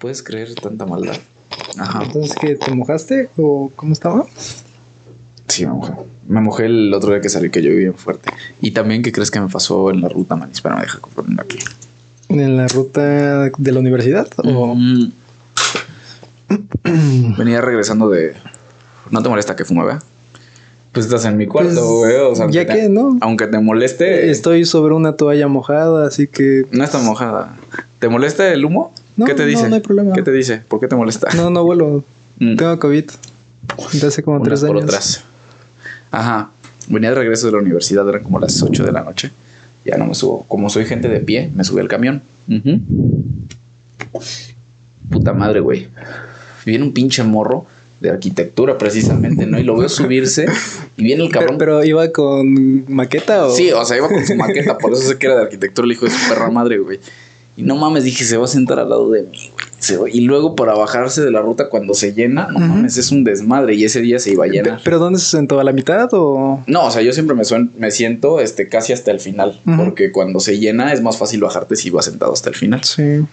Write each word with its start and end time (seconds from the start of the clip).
¿Puedes 0.00 0.22
creer 0.22 0.54
tanta 0.54 0.86
maldad? 0.86 1.16
Ajá. 1.78 2.04
Entonces, 2.04 2.34
¿qué? 2.40 2.56
¿Te 2.56 2.74
mojaste 2.74 3.28
o 3.36 3.70
cómo 3.76 3.92
estaba? 3.92 4.24
Sí, 5.46 5.66
me 5.66 5.72
mojé. 5.72 5.92
Me 6.26 6.40
mojé 6.40 6.64
el 6.64 6.94
otro 6.94 7.10
día 7.10 7.20
que 7.20 7.28
salí 7.28 7.50
que 7.50 7.60
yo 7.60 7.70
bien 7.70 7.94
fuerte. 7.94 8.30
Y 8.62 8.70
también, 8.70 9.02
¿qué 9.02 9.12
crees 9.12 9.30
que 9.30 9.40
me 9.40 9.48
pasó 9.48 9.90
en 9.90 10.00
la 10.00 10.08
ruta, 10.08 10.36
man? 10.36 10.50
Espera, 10.50 10.76
me 10.76 10.82
deja 10.82 11.00
ponerlo 11.14 11.42
aquí. 11.42 11.58
¿En 12.30 12.56
la 12.56 12.66
ruta 12.68 13.50
de 13.50 13.72
la 13.72 13.78
universidad? 13.78 14.26
¿O? 14.38 14.74
Mm. 14.74 15.12
Venía 17.36 17.60
regresando 17.60 18.08
de. 18.08 18.32
¿No 19.10 19.22
te 19.22 19.28
molesta 19.28 19.54
que 19.54 19.66
fume, 19.66 19.84
vea? 19.84 19.98
Pues 20.92 21.06
estás 21.06 21.26
en 21.26 21.36
mi 21.36 21.46
cuarto, 21.46 21.74
pues, 21.74 22.14
güey. 22.14 22.16
o 22.16 22.34
sea, 22.34 22.48
ya 22.48 22.66
que, 22.66 22.88
¿no? 22.88 23.18
Aunque 23.20 23.46
te 23.48 23.60
moleste. 23.60 24.30
Estoy 24.30 24.64
sobre 24.64 24.94
una 24.94 25.16
toalla 25.16 25.46
mojada, 25.46 26.06
así 26.06 26.26
que. 26.26 26.64
No 26.70 26.84
está 26.84 26.98
mojada. 26.98 27.54
¿Te 27.98 28.08
molesta 28.08 28.50
el 28.50 28.64
humo? 28.64 28.94
¿Qué 29.26 29.34
te 29.34 29.46
dice? 29.46 29.64
No, 29.64 29.68
no 29.70 29.74
hay 29.76 29.80
problema. 29.80 30.14
¿Qué 30.14 30.22
te 30.22 30.32
dice? 30.32 30.62
¿Por 30.66 30.80
qué 30.80 30.88
te 30.88 30.96
molesta? 30.96 31.28
No, 31.34 31.50
no 31.50 31.64
vuelo. 31.64 32.04
Mm. 32.40 32.56
Tengo 32.56 32.78
COVID. 32.78 33.04
De 33.92 34.06
hace 34.06 34.22
como 34.22 34.40
tres 34.40 34.62
años. 34.62 34.72
Por 34.72 34.84
atrás. 34.84 35.22
Ajá. 36.10 36.52
Venía 36.88 37.10
de 37.10 37.16
regreso 37.16 37.44
de 37.48 37.52
la 37.52 37.58
universidad, 37.58 38.08
eran 38.08 38.22
como 38.22 38.38
las 38.38 38.62
8 38.62 38.82
de 38.82 38.92
la 38.92 39.04
noche. 39.04 39.30
Ya 39.84 39.98
no 39.98 40.06
me 40.06 40.14
subo. 40.14 40.46
Como 40.48 40.70
soy 40.70 40.86
gente 40.86 41.08
de 41.08 41.20
pie, 41.20 41.50
me 41.54 41.64
subí 41.64 41.80
al 41.80 41.88
camión. 41.88 42.22
Puta 45.10 45.34
madre, 45.34 45.60
güey. 45.60 45.88
Viene 46.64 46.84
un 46.84 46.92
pinche 46.92 47.22
morro 47.24 47.66
de 48.00 48.10
arquitectura 48.10 48.78
precisamente, 48.78 49.46
¿no? 49.46 49.58
Y 49.58 49.62
lo 49.62 49.76
veo 49.76 49.88
subirse 49.88 50.46
y 50.96 51.02
viene 51.02 51.22
el 51.22 51.30
cabrón. 51.32 51.58
Pero, 51.58 51.84
iba 51.84 52.10
con 52.10 52.90
maqueta 52.92 53.46
o. 53.46 53.54
Sí, 53.54 53.70
o 53.70 53.84
sea, 53.84 53.98
iba 53.98 54.08
con 54.08 54.26
su 54.26 54.34
maqueta, 54.34 54.78
por 54.78 54.92
eso 54.92 55.02
sé 55.02 55.18
que 55.18 55.26
era 55.26 55.36
de 55.36 55.42
arquitectura 55.42 55.84
el 55.84 55.92
hijo 55.92 56.06
de 56.06 56.12
su 56.12 56.28
perra 56.28 56.50
madre, 56.50 56.78
güey. 56.78 56.98
Y 57.60 57.62
no 57.62 57.76
mames, 57.76 58.04
dije, 58.04 58.24
se 58.24 58.38
va 58.38 58.46
a 58.46 58.48
sentar 58.48 58.78
al 58.78 58.88
lado 58.88 59.10
de 59.10 59.20
mí, 59.20 59.50
güey. 59.98 60.16
Y 60.16 60.22
luego 60.22 60.56
para 60.56 60.72
bajarse 60.72 61.20
de 61.20 61.30
la 61.30 61.42
ruta 61.42 61.68
cuando 61.68 61.92
se 61.92 62.14
llena, 62.14 62.48
no 62.50 62.58
mames, 62.58 62.96
es 62.96 63.12
un 63.12 63.22
desmadre. 63.22 63.74
Y 63.74 63.84
ese 63.84 64.00
día 64.00 64.18
se 64.18 64.30
iba 64.30 64.46
a 64.46 64.48
llenar. 64.48 64.80
¿Pero 64.82 64.98
dónde 64.98 65.18
se 65.18 65.26
sentó? 65.26 65.60
¿A 65.60 65.64
la 65.64 65.72
mitad 65.72 66.08
o...? 66.12 66.64
No, 66.66 66.86
o 66.86 66.90
sea, 66.90 67.02
yo 67.02 67.12
siempre 67.12 67.36
me, 67.36 67.42
me 67.76 67.90
siento 67.90 68.40
este, 68.40 68.66
casi 68.66 68.94
hasta 68.94 69.10
el 69.10 69.20
final. 69.20 69.60
Porque 69.76 70.10
cuando 70.10 70.40
se 70.40 70.58
llena 70.58 70.94
es 70.94 71.02
más 71.02 71.18
fácil 71.18 71.42
bajarte 71.42 71.76
si 71.76 71.90
vas 71.90 72.06
sentado 72.06 72.32
hasta 72.32 72.48
el 72.48 72.54
final. 72.54 72.82
Sí. 72.82 73.26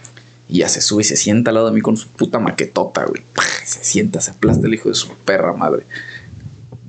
Y 0.50 0.58
ya 0.58 0.68
se 0.68 0.82
sube 0.82 1.00
y 1.00 1.04
se 1.04 1.16
sienta 1.16 1.50
al 1.50 1.54
lado 1.54 1.68
de 1.68 1.72
mí 1.72 1.80
con 1.80 1.96
su 1.96 2.06
puta 2.08 2.38
maquetota, 2.38 3.06
güey. 3.06 3.22
Se 3.64 3.82
sienta, 3.82 4.20
se 4.20 4.32
aplasta 4.32 4.66
el 4.66 4.74
hijo 4.74 4.90
de 4.90 4.94
su 4.94 5.08
perra 5.24 5.54
madre. 5.54 5.84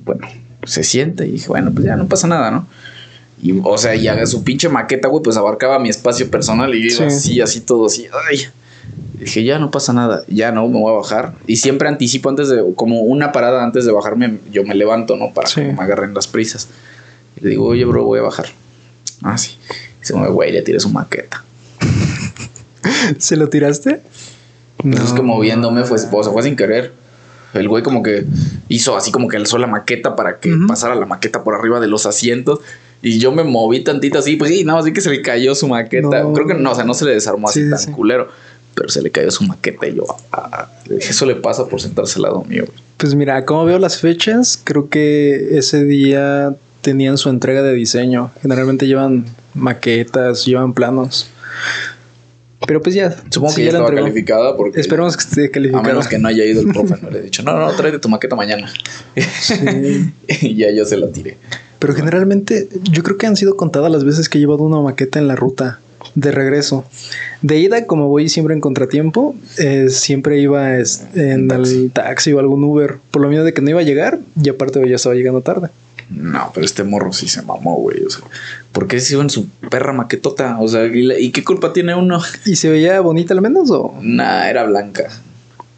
Bueno, 0.04 0.28
se 0.64 0.84
sienta 0.84 1.24
y 1.24 1.30
dije, 1.30 1.48
bueno, 1.48 1.70
pues 1.72 1.86
ya 1.86 1.96
no 1.96 2.06
pasa 2.06 2.26
nada, 2.26 2.50
¿no? 2.50 2.66
Y, 3.42 3.58
o 3.62 3.78
sea, 3.78 3.94
y 3.94 4.06
haga 4.08 4.26
su 4.26 4.44
pinche 4.44 4.68
maqueta, 4.68 5.08
güey, 5.08 5.22
pues 5.22 5.36
abarcaba 5.36 5.78
mi 5.78 5.88
espacio 5.88 6.30
personal 6.30 6.74
y 6.74 6.92
iba 6.92 7.06
así, 7.06 7.40
así 7.40 7.60
todo 7.60 7.86
así. 7.86 8.06
Ay. 8.28 8.46
dije, 9.18 9.44
ya 9.44 9.58
no 9.58 9.70
pasa 9.70 9.92
nada, 9.92 10.24
ya 10.28 10.52
no, 10.52 10.68
me 10.68 10.78
voy 10.78 10.92
a 10.92 10.96
bajar. 10.96 11.34
Y 11.46 11.56
siempre 11.56 11.88
anticipo 11.88 12.28
antes 12.28 12.48
de, 12.48 12.62
como 12.76 13.00
una 13.00 13.32
parada 13.32 13.64
antes 13.64 13.86
de 13.86 13.92
bajarme, 13.92 14.38
yo 14.52 14.64
me 14.64 14.74
levanto, 14.74 15.16
¿no? 15.16 15.32
Para 15.32 15.48
que 15.48 15.72
me 15.72 15.82
agarren 15.82 16.12
las 16.12 16.26
prisas. 16.26 16.68
Y 17.36 17.44
le 17.44 17.50
digo, 17.50 17.66
oye, 17.66 17.84
bro, 17.84 18.04
voy 18.04 18.18
a 18.18 18.22
bajar. 18.22 18.46
Ah, 19.22 19.38
sí. 19.38 19.56
Y 20.02 20.06
se 20.06 20.14
mueve, 20.14 20.32
güey, 20.32 20.52
le 20.52 20.62
tiré 20.62 20.80
su 20.80 20.90
maqueta. 20.90 21.44
¿Se 23.18 23.36
lo 23.36 23.48
tiraste? 23.48 24.02
No. 24.82 25.02
Es 25.02 25.12
que 25.12 25.22
moviéndome 25.22 25.84
fue, 25.84 25.98
o 25.98 26.22
sea, 26.22 26.32
fue 26.32 26.42
sin 26.42 26.56
querer. 26.56 26.92
El 27.52 27.68
güey 27.68 27.82
como 27.82 28.02
que 28.02 28.26
hizo 28.68 28.96
así 28.96 29.10
como 29.10 29.28
que 29.28 29.36
alzó 29.36 29.58
la 29.58 29.66
maqueta 29.66 30.14
para 30.14 30.38
que 30.38 30.56
pasara 30.68 30.94
la 30.94 31.06
maqueta 31.06 31.42
por 31.42 31.54
arriba 31.54 31.80
de 31.80 31.88
los 31.88 32.06
asientos. 32.06 32.60
Y 33.02 33.18
yo 33.18 33.32
me 33.32 33.44
moví 33.44 33.80
tantito 33.80 34.18
así, 34.18 34.36
pues 34.36 34.50
sí, 34.50 34.64
nada 34.64 34.78
más 34.78 34.84
vi 34.84 34.92
que 34.92 35.00
se 35.00 35.10
le 35.10 35.22
cayó 35.22 35.54
su 35.54 35.68
maqueta. 35.68 36.24
Creo 36.34 36.46
que 36.46 36.54
no, 36.54 36.72
o 36.72 36.74
sea, 36.74 36.84
no 36.84 36.94
se 36.94 37.04
le 37.06 37.12
desarmó 37.12 37.48
así 37.48 37.68
tan 37.68 37.92
culero. 37.92 38.28
Pero 38.74 38.88
se 38.88 39.02
le 39.02 39.10
cayó 39.10 39.30
su 39.30 39.44
maqueta 39.44 39.88
y 39.88 39.96
yo, 39.96 40.04
ah, 40.32 40.70
eso 40.88 41.26
le 41.26 41.34
pasa 41.34 41.66
por 41.66 41.80
sentarse 41.80 42.16
al 42.16 42.22
lado 42.22 42.44
mío. 42.44 42.64
Pues 42.96 43.14
mira, 43.14 43.44
como 43.44 43.64
veo 43.64 43.78
las 43.78 43.98
fechas, 43.98 44.60
creo 44.62 44.88
que 44.88 45.58
ese 45.58 45.84
día 45.84 46.54
tenían 46.80 47.18
su 47.18 47.30
entrega 47.30 47.62
de 47.62 47.74
diseño. 47.74 48.30
Generalmente 48.42 48.86
llevan 48.86 49.26
maquetas, 49.54 50.44
llevan 50.44 50.72
planos. 50.72 51.28
Pero 52.66 52.82
pues 52.82 52.94
ya. 52.94 53.16
Supongo 53.30 53.54
que 53.54 53.64
ya, 53.64 53.70
estaba 53.70 53.92
calificada 53.92 54.56
porque. 54.56 54.80
Esperemos 54.80 55.16
que 55.16 55.24
esté 55.24 55.50
calificada. 55.50 55.84
A 55.84 55.88
menos 55.88 56.08
que 56.08 56.18
no 56.18 56.28
haya 56.28 56.44
ido 56.44 56.60
el 56.60 56.68
profe, 56.72 56.96
no 57.00 57.10
le 57.10 57.18
he 57.18 57.22
dicho, 57.22 57.42
no, 57.42 57.58
no, 57.58 57.72
tráete 57.72 57.98
tu 57.98 58.08
maqueta 58.08 58.36
mañana. 58.36 58.70
y 60.28 60.54
ya 60.54 60.70
yo 60.70 60.84
se 60.84 60.96
la 60.96 61.10
tiré. 61.10 61.38
Pero 61.80 61.94
generalmente, 61.94 62.68
yo 62.84 63.02
creo 63.02 63.16
que 63.16 63.26
han 63.26 63.36
sido 63.36 63.56
contadas 63.56 63.90
las 63.90 64.04
veces 64.04 64.28
que 64.28 64.38
he 64.38 64.40
llevado 64.40 64.62
una 64.62 64.80
maqueta 64.80 65.18
en 65.18 65.26
la 65.26 65.34
ruta 65.34 65.80
de 66.14 66.30
regreso. 66.30 66.84
De 67.42 67.58
ida, 67.58 67.86
como 67.86 68.08
voy 68.08 68.28
siempre 68.28 68.54
en 68.54 68.60
contratiempo, 68.60 69.34
eh, 69.58 69.88
siempre 69.88 70.38
iba 70.38 70.76
en 70.76 71.50
el 71.50 71.90
taxi 71.92 72.32
o 72.32 72.38
algún 72.38 72.62
Uber. 72.62 72.98
Por 73.10 73.22
lo 73.22 73.28
menos 73.28 73.44
de 73.44 73.54
que 73.54 73.62
no 73.62 73.70
iba 73.70 73.80
a 73.80 73.84
llegar 73.84 74.20
y 74.40 74.48
aparte 74.50 74.86
ya 74.88 74.96
estaba 74.96 75.14
llegando 75.14 75.40
tarde. 75.40 75.70
No, 76.10 76.50
pero 76.52 76.66
este 76.66 76.82
morro 76.84 77.12
sí 77.12 77.28
se 77.28 77.40
mamó, 77.42 77.76
güey. 77.76 78.04
O 78.04 78.10
sea, 78.10 78.24
¿por 78.72 78.88
qué 78.88 79.00
se 79.00 79.14
iba 79.14 79.22
en 79.22 79.30
su 79.30 79.48
perra 79.48 79.92
maquetota? 79.92 80.58
O 80.60 80.68
sea, 80.68 80.84
¿y, 80.86 81.30
qué 81.30 81.44
culpa 81.44 81.72
tiene 81.72 81.94
uno? 81.94 82.20
¿Y 82.44 82.56
se 82.56 82.68
veía 82.68 83.00
bonita 83.00 83.32
al 83.32 83.40
menos 83.40 83.70
o? 83.70 83.94
Nah, 84.02 84.48
era 84.48 84.64
blanca. 84.64 85.08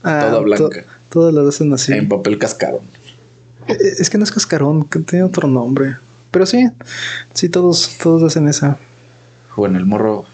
Ah, 0.02 0.26
toda 0.28 0.40
blanca. 0.40 0.84
todas 1.10 1.32
las 1.34 1.46
hacen 1.46 1.72
así. 1.72 1.92
En 1.92 2.08
papel 2.08 2.38
cascarón. 2.38 2.80
Eh, 3.68 3.76
es 3.98 4.10
que 4.10 4.18
no 4.18 4.24
es 4.24 4.32
cascarón, 4.32 4.84
que 4.84 5.00
tiene 5.00 5.24
otro 5.24 5.48
nombre. 5.48 5.96
Pero 6.30 6.46
sí, 6.46 6.68
sí, 7.34 7.48
todos, 7.48 7.90
todos 8.02 8.22
hacen 8.22 8.48
esa. 8.48 8.78
Bueno, 9.56 9.78
el 9.78 9.86
morro. 9.86 10.24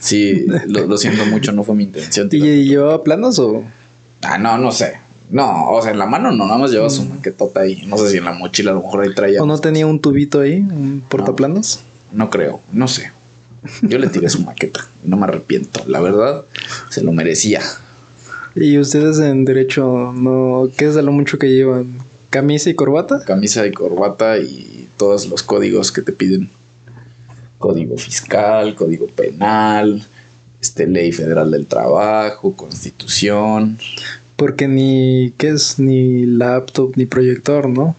Sí, 0.00 0.46
lo, 0.66 0.96
siento 0.96 1.24
mucho, 1.26 1.52
no 1.52 1.64
fue 1.64 1.74
mi 1.74 1.84
intención. 1.84 2.28
¿Y 2.32 2.64
llevaba 2.64 3.02
planos 3.02 3.38
o? 3.38 3.62
Ah, 4.22 4.38
no, 4.38 4.58
no 4.58 4.72
sé. 4.72 4.98
No, 5.30 5.70
o 5.70 5.82
sea, 5.82 5.92
en 5.92 5.98
la 5.98 6.06
mano 6.06 6.32
no, 6.32 6.46
nada 6.46 6.58
más 6.58 6.70
lleva 6.70 6.88
su 6.88 7.02
mm. 7.02 7.08
maquetota 7.10 7.60
ahí. 7.60 7.84
No 7.86 7.98
sé 7.98 8.10
si 8.10 8.16
en 8.16 8.24
la 8.24 8.32
mochila 8.32 8.70
a 8.70 8.74
lo 8.74 8.82
mejor 8.82 9.04
ahí 9.04 9.14
traía. 9.14 9.42
¿O 9.42 9.46
no 9.46 9.58
tenía 9.58 9.86
un 9.86 10.00
tubito 10.00 10.40
ahí, 10.40 10.60
un 10.60 11.04
portaplanos? 11.08 11.80
No, 12.12 12.30
creo, 12.30 12.60
no 12.72 12.88
sé. 12.88 13.12
Yo 13.82 13.98
le 13.98 14.08
tiré 14.08 14.28
su 14.30 14.42
maqueta, 14.42 14.86
no 15.04 15.16
me 15.16 15.24
arrepiento. 15.24 15.82
La 15.86 16.00
verdad, 16.00 16.44
se 16.88 17.02
lo 17.02 17.12
merecía. 17.12 17.60
¿Y 18.54 18.78
ustedes 18.78 19.18
en 19.18 19.44
derecho 19.44 20.12
no 20.14 20.68
qué 20.76 20.86
es 20.86 20.94
de 20.94 21.02
lo 21.02 21.12
mucho 21.12 21.38
que 21.38 21.48
llevan? 21.48 22.07
¿Camisa 22.30 22.68
y 22.68 22.74
corbata? 22.74 23.20
Camisa 23.24 23.66
y 23.66 23.72
corbata 23.72 24.38
y 24.38 24.88
todos 24.96 25.26
los 25.28 25.42
códigos 25.42 25.92
que 25.92 26.02
te 26.02 26.12
piden. 26.12 26.50
Código 27.58 27.96
fiscal, 27.96 28.74
código 28.74 29.06
penal, 29.06 30.04
este, 30.60 30.86
ley 30.86 31.12
federal 31.12 31.50
del 31.50 31.66
trabajo, 31.66 32.54
constitución. 32.54 33.78
Porque 34.36 34.68
ni, 34.68 35.32
¿qué 35.38 35.48
es? 35.48 35.78
Ni 35.78 36.26
laptop 36.26 36.92
ni 36.96 37.06
proyector, 37.06 37.68
¿no? 37.68 37.96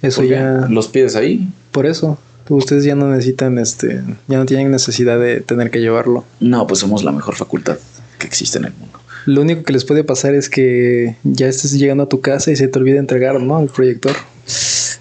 Eso 0.00 0.22
ya... 0.22 0.66
¿Los 0.70 0.88
pides 0.88 1.16
ahí? 1.16 1.48
Por 1.72 1.86
eso. 1.86 2.18
Ustedes 2.48 2.84
ya 2.84 2.94
no 2.94 3.10
necesitan, 3.10 3.58
este, 3.58 4.02
ya 4.28 4.38
no 4.38 4.46
tienen 4.46 4.70
necesidad 4.70 5.18
de 5.18 5.40
tener 5.40 5.70
que 5.70 5.80
llevarlo. 5.80 6.24
No, 6.38 6.66
pues 6.66 6.80
somos 6.80 7.02
la 7.02 7.10
mejor 7.10 7.34
facultad 7.34 7.76
que 8.18 8.26
existe 8.26 8.58
en 8.58 8.66
el 8.66 8.72
mundo. 8.74 8.95
Lo 9.26 9.42
único 9.42 9.64
que 9.64 9.72
les 9.72 9.84
puede 9.84 10.04
pasar 10.04 10.34
es 10.34 10.48
que 10.48 11.16
ya 11.24 11.48
estés 11.48 11.72
llegando 11.72 12.04
a 12.04 12.08
tu 12.08 12.20
casa 12.20 12.52
y 12.52 12.56
se 12.56 12.68
te 12.68 12.78
olvide 12.78 12.98
entregar, 12.98 13.40
¿no? 13.40 13.60
El 13.60 13.68
proyector. 13.68 14.14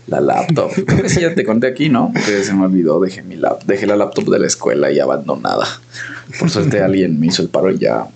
La 0.08 0.20
laptop. 0.20 0.72
Creo 0.86 1.04
que 1.04 1.10
sí 1.10 1.22
ya 1.22 1.36
te 1.36 1.44
conté 1.44 1.68
aquí, 1.68 1.90
¿no? 1.90 2.12
Que 2.14 2.44
se 2.44 2.54
me 2.54 2.66
olvidó, 2.66 3.00
dejé 3.00 3.22
mi 3.22 3.36
laptop, 3.36 3.68
dejé 3.68 3.86
la 3.86 3.96
laptop 3.96 4.26
de 4.30 4.40
la 4.40 4.48
escuela 4.48 4.92
y 4.92 5.00
abandonada. 5.00 5.68
Por 6.40 6.50
suerte 6.50 6.82
alguien 6.82 7.20
me 7.20 7.28
hizo 7.28 7.44
el 7.44 7.50
paro 7.50 7.70
y 7.70 7.78
ya 7.78 8.08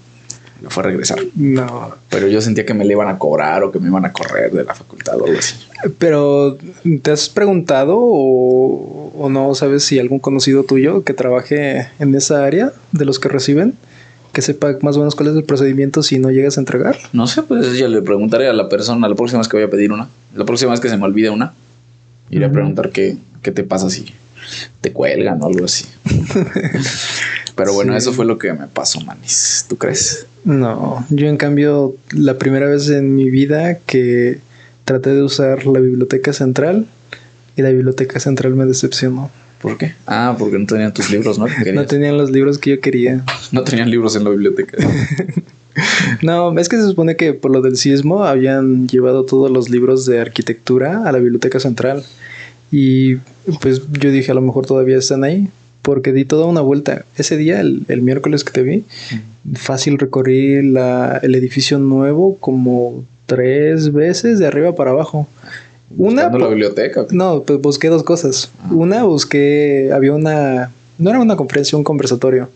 me 0.61 0.69
fue 0.71 0.81
a 0.81 0.87
regresar. 0.87 1.19
No. 1.35 1.95
Pero 2.09 2.27
yo 2.27 2.41
sentía 2.41 2.65
que 2.65 2.73
me 2.73 2.85
le 2.85 2.93
iban 2.93 3.07
a 3.07 3.19
cobrar 3.19 3.63
o 3.63 3.71
que 3.71 3.79
me 3.79 3.87
iban 3.87 4.05
a 4.05 4.11
correr 4.11 4.51
de 4.51 4.63
la 4.63 4.73
facultad 4.73 5.21
o 5.21 5.25
algo 5.25 5.37
así. 5.37 5.55
Pero, 5.99 6.57
¿te 7.03 7.11
has 7.11 7.29
preguntado 7.29 7.95
o, 7.97 9.11
o 9.15 9.29
no 9.29 9.53
sabes 9.53 9.83
si 9.83 9.99
algún 9.99 10.17
conocido 10.17 10.63
tuyo 10.63 11.03
que 11.03 11.13
trabaje 11.13 11.87
en 11.99 12.15
esa 12.15 12.43
área 12.43 12.73
de 12.91 13.05
los 13.05 13.19
que 13.19 13.29
reciben? 13.29 13.75
Que 14.33 14.41
sepa 14.41 14.77
más 14.81 14.95
o 14.95 14.99
menos 14.99 15.15
cuál 15.15 15.29
es 15.29 15.35
el 15.35 15.43
procedimiento 15.43 16.03
si 16.03 16.19
no 16.19 16.29
llegas 16.31 16.57
a 16.57 16.61
entregar? 16.61 16.97
No 17.13 17.27
sé, 17.27 17.43
pues 17.43 17.77
ya 17.77 17.87
le 17.87 18.01
preguntaré 18.01 18.47
a 18.47 18.53
la 18.53 18.69
persona 18.69 19.07
la 19.07 19.15
próxima 19.15 19.39
vez 19.39 19.47
que 19.47 19.57
voy 19.57 19.65
a 19.65 19.69
pedir 19.69 19.91
una. 19.91 20.07
La 20.35 20.45
próxima 20.45 20.71
vez 20.71 20.79
que 20.79 20.89
se 20.89 20.97
me 20.97 21.05
olvide 21.05 21.29
una, 21.29 21.53
iré 22.29 22.45
a 22.45 22.51
preguntar 22.51 22.91
qué, 22.91 23.17
qué 23.41 23.51
te 23.51 23.63
pasa 23.63 23.89
si 23.89 24.13
te 24.81 24.93
cuelgan 24.93 25.41
o 25.41 25.47
algo 25.47 25.65
así. 25.65 25.85
Pero 27.55 27.73
bueno, 27.73 27.95
eso 27.97 28.13
fue 28.13 28.25
lo 28.25 28.37
que 28.37 28.53
me 28.53 28.67
pasó, 28.67 29.01
manis. 29.01 29.65
¿Tú 29.67 29.77
crees? 29.77 30.25
No, 30.45 31.05
yo 31.09 31.27
en 31.27 31.35
cambio, 31.35 31.95
la 32.11 32.37
primera 32.37 32.67
vez 32.67 32.89
en 32.89 33.15
mi 33.15 33.29
vida 33.29 33.79
que 33.79 34.39
traté 34.85 35.09
de 35.09 35.21
usar 35.21 35.65
la 35.65 35.79
biblioteca 35.79 36.31
central 36.31 36.87
y 37.57 37.61
la 37.61 37.69
biblioteca 37.69 38.19
central 38.19 38.55
me 38.55 38.65
decepcionó. 38.65 39.29
¿Por 39.61 39.77
qué? 39.77 39.93
Ah, 40.07 40.35
porque 40.39 40.57
no 40.57 40.65
tenían 40.65 40.93
tus 40.93 41.11
libros, 41.11 41.37
¿no? 41.37 41.47
no 41.73 41.85
tenían 41.85 42.17
los 42.17 42.31
libros 42.31 42.57
que 42.57 42.71
yo 42.71 42.79
quería. 42.79 43.23
No 43.51 43.63
tenían 43.63 43.89
libros 43.89 44.15
en 44.15 44.23
la 44.23 44.29
biblioteca. 44.29 44.77
no, 46.21 46.57
es 46.57 46.69
que 46.69 46.77
se 46.77 46.83
supone 46.83 47.15
que 47.15 47.33
por 47.33 47.51
lo 47.51 47.61
del 47.61 47.77
sismo 47.77 48.23
habían 48.23 48.87
llevado 48.87 49.25
todos 49.25 49.51
los 49.51 49.69
libros 49.69 50.05
de 50.05 50.19
arquitectura 50.19 51.07
a 51.07 51.11
la 51.11 51.19
biblioteca 51.19 51.59
central. 51.59 52.03
Y 52.71 53.15
pues 53.61 53.81
yo 53.99 54.11
dije, 54.11 54.31
a 54.31 54.35
lo 54.35 54.41
mejor 54.41 54.65
todavía 54.65 54.97
están 54.97 55.23
ahí, 55.23 55.49
porque 55.81 56.13
di 56.13 56.25
toda 56.25 56.45
una 56.45 56.61
vuelta. 56.61 57.05
Ese 57.17 57.35
día, 57.35 57.59
el, 57.59 58.01
miércoles 58.01 58.43
que 58.43 58.51
te 58.51 58.63
vi, 58.63 58.83
fácil 59.55 59.97
recorrí 59.97 60.61
la, 60.61 61.19
el 61.21 61.35
edificio 61.35 61.79
nuevo 61.79 62.37
como 62.39 63.03
tres 63.25 63.91
veces 63.91 64.39
de 64.39 64.47
arriba 64.47 64.75
para 64.75 64.91
abajo. 64.91 65.27
Una 65.97 66.29
la 66.29 66.47
biblioteca. 66.47 67.05
no, 67.11 67.41
pues 67.43 67.59
busqué 67.61 67.87
dos 67.89 68.03
cosas. 68.03 68.51
Una, 68.71 69.03
busqué, 69.03 69.91
había 69.93 70.13
una, 70.13 70.71
no 70.97 71.09
era 71.09 71.19
una 71.19 71.35
conferencia, 71.35 71.77
un 71.77 71.83
conversatorio 71.83 72.49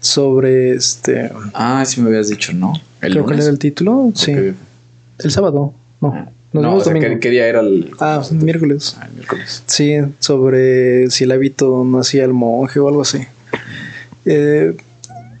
sobre 0.00 0.72
este, 0.72 1.30
Ah, 1.54 1.84
sí 1.86 2.00
me 2.00 2.08
habías 2.08 2.28
dicho, 2.28 2.52
¿no? 2.52 2.72
El 3.00 3.12
creo 3.12 3.26
que 3.26 3.34
era 3.34 3.46
el 3.46 3.58
título, 3.58 4.10
sí, 4.14 4.32
el 4.32 5.30
sábado, 5.30 5.74
no, 6.00 6.12
nos 6.12 6.24
No, 6.52 6.60
vemos 6.60 6.80
o 6.80 6.84
sea, 6.84 6.92
domingo. 6.92 7.14
¿qué, 7.14 7.20
qué 7.20 7.30
día 7.30 7.46
era 7.46 7.60
el...? 7.60 7.90
Ah, 8.00 8.20
miércoles. 8.32 8.96
Ah, 9.00 9.06
el 9.06 9.12
miércoles. 9.14 9.62
Sí, 9.66 9.94
sobre 10.18 11.08
si 11.10 11.24
el 11.24 11.30
hábito 11.30 11.84
no 11.84 12.00
hacía 12.00 12.24
el 12.24 12.32
monje 12.32 12.80
o 12.80 12.88
algo 12.88 13.02
así. 13.02 13.18
Eh, 14.24 14.76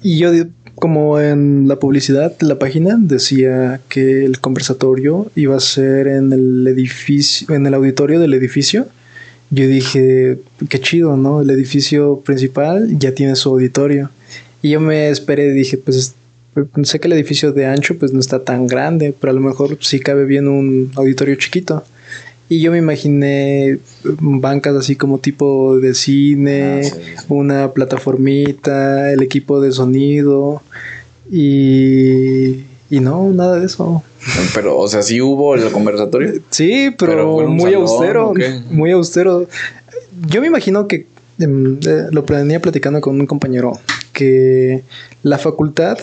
y 0.02 0.18
yo, 0.18 0.30
como 0.82 1.20
en 1.20 1.68
la 1.68 1.76
publicidad 1.76 2.36
de 2.36 2.44
la 2.44 2.58
página, 2.58 2.96
decía 2.98 3.80
que 3.88 4.24
el 4.24 4.40
conversatorio 4.40 5.30
iba 5.36 5.56
a 5.56 5.60
ser 5.60 6.08
en 6.08 6.32
el 6.32 6.66
edificio, 6.66 7.54
en 7.54 7.64
el 7.68 7.74
auditorio 7.74 8.18
del 8.18 8.34
edificio. 8.34 8.88
Yo 9.50 9.68
dije, 9.68 10.40
qué 10.68 10.80
chido, 10.80 11.16
¿no? 11.16 11.40
El 11.40 11.50
edificio 11.50 12.20
principal 12.24 12.98
ya 12.98 13.14
tiene 13.14 13.36
su 13.36 13.50
auditorio. 13.50 14.10
Y 14.60 14.70
yo 14.70 14.80
me 14.80 15.08
esperé 15.08 15.46
y 15.46 15.52
dije, 15.52 15.78
pues 15.78 16.16
sé 16.82 16.98
que 16.98 17.06
el 17.06 17.12
edificio 17.12 17.52
de 17.52 17.66
ancho 17.66 17.96
pues 17.96 18.12
no 18.12 18.18
está 18.18 18.42
tan 18.42 18.66
grande, 18.66 19.14
pero 19.20 19.30
a 19.30 19.34
lo 19.34 19.40
mejor 19.40 19.78
sí 19.80 20.00
cabe 20.00 20.24
bien 20.24 20.48
un 20.48 20.90
auditorio 20.96 21.36
chiquito. 21.36 21.84
Y 22.52 22.60
yo 22.60 22.70
me 22.70 22.76
imaginé 22.76 23.78
bancas 24.04 24.76
así 24.76 24.94
como 24.94 25.16
tipo 25.16 25.78
de 25.78 25.94
cine, 25.94 26.80
Ah, 26.80 26.84
sí, 26.84 26.90
sí. 26.90 27.24
una 27.30 27.72
plataformita, 27.72 29.10
el 29.10 29.22
equipo 29.22 29.58
de 29.62 29.72
sonido 29.72 30.60
y, 31.30 32.64
y 32.90 33.00
no, 33.00 33.30
nada 33.30 33.58
de 33.58 33.64
eso. 33.64 34.02
Pero, 34.54 34.76
o 34.76 34.86
sea, 34.86 35.00
sí 35.00 35.18
hubo 35.22 35.54
el 35.54 35.72
conversatorio. 35.72 36.42
Sí, 36.50 36.90
pero, 36.98 37.12
¿Pero 37.12 37.32
fue 37.36 37.44
en 37.44 37.50
un 37.52 37.56
muy 37.56 37.70
salón 37.72 37.88
austero, 37.88 38.34
muy 38.70 38.90
austero. 38.90 39.48
Yo 40.26 40.42
me 40.42 40.48
imagino 40.48 40.86
que 40.88 41.06
em, 41.38 41.78
eh, 41.86 42.08
lo 42.10 42.26
planeé 42.26 42.60
platicando 42.60 43.00
con 43.00 43.18
un 43.18 43.26
compañero 43.26 43.72
que 44.12 44.82
la 45.22 45.38
facultad 45.38 45.96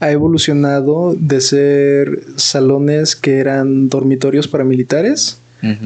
ha 0.00 0.10
evolucionado 0.10 1.14
de 1.16 1.40
ser 1.40 2.24
salones 2.34 3.14
que 3.14 3.38
eran 3.38 3.88
dormitorios 3.88 4.48
para 4.48 4.64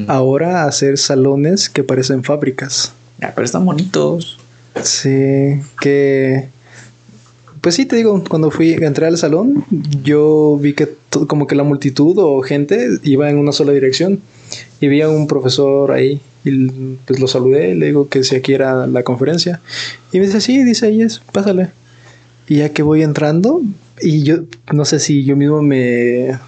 ahora 0.07 0.65
a 0.65 0.71
ser 0.71 0.97
salones 0.97 1.69
que 1.69 1.83
parecen 1.83 2.23
fábricas. 2.23 2.93
Ah, 3.21 3.31
pero 3.35 3.45
están 3.45 3.65
bonitos. 3.65 4.37
Sí, 4.83 5.59
que 5.81 6.47
pues 7.61 7.75
sí 7.75 7.85
te 7.85 7.97
digo, 7.97 8.23
cuando 8.29 8.51
fui 8.51 8.73
entré 8.73 9.05
al 9.05 9.17
salón, 9.17 9.65
yo 10.03 10.57
vi 10.61 10.73
que 10.73 10.89
como 11.27 11.45
que 11.45 11.55
la 11.55 11.63
multitud 11.63 12.15
o 12.17 12.41
gente 12.41 12.87
iba 13.03 13.29
en 13.29 13.37
una 13.37 13.51
sola 13.51 13.73
dirección 13.73 14.21
y 14.79 14.87
vi 14.87 15.01
a 15.01 15.09
un 15.09 15.27
profesor 15.27 15.91
ahí 15.91 16.21
y 16.45 16.67
pues 17.05 17.19
lo 17.19 17.27
saludé, 17.27 17.75
le 17.75 17.87
digo 17.87 18.07
que 18.07 18.23
si 18.23 18.35
aquí 18.35 18.53
era 18.53 18.87
la 18.87 19.03
conferencia 19.03 19.59
y 20.13 20.19
me 20.19 20.27
dice, 20.27 20.39
"Sí, 20.39 20.63
dice 20.63 20.85
ahí 20.87 21.01
es, 21.01 21.19
pásale." 21.33 21.69
Y 22.47 22.57
ya 22.57 22.69
que 22.69 22.81
voy 22.81 23.03
entrando 23.03 23.61
y 24.01 24.23
yo 24.23 24.37
no 24.71 24.85
sé 24.85 24.99
si 24.99 25.25
yo 25.25 25.35
mismo 25.35 25.61
me 25.61 26.39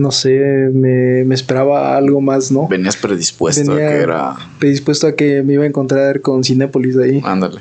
no 0.00 0.10
sé, 0.10 0.30
me, 0.72 1.24
me 1.24 1.34
esperaba 1.34 1.96
algo 1.96 2.20
más, 2.20 2.50
¿no? 2.50 2.66
Venías 2.68 2.96
predispuesto 2.96 3.72
Venía- 3.74 3.88
a 3.88 3.92
que 3.92 3.96
era. 3.98 4.36
Predispuesto 4.58 5.06
a 5.06 5.14
que 5.14 5.42
me 5.42 5.52
iba 5.54 5.64
a 5.64 5.66
encontrar 5.66 6.20
con 6.20 6.42
Cinépolis 6.42 6.96
ahí. 6.96 7.20
Ándale. 7.24 7.60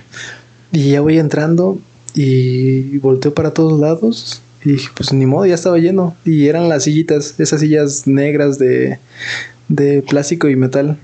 Y 0.71 0.91
ya 0.91 1.01
voy 1.01 1.19
entrando 1.19 1.79
y 2.15 2.97
volteo 2.99 3.33
para 3.33 3.51
todos 3.53 3.79
lados. 3.79 4.41
Y 4.63 4.71
dije, 4.73 4.89
pues 4.95 5.13
ni 5.13 5.25
modo, 5.25 5.45
ya 5.45 5.55
estaba 5.55 5.77
lleno. 5.77 6.15
Y 6.25 6.47
eran 6.47 6.67
las 6.69 6.83
sillitas, 6.83 7.39
esas 7.39 7.61
sillas 7.61 8.07
negras 8.07 8.59
de, 8.59 8.99
de 9.69 10.01
plástico 10.01 10.49
y 10.49 10.55
metal. 10.55 10.97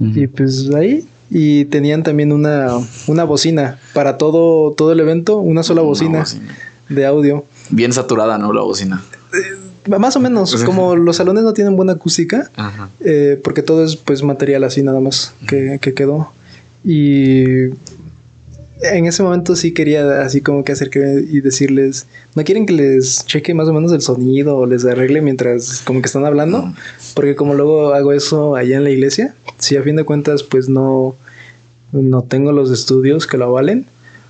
Y 0.00 0.26
pues 0.28 0.70
ahí. 0.74 1.06
Y 1.30 1.64
tenían 1.66 2.02
también 2.02 2.32
una, 2.32 2.78
una 3.06 3.24
bocina 3.24 3.78
para 3.94 4.16
todo, 4.18 4.72
todo 4.72 4.92
el 4.92 5.00
evento, 5.00 5.38
una 5.38 5.62
sola 5.62 5.80
Una 5.82 5.88
bocina 5.88 6.18
bocina. 6.20 6.54
de 6.88 7.04
audio. 7.06 7.44
Bien 7.70 7.92
saturada, 7.92 8.38
¿no? 8.38 8.52
La 8.52 8.62
bocina. 8.62 9.02
Más 9.86 10.16
o 10.16 10.20
menos, 10.20 10.64
como 10.64 10.96
los 10.96 11.16
salones 11.16 11.44
no 11.44 11.52
tienen 11.52 11.76
buena 11.76 11.92
acústica, 11.92 12.50
Ajá. 12.56 12.90
eh, 13.00 13.40
porque 13.42 13.62
todo 13.62 13.84
es 13.84 13.96
pues 13.96 14.22
material 14.22 14.64
así 14.64 14.82
nada 14.82 15.00
más 15.00 15.34
que, 15.46 15.78
que 15.80 15.94
quedó. 15.94 16.32
Y 16.84 17.70
en 18.82 19.06
ese 19.06 19.22
momento 19.22 19.56
sí 19.56 19.72
quería 19.72 20.22
así 20.22 20.40
como 20.40 20.64
que 20.64 20.72
acercarme 20.72 21.22
y 21.28 21.40
decirles, 21.40 22.06
¿no 22.34 22.44
quieren 22.44 22.66
que 22.66 22.72
les 22.74 23.24
cheque 23.26 23.54
más 23.54 23.68
o 23.68 23.72
menos 23.72 23.92
el 23.92 24.02
sonido 24.02 24.56
o 24.56 24.66
les 24.66 24.84
arregle 24.84 25.20
mientras 25.20 25.82
como 25.84 26.00
que 26.00 26.06
están 26.06 26.24
hablando? 26.24 26.72
Porque 27.14 27.34
como 27.34 27.54
luego 27.54 27.92
hago 27.94 28.12
eso 28.12 28.56
allá 28.56 28.76
en 28.76 28.84
la 28.84 28.90
iglesia, 28.90 29.34
si 29.58 29.76
a 29.76 29.82
fin 29.82 29.96
de 29.96 30.04
cuentas 30.04 30.42
pues 30.42 30.68
no, 30.68 31.16
no 31.92 32.22
tengo 32.22 32.52
los 32.52 32.70
estudios 32.70 33.26
que 33.26 33.36
lo 33.36 33.46
avalen, 33.46 33.86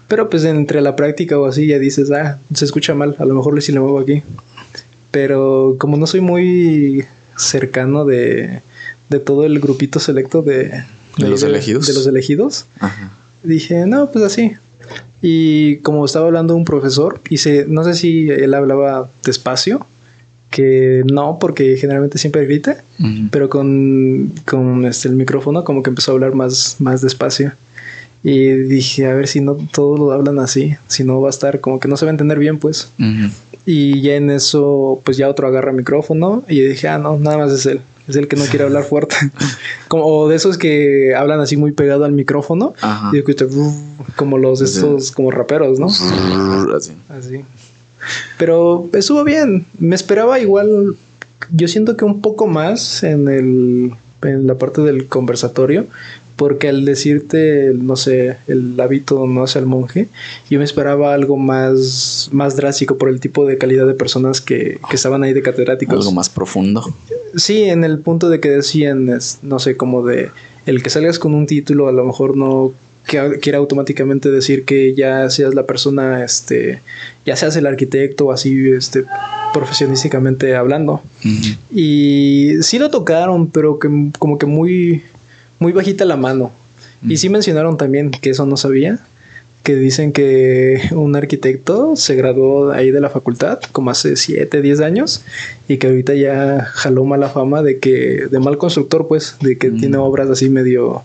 pero 0.09 0.31
pues 0.31 0.45
entre 0.45 0.81
la 0.81 0.97
práctica 0.97 1.39
o 1.39 1.47
así 1.47 1.67
ya 1.67 1.79
dices, 1.79 2.11
ah, 2.11 2.39
se 2.55 2.65
escucha 2.65 2.95
mal, 2.95 3.17
a 3.19 3.25
lo 3.27 3.35
mejor 3.35 3.61
sí 3.61 3.73
le 3.73 3.81
muevo 3.81 3.99
aquí. 3.99 4.23
Pero 5.19 5.75
como 5.81 5.97
no 5.97 6.07
soy 6.07 6.21
muy 6.21 7.05
cercano 7.37 8.05
de, 8.05 8.61
de 9.09 9.19
todo 9.19 9.45
el 9.45 9.59
grupito 9.59 9.99
selecto 9.99 10.43
de, 10.43 10.85
¿De 11.17 11.29
los 11.29 11.43
elegidos? 11.43 11.89
De 11.89 11.95
los 11.95 12.07
elegidos, 12.07 12.67
Ajá. 12.79 13.11
dije, 13.43 13.85
no, 13.85 14.09
pues 14.13 14.25
así. 14.25 14.53
Y 15.21 15.79
como 15.79 16.05
estaba 16.05 16.27
hablando 16.27 16.55
un 16.55 16.65
profesor, 16.65 17.21
y 17.29 17.39
se, 17.39 17.67
no 17.67 17.83
sé 17.83 17.95
si 17.95 18.31
él 18.31 18.55
hablaba 18.55 19.11
despacio, 19.25 19.85
que 20.51 21.03
no, 21.11 21.39
porque 21.41 21.77
generalmente 21.77 22.19
siempre 22.19 22.47
grita, 22.47 22.85
pero 23.33 23.49
con, 23.49 24.33
con 24.47 24.87
este, 24.87 25.09
el 25.09 25.17
micrófono 25.17 25.65
como 25.65 25.83
que 25.83 25.91
empezó 25.91 26.13
a 26.13 26.15
hablar 26.15 26.37
más, 26.37 26.77
más 26.79 27.03
despacio. 27.03 27.55
Y 28.23 28.51
dije, 28.51 29.07
a 29.07 29.15
ver 29.15 29.29
si 29.29 29.41
no 29.41 29.57
todos 29.73 29.99
lo 29.99 30.13
hablan 30.13 30.39
así, 30.39 30.77
si 30.89 31.05
no 31.05 31.21
va 31.21 31.29
a 31.29 31.31
estar 31.31 31.61
como 31.61 31.79
que 31.79 31.89
no 31.89 31.97
se 31.97 32.05
va 32.05 32.11
a 32.11 32.13
entender 32.13 32.39
bien, 32.39 32.59
pues. 32.59 32.91
Y 33.65 34.01
ya 34.01 34.15
en 34.15 34.31
eso, 34.31 35.01
pues 35.05 35.17
ya 35.17 35.29
otro 35.29 35.47
agarra 35.47 35.71
el 35.71 35.77
micrófono 35.77 36.43
y 36.49 36.61
dije, 36.61 36.89
ah, 36.89 36.99
no, 36.99 37.19
nada 37.19 37.39
más 37.39 37.53
es 37.53 37.67
él. 37.67 37.81
Es 38.09 38.17
el 38.17 38.27
que 38.27 38.37
no 38.37 38.45
quiere 38.47 38.65
hablar 38.65 38.85
fuerte. 38.85 39.15
como 39.89 40.07
o 40.07 40.29
de 40.29 40.37
esos 40.37 40.57
que 40.57 41.15
hablan 41.15 41.41
así 41.41 41.57
muy 41.57 41.73
pegado 41.73 42.05
al 42.05 42.13
micrófono. 42.13 42.75
Ajá. 42.81 43.11
Y 43.13 43.19
escucha, 43.19 43.47
como 44.17 44.39
los 44.39 44.63
estos 44.63 45.13
como 45.13 45.31
raperos, 45.31 45.79
¿no? 45.79 45.89
Así. 46.75 46.93
Así. 47.09 47.45
Pero 48.39 48.89
estuvo 48.95 49.25
bien. 49.25 49.67
Me 49.79 49.95
esperaba 49.95 50.41
igual. 50.41 50.97
Yo 51.51 51.69
siento 51.69 51.97
que 51.97 52.05
un 52.05 52.21
poco 52.21 52.47
más 52.47 53.03
en 53.03 53.29
el 53.29 53.93
en 54.23 54.47
la 54.47 54.57
parte 54.57 54.81
del 54.81 55.07
conversatorio. 55.07 55.87
Porque 56.39 56.69
al 56.69 56.85
decirte, 56.85 57.73
no 57.75 57.97
sé, 57.97 58.37
el 58.47 58.79
hábito 58.81 59.27
no 59.27 59.43
hace 59.43 59.59
al 59.59 59.67
monje, 59.67 60.07
yo 60.49 60.59
me 60.61 60.65
esperaba 60.65 61.13
algo 61.13 61.37
más, 61.37 62.29
más 62.33 62.55
drástico 62.57 62.97
por 62.97 63.09
el 63.11 63.19
tipo 63.21 63.45
de 63.45 63.59
calidad 63.59 63.87
de 63.89 63.95
personas 63.95 64.41
que, 64.41 64.79
que 64.89 64.97
estaban 64.97 65.23
ahí 65.25 65.33
de 65.33 65.43
catedráticos. 65.43 65.97
Algo 65.99 66.13
más 66.13 66.29
profundo. 66.31 66.95
Sí, 67.35 67.65
en 67.65 67.83
el 67.83 67.99
punto 67.99 68.31
de 68.31 68.39
que 68.39 68.51
decían, 68.51 69.11
no 69.43 69.59
sé, 69.59 69.77
como 69.77 70.07
de 70.07 70.31
el 70.65 70.83
que 70.83 70.91
salgas 70.91 71.19
con 71.19 71.35
un 71.35 71.47
título 71.47 71.89
a 71.89 71.93
lo 71.93 72.05
mejor 72.05 72.37
no 72.37 72.73
que- 73.07 73.39
quiere 73.41 73.59
automáticamente 73.59 74.31
decir 74.31 74.65
que 74.65 74.95
ya 74.95 75.29
seas 75.31 75.55
la 75.55 75.67
persona, 75.67 76.23
este, 76.25 76.83
ya 77.27 77.35
seas 77.37 77.57
el 77.57 77.67
arquitecto 77.67 78.27
o 78.27 78.33
así, 78.33 78.71
este, 78.71 79.05
profesionísticamente 79.55 80.55
hablando. 80.55 81.03
Y 81.75 82.55
sí 82.63 82.79
lo 82.79 82.91
tocaron, 82.91 83.49
pero 83.49 83.79
que 83.79 83.89
como 84.19 84.39
que 84.39 84.47
muy, 84.47 85.03
muy 85.59 85.73
bajita 85.73 86.05
la 86.05 86.17
mano. 86.17 86.53
Y 87.07 87.17
sí 87.19 87.29
mencionaron 87.29 87.77
también 87.77 88.11
que 88.11 88.31
eso 88.31 88.45
no 88.45 88.57
sabía, 88.57 88.99
que 89.63 89.75
dicen 89.77 90.13
que 90.13 90.81
un 90.93 91.15
arquitecto 91.15 91.95
se 91.95 92.15
graduó 92.17 92.73
ahí 92.73 92.91
de 92.91 93.01
la 93.01 93.09
facultad 93.11 93.61
como 93.73 93.91
hace 93.91 94.17
7, 94.17 94.63
10 94.63 94.81
años 94.81 95.23
y 95.69 95.77
que 95.77 95.87
ahorita 95.89 96.15
ya 96.15 96.65
jaló 96.73 97.05
mala 97.05 97.29
fama 97.29 97.63
de 97.63 97.79
que, 97.79 98.27
de 98.31 98.39
mal 98.41 98.59
constructor 98.59 99.07
pues, 99.07 99.37
de 99.41 99.59
que 99.59 99.71
Mm. 99.71 99.79
tiene 99.79 99.97
obras 99.99 100.29
así 100.31 100.49
medio, 100.49 101.03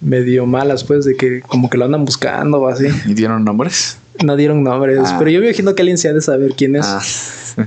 medio 0.00 0.46
malas 0.46 0.84
pues, 0.84 1.04
de 1.04 1.16
que 1.16 1.40
como 1.40 1.68
que 1.70 1.78
lo 1.78 1.84
andan 1.86 2.04
buscando 2.04 2.60
o 2.60 2.68
así. 2.68 2.86
¿Y 3.06 3.14
dieron 3.14 3.44
nombres? 3.44 3.98
No 4.24 4.36
dieron 4.36 4.62
nombres, 4.62 5.00
Ah. 5.04 5.16
pero 5.18 5.30
yo 5.30 5.40
me 5.40 5.46
imagino 5.46 5.74
que 5.74 5.82
alguien 5.82 5.98
se 5.98 6.08
ha 6.08 6.12
de 6.12 6.20
saber 6.20 6.52
quién 6.56 6.76
es. 6.76 6.84
Ah. 6.86 7.00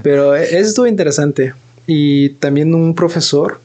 Pero 0.03 0.35
eso 0.35 0.67
estuvo 0.69 0.87
interesante. 0.87 1.53
Y 1.87 2.29
también 2.29 2.73
un 2.75 2.93
profesor 2.95 3.59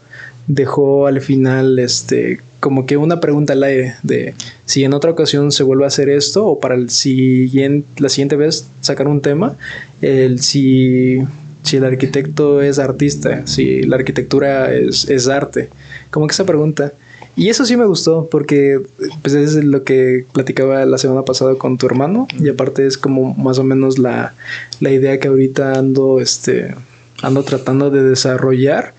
dejó 0.48 1.06
al 1.06 1.20
final 1.20 1.78
este 1.78 2.40
como 2.62 2.86
que 2.86 2.96
una 2.96 3.18
pregunta 3.18 3.54
al 3.54 3.64
aire 3.64 3.96
de 4.04 4.34
si 4.66 4.84
en 4.84 4.94
otra 4.94 5.10
ocasión 5.10 5.50
se 5.50 5.64
vuelve 5.64 5.82
a 5.82 5.88
hacer 5.88 6.08
esto 6.08 6.46
o 6.46 6.60
para 6.60 6.76
el 6.76 6.90
siguiente, 6.90 8.00
la 8.00 8.08
siguiente 8.08 8.36
vez 8.36 8.68
sacar 8.80 9.08
un 9.08 9.20
tema, 9.20 9.56
el 10.00 10.40
si, 10.40 11.18
si 11.64 11.76
el 11.78 11.84
arquitecto 11.84 12.62
es 12.62 12.78
artista, 12.78 13.44
si 13.48 13.82
la 13.82 13.96
arquitectura 13.96 14.72
es, 14.72 15.10
es 15.10 15.26
arte. 15.26 15.70
Como 16.12 16.28
que 16.28 16.34
esa 16.34 16.46
pregunta. 16.46 16.92
Y 17.34 17.48
eso 17.48 17.64
sí 17.64 17.76
me 17.76 17.84
gustó 17.84 18.28
porque 18.30 18.80
pues 19.22 19.34
es 19.34 19.56
lo 19.56 19.82
que 19.82 20.24
platicaba 20.32 20.86
la 20.86 20.98
semana 20.98 21.22
pasada 21.22 21.56
con 21.56 21.78
tu 21.78 21.86
hermano 21.86 22.28
y 22.38 22.48
aparte 22.48 22.86
es 22.86 22.96
como 22.96 23.34
más 23.34 23.58
o 23.58 23.64
menos 23.64 23.98
la, 23.98 24.34
la 24.78 24.92
idea 24.92 25.18
que 25.18 25.26
ahorita 25.26 25.72
ando 25.80 26.20
este 26.20 26.76
ando 27.22 27.42
tratando 27.44 27.90
de 27.90 28.02
desarrollar 28.02 28.94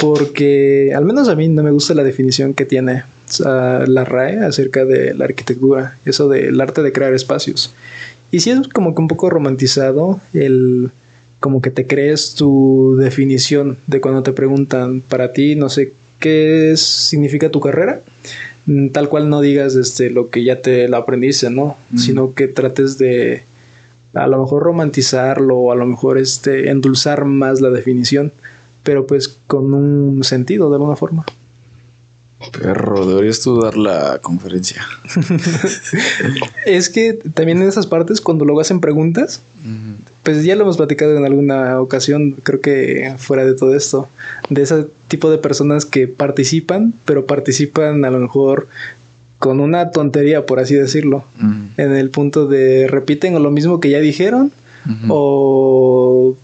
porque 0.00 0.92
al 0.94 1.04
menos 1.04 1.28
a 1.28 1.36
mí 1.36 1.48
no 1.48 1.62
me 1.62 1.70
gusta 1.70 1.94
la 1.94 2.02
definición 2.02 2.54
que 2.54 2.64
tiene 2.64 3.04
la 3.38 4.04
RAE 4.04 4.40
acerca 4.40 4.84
de 4.84 5.14
la 5.14 5.24
arquitectura, 5.26 5.96
eso 6.04 6.28
del 6.28 6.60
arte 6.60 6.82
de 6.82 6.92
crear 6.92 7.14
espacios. 7.14 7.72
Y 8.30 8.40
sí 8.40 8.50
es 8.50 8.66
como 8.68 8.94
que 8.94 9.00
un 9.00 9.08
poco 9.08 9.30
romantizado 9.30 10.20
el 10.32 10.90
como 11.40 11.60
que 11.60 11.70
te 11.70 11.86
crees 11.86 12.34
tu 12.34 12.96
definición 12.98 13.76
de 13.88 14.00
cuando 14.00 14.22
te 14.22 14.32
preguntan 14.32 15.00
para 15.00 15.32
ti, 15.32 15.56
no 15.56 15.68
sé 15.68 15.92
qué 16.20 16.74
significa 16.76 17.50
tu 17.50 17.60
carrera, 17.60 18.00
mm, 18.66 18.88
tal 18.88 19.08
cual 19.08 19.28
no 19.28 19.40
digas 19.40 19.74
este, 19.74 20.10
lo 20.10 20.30
que 20.30 20.44
ya 20.44 20.62
te 20.62 20.86
lo 20.88 20.96
aprendiste, 20.96 21.50
¿no? 21.50 21.76
Sino 21.96 22.32
que 22.32 22.46
trates 22.46 22.96
de 22.96 23.42
a 24.14 24.26
lo 24.26 24.38
mejor 24.38 24.62
romantizarlo 24.62 25.56
o 25.56 25.72
a 25.72 25.74
lo 25.74 25.86
mejor 25.86 26.18
este, 26.18 26.70
endulzar 26.70 27.24
más 27.24 27.60
la 27.60 27.70
definición, 27.70 28.32
pero 28.82 29.06
pues 29.06 29.36
con 29.46 29.74
un 29.74 30.22
sentido 30.24 30.68
de 30.70 30.76
alguna 30.76 30.96
forma. 30.96 31.24
Perro, 32.50 33.06
deberías 33.06 33.40
tú 33.40 33.60
dar 33.60 33.76
la 33.76 34.18
conferencia. 34.20 34.82
es 36.66 36.88
que 36.88 37.12
también 37.12 37.62
en 37.62 37.68
esas 37.68 37.86
partes, 37.86 38.20
cuando 38.20 38.44
luego 38.44 38.60
hacen 38.60 38.80
preguntas, 38.80 39.42
pues 40.24 40.44
ya 40.44 40.56
lo 40.56 40.62
hemos 40.62 40.76
platicado 40.76 41.16
en 41.16 41.24
alguna 41.24 41.80
ocasión, 41.80 42.32
creo 42.42 42.60
que 42.60 43.14
fuera 43.18 43.44
de 43.44 43.54
todo 43.54 43.74
esto, 43.76 44.08
de 44.50 44.62
ese 44.62 44.86
tipo 45.06 45.30
de 45.30 45.38
personas 45.38 45.86
que 45.86 46.08
participan, 46.08 46.94
pero 47.04 47.26
participan 47.26 48.04
a 48.04 48.10
lo 48.10 48.18
mejor 48.18 48.66
con 49.42 49.58
una 49.58 49.90
tontería, 49.90 50.46
por 50.46 50.60
así 50.60 50.76
decirlo, 50.76 51.24
en 51.76 51.96
el 51.96 52.10
punto 52.10 52.46
de 52.46 52.86
repiten 52.86 53.42
lo 53.42 53.50
mismo 53.50 53.80
que 53.80 53.90
ya 53.90 53.98
dijeron 53.98 54.52
o, 55.08 56.36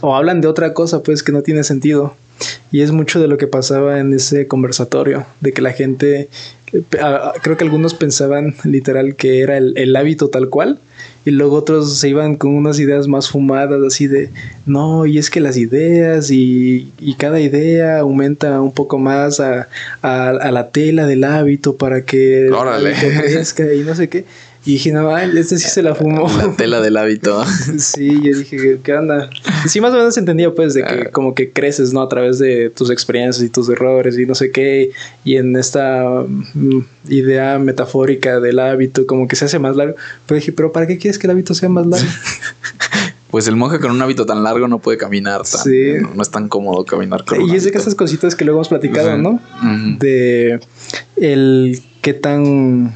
o 0.00 0.16
hablan 0.16 0.40
de 0.40 0.48
otra 0.48 0.74
cosa, 0.74 1.04
pues 1.04 1.22
que 1.22 1.30
no 1.30 1.42
tiene 1.42 1.62
sentido. 1.62 2.16
Y 2.72 2.80
es 2.80 2.90
mucho 2.90 3.20
de 3.20 3.28
lo 3.28 3.38
que 3.38 3.46
pasaba 3.46 4.00
en 4.00 4.12
ese 4.12 4.48
conversatorio, 4.48 5.24
de 5.40 5.52
que 5.52 5.62
la 5.62 5.72
gente, 5.72 6.28
eh, 6.72 6.84
creo 7.42 7.56
que 7.56 7.62
algunos 7.62 7.94
pensaban 7.94 8.56
literal 8.64 9.14
que 9.14 9.42
era 9.42 9.56
el, 9.56 9.94
hábito 9.94 10.28
tal 10.28 10.48
cual, 10.48 10.80
y 11.24 11.30
luego 11.30 11.56
otros 11.56 11.98
se 11.98 12.08
iban 12.08 12.34
con 12.34 12.54
unas 12.54 12.78
ideas 12.80 13.06
más 13.06 13.28
fumadas, 13.30 13.80
así 13.86 14.06
de, 14.06 14.30
no, 14.66 15.06
y 15.06 15.18
es 15.18 15.30
que 15.30 15.40
las 15.40 15.56
ideas 15.56 16.30
y, 16.30 16.92
cada 17.18 17.40
idea 17.40 18.00
aumenta 18.00 18.60
un 18.60 18.72
poco 18.72 18.98
más 18.98 19.38
a, 19.38 19.68
la 20.02 20.70
tela 20.70 21.06
del 21.06 21.24
hábito 21.24 21.76
para 21.76 22.04
que 22.04 22.50
crezca 22.98 23.72
y 23.72 23.80
no 23.80 23.94
sé 23.94 24.08
qué. 24.08 24.24
Y 24.64 24.74
dije, 24.74 24.92
no, 24.92 25.16
este 25.18 25.58
sí 25.58 25.68
se 25.68 25.82
la 25.82 25.94
fumó. 25.94 26.28
La 26.36 26.54
tela 26.54 26.80
del 26.80 26.96
hábito. 26.96 27.44
sí, 27.78 28.20
yo 28.22 28.38
dije, 28.38 28.78
¿qué 28.82 28.94
onda? 28.94 29.28
Sí, 29.66 29.80
más 29.80 29.92
o 29.92 29.96
menos 29.96 30.16
entendía, 30.16 30.54
pues, 30.54 30.74
de 30.74 30.84
que 30.84 30.94
ah. 30.94 31.10
como 31.10 31.34
que 31.34 31.50
creces, 31.50 31.92
¿no? 31.92 32.00
A 32.00 32.08
través 32.08 32.38
de 32.38 32.70
tus 32.70 32.88
experiencias 32.90 33.44
y 33.44 33.48
tus 33.48 33.68
errores 33.68 34.16
y 34.16 34.24
no 34.24 34.36
sé 34.36 34.52
qué. 34.52 34.92
Y 35.24 35.36
en 35.36 35.56
esta 35.56 36.24
mm, 36.54 36.78
idea 37.08 37.58
metafórica 37.58 38.38
del 38.38 38.60
hábito, 38.60 39.04
como 39.04 39.26
que 39.26 39.34
se 39.34 39.46
hace 39.46 39.58
más 39.58 39.74
largo. 39.74 39.96
Pero 40.26 40.36
dije, 40.36 40.52
¿pero 40.52 40.70
para 40.70 40.86
qué 40.86 40.96
quieres 40.96 41.18
que 41.18 41.26
el 41.26 41.32
hábito 41.32 41.54
sea 41.54 41.68
más 41.68 41.86
largo? 41.86 42.06
pues 43.32 43.48
el 43.48 43.56
monje 43.56 43.80
con 43.80 43.90
un 43.90 44.00
hábito 44.00 44.26
tan 44.26 44.44
largo 44.44 44.68
no 44.68 44.78
puede 44.78 44.96
caminar 44.96 45.42
tan, 45.42 45.62
sí. 45.64 45.94
no, 46.14 46.22
es 46.22 46.30
tan 46.30 46.48
cómodo 46.48 46.84
caminar 46.84 47.24
con 47.24 47.40
Y 47.48 47.56
es 47.56 47.64
de 47.64 47.72
que 47.72 47.78
esas 47.78 47.96
cositas 47.96 48.36
que 48.36 48.44
luego 48.44 48.58
hemos 48.58 48.68
platicado, 48.68 49.18
¿no? 49.18 49.40
De 49.98 50.60
el 51.16 51.82
qué 52.00 52.14
tan 52.14 52.94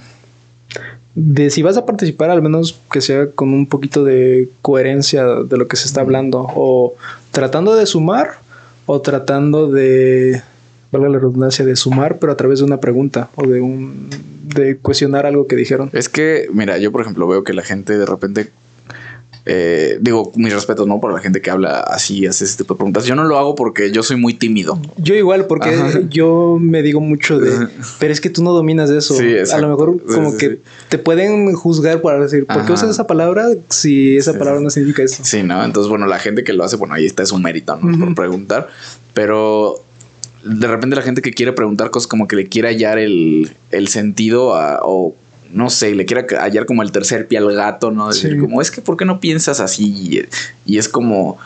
de 1.17 1.49
si 1.49 1.63
vas 1.63 1.79
a 1.79 1.87
participar, 1.87 2.29
al 2.29 2.43
menos 2.43 2.79
que 2.93 3.01
sea 3.01 3.31
con 3.31 3.53
un 3.55 3.67
poquito 3.67 4.05
de 4.05 4.51
coherencia 4.61 5.25
de 5.25 5.57
lo 5.57 5.67
que 5.67 5.77
se 5.77 5.87
está 5.87 6.03
hablando, 6.03 6.47
o 6.55 6.95
tratando 7.31 7.75
de 7.75 7.87
sumar, 7.87 8.33
o 8.85 9.01
tratando 9.01 9.71
de, 9.71 10.43
valga 10.93 11.09
la 11.09 11.19
redundancia, 11.19 11.65
de 11.65 11.75
sumar, 11.75 12.19
pero 12.19 12.33
a 12.33 12.37
través 12.37 12.59
de 12.59 12.67
una 12.67 12.81
pregunta, 12.81 13.31
o 13.35 13.47
de 13.47 13.63
un, 13.63 14.11
de 14.55 14.77
cuestionar 14.77 15.25
algo 15.25 15.47
que 15.47 15.57
dijeron. 15.57 15.89
Es 15.95 16.11
que, 16.11 16.49
mira, 16.53 16.77
yo 16.77 16.93
por 16.93 17.01
ejemplo 17.01 17.27
veo 17.27 17.45
que 17.45 17.55
la 17.55 17.63
gente 17.63 17.97
de 17.97 18.05
repente 18.05 18.51
eh, 19.49 19.99
digo, 20.01 20.33
mis 20.35 20.53
respetos, 20.53 20.89
¿no? 20.89 21.01
Para 21.01 21.15
la 21.15 21.21
gente 21.21 21.41
que 21.41 21.53
habla 21.53 21.79
así, 21.79 22.27
hace 22.27 22.45
ese 22.45 22.59
tipo 22.59 22.75
de 22.75 22.79
preguntas. 22.79 23.05
Yo 23.05 23.15
no 23.15 23.23
lo 23.23 23.39
hago 23.39 23.55
porque 23.55 23.93
yo 23.93 24.03
soy 24.03 24.17
muy 24.17 24.35
tímido. 24.35 24.77
Yo 24.97 25.15
igual, 25.15 25.47
porque 25.47 26.05
yo 26.11 26.59
me 26.61 26.83
digo 26.83 27.01
mucho 27.01 27.39
de, 27.39 27.69
pero 28.01 28.13
es 28.13 28.21
que 28.21 28.29
tú 28.29 28.43
no 28.43 28.53
dominas 28.53 28.91
eso. 28.91 29.15
a 29.17 29.59
lo 29.59 29.69
mejor 29.69 30.03
como 30.05 30.37
que 30.37 30.59
te 30.89 30.99
pueden 30.99 31.55
juzgar 31.55 32.01
por 32.01 32.21
decir, 32.21 32.45
¿por 32.45 32.67
qué 32.67 32.73
usas 32.73 32.91
esa 32.91 33.07
palabra 33.07 33.47
si 33.69 34.17
esa 34.17 34.37
palabra 34.37 34.61
no 34.61 34.69
significa 34.69 35.05
eso? 35.05 35.23
Sí, 35.25 35.45
¿no? 35.45 35.63
Entonces, 35.65 35.89
bueno, 35.89 36.07
la 36.07 36.19
gente 36.19 36.43
que 36.43 36.53
lo 36.53 36.65
hace, 36.65 36.75
bueno, 36.75 36.95
ahí 36.95 37.07
está 37.07 37.23
es 37.23 37.31
un 37.31 37.43
mérito, 37.43 37.77
¿no? 37.77 38.05
Por 38.05 38.15
preguntar, 38.17 38.69
pero 39.15 39.81
de 40.45 40.67
repente 40.67 40.97
la 40.97 41.03
gente 41.03 41.23
que 41.23 41.33
quiere 41.33 41.53
preguntar 41.53 41.91
cosas 41.91 42.09
como 42.09 42.27
que 42.27 42.35
le 42.35 42.47
quiere 42.47 42.69
hallar 42.69 42.99
el, 42.99 43.53
el 43.71 43.87
sentido 43.87 44.57
a, 44.57 44.81
o 44.83 45.15
no 45.53 45.71
sé, 45.71 45.95
le 45.95 46.05
quiera 46.05 46.27
hallar 46.41 46.67
como 46.67 46.83
el 46.83 46.93
tercer 46.93 47.27
pie 47.27 47.39
al 47.39 47.53
gato, 47.53 47.91
¿no? 47.91 48.09
Decir 48.09 48.39
como, 48.39 48.61
es 48.61 48.71
que, 48.71 48.81
¿por 48.81 48.97
qué 48.97 49.05
no 49.05 49.21
piensas 49.21 49.61
así? 49.61 50.27
Y, 50.65 50.79
es 50.79 50.89
como, 50.89 51.39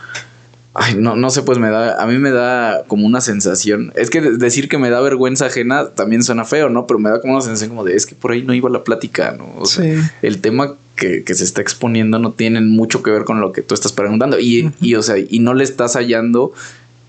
ay, 0.73 0.95
no, 0.95 1.15
no 1.15 1.29
sé, 1.29 1.43
pues 1.43 1.57
me 1.57 1.69
da, 1.69 2.01
a 2.01 2.07
mí 2.07 2.17
me 2.17 2.31
da 2.31 2.83
como 2.87 3.05
una 3.05 3.21
sensación, 3.21 3.91
es 3.95 4.09
que 4.09 4.21
decir 4.21 4.69
que 4.69 4.77
me 4.77 4.89
da 4.89 5.01
vergüenza 5.01 5.47
ajena 5.47 5.89
también 5.89 6.23
suena 6.23 6.45
feo, 6.45 6.69
¿no? 6.69 6.87
Pero 6.87 6.99
me 6.99 7.09
da 7.09 7.21
como 7.21 7.33
una 7.33 7.41
sensación 7.41 7.69
como 7.69 7.83
de, 7.83 7.95
es 7.95 8.05
que 8.05 8.15
por 8.15 8.31
ahí 8.31 8.43
no 8.43 8.53
iba 8.53 8.69
la 8.69 8.83
plática, 8.83 9.35
¿no? 9.37 9.53
O 9.57 9.65
sea, 9.65 10.11
el 10.21 10.41
tema 10.41 10.75
que, 10.95 11.23
se 11.33 11.43
está 11.43 11.61
exponiendo 11.61 12.19
no 12.19 12.31
tiene 12.33 12.61
mucho 12.61 13.01
que 13.01 13.11
ver 13.11 13.23
con 13.23 13.41
lo 13.41 13.51
que 13.51 13.61
tú 13.61 13.73
estás 13.73 13.91
preguntando 13.91 14.39
y, 14.39 14.71
y 14.81 14.95
o 14.95 15.01
sea, 15.01 15.15
y 15.17 15.39
no 15.39 15.53
le 15.53 15.63
estás 15.63 15.95
hallando 15.95 16.53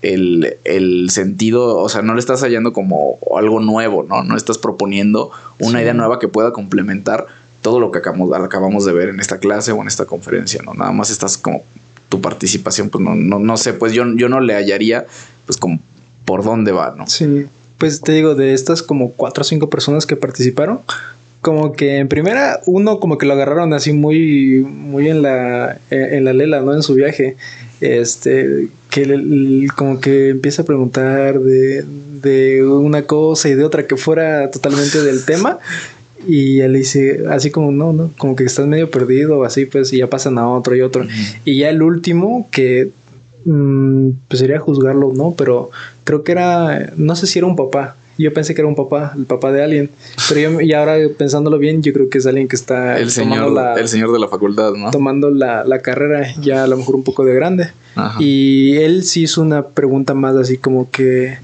el, 0.03 1.09
sentido, 1.09 1.77
o 1.77 1.89
sea, 1.89 2.01
no 2.01 2.13
le 2.13 2.19
estás 2.19 2.41
hallando 2.41 2.73
como 2.73 3.17
algo 3.37 3.59
nuevo, 3.59 4.03
¿no? 4.03 4.23
No 4.23 4.35
estás 4.35 4.57
proponiendo 4.57 5.31
una 5.59 5.81
idea 5.81 5.93
nueva 5.93 6.19
que 6.19 6.27
pueda 6.27 6.51
complementar 6.51 7.25
todo 7.61 7.79
lo 7.79 7.91
que 7.91 7.99
acabamos, 7.99 8.33
acabamos 8.33 8.85
de 8.85 8.93
ver 8.93 9.09
en 9.09 9.19
esta 9.19 9.39
clase 9.39 9.71
o 9.71 9.81
en 9.81 9.87
esta 9.87 10.05
conferencia, 10.05 10.61
¿no? 10.63 10.73
Nada 10.73 10.91
más 10.91 11.09
estás 11.09 11.37
como 11.37 11.63
tu 12.09 12.21
participación, 12.21 12.89
pues 12.89 13.03
no, 13.03 13.15
no, 13.15 13.39
no 13.39 13.57
sé, 13.57 13.73
pues 13.73 13.93
yo, 13.93 14.03
yo 14.15 14.27
no 14.29 14.41
le 14.41 14.53
hallaría, 14.55 15.05
pues 15.45 15.57
como 15.57 15.79
por 16.25 16.43
dónde 16.43 16.71
va, 16.71 16.93
¿no? 16.97 17.07
Sí, 17.07 17.47
pues 17.77 18.01
te 18.01 18.11
digo, 18.11 18.35
de 18.35 18.53
estas 18.53 18.83
como 18.83 19.11
cuatro 19.13 19.41
o 19.41 19.45
cinco 19.45 19.69
personas 19.69 20.05
que 20.05 20.15
participaron, 20.15 20.81
como 21.41 21.73
que 21.73 21.97
en 21.97 22.07
primera 22.07 22.59
uno 22.65 22.99
como 22.99 23.17
que 23.17 23.25
lo 23.25 23.33
agarraron 23.33 23.73
así 23.73 23.91
muy 23.91 24.65
muy 24.65 25.09
en 25.09 25.21
la 25.21 25.77
en 25.89 26.23
la 26.23 26.31
lela 26.31 26.61
no 26.61 26.73
en 26.73 26.81
su 26.83 26.95
viaje 26.95 27.35
este 27.81 28.69
que 28.93 29.67
como 29.75 29.99
que 29.99 30.29
empieza 30.29 30.61
a 30.61 30.65
preguntar 30.65 31.39
de, 31.39 31.83
de, 32.21 32.63
una 32.63 33.07
cosa 33.07 33.49
y 33.49 33.55
de 33.55 33.63
otra 33.63 33.87
que 33.87 33.97
fuera 33.97 34.51
totalmente 34.51 35.01
del 35.01 35.25
tema. 35.25 35.57
Y 36.27 36.59
él 36.59 36.73
dice, 36.73 37.23
así 37.29 37.49
como, 37.49 37.71
no, 37.71 37.91
no, 37.91 38.11
como 38.19 38.35
que 38.35 38.43
estás 38.43 38.67
medio 38.67 38.91
perdido, 38.91 39.43
así 39.45 39.65
pues, 39.65 39.91
y 39.93 39.97
ya 39.97 40.11
pasan 40.11 40.37
a 40.37 40.47
otro 40.47 40.75
y 40.75 40.81
otro. 40.81 41.05
Y 41.43 41.57
ya 41.57 41.69
el 41.71 41.81
último, 41.81 42.47
que 42.51 42.91
mm, 43.45 44.09
pues 44.27 44.39
sería 44.39 44.59
juzgarlo, 44.59 45.11
¿no? 45.11 45.33
Pero 45.35 45.71
creo 46.03 46.23
que 46.23 46.31
era, 46.33 46.93
no 46.95 47.15
sé 47.15 47.25
si 47.25 47.39
era 47.39 47.47
un 47.47 47.55
papá, 47.55 47.95
yo 48.17 48.33
pensé 48.33 48.53
que 48.53 48.61
era 48.61 48.67
un 48.67 48.75
papá, 48.75 49.13
el 49.17 49.25
papá 49.25 49.51
de 49.51 49.63
alguien. 49.63 49.89
Pero 50.29 50.39
yo, 50.39 50.61
y 50.61 50.73
ahora 50.73 50.97
pensándolo 51.17 51.57
bien, 51.57 51.81
yo 51.81 51.93
creo 51.93 52.09
que 52.09 52.19
es 52.19 52.25
alguien 52.25 52.47
que 52.47 52.55
está 52.55 52.99
el 52.99 53.09
señor, 53.09 53.51
la, 53.51 53.75
el 53.75 53.87
señor 53.87 54.11
de 54.11 54.19
la 54.19 54.27
facultad, 54.27 54.73
¿no? 54.73 54.91
Tomando 54.91 55.29
la, 55.29 55.63
la, 55.63 55.79
carrera 55.79 56.33
ya 56.39 56.63
a 56.63 56.67
lo 56.67 56.77
mejor 56.77 56.95
un 56.95 57.03
poco 57.03 57.25
de 57.25 57.33
grande. 57.33 57.71
Y 58.19 58.77
él 58.77 59.03
sí 59.03 59.23
hizo 59.23 59.41
una 59.41 59.67
pregunta 59.67 60.13
más 60.13 60.35
así 60.35 60.57
como 60.57 60.89
que. 60.91 61.37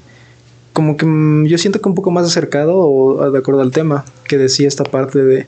Como 0.73 0.95
que 0.95 1.05
mm, 1.05 1.45
yo 1.45 1.57
siento 1.57 1.81
que 1.81 1.89
un 1.89 1.95
poco 1.95 2.11
más 2.11 2.25
acercado 2.25 2.77
o 2.77 3.31
de 3.31 3.39
acuerdo 3.39 3.61
al 3.61 3.71
tema 3.71 4.05
que 4.27 4.38
decía 4.38 4.67
esta 4.67 4.83
parte 4.83 5.23
de. 5.23 5.47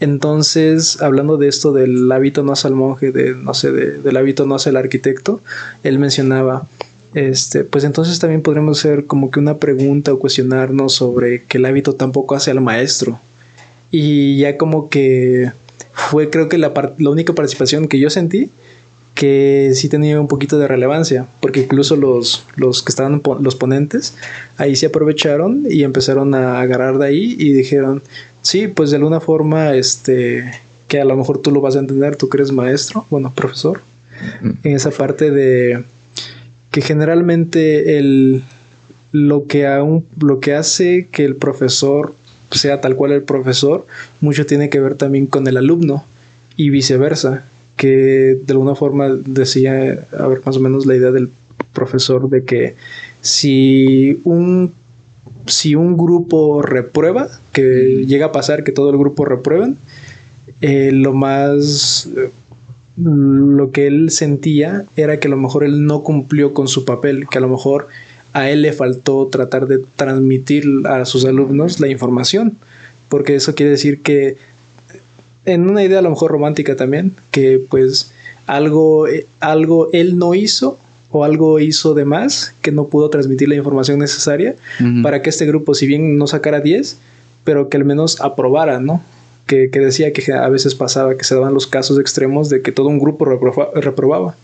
Entonces, 0.00 1.00
hablando 1.00 1.36
de 1.36 1.46
esto 1.46 1.72
del 1.72 2.10
hábito 2.10 2.42
no 2.42 2.52
hace 2.52 2.66
al 2.66 2.74
monje, 2.74 3.12
de 3.12 3.36
no 3.36 3.54
sé, 3.54 3.70
del 3.70 4.16
hábito 4.16 4.46
no 4.46 4.56
hace 4.56 4.70
el 4.70 4.76
arquitecto, 4.76 5.40
él 5.84 6.00
mencionaba 6.00 6.66
este, 7.14 7.64
pues 7.64 7.84
entonces 7.84 8.18
también 8.18 8.42
podríamos 8.42 8.78
hacer 8.78 9.06
como 9.06 9.30
que 9.30 9.40
una 9.40 9.58
pregunta 9.58 10.12
o 10.12 10.18
cuestionarnos 10.18 10.94
sobre 10.94 11.42
que 11.44 11.58
el 11.58 11.66
hábito 11.66 11.94
tampoco 11.94 12.34
hace 12.34 12.50
al 12.50 12.60
maestro. 12.60 13.20
Y 13.90 14.38
ya 14.38 14.56
como 14.56 14.88
que 14.88 15.52
fue 15.92 16.30
creo 16.30 16.48
que 16.48 16.58
la, 16.58 16.72
la 16.98 17.10
única 17.10 17.34
participación 17.34 17.88
que 17.88 17.98
yo 17.98 18.08
sentí 18.10 18.50
que 19.14 19.72
sí 19.74 19.88
tenía 19.88 20.20
un 20.20 20.28
poquito 20.28 20.58
de 20.58 20.66
relevancia, 20.66 21.26
porque 21.40 21.60
incluso 21.60 21.96
los, 21.96 22.46
los 22.56 22.82
que 22.82 22.90
estaban 22.90 23.20
los 23.40 23.56
ponentes 23.56 24.14
ahí 24.56 24.74
se 24.74 24.86
aprovecharon 24.86 25.64
y 25.68 25.84
empezaron 25.84 26.34
a 26.34 26.60
agarrar 26.60 26.98
de 26.98 27.06
ahí 27.06 27.36
y 27.38 27.52
dijeron, 27.52 28.02
sí, 28.40 28.68
pues 28.68 28.90
de 28.90 28.96
alguna 28.96 29.20
forma, 29.20 29.74
este, 29.74 30.50
que 30.88 31.00
a 31.00 31.04
lo 31.04 31.16
mejor 31.16 31.38
tú 31.38 31.50
lo 31.50 31.60
vas 31.60 31.76
a 31.76 31.80
entender, 31.80 32.16
tú 32.16 32.28
que 32.28 32.38
eres 32.38 32.52
maestro, 32.52 33.06
bueno, 33.10 33.32
profesor, 33.34 33.82
en 34.42 34.76
esa 34.76 34.90
parte 34.90 35.30
de 35.30 35.84
que 36.72 36.80
generalmente 36.80 37.98
el, 37.98 38.42
lo 39.12 39.46
que, 39.46 39.66
aún, 39.68 40.06
lo 40.18 40.40
que 40.40 40.54
hace 40.54 41.06
que 41.12 41.24
el 41.24 41.36
profesor 41.36 42.14
sea 42.50 42.80
tal 42.80 42.96
cual 42.96 43.12
el 43.12 43.22
profesor, 43.22 43.86
mucho 44.20 44.46
tiene 44.46 44.68
que 44.70 44.80
ver 44.80 44.96
también 44.96 45.26
con 45.26 45.46
el 45.46 45.56
alumno 45.56 46.04
y 46.56 46.70
viceversa, 46.70 47.44
que 47.76 48.38
de 48.44 48.52
alguna 48.52 48.74
forma 48.74 49.08
decía, 49.08 50.06
a 50.18 50.26
ver, 50.26 50.40
más 50.44 50.56
o 50.56 50.60
menos 50.60 50.86
la 50.86 50.96
idea 50.96 51.10
del 51.10 51.30
profesor 51.72 52.28
de 52.28 52.44
que 52.44 52.74
si 53.20 54.20
un 54.24 54.72
si 55.46 55.74
un 55.74 55.96
grupo 55.96 56.62
reprueba, 56.62 57.28
que 57.52 58.04
llega 58.06 58.26
a 58.26 58.32
pasar 58.32 58.62
que 58.64 58.72
todo 58.72 58.90
el 58.90 58.98
grupo 58.98 59.24
reprueben, 59.24 59.76
eh, 60.60 60.90
lo 60.92 61.12
más 61.12 62.08
lo 62.96 63.70
que 63.70 63.86
él 63.86 64.10
sentía 64.10 64.84
era 64.96 65.18
que 65.18 65.28
a 65.28 65.30
lo 65.30 65.36
mejor 65.36 65.64
él 65.64 65.86
no 65.86 66.02
cumplió 66.02 66.52
con 66.52 66.68
su 66.68 66.84
papel, 66.84 67.26
que 67.30 67.38
a 67.38 67.40
lo 67.40 67.48
mejor 67.48 67.88
a 68.32 68.50
él 68.50 68.62
le 68.62 68.72
faltó 68.72 69.26
tratar 69.26 69.66
de 69.66 69.82
transmitir 69.96 70.64
a 70.86 71.04
sus 71.04 71.24
alumnos 71.24 71.80
la 71.80 71.88
información, 71.88 72.56
porque 73.08 73.34
eso 73.34 73.54
quiere 73.54 73.70
decir 73.72 74.00
que 74.02 74.36
en 75.44 75.68
una 75.68 75.82
idea 75.82 75.98
a 75.98 76.02
lo 76.02 76.10
mejor 76.10 76.30
romántica 76.30 76.76
también, 76.76 77.14
que 77.30 77.60
pues 77.68 78.12
algo, 78.46 79.06
algo 79.40 79.88
él 79.92 80.18
no 80.18 80.34
hizo 80.34 80.78
o 81.10 81.24
algo 81.24 81.60
hizo 81.60 81.94
de 81.94 82.04
más 82.04 82.54
que 82.62 82.72
no 82.72 82.86
pudo 82.86 83.10
transmitir 83.10 83.48
la 83.48 83.54
información 83.54 83.98
necesaria 83.98 84.54
para 85.02 85.20
que 85.20 85.30
este 85.30 85.46
grupo, 85.46 85.74
si 85.74 85.86
bien 85.86 86.16
no 86.16 86.26
sacara 86.26 86.60
10, 86.60 86.98
pero 87.44 87.68
que 87.68 87.76
al 87.76 87.84
menos 87.84 88.20
aprobara, 88.20 88.80
¿no? 88.80 89.02
Que, 89.46 89.68
decía 89.68 90.12
que 90.14 90.32
a 90.32 90.48
veces 90.48 90.74
pasaba 90.74 91.14
que 91.14 91.24
se 91.24 91.34
daban 91.34 91.52
los 91.52 91.66
casos 91.66 91.98
extremos 91.98 92.48
de 92.48 92.62
que 92.62 92.72
todo 92.72 92.88
un 92.88 92.98
grupo 92.98 93.26
reprobaba. 93.26 94.34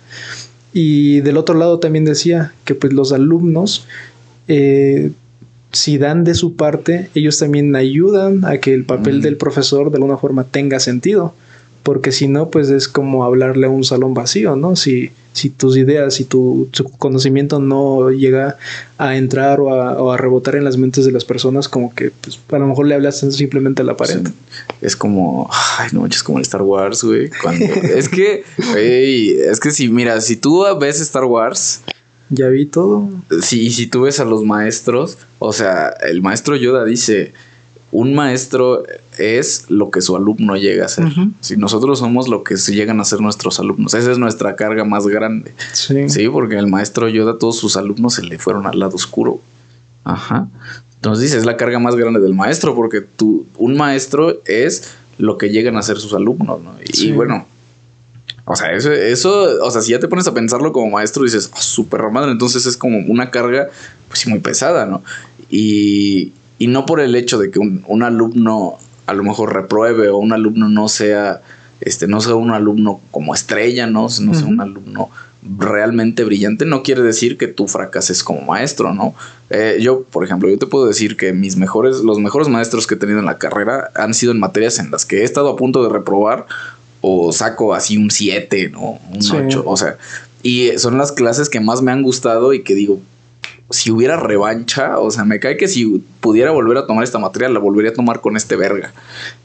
Y 0.74 1.20
del 1.20 1.38
otro 1.38 1.54
lado 1.54 1.78
también 1.78 2.04
decía 2.04 2.52
que 2.64 2.74
pues 2.74 2.92
los 2.92 3.12
alumnos, 3.12 3.86
eh, 4.48 5.12
si 5.72 5.96
dan 5.96 6.24
de 6.24 6.34
su 6.34 6.56
parte, 6.56 7.08
ellos 7.14 7.38
también 7.38 7.74
ayudan 7.74 8.44
a 8.44 8.58
que 8.58 8.74
el 8.74 8.84
papel 8.84 9.22
del 9.22 9.38
profesor 9.38 9.90
de 9.90 9.96
alguna 9.96 10.18
forma 10.18 10.44
tenga 10.44 10.78
sentido. 10.78 11.32
Porque 11.82 12.12
si 12.12 12.28
no, 12.28 12.50
pues 12.50 12.68
es 12.68 12.86
como 12.86 13.24
hablarle 13.24 13.66
a 13.66 13.70
un 13.70 13.84
salón 13.84 14.12
vacío, 14.12 14.56
¿no? 14.56 14.76
Si, 14.76 15.10
si 15.38 15.50
tus 15.50 15.76
ideas 15.76 16.20
y 16.20 16.24
tu, 16.24 16.68
conocimiento 16.98 17.58
no 17.58 18.10
llega 18.10 18.58
a 18.98 19.16
entrar 19.16 19.60
o 19.60 20.12
a, 20.12 20.16
rebotar 20.16 20.56
en 20.56 20.64
las 20.64 20.76
mentes 20.76 21.04
de 21.04 21.12
las 21.12 21.24
personas, 21.24 21.68
como 21.68 21.94
que 21.94 22.10
pues, 22.10 22.38
a 22.50 22.58
lo 22.58 22.66
mejor 22.66 22.86
le 22.86 22.94
hablas 22.94 23.20
simplemente 23.20 23.82
a 23.82 23.84
la 23.84 23.96
pared. 23.96 24.26
Es 24.80 24.96
como, 24.96 25.48
ay, 25.78 25.88
no, 25.92 26.06
es 26.06 26.22
como 26.22 26.38
el 26.38 26.42
Star 26.42 26.62
Wars, 26.62 27.04
güey. 27.04 27.30
es 27.82 28.08
que, 28.08 28.44
es 28.56 29.60
que 29.60 29.70
si, 29.70 29.88
mira, 29.88 30.20
si 30.20 30.36
tú 30.36 30.64
ves 30.78 31.00
Star 31.00 31.24
Wars, 31.24 31.82
ya 32.30 32.48
vi 32.48 32.66
todo. 32.66 33.08
Sí, 33.42 33.70
si 33.70 33.86
tú 33.86 34.02
ves 34.02 34.20
a 34.20 34.24
los 34.24 34.44
maestros, 34.44 35.18
o 35.38 35.52
sea, 35.52 35.88
el 35.88 36.20
maestro 36.20 36.56
Yoda 36.56 36.84
dice, 36.84 37.32
un 37.90 38.14
maestro 38.14 38.82
es 39.16 39.64
lo 39.68 39.90
que 39.90 40.00
su 40.00 40.14
alumno 40.14 40.56
llega 40.56 40.84
a 40.84 40.88
ser. 40.88 41.06
Si 41.40 41.56
nosotros 41.56 41.98
somos 41.98 42.28
lo 42.28 42.44
que 42.44 42.56
llegan 42.56 43.00
a 43.00 43.04
ser 43.04 43.20
nuestros 43.20 43.58
alumnos, 43.60 43.94
esa 43.94 44.12
es 44.12 44.18
nuestra 44.18 44.56
carga 44.56 44.84
más 44.84 45.06
grande. 45.06 45.54
Sí. 45.72 46.08
Sí, 46.08 46.28
porque 46.28 46.56
el 46.56 46.66
maestro 46.66 47.08
Yoda, 47.08 47.38
todos 47.38 47.56
sus 47.56 47.76
alumnos 47.76 48.14
se 48.14 48.22
le 48.22 48.38
fueron 48.38 48.66
al 48.66 48.78
lado 48.78 48.96
oscuro. 48.96 49.40
Ajá. 50.04 50.48
Entonces 50.96 51.22
dice, 51.22 51.38
es 51.38 51.46
la 51.46 51.56
carga 51.56 51.78
más 51.78 51.96
grande 51.96 52.20
del 52.20 52.34
maestro, 52.34 52.74
porque 52.74 53.00
tú, 53.00 53.46
un 53.56 53.76
maestro 53.76 54.42
es 54.44 54.94
lo 55.16 55.38
que 55.38 55.48
llegan 55.48 55.76
a 55.76 55.82
ser 55.82 55.98
sus 55.98 56.12
alumnos, 56.12 56.60
¿no? 56.60 56.74
Y, 56.92 57.12
bueno, 57.12 57.46
o 58.44 58.56
sea, 58.56 58.72
eso, 58.72 58.92
eso, 58.92 59.64
o 59.64 59.70
sea, 59.70 59.80
si 59.80 59.92
ya 59.92 60.00
te 60.00 60.08
pones 60.08 60.26
a 60.26 60.34
pensarlo 60.34 60.72
como 60.72 60.90
maestro, 60.90 61.24
dices, 61.24 61.50
oh, 61.54 61.60
súper 61.60 62.02
madre, 62.10 62.32
entonces 62.32 62.66
es 62.66 62.76
como 62.76 62.98
una 63.10 63.30
carga, 63.30 63.68
pues 64.08 64.20
sí, 64.20 64.30
muy 64.30 64.40
pesada, 64.40 64.86
¿no? 64.86 65.02
Y, 65.50 66.32
y 66.58 66.66
no 66.66 66.86
por 66.86 67.00
el 67.00 67.14
hecho 67.14 67.38
de 67.38 67.50
que 67.50 67.58
un, 67.58 68.02
alumno 68.02 68.78
a 69.06 69.14
lo 69.14 69.22
mejor 69.22 69.54
repruebe 69.54 70.08
o 70.08 70.18
un 70.18 70.32
alumno 70.32 70.68
no 70.68 70.88
sea, 70.88 71.40
este, 71.80 72.06
no 72.06 72.20
sea 72.20 72.34
un 72.34 72.50
alumno 72.50 73.00
como 73.10 73.34
estrella, 73.34 73.86
¿no? 73.86 74.08
No 74.20 74.34
sea 74.34 74.46
un 74.46 74.60
alumno 74.60 75.10
realmente 75.42 76.24
brillante, 76.24 76.66
no 76.66 76.82
quiere 76.82 77.02
decir 77.02 77.38
que 77.38 77.46
tú 77.46 77.68
fracases 77.68 78.24
como 78.24 78.40
maestro, 78.40 78.92
¿no? 78.92 79.14
Eh, 79.50 79.78
yo, 79.80 80.02
por 80.02 80.24
ejemplo, 80.24 80.48
yo 80.48 80.58
te 80.58 80.66
puedo 80.66 80.86
decir 80.86 81.16
que 81.16 81.32
mis 81.32 81.56
mejores, 81.56 82.00
los 82.00 82.18
mejores 82.18 82.48
maestros 82.48 82.86
que 82.86 82.96
he 82.96 82.98
tenido 82.98 83.20
en 83.20 83.24
la 83.24 83.38
carrera 83.38 83.90
han 83.94 84.14
sido 84.14 84.32
en 84.32 84.40
materias 84.40 84.78
en 84.78 84.90
las 84.90 85.06
que 85.06 85.20
he 85.20 85.24
estado 85.24 85.48
a 85.48 85.56
punto 85.56 85.82
de 85.82 85.90
reprobar 85.90 86.46
o 87.00 87.32
saco 87.32 87.74
así 87.74 87.96
un 87.96 88.10
7, 88.10 88.70
¿no? 88.70 88.98
Un 89.12 89.46
8, 89.46 89.62
o 89.64 89.76
sea, 89.76 89.96
y 90.42 90.72
son 90.78 90.98
las 90.98 91.12
clases 91.12 91.48
que 91.48 91.60
más 91.60 91.82
me 91.82 91.92
han 91.92 92.02
gustado 92.02 92.52
y 92.52 92.62
que 92.62 92.74
digo, 92.74 93.00
si 93.70 93.90
hubiera 93.90 94.16
revancha, 94.16 94.98
o 94.98 95.10
sea, 95.10 95.24
me 95.24 95.40
cae 95.40 95.56
que 95.56 95.68
si 95.68 96.02
pudiera 96.20 96.52
volver 96.52 96.78
a 96.78 96.86
tomar 96.86 97.04
esta 97.04 97.18
materia, 97.18 97.48
la 97.48 97.58
volvería 97.58 97.90
a 97.90 97.94
tomar 97.94 98.20
con 98.20 98.36
este 98.36 98.56
verga. 98.56 98.92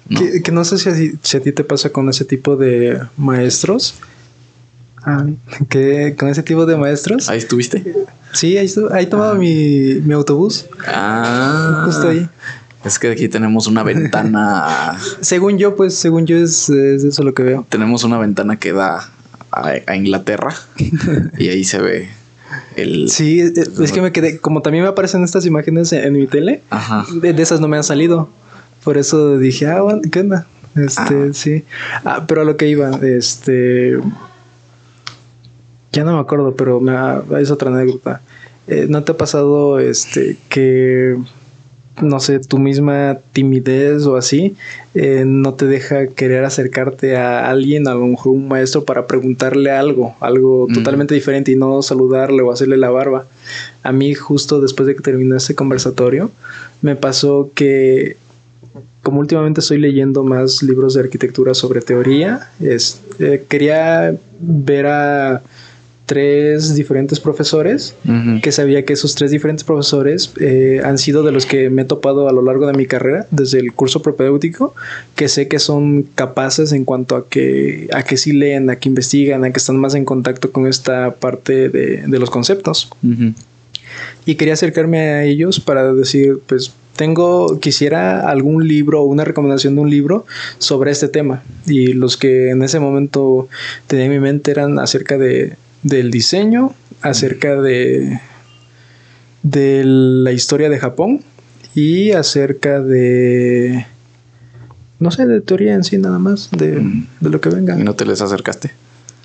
¿no? 0.08 0.22
Que, 0.44 0.52
no 0.52 0.64
sé 0.64 0.78
si 0.78 1.38
a, 1.38 1.42
ti 1.42 1.52
te 1.52 1.64
pasa 1.64 1.90
con 1.90 2.08
ese 2.10 2.24
tipo 2.24 2.56
de 2.56 3.02
maestros. 3.18 3.96
Ah, 5.06 5.26
que 5.70 6.16
con 6.18 6.30
ese 6.30 6.44
tipo 6.44 6.66
de 6.66 6.78
maestros. 6.78 7.28
Ahí 7.28 7.40
estuviste. 7.40 7.84
Sí, 8.32 8.58
ahí, 8.58 8.66
estuve, 8.66 8.96
ahí 8.96 9.08
tomaba 9.08 9.32
ah. 9.32 9.38
mi, 9.38 9.96
mi, 9.96 10.14
autobús. 10.14 10.68
Ah. 10.88 11.84
Justo 11.86 12.08
ahí. 12.08 12.30
Es 12.86 13.00
que 13.00 13.10
aquí 13.10 13.28
tenemos 13.28 13.68
una 13.68 13.84
ventana. 13.84 14.98
según 15.22 15.58
yo, 15.58 15.76
pues, 15.76 15.96
según 15.96 16.26
yo, 16.26 16.38
es, 16.38 16.70
eso 16.70 17.24
lo 17.24 17.34
que 17.34 17.44
veo. 17.44 17.66
Tenemos 17.68 18.06
una 18.06 18.18
ventana 18.18 18.56
que 18.56 18.72
da 18.72 19.10
a 19.52 19.96
Inglaterra 19.96 20.56
y 21.38 21.50
ahí 21.50 21.64
se 21.64 21.80
ve 21.80 22.23
Sí, 23.08 23.40
es 23.40 23.92
que 23.92 24.02
me 24.02 24.12
quedé, 24.12 24.40
como 24.40 24.62
también 24.62 24.84
me 24.84 24.90
aparecen 24.90 25.24
estas 25.24 25.46
imágenes 25.46 25.94
en, 25.94 26.14
mi 26.14 26.28
tele, 26.28 26.62
De, 27.22 27.42
esas 27.42 27.60
no 27.60 27.68
me 27.68 27.78
han 27.78 27.84
salido. 27.84 28.30
Por 28.84 28.98
eso 28.98 29.38
dije, 29.38 29.68
ah, 29.68 29.82
bueno, 29.82 30.02
¿qué 30.12 30.20
onda? 30.20 30.48
Este, 30.76 31.02
ah. 31.30 31.34
sí. 31.34 31.64
Ah, 32.04 32.26
pero 32.28 32.42
a 32.42 32.46
lo 32.46 32.58
que 32.58 32.68
iba, 32.68 32.90
este. 33.02 34.00
Ya 35.92 36.04
no 36.04 36.14
me 36.14 36.20
acuerdo, 36.20 36.56
pero 36.56 36.80
me 36.80 36.94
es 37.40 37.52
otra 37.52 37.70
anécdota. 37.70 38.22
Eh, 38.68 38.88
¿No 38.90 39.04
te 39.04 39.12
ha 39.12 39.18
pasado 39.18 39.80
este 39.80 40.38
que 40.50 41.18
no 42.02 42.20
sé, 42.20 42.40
tu 42.40 42.58
misma 42.58 43.20
timidez 43.34 44.06
o 44.06 44.16
así, 44.16 44.56
eh, 44.96 45.24
no 45.26 45.54
te 45.54 45.68
deja 45.68 46.08
querer 46.08 46.44
acercarte 46.44 47.16
a 47.18 47.50
alguien, 47.50 47.88
a 47.88 47.94
lo 47.94 48.08
mejor 48.08 48.34
un 48.34 48.48
maestro, 48.48 48.84
para 48.84 49.06
preguntarle 49.06 49.72
algo, 49.72 50.16
algo 50.20 50.68
totalmente 50.74 51.14
diferente 51.14 51.52
y 51.52 51.56
no 51.56 51.82
saludarle 51.82 52.42
o 52.42 52.52
hacerle 52.52 52.78
la 52.78 52.90
barba. 52.90 53.26
A 53.84 53.92
mí 53.92 54.14
justo 54.16 54.60
después 54.60 54.88
de 54.88 54.96
que 54.96 55.02
terminó 55.02 55.36
ese 55.36 55.56
conversatorio, 55.56 56.32
me 56.82 56.96
pasó 56.96 57.52
que 57.54 58.18
como 59.04 59.20
últimamente 59.20 59.60
estoy 59.60 59.80
leyendo 59.80 60.24
más 60.24 60.64
libros 60.64 60.94
de 60.94 61.02
arquitectura 61.02 61.54
sobre 61.54 61.82
teoría, 61.82 62.50
es, 62.60 63.02
eh, 63.20 63.46
quería 63.50 64.16
ver 64.40 64.88
a 64.88 65.42
tres 66.06 66.76
diferentes 66.76 67.20
profesores, 67.20 67.96
que 68.42 68.52
sabía 68.52 68.84
que 68.84 68.94
esos 68.94 69.16
tres 69.16 69.32
diferentes 69.32 69.64
profesores 69.64 70.34
eh, 70.40 70.82
han 70.84 70.98
sido 70.98 71.24
de 71.24 71.32
los 71.32 71.46
que 71.46 71.70
me 71.70 71.84
he 71.84 71.86
topado 71.86 72.28
a 72.28 72.34
lo 72.34 72.42
largo 72.42 72.68
de 72.68 72.74
mi 72.74 72.86
carrera, 72.86 73.26
desde 73.32 73.60
el 73.60 73.74
curso 73.74 74.02
propedéutico, 74.02 74.76
que 75.16 75.30
sé 75.30 75.48
que 75.48 75.60
son 75.60 76.04
capaces 76.16 76.74
en 76.74 76.84
cuanto 76.84 77.16
a 77.16 77.28
que, 77.30 77.88
a 77.94 78.04
que 78.04 78.18
sí 78.18 78.34
leen, 78.34 78.70
a 78.70 78.76
que 78.76 78.90
investigan, 78.90 79.46
a 79.46 79.52
que 79.52 79.60
están 79.60 79.78
más 79.78 79.96
en 79.96 80.04
contacto 80.04 80.52
con 80.52 80.68
esta 80.68 81.16
parte 81.16 81.70
de, 81.70 82.04
los 82.08 82.30
conceptos. 82.30 82.90
Y 84.26 84.36
quería 84.36 84.54
acercarme 84.54 85.00
a 85.00 85.24
ellos 85.24 85.60
para 85.60 85.94
decir, 85.94 86.40
pues 86.48 86.74
tengo, 86.96 87.60
quisiera 87.60 88.30
algún 88.30 88.68
libro 88.68 89.02
o 89.02 89.06
una 89.06 89.24
recomendación 89.24 89.76
de 89.76 89.82
un 89.82 89.90
libro 89.90 90.26
sobre 90.58 90.92
este 90.92 91.08
tema. 91.08 91.44
Y 91.66 91.94
los 91.94 92.18
que 92.18 92.50
en 92.52 92.62
ese 92.62 92.80
momento 92.80 93.48
tenía 93.88 94.06
en 94.06 94.12
mi 94.12 94.20
mente 94.20 94.52
eran 94.52 94.80
acerca 94.80 95.18
de 95.18 95.56
del 95.84 96.12
diseño, 96.12 96.74
acerca 97.02 97.62
de, 97.62 98.20
de 99.44 99.84
la 99.84 100.32
historia 100.32 100.70
de 100.70 100.80
Japón 100.80 101.22
y 101.76 102.12
acerca 102.12 102.82
de, 102.82 103.86
no 105.00 105.12
sé, 105.12 105.26
de 105.26 105.42
teoría 105.42 105.74
en 105.74 105.84
sí 105.84 105.98
nada 105.98 106.20
más, 106.20 106.50
de, 106.52 106.82
lo 107.22 107.42
que 107.42 107.50
venga. 107.50 107.78
¿Y 107.80 107.84
no 107.84 107.94
te 107.94 108.06
les 108.06 108.22
acercaste? 108.22 108.72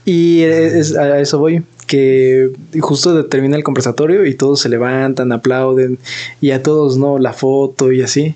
Y 0.04 0.42
a 0.42 1.20
eso 1.20 1.38
voy, 1.38 1.62
que 1.86 2.50
justo 2.80 3.26
termina 3.26 3.56
el 3.56 3.64
conversatorio 3.64 4.24
y 4.24 4.34
todos 4.34 4.60
se 4.60 4.68
levantan, 4.68 5.32
aplauden 5.32 5.98
y 6.40 6.50
a 6.50 6.62
todos, 6.62 6.96
¿no? 6.96 7.18
La 7.18 7.32
foto 7.32 7.92
y 7.92 8.02
así. 8.02 8.34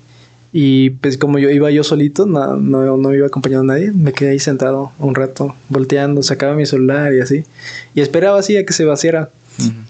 Y 0.53 0.91
pues 0.91 1.17
como 1.17 1.39
yo 1.39 1.49
iba 1.49 1.71
yo 1.71 1.83
solito, 1.83 2.27
no, 2.27 2.57
no, 2.57 2.97
no 2.97 3.15
iba 3.15 3.27
acompañado 3.27 3.63
a 3.63 3.67
nadie, 3.67 3.91
me 3.91 4.13
quedé 4.13 4.31
ahí 4.31 4.39
sentado 4.39 4.93
un 4.99 5.15
rato, 5.15 5.57
volteando, 5.71 6.23
sacaba 6.23 6.55
mi 6.55 6.67
celular 6.67 7.15
y 7.15 7.21
así. 7.21 7.45
Y 7.95 8.03
esperaba 8.03 8.39
así 8.39 8.57
a 8.57 8.67
que 8.67 8.73
se 8.73 8.85
vaciara. 8.85 9.31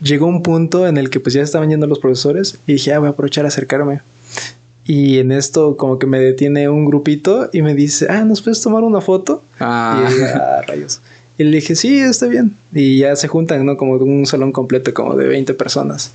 Llegó 0.02 0.26
un 0.26 0.42
punto 0.42 0.86
en 0.86 0.98
el 0.98 1.10
que 1.10 1.20
pues 1.20 1.34
ya 1.34 1.42
estaban 1.42 1.70
yendo 1.70 1.86
los 1.86 1.98
profesores 1.98 2.58
y 2.66 2.74
dije, 2.74 2.92
ah, 2.92 2.98
voy 2.98 3.08
a 3.08 3.10
aprovechar 3.10 3.44
a 3.44 3.48
acercarme. 3.48 4.00
Y 4.84 5.18
en 5.18 5.32
esto 5.32 5.76
como 5.76 5.98
que 5.98 6.06
me 6.06 6.18
detiene 6.18 6.68
un 6.68 6.84
grupito 6.84 7.48
y 7.52 7.62
me 7.62 7.74
dice, 7.74 8.06
ah, 8.10 8.24
¿nos 8.24 8.42
puedes 8.42 8.60
tomar 8.60 8.84
una 8.84 9.00
foto? 9.00 9.42
Ah. 9.58 10.08
Y 10.10 10.22
ah, 10.22 10.62
rayos. 10.66 11.00
Y 11.38 11.44
le 11.44 11.56
dije, 11.56 11.74
sí, 11.74 11.98
está 11.98 12.26
bien. 12.26 12.56
Y 12.72 12.98
ya 12.98 13.16
se 13.16 13.26
juntan, 13.26 13.64
¿no? 13.64 13.76
Como 13.76 13.94
un 13.94 14.26
salón 14.26 14.52
completo, 14.52 14.92
como 14.92 15.16
de 15.16 15.26
20 15.26 15.54
personas. 15.54 16.12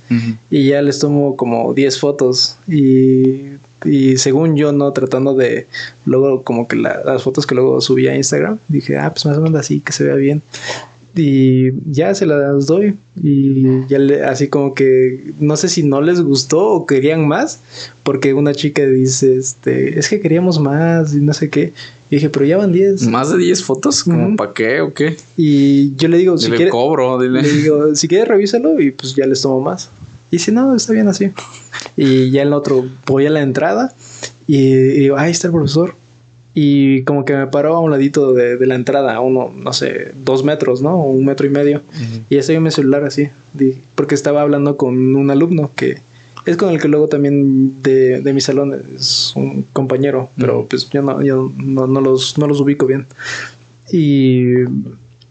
Y 0.48 0.68
ya 0.68 0.80
les 0.80 1.00
tomo 1.00 1.36
como 1.36 1.74
10 1.74 1.98
fotos. 1.98 2.56
Y, 2.68 3.57
y, 3.84 4.16
según 4.16 4.56
yo, 4.56 4.72
¿no? 4.72 4.92
Tratando 4.92 5.34
de, 5.34 5.66
luego 6.06 6.42
como 6.42 6.66
que 6.68 6.76
las 6.76 7.22
fotos 7.22 7.46
que 7.46 7.54
luego 7.54 7.80
subí 7.80 8.08
a 8.08 8.16
Instagram, 8.16 8.58
dije, 8.68 8.98
ah, 8.98 9.10
pues 9.10 9.26
más 9.26 9.38
o 9.38 9.40
menos 9.40 9.60
así, 9.60 9.80
que 9.80 9.92
se 9.92 10.04
vea 10.04 10.14
bien 10.14 10.42
y 11.18 11.72
ya 11.90 12.14
se 12.14 12.26
las 12.26 12.66
doy 12.66 12.96
y 13.20 13.86
ya 13.88 13.98
le, 13.98 14.24
así 14.24 14.48
como 14.48 14.74
que 14.74 15.32
no 15.40 15.56
sé 15.56 15.68
si 15.68 15.82
no 15.82 16.00
les 16.00 16.20
gustó 16.20 16.68
o 16.70 16.86
querían 16.86 17.26
más 17.26 17.60
porque 18.02 18.34
una 18.34 18.54
chica 18.54 18.86
dice 18.86 19.36
este 19.36 19.98
es 19.98 20.08
que 20.08 20.20
queríamos 20.20 20.60
más 20.60 21.14
y 21.14 21.16
no 21.16 21.34
sé 21.34 21.50
qué 21.50 21.72
y 22.10 22.16
dije 22.16 22.30
pero 22.30 22.44
ya 22.44 22.56
van 22.56 22.72
10 22.72 23.08
más 23.08 23.30
de 23.30 23.38
10 23.38 23.64
fotos 23.64 24.04
como 24.04 24.36
para 24.36 24.52
qué 24.52 24.80
o 24.80 24.94
qué 24.94 25.16
y 25.36 25.94
yo 25.96 26.08
le 26.08 26.18
digo 26.18 26.38
si 26.38 26.50
le 26.50 26.68
cobro 26.68 27.18
dile. 27.18 27.42
le 27.42 27.52
digo 27.52 27.94
si 27.94 28.06
quieres 28.06 28.28
revísalo 28.28 28.80
y 28.80 28.92
pues 28.92 29.14
ya 29.14 29.26
les 29.26 29.42
tomo 29.42 29.60
más 29.60 29.90
y 30.30 30.38
si 30.38 30.52
no 30.52 30.74
está 30.74 30.92
bien 30.92 31.08
así 31.08 31.32
y 31.96 32.30
ya 32.30 32.42
el 32.42 32.52
otro 32.52 32.86
voy 33.06 33.26
a 33.26 33.30
la 33.30 33.42
entrada 33.42 33.94
y, 34.46 34.56
y 34.56 35.00
digo 35.00 35.16
ahí 35.16 35.30
está 35.30 35.48
el 35.48 35.54
profesor 35.54 35.94
y 36.60 37.04
como 37.04 37.24
que 37.24 37.36
me 37.36 37.46
paró 37.46 37.76
a 37.76 37.78
un 37.78 37.92
ladito 37.92 38.32
de, 38.32 38.66
la 38.66 38.74
entrada, 38.74 39.14
a 39.14 39.20
uno, 39.20 39.52
no 39.56 39.72
sé, 39.72 40.12
dos 40.24 40.42
metros, 40.42 40.82
¿no? 40.82 40.96
Un 40.96 41.24
metro 41.24 41.46
y 41.46 41.50
medio. 41.50 41.82
Y 42.28 42.36
estoy 42.36 42.56
en 42.56 42.64
mi 42.64 42.72
celular 42.72 43.04
así, 43.04 43.28
porque 43.94 44.16
estaba 44.16 44.42
hablando 44.42 44.76
con 44.76 45.14
un 45.14 45.30
alumno 45.30 45.70
que 45.76 45.98
es 46.46 46.56
con 46.56 46.70
el 46.70 46.80
que 46.80 46.88
luego 46.88 47.06
también 47.06 47.80
de, 47.82 48.22
de 48.22 48.32
mi 48.32 48.40
salón 48.40 48.74
es 48.96 49.32
un 49.36 49.66
compañero, 49.72 50.30
pero 50.36 50.66
pues 50.68 50.90
yo, 50.90 51.00
no, 51.00 51.22
yo 51.22 51.52
no, 51.58 51.86
no, 51.86 52.00
los, 52.00 52.38
no 52.38 52.48
los 52.48 52.60
ubico 52.60 52.86
bien. 52.86 53.06
Y 53.92 54.64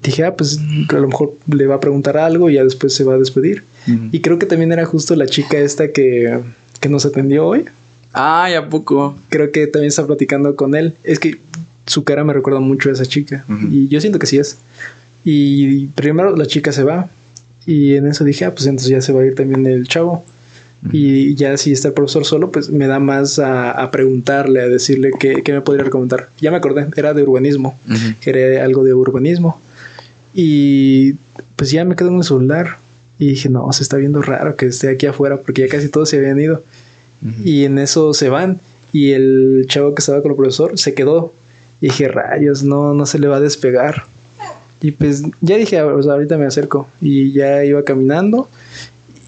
dije, 0.04 0.24
ah, 0.24 0.36
pues 0.36 0.60
a 0.90 0.94
lo 0.94 1.08
mejor 1.08 1.34
le 1.48 1.68
va 1.68 1.76
a 1.76 1.80
preguntar 1.80 2.18
algo 2.18 2.50
y 2.50 2.54
ya 2.54 2.64
después 2.64 2.94
se 2.94 3.04
va 3.04 3.16
a 3.16 3.18
despedir. 3.18 3.64
Y 4.12 4.20
creo 4.20 4.38
que 4.38 4.46
también 4.46 4.74
era 4.74 4.86
justo 4.86 5.16
la 5.16 5.28
chica 5.28 5.58
esta 5.58 5.94
que, 5.94 6.40
que 6.82 6.90
nos 6.90 7.06
atendió 7.06 7.48
hoy. 7.48 7.66
Ay, 8.12 8.56
¿a 8.56 8.68
poco? 8.68 9.18
Creo 9.30 9.52
que 9.52 9.66
también 9.68 9.88
está 9.88 10.06
platicando 10.06 10.58
con 10.58 10.76
él. 10.76 10.96
Es 11.06 11.20
que 11.20 11.38
su 11.86 12.04
cara 12.04 12.24
me 12.26 12.34
recuerda 12.34 12.60
mucho 12.60 12.90
a 12.90 12.94
esa 12.94 13.06
chica. 13.06 13.46
Y 13.72 13.88
yo 13.88 14.02
siento 14.02 14.20
que 14.20 14.28
sí 14.28 14.38
es. 14.38 14.58
Y 15.24 15.88
primero 15.88 16.36
la 16.36 16.46
chica 16.46 16.72
se 16.72 16.84
va. 16.84 17.10
Y 17.66 17.96
en 17.96 18.08
eso 18.08 18.24
dije, 18.24 18.46
ah, 18.46 18.54
pues 18.54 18.66
entonces 18.66 18.90
ya 18.90 19.02
se 19.02 19.14
va 19.14 19.22
a 19.22 19.26
ir 19.26 19.36
también 19.36 19.66
el 19.66 19.88
chavo. 19.88 20.26
Y 20.92 21.36
ya 21.36 21.58
si 21.58 21.72
está 21.72 21.90
el 21.90 21.94
profesor 21.94 22.24
solo, 22.24 22.52
pues 22.52 22.70
me 22.70 22.88
da 22.88 23.00
más 23.00 23.40
a, 23.40 23.90
preguntarle, 23.92 24.62
a 24.62 24.68
decirle 24.68 25.12
qué, 25.20 25.42
me 25.48 25.62
podría 25.62 25.86
recomendar. 25.86 26.30
Ya 26.40 26.52
me 26.52 26.58
acordé, 26.58 26.88
era 26.96 27.14
de 27.14 27.24
urbanismo. 27.24 27.78
Era 28.26 28.64
algo 28.64 28.84
de 28.84 28.94
urbanismo. 28.94 29.62
Y 30.40 31.16
pues 31.56 31.72
ya 31.72 31.84
me 31.84 31.96
quedo 31.96 32.10
en 32.10 32.18
el 32.18 32.24
celular. 32.24 32.78
Y 33.18 33.30
dije, 33.30 33.50
no, 33.50 33.74
se 33.74 33.82
está 33.82 33.98
viendo 33.98 34.22
raro 34.22 34.56
que 34.56 34.68
esté 34.68 34.88
aquí 34.88 35.08
afuera 35.08 35.38
porque 35.38 35.64
ya 35.64 35.68
casi 35.68 35.90
todos 35.90 36.10
se 36.10 36.20
habían 36.20 36.40
ido. 36.40 36.64
Y 37.44 37.66
en 37.66 37.80
eso 37.80 38.14
se 38.14 38.30
van. 38.30 38.60
Y 38.94 39.14
el 39.14 39.66
chavo 39.68 39.96
que 39.96 40.02
estaba 40.02 40.22
con 40.22 40.30
el 40.30 40.38
profesor 40.38 40.78
se 40.78 40.94
quedó. 40.94 41.34
Y 41.82 41.88
dije, 41.88 42.08
rayos, 42.08 42.62
no, 42.62 42.94
no 42.94 43.08
se 43.08 43.18
le 43.18 43.28
va 43.28 43.38
a 43.38 43.40
despegar. 43.40 44.04
Y 44.80 44.92
pues 44.92 45.24
ya 45.42 45.58
dije, 45.58 45.84
pues 45.84 46.06
ahorita 46.06 46.38
me 46.38 46.46
acerco. 46.46 46.88
Y 47.02 47.32
ya 47.32 47.66
iba 47.66 47.84
caminando. 47.84 48.48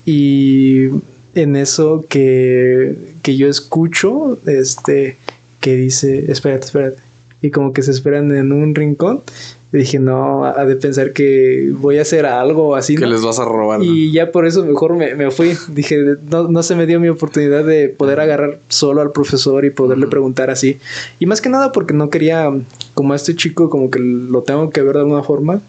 Y 0.06 0.89
en 1.34 1.56
eso 1.56 2.06
que, 2.08 2.95
que 3.24 3.36
yo 3.36 3.48
escucho, 3.48 4.38
este, 4.45 5.17
que 5.60 5.76
dice, 5.76 6.32
espérate, 6.32 6.67
espérate. 6.67 7.00
Y 7.41 7.50
como 7.50 7.74
que 7.74 7.82
se 7.82 7.89
esperan 7.89 8.30
en 8.30 8.52
un 8.52 8.76
rincón 8.76 9.24
dije, 9.71 9.99
no, 9.99 10.45
ha 10.45 10.65
de 10.65 10.75
pensar 10.75 11.13
que 11.13 11.71
voy 11.73 11.99
a 11.99 12.01
hacer 12.01 12.25
algo 12.25 12.75
así. 12.75 12.95
Que 12.95 13.05
les 13.05 13.21
vas 13.21 13.39
a 13.39 13.45
robar. 13.45 13.84
Y 13.84 14.12
ya 14.12 14.32
por 14.32 14.47
eso 14.47 14.65
mejor 14.65 14.95
me, 14.95 15.32
fui. 15.32 15.55
Dije, 15.67 16.15
no, 16.29 16.47
no, 16.47 16.63
se 16.63 16.75
me 16.75 16.88
dio 16.88 16.99
mi 16.99 17.08
oportunidad 17.10 17.63
de 17.63 17.89
poder 17.89 18.19
agarrar 18.19 18.60
solo 18.67 19.01
al 19.01 19.12
profesor 19.12 19.65
y 19.65 19.69
poderle 19.69 20.08
preguntar 20.08 20.49
así. 20.49 20.79
Y 21.19 21.27
más 21.27 21.41
que 21.41 21.49
nada 21.49 21.71
porque 21.71 21.93
no 21.93 22.10
quería, 22.10 22.51
como 22.95 23.13
a 23.13 23.15
este 23.15 23.36
chico, 23.36 23.69
como 23.69 23.91
que 23.91 23.99
lo 23.99 24.41
tengo 24.41 24.71
que 24.71 24.82
ver 24.82 24.95
de 24.95 25.01
alguna 25.01 25.23
forma. 25.23 25.62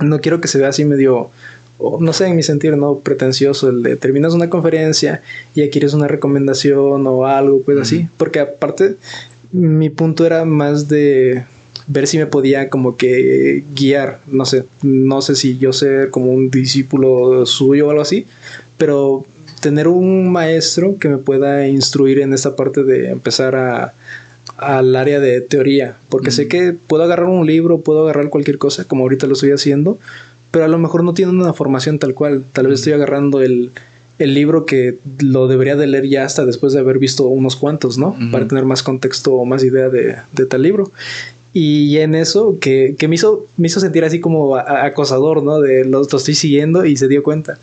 No 0.00 0.20
quiero 0.20 0.40
que 0.40 0.48
se 0.48 0.58
vea 0.58 0.68
así 0.68 0.84
medio 0.84 1.30
no 2.00 2.12
sé, 2.12 2.28
en 2.28 2.36
mi 2.36 2.42
sentir, 2.42 2.76
¿no? 2.76 2.98
Pretencioso, 2.98 3.68
el 3.68 3.82
de 3.82 3.96
terminas 3.96 4.34
una 4.34 4.48
conferencia 4.48 5.22
y 5.54 5.68
quieres 5.70 5.94
una 5.94 6.06
recomendación 6.06 7.06
o 7.06 7.26
algo, 7.26 7.62
pues 7.62 7.78
así. 7.78 8.08
Porque 8.16 8.40
aparte, 8.40 8.96
mi 9.50 9.90
punto 9.90 10.24
era 10.24 10.44
más 10.44 10.88
de 10.88 11.44
ver 11.92 12.06
si 12.06 12.18
me 12.18 12.26
podía 12.26 12.68
como 12.68 12.96
que 12.96 13.64
guiar, 13.74 14.20
no 14.26 14.44
sé, 14.44 14.64
no 14.82 15.20
sé 15.20 15.36
si 15.36 15.58
yo 15.58 15.72
ser 15.72 16.10
como 16.10 16.32
un 16.32 16.50
discípulo 16.50 17.44
suyo 17.46 17.86
o 17.86 17.90
algo 17.90 18.02
así, 18.02 18.26
pero 18.78 19.26
tener 19.60 19.88
un 19.88 20.32
maestro 20.32 20.96
que 20.98 21.08
me 21.08 21.18
pueda 21.18 21.68
instruir 21.68 22.18
en 22.20 22.32
esta 22.32 22.56
parte 22.56 22.82
de 22.82 23.10
empezar 23.10 23.56
a 23.56 23.94
al 24.56 24.94
área 24.96 25.18
de 25.18 25.40
teoría, 25.40 25.96
porque 26.08 26.30
sé 26.30 26.46
que 26.46 26.72
puedo 26.72 27.02
agarrar 27.02 27.26
un 27.26 27.46
libro, 27.46 27.80
puedo 27.80 28.02
agarrar 28.02 28.28
cualquier 28.28 28.58
cosa, 28.58 28.84
como 28.84 29.02
ahorita 29.02 29.26
lo 29.26 29.32
estoy 29.32 29.50
haciendo, 29.50 29.98
pero 30.50 30.64
a 30.64 30.68
lo 30.68 30.78
mejor 30.78 31.02
no 31.04 31.14
tiene 31.14 31.32
una 31.32 31.52
formación 31.52 31.98
tal 31.98 32.14
cual, 32.14 32.44
tal 32.52 32.68
vez 32.68 32.80
estoy 32.80 32.92
agarrando 32.92 33.40
el, 33.40 33.70
el 34.18 34.34
libro 34.34 34.64
que 34.66 34.98
lo 35.20 35.48
debería 35.48 35.76
de 35.76 35.86
leer 35.86 36.08
ya 36.08 36.24
hasta 36.24 36.44
después 36.44 36.72
de 36.72 36.80
haber 36.80 36.98
visto 36.98 37.24
unos 37.26 37.56
cuantos, 37.56 37.98
¿no? 37.98 38.16
Para 38.30 38.46
tener 38.46 38.64
más 38.64 38.82
contexto 38.82 39.34
o 39.34 39.44
más 39.44 39.64
idea 39.64 39.88
de, 39.88 40.16
de, 40.32 40.46
tal 40.46 40.62
libro. 40.62 40.92
Y 41.54 41.98
en 41.98 42.14
eso, 42.14 42.56
que, 42.60 42.96
que 42.98 43.08
me, 43.08 43.16
hizo, 43.16 43.44
me 43.56 43.66
hizo 43.66 43.78
sentir 43.78 44.04
así 44.04 44.20
como 44.20 44.56
acosador, 44.56 45.42
¿no? 45.42 45.60
De 45.60 45.84
lo, 45.84 45.98
lo 46.00 46.16
estoy 46.16 46.34
siguiendo 46.34 46.84
y 46.86 46.96
se 46.96 47.08
dio 47.08 47.22
cuenta 47.22 47.58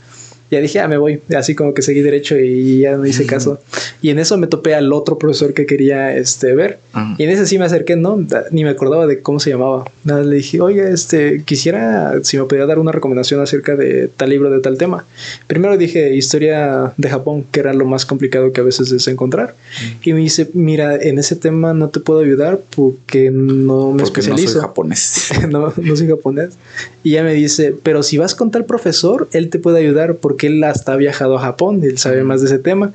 ya 0.51 0.61
dije, 0.61 0.79
ah, 0.79 0.87
me 0.87 0.97
voy. 0.97 1.21
Así 1.35 1.55
como 1.55 1.73
que 1.73 1.81
seguí 1.81 2.01
derecho 2.01 2.37
y 2.37 2.79
ya 2.79 2.97
no 2.97 3.05
hice 3.05 3.25
caso. 3.25 3.59
Y 4.01 4.09
en 4.09 4.19
eso 4.19 4.37
me 4.37 4.47
topé 4.47 4.73
al 4.73 4.91
otro 4.93 5.17
profesor 5.17 5.53
que 5.53 5.65
quería 5.65 6.15
este, 6.15 6.55
ver. 6.55 6.79
Y 7.17 7.23
en 7.23 7.29
ese 7.29 7.45
sí 7.45 7.59
me 7.59 7.65
acerqué, 7.65 7.95
¿no? 7.95 8.25
Ni 8.51 8.63
me 8.63 8.71
acordaba 8.71 9.05
de 9.05 9.21
cómo 9.21 9.39
se 9.39 9.51
llamaba. 9.51 9.85
Nada, 10.03 10.23
le 10.23 10.37
dije, 10.37 10.59
oye, 10.61 10.91
este, 10.91 11.43
quisiera 11.43 12.13
si 12.23 12.37
me 12.37 12.45
podía 12.45 12.65
dar 12.65 12.79
una 12.79 12.91
recomendación 12.91 13.41
acerca 13.41 13.75
de 13.75 14.07
tal 14.07 14.29
libro, 14.29 14.49
de 14.49 14.59
tal 14.59 14.77
tema. 14.77 15.05
Primero 15.47 15.77
dije 15.77 16.15
historia 16.15 16.93
de 16.97 17.09
Japón, 17.09 17.45
que 17.51 17.59
era 17.59 17.73
lo 17.73 17.85
más 17.85 18.05
complicado 18.05 18.51
que 18.51 18.61
a 18.61 18.63
veces 18.63 18.91
es 18.91 19.07
encontrar. 19.07 19.55
Y 20.03 20.13
me 20.13 20.19
dice, 20.19 20.49
mira, 20.53 20.95
en 20.95 21.19
ese 21.19 21.35
tema 21.35 21.73
no 21.73 21.89
te 21.89 21.99
puedo 21.99 22.21
ayudar 22.21 22.59
porque 22.75 23.29
no 23.31 23.91
me 23.91 24.03
especializo. 24.03 24.47
No 24.47 24.53
soy 24.53 24.61
japonés. 24.61 25.29
no, 25.49 25.73
no 25.75 25.95
soy 25.95 26.07
japonés. 26.07 26.57
Y 27.03 27.11
ya 27.11 27.23
me 27.23 27.33
dice, 27.33 27.75
pero 27.83 28.03
si 28.03 28.17
vas 28.17 28.35
con 28.35 28.51
tal 28.51 28.65
profesor, 28.65 29.27
él 29.31 29.49
te 29.49 29.59
puede 29.59 29.79
ayudar 29.79 30.15
porque 30.15 30.38
que 30.39 30.47
él 30.47 30.63
hasta 30.63 30.93
ha 30.93 30.95
viajado 30.95 31.37
a 31.37 31.41
Japón, 31.41 31.81
él 31.83 31.99
sabe 31.99 32.23
más 32.23 32.41
de 32.41 32.47
ese 32.47 32.57
tema. 32.57 32.93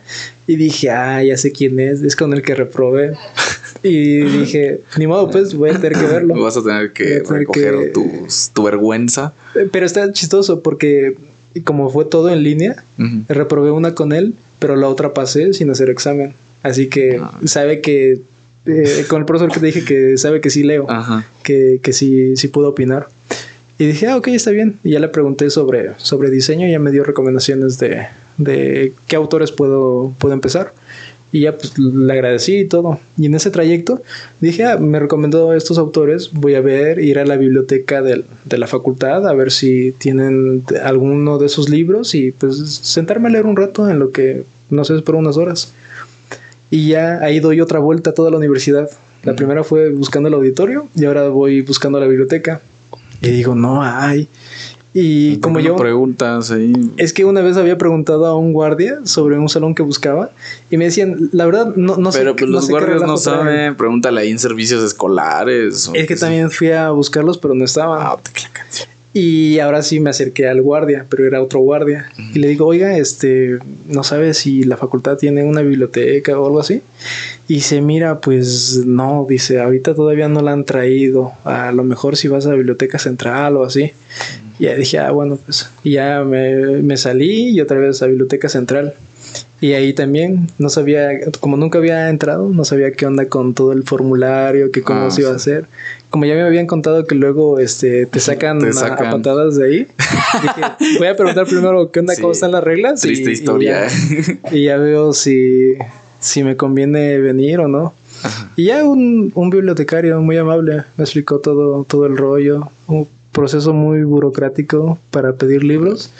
Y 0.49 0.57
dije, 0.57 0.91
ah, 0.91 1.23
ya 1.23 1.37
sé 1.37 1.53
quién 1.53 1.79
es, 1.79 2.03
es 2.03 2.17
con 2.17 2.33
el 2.35 2.43
que 2.43 2.57
reprobé. 2.57 3.13
y 3.85 4.23
dije, 4.23 4.81
ni 4.99 5.07
modo, 5.07 5.31
pues 5.31 5.55
voy 5.55 5.71
a 5.71 5.75
tener 5.75 5.97
que 5.97 6.07
verlo. 6.07 6.35
Vas 6.43 6.57
a 6.57 6.65
tener 6.65 6.93
que 6.93 7.23
recoger 7.29 7.93
Tu, 7.93 8.63
vergüenza. 8.65 9.33
Eh, 9.55 9.69
pero 9.71 9.87
está 9.87 10.11
chistoso 10.13 10.61
porque 10.61 11.17
como 11.63 11.89
fue 11.91 12.05
todo 12.07 12.31
en 12.31 12.43
línea, 12.43 12.83
reprobé 13.29 13.71
una 13.71 13.95
con 13.95 14.13
él, 14.13 14.35
pero 14.59 14.75
la 14.75 14.89
otra 14.89 15.13
pasé 15.13 15.53
sin 15.53 15.71
hacer 15.71 15.89
examen. 15.89 16.35
Así 16.65 16.89
que 16.89 17.21
ah. 17.23 17.39
sabe 17.45 17.81
que 17.81 18.23
eh, 18.67 19.05
con 19.09 19.21
el 19.21 19.27
profesor 19.27 19.53
que 19.53 19.61
te 19.61 19.67
dije 19.67 19.85
que 19.85 20.17
sabe 20.17 20.41
que 20.41 20.51
sí 20.51 20.63
leo, 20.63 20.87
que, 21.43 21.81
que 21.83 21.93
sí, 21.93 22.37
sí 22.37 22.49
puedo 22.49 22.71
opinar. 22.71 23.09
Y 23.79 23.87
dije, 23.87 24.07
ah, 24.07 24.17
ok, 24.17 24.29
está 24.29 24.51
bien. 24.51 24.79
Y 24.85 24.91
ya 24.91 25.01
le 25.01 25.09
pregunté 25.09 25.51
sobre, 25.51 25.93
sobre 25.99 26.31
diseño 26.31 26.67
y 26.67 26.71
ya 26.71 26.79
me 26.79 26.93
dio 26.93 27.03
recomendaciones 27.03 27.79
de, 27.79 28.07
de 28.39 28.93
qué 29.07 29.17
autores 29.17 29.51
puedo, 29.51 30.13
puedo 30.19 30.33
empezar. 30.33 30.73
Y 31.33 31.41
ya 31.41 31.59
pues 31.59 31.77
le 31.77 32.13
agradecí 32.13 32.59
y 32.59 32.65
todo. 32.67 33.01
Y 33.19 33.27
en 33.27 33.35
ese 33.35 33.51
trayecto 33.51 34.01
dije, 34.41 34.65
ah, 34.65 34.77
me 34.77 35.01
recomendó 35.01 35.53
estos 35.53 35.79
autores, 35.79 36.31
voy 36.33 36.55
a 36.55 36.61
ver, 36.61 37.01
ir 37.01 37.19
a 37.19 37.27
la 37.27 37.37
biblioteca 37.37 38.03
de 38.03 38.25
la 38.59 38.67
facultad 38.69 39.27
a 39.27 39.35
ver 39.35 39.51
si 39.51 39.91
tienen 39.99 40.63
alguno 40.85 41.39
de 41.39 41.47
esos 41.47 41.69
libros 41.69 42.15
y 42.15 42.31
pues 42.31 42.57
sentarme 42.83 43.29
a 43.29 43.33
leer 43.33 43.47
un 43.47 43.57
rato 43.57 43.91
en 43.91 43.99
lo 43.99 44.13
que, 44.13 44.45
no 44.71 44.85
sé, 44.85 45.01
por 45.01 45.17
unas 45.17 45.37
horas. 45.37 45.73
Y 46.71 46.89
ya 46.89 47.19
ahí 47.19 47.41
doy 47.41 47.61
otra 47.61 47.81
vuelta 47.81 48.11
a 48.11 48.15
toda 48.15 48.31
la 48.31 48.37
universidad. 48.37 48.89
La 49.25 49.35
primera 49.35 49.65
fue 49.65 49.91
buscando 49.91 50.29
el 50.29 50.35
auditorio 50.35 50.87
y 50.95 51.05
ahora 51.07 51.29
voy 51.29 51.63
buscando 51.63 51.99
la 51.99 52.07
biblioteca. 52.07 52.61
Y 53.21 53.31
digo, 53.31 53.55
no 53.55 53.83
hay. 53.83 54.29
Y 54.97 55.39
como 55.39 55.59
yo... 55.59 55.75
preguntas 55.75 56.53
ahí. 56.53 56.73
Es 56.97 57.13
que 57.13 57.25
una 57.25 57.41
vez 57.41 57.57
había 57.57 57.77
preguntado 57.77 58.27
a 58.27 58.37
un 58.37 58.53
guardia 58.53 59.01
sobre 59.03 59.37
un 59.37 59.49
salón 59.49 59.75
que 59.75 59.83
buscaba 59.83 60.31
y 60.71 60.77
me 60.77 60.85
decían, 60.85 61.31
la 61.33 61.47
verdad, 61.47 61.75
no, 61.75 61.97
no 61.97 62.13
sé. 62.13 62.21
Pero 62.21 62.37
pues 62.37 62.49
los 62.49 62.71
guardias 62.71 63.03
no 63.03 63.17
saben, 63.17 63.75
pregúntale 63.75 64.21
ahí 64.21 64.31
en 64.31 64.39
servicios 64.39 64.85
escolares. 64.85 65.91
Es 65.93 66.07
que 66.07 66.15
también 66.15 66.49
fui 66.53 66.71
a 66.71 66.91
buscarlos, 66.91 67.39
pero 67.39 67.55
no 67.55 67.65
estaban. 67.65 68.01
Ah, 68.03 68.17
Y 69.17 69.61
ahora 69.61 69.83
sí 69.83 70.01
me 70.01 70.11
acerqué 70.11 70.49
al 70.49 70.61
guardia, 70.61 71.07
pero 71.09 71.25
era 71.25 71.41
otro 71.41 71.61
guardia. 71.61 72.11
Y 72.35 72.41
le 72.41 72.49
digo, 72.49 72.67
oiga, 72.67 72.99
este, 72.99 73.59
no 73.87 74.03
sabe 74.03 74.35
si 74.35 74.65
la 74.65 74.77
facultad 74.77 75.17
tiene 75.17 75.45
una 75.45 75.63
biblioteca 75.63 76.37
o 76.39 76.47
algo 76.47 76.59
así. 76.59 76.83
Y 77.47 77.61
se 77.61 77.81
mira, 77.81 78.21
pues 78.21 78.83
no, 78.85 79.25
dice, 79.29 79.61
ahorita 79.61 79.95
todavía 79.95 80.27
no 80.29 80.43
la 80.43 80.51
han 80.51 80.65
traído. 80.65 81.31
A 81.45 81.71
lo 81.71 81.85
mejor 81.85 82.17
si 82.17 82.27
vas 82.27 82.45
a 82.47 82.49
la 82.51 82.57
biblioteca 82.57 82.99
central 82.99 83.57
o 83.57 83.65
así. 83.65 83.93
Y 84.59 84.65
ya 84.65 84.75
dije, 84.75 84.99
ah, 84.99 85.13
bueno, 85.13 85.39
pues. 85.45 85.71
Y 85.85 85.93
ya 85.93 86.25
me, 86.25 86.83
me 86.83 86.97
salí 86.97 87.51
y 87.51 87.61
otra 87.61 87.79
vez 87.79 88.03
a 88.03 88.07
biblioteca 88.07 88.49
central. 88.49 88.95
Y 89.61 89.73
ahí 89.73 89.95
también 89.95 90.49
no 90.59 90.69
sabía, 90.69 91.09
como 91.41 91.57
nunca 91.57 91.79
había 91.79 92.11
entrado, 92.11 92.51
no 92.51 92.65
sabía 92.65 92.93
qué 92.93 93.07
onda 93.07 93.27
con 93.27 93.55
todo 93.55 93.73
el 93.73 93.85
formulario, 93.85 94.71
que 94.71 94.83
cómo 94.83 95.07
Ah, 95.07 95.11
se 95.11 95.23
iba 95.23 95.31
a 95.31 95.39
sí. 95.39 95.51
hacer. 95.53 95.67
Como 96.15 96.27
ya 96.27 96.35
me 96.35 96.43
habían 96.43 96.69
contado 96.69 97.07
que 97.09 97.17
luego 97.17 97.59
este, 97.59 98.07
te 98.07 98.21
sacan, 98.21 98.61
Te 98.61 98.69
a- 98.69 98.73
sacan. 98.73 99.09
A, 99.09 99.11
patadas 99.11 99.57
de 99.57 99.67
ahí, 99.67 99.79
dije, 100.43 100.97
voy 101.01 101.09
a 101.09 101.17
preguntar 101.17 101.45
primero 101.45 101.91
qué 101.91 101.99
onda, 101.99 102.15
Sí. 102.15 102.21
cómo 102.23 102.33
están 102.33 102.53
las 102.53 102.63
reglas. 102.63 103.05
y- 103.05 103.09
Triste 103.09 103.31
y 103.31 103.33
historia. 103.33 103.89
ya- 103.89 104.51
Y 104.57 104.65
ya, 104.67 104.77
veo 104.77 105.13
si, 105.13 105.73
si 106.21 106.45
me 106.45 106.57
conviene 106.57 107.19
venir 107.19 107.59
o 107.59 107.67
no. 107.67 107.95
Y 108.55 108.67
ya 108.67 108.85
un, 108.85 109.33
un 109.35 109.51
bibliotecario 109.51 110.21
muy 110.21 110.37
amable 110.37 110.85
me 110.97 111.03
explicó 111.03 111.41
todo, 111.41 111.83
todo 111.83 112.07
el 112.07 112.17
rollo, 112.17 112.71
un 112.87 113.09
proceso 113.33 113.73
muy 113.75 114.05
burocrático 114.05 115.01
para 115.11 115.33
pedir 115.35 115.65
libros, 115.65 116.13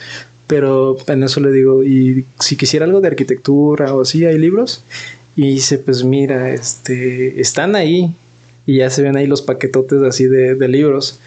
pero 0.47 0.97
en 1.07 1.23
eso 1.23 1.39
le 1.39 1.53
digo, 1.53 1.85
y 1.85 2.25
si 2.41 2.57
quisiera 2.57 2.85
algo 2.85 2.99
de 2.99 3.07
arquitectura 3.07 3.95
o 3.95 4.01
así, 4.01 4.25
hay 4.25 4.37
libros. 4.37 4.83
Y 5.37 5.51
dice, 5.51 5.77
pues 5.79 6.03
mira, 6.03 6.49
este, 6.51 7.39
están 7.39 7.77
ahí. 7.77 8.13
Y 8.65 8.77
ya 8.77 8.89
se 8.89 9.03
ven 9.03 9.15
ahí 9.15 9.27
los 9.27 9.41
paquetotes 9.41 10.01
así 10.01 10.25
de, 10.25 10.55
de 10.55 10.67
libros. 10.67 11.19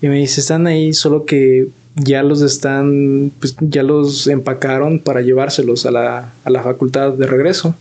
Y 0.00 0.06
me 0.08 0.18
dice, 0.18 0.40
están 0.40 0.66
ahí, 0.66 0.92
solo 0.92 1.24
que 1.24 1.68
ya 1.94 2.22
los 2.22 2.42
están, 2.42 3.30
pues 3.38 3.56
ya 3.60 3.82
los 3.82 4.26
empacaron 4.26 4.98
para 4.98 5.20
llevárselos 5.20 5.86
a 5.86 5.90
la, 5.90 6.32
a 6.44 6.50
la 6.50 6.62
facultad 6.62 7.12
de 7.12 7.26
regreso. 7.26 7.74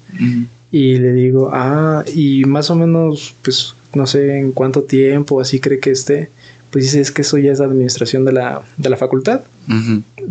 Y 0.72 0.98
le 0.98 1.14
digo, 1.14 1.50
ah, 1.54 2.04
y 2.14 2.46
más 2.46 2.70
o 2.70 2.76
menos, 2.76 3.36
pues 3.42 3.76
no 3.94 4.06
sé 4.08 4.38
en 4.38 4.52
cuánto 4.52 4.84
tiempo 4.84 5.42
así 5.42 5.60
cree 5.60 5.80
que 5.80 5.92
esté. 5.92 6.30
Pues 6.70 6.86
dice, 6.86 7.02
es 7.02 7.12
que 7.12 7.24
eso 7.24 7.38
ya 7.38 7.52
es 7.52 7.60
la 7.60 7.66
administración 7.66 8.24
de 8.24 8.32
la, 8.32 8.62
de 8.78 8.90
la 8.90 8.96
facultad. 8.98 9.42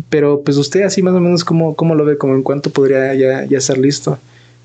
Pero 0.09 0.41
pues 0.41 0.57
usted 0.57 0.81
así 0.81 1.01
más 1.01 1.13
o 1.13 1.19
menos, 1.19 1.43
¿cómo, 1.43 1.75
cómo 1.75 1.93
lo 1.93 2.05
ve? 2.05 2.17
¿Como 2.17 2.35
en 2.35 2.41
cuánto 2.41 2.71
podría 2.71 3.13
ya, 3.13 3.45
ya 3.45 3.57
estar 3.57 3.77
listo? 3.77 4.17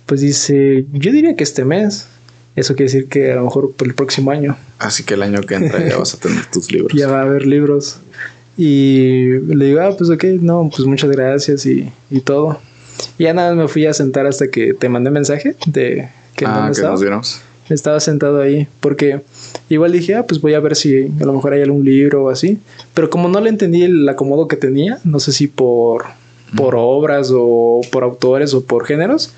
Pues 0.07 0.21
dice, 0.21 0.87
yo 0.93 1.13
diría 1.13 1.37
que 1.37 1.45
este 1.45 1.65
mes. 1.65 2.09
Eso 2.57 2.75
quiere 2.75 2.91
decir 2.91 3.09
que 3.09 3.33
a 3.33 3.37
lo 3.37 3.45
mejor 3.45 3.73
por 3.73 3.87
el 3.87 3.95
próximo 3.95 4.31
año 4.31 4.57
Así 4.79 5.05
que 5.05 5.15
el 5.15 5.23
año 5.23 5.41
que 5.43 5.55
entra 5.55 5.87
ya 5.87 5.97
vas 5.97 6.15
a 6.15 6.19
tener 6.19 6.45
tus 6.53 6.71
libros. 6.73 6.99
ya 6.99 7.09
va 7.09 7.21
a 7.21 7.23
haber 7.23 7.47
libros. 7.47 7.99
Y 8.57 9.39
le 9.39 9.67
digo, 9.67 9.81
ah, 9.83 9.95
pues 9.97 10.09
ok, 10.11 10.25
no, 10.41 10.71
pues 10.75 10.87
muchas 10.87 11.11
gracias 11.11 11.67
y, 11.67 11.93
y 12.11 12.21
todo. 12.21 12.59
Y 13.19 13.25
ya 13.25 13.35
nada 13.35 13.55
más 13.55 13.65
me 13.65 13.69
fui 13.69 13.87
a 13.87 13.93
sentar 13.93 14.27
hasta 14.27 14.49
que 14.49 14.73
te 14.73 14.89
mandé 14.89 15.11
mensaje 15.11 15.57
de 15.67 16.09
que 16.35 16.47
ah, 16.47 16.61
dónde 16.61 16.81
que 16.81 16.87
nos 16.87 17.01
vieron. 17.01 17.23
Estaba 17.69 17.99
sentado 18.01 18.41
ahí 18.41 18.69
porque 18.81 19.23
igual 19.69 19.93
dije, 19.93 20.15
ah, 20.15 20.25
pues 20.27 20.41
voy 20.41 20.55
a 20.55 20.61
ver 20.61 20.77
si 20.77 21.11
a 21.21 21.25
lo 21.25 21.33
mejor 21.33 21.53
hay 21.53 21.63
algún 21.63 21.85
libro 21.85 22.25
o 22.25 22.31
así. 22.31 22.59
Pero 22.95 23.11
como 23.11 23.29
no 23.29 23.41
le 23.41 23.51
entendí 23.51 23.83
el 23.83 24.09
acomodo 24.09 24.49
que 24.49 24.57
tenía, 24.57 24.99
no 25.05 25.21
sé 25.21 25.33
si 25.33 25.49
por, 25.49 26.05
por 26.57 26.77
obras 26.77 27.31
o 27.35 27.81
por 27.91 28.05
autores 28.05 28.55
o 28.55 28.65
por 28.65 28.87
géneros, 28.87 29.35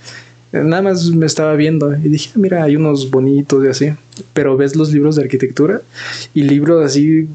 nada 0.52 0.82
más 0.82 1.11
me 1.11 1.26
estaba 1.26 1.54
viendo 1.54 1.94
y 1.94 2.08
dije, 2.08 2.30
"Ah, 2.34 2.38
mira, 2.38 2.62
hay 2.62 2.76
unos 2.76 3.11
bonitos 3.11 3.64
y 3.64 3.68
así. 3.68 3.92
Pero 4.32 4.56
ves 4.56 4.74
los 4.74 4.92
libros 4.92 5.16
de 5.16 5.22
arquitectura 5.22 5.82
y 6.34 6.42
libros 6.42 6.84
así 6.84 7.28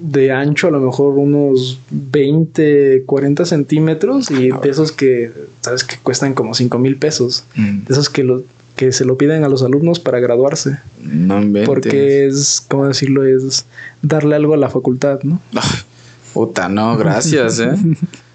de 0.00 0.32
ancho, 0.32 0.68
a 0.68 0.70
lo 0.70 0.80
mejor 0.80 1.18
unos 1.18 1.80
20, 1.90 3.02
40 3.04 3.44
centímetros 3.44 4.30
y 4.30 4.50
de 4.50 4.70
esos 4.70 4.92
que, 4.92 5.32
sabes, 5.60 5.84
que 5.84 5.96
cuestan 6.02 6.34
como 6.34 6.54
5 6.54 6.78
mil 6.78 6.96
pesos. 6.96 7.44
Mm. 7.56 7.84
De 7.86 7.92
esos 7.92 8.08
que, 8.08 8.24
lo, 8.24 8.42
que 8.76 8.92
se 8.92 9.04
lo 9.04 9.18
piden 9.18 9.44
a 9.44 9.48
los 9.48 9.62
alumnos 9.62 10.00
para 10.00 10.20
graduarse. 10.20 10.78
No 11.02 11.42
inventes. 11.42 11.68
Porque 11.68 12.26
es, 12.26 12.64
¿cómo 12.66 12.86
decirlo? 12.86 13.24
Es 13.24 13.66
darle 14.00 14.36
algo 14.36 14.54
a 14.54 14.56
la 14.56 14.70
facultad, 14.70 15.20
¿no? 15.22 15.40
Ah, 15.54 15.84
Puta, 16.32 16.68
no, 16.68 16.96
gracias, 16.96 17.58
eh. 17.58 17.72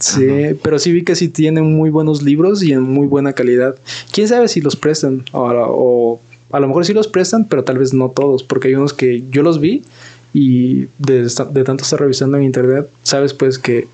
Sí, 0.00 0.26
pero 0.62 0.78
sí 0.78 0.92
vi 0.92 1.04
que 1.04 1.14
sí 1.14 1.28
tienen 1.28 1.72
muy 1.74 1.90
buenos 1.90 2.22
libros 2.22 2.62
y 2.62 2.72
en 2.72 2.82
muy 2.82 3.06
buena 3.06 3.34
calidad. 3.34 3.76
Quién 4.12 4.28
sabe 4.28 4.48
si 4.48 4.60
los 4.60 4.74
prestan 4.74 5.24
o, 5.32 5.42
o 5.42 6.20
a 6.50 6.58
lo 6.58 6.66
mejor 6.66 6.84
sí 6.84 6.94
los 6.94 7.06
prestan, 7.06 7.44
pero 7.44 7.64
tal 7.64 7.78
vez 7.78 7.92
no 7.92 8.08
todos, 8.08 8.42
porque 8.42 8.68
hay 8.68 8.74
unos 8.74 8.92
que 8.92 9.22
yo 9.30 9.42
los 9.42 9.60
vi 9.60 9.84
y 10.32 10.86
de, 10.98 11.22
de 11.52 11.64
tanto 11.64 11.84
estar 11.84 12.00
revisando 12.00 12.38
en 12.38 12.44
internet, 12.44 12.88
sabes 13.02 13.34
pues 13.34 13.58
que 13.58 13.88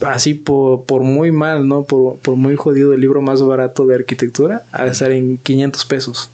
así 0.00 0.34
por, 0.34 0.84
por 0.84 1.02
muy 1.02 1.32
mal, 1.32 1.66
¿no? 1.66 1.84
Por, 1.84 2.16
por 2.18 2.36
muy 2.36 2.56
jodido 2.56 2.92
el 2.92 3.00
libro 3.00 3.22
más 3.22 3.42
barato 3.42 3.86
de 3.86 3.94
arquitectura, 3.94 4.64
ha 4.72 4.84
de 4.84 4.90
estar 4.90 5.10
en 5.10 5.38
500 5.38 5.84
pesos. 5.86 6.30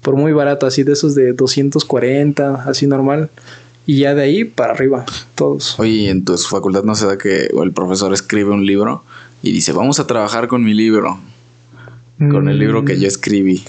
Por 0.00 0.16
muy 0.16 0.32
barato, 0.32 0.66
así 0.66 0.82
de 0.82 0.92
esos 0.92 1.14
de 1.14 1.32
240, 1.32 2.64
así 2.66 2.86
normal. 2.86 3.30
Y 3.86 3.98
ya 3.98 4.14
de 4.14 4.22
ahí 4.22 4.44
para 4.44 4.72
arriba, 4.72 5.04
todos. 5.34 5.78
Oye, 5.78 6.08
en 6.08 6.24
tu 6.24 6.36
facultad 6.38 6.84
no 6.84 6.94
se 6.94 7.06
da 7.06 7.18
que 7.18 7.46
el 7.46 7.72
profesor 7.72 8.12
escribe 8.12 8.50
un 8.50 8.64
libro 8.64 9.02
y 9.42 9.52
dice, 9.52 9.72
vamos 9.72 9.98
a 9.98 10.06
trabajar 10.06 10.46
con 10.46 10.62
mi 10.62 10.72
libro, 10.72 11.18
con 12.18 12.48
el 12.48 12.58
libro 12.58 12.84
que 12.84 12.98
yo 12.98 13.08
escribí. 13.08 13.64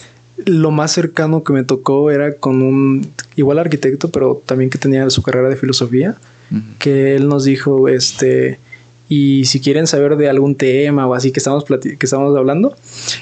Lo 0.45 0.71
más 0.71 0.91
cercano 0.91 1.43
que 1.43 1.53
me 1.53 1.63
tocó 1.63 2.11
era 2.11 2.33
con 2.33 2.61
un 2.61 3.07
igual 3.35 3.59
arquitecto, 3.59 4.09
pero 4.09 4.41
también 4.45 4.69
que 4.69 4.77
tenía 4.77 5.09
su 5.09 5.23
carrera 5.23 5.49
de 5.49 5.55
filosofía, 5.55 6.15
que 6.77 7.15
él 7.15 7.27
nos 7.27 7.45
dijo, 7.45 7.87
este, 7.87 8.59
y 9.15 9.45
si 9.45 9.59
quieren 9.59 9.85
saber 9.87 10.15
de 10.17 10.27
algún 10.29 10.55
tema 10.55 11.05
o 11.07 11.13
así 11.13 11.31
que 11.31 11.39
estamos 11.39 11.65
que 11.65 11.97
estamos 12.01 12.35
hablando, 12.37 12.73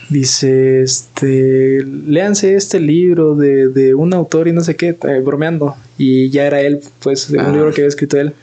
dice, 0.10 0.82
este, 0.84 1.84
léanse 1.86 2.56
este 2.56 2.80
libro 2.80 3.36
de, 3.36 3.67
de 3.69 3.93
un 3.95 4.13
autor 4.13 4.47
y 4.47 4.54
no 4.54 4.62
sé 4.62 4.75
qué, 4.75 4.89
eh, 4.89 5.21
bromeando, 5.23 5.75
y 5.97 6.30
ya 6.30 6.45
era 6.47 6.62
él, 6.62 6.80
pues, 7.04 7.32
de 7.32 7.39
un 7.39 7.45
Ah. 7.45 7.51
libro 7.51 7.71
que 7.73 7.82
había 7.82 7.89
escrito 7.89 8.17
él. 8.17 8.34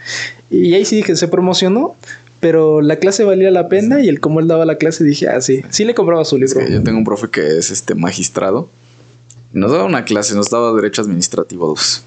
Y 0.51 0.75
ahí 0.75 0.85
sí 0.85 1.03
que 1.03 1.17
se 1.17 1.29
promocionó. 1.29 1.95
Pero 2.41 2.83
la 2.83 3.01
clase 3.01 3.25
valía 3.25 3.51
la 3.51 3.69
pena 3.69 4.01
y 4.01 4.09
el 4.09 4.21
cómo 4.21 4.39
él 4.39 4.47
daba 4.47 4.65
la 4.65 4.77
clase 4.79 5.03
dije, 5.03 5.27
ah, 5.29 5.41
sí, 5.41 5.63
sí 5.71 5.85
le 5.85 5.93
compraba 5.95 6.25
su 6.25 6.37
Es 6.37 6.43
libro. 6.55 6.65
que 6.67 6.73
yo 6.73 6.83
tengo 6.85 6.99
un 6.99 7.05
profe 7.05 7.27
que 7.31 7.59
es 7.59 7.73
este 7.73 7.97
magistrado. 7.97 8.69
Nos 9.53 9.73
daba 9.73 9.83
una 9.85 10.05
clase, 10.05 10.37
nos 10.37 10.49
daba 10.49 10.73
Derecho 10.73 11.03
Administrativo 11.03 11.67
2. 11.67 12.05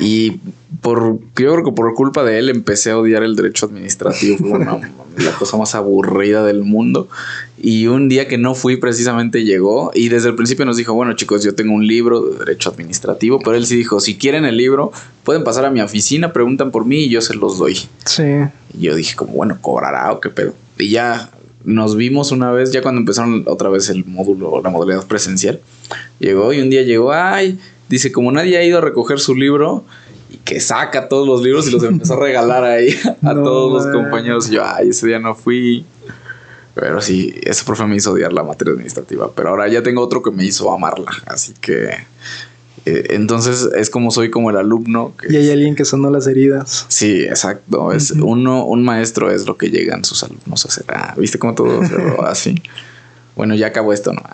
Y 0.00 0.40
por, 0.80 1.18
yo 1.18 1.20
creo 1.34 1.64
que 1.64 1.72
por 1.72 1.94
culpa 1.94 2.24
de 2.24 2.38
él 2.38 2.48
empecé 2.50 2.90
a 2.90 2.98
odiar 2.98 3.22
el 3.22 3.36
derecho 3.36 3.66
administrativo. 3.66 4.38
Fue 4.38 4.50
una- 4.50 4.78
la 5.16 5.30
cosa 5.38 5.56
más 5.56 5.74
aburrida 5.74 6.44
del 6.44 6.62
mundo. 6.64 7.08
Y 7.56 7.86
un 7.86 8.08
día 8.08 8.26
que 8.26 8.36
no 8.36 8.54
fui, 8.54 8.76
precisamente 8.76 9.44
llegó 9.44 9.92
y 9.94 10.08
desde 10.08 10.28
el 10.30 10.34
principio 10.34 10.64
nos 10.64 10.76
dijo: 10.76 10.92
Bueno, 10.94 11.14
chicos, 11.14 11.44
yo 11.44 11.54
tengo 11.54 11.72
un 11.74 11.86
libro 11.86 12.20
de 12.22 12.38
derecho 12.40 12.70
administrativo. 12.70 13.38
Pero 13.38 13.56
él 13.56 13.66
sí 13.66 13.76
dijo: 13.76 14.00
Si 14.00 14.16
quieren 14.16 14.44
el 14.44 14.56
libro, 14.56 14.90
pueden 15.22 15.44
pasar 15.44 15.64
a 15.64 15.70
mi 15.70 15.80
oficina, 15.80 16.32
preguntan 16.32 16.70
por 16.72 16.84
mí 16.84 17.04
y 17.04 17.08
yo 17.08 17.20
se 17.20 17.34
los 17.34 17.58
doy. 17.58 17.76
Sí. 18.04 18.24
Y 18.76 18.80
yo 18.82 18.96
dije, 18.96 19.14
como 19.14 19.32
bueno, 19.34 19.58
cobrará 19.60 20.12
o 20.12 20.20
qué 20.20 20.28
pedo. 20.30 20.54
Y 20.78 20.88
ya 20.90 21.30
nos 21.64 21.96
vimos 21.96 22.32
una 22.32 22.50
vez, 22.50 22.72
ya 22.72 22.82
cuando 22.82 23.00
empezaron 23.00 23.44
otra 23.46 23.70
vez 23.70 23.88
el 23.88 24.04
módulo, 24.04 24.60
la 24.62 24.68
modalidad 24.70 25.06
presencial. 25.06 25.60
Llegó 26.18 26.52
y 26.52 26.60
un 26.60 26.68
día 26.68 26.82
llegó, 26.82 27.12
ay, 27.12 27.58
dice, 27.88 28.12
como 28.12 28.32
nadie 28.32 28.56
ha 28.58 28.64
ido 28.64 28.78
a 28.78 28.80
recoger 28.80 29.18
su 29.20 29.34
libro, 29.34 29.84
y 30.30 30.38
que 30.38 30.60
saca 30.60 31.08
todos 31.08 31.28
los 31.28 31.42
libros 31.42 31.68
y 31.68 31.70
los 31.70 31.82
empezó 31.84 32.14
a 32.14 32.20
regalar 32.20 32.64
ahí 32.64 32.96
a 33.22 33.34
No, 33.34 33.42
todos 33.42 33.84
los 33.84 33.94
compañeros. 33.94 34.50
Yo, 34.50 34.64
ay, 34.64 34.88
ese 34.88 35.06
día 35.06 35.18
no 35.18 35.34
fui. 35.34 35.84
Pero 36.74 37.00
sí, 37.00 37.32
ese 37.42 37.64
profe 37.64 37.86
me 37.86 37.94
hizo 37.94 38.12
odiar 38.12 38.32
la 38.32 38.42
materia 38.42 38.72
administrativa. 38.72 39.30
Pero 39.32 39.50
ahora 39.50 39.68
ya 39.68 39.82
tengo 39.82 40.02
otro 40.02 40.22
que 40.22 40.32
me 40.32 40.44
hizo 40.44 40.72
amarla. 40.72 41.12
Así 41.26 41.54
que. 41.60 41.90
eh, 42.84 43.06
entonces 43.10 43.68
es 43.76 43.90
como 43.90 44.10
soy 44.10 44.28
como 44.30 44.50
el 44.50 44.56
alumno. 44.56 45.14
Que 45.16 45.32
Y 45.32 45.36
hay 45.36 45.50
alguien 45.50 45.76
que 45.76 45.84
sonó 45.84 46.10
las 46.10 46.26
heridas. 46.26 46.86
Sí, 46.88 47.22
exacto. 47.22 47.92
Es 47.92 48.10
uno, 48.10 48.64
un 48.66 48.82
maestro 48.82 49.30
es 49.30 49.46
lo 49.46 49.56
que 49.56 49.70
llegan 49.70 50.04
sus 50.04 50.24
alumnos 50.24 50.64
a 50.64 50.68
hacer. 50.68 50.84
Ah, 50.88 51.14
¿viste 51.16 51.38
cómo 51.38 51.54
todo 51.54 51.86
se 51.86 51.94
roba 51.96 52.30
así? 52.30 52.56
Bueno, 53.36 53.54
ya 53.54 53.68
acabó 53.68 53.92
esto, 53.92 54.12
¿no? 54.12 54.22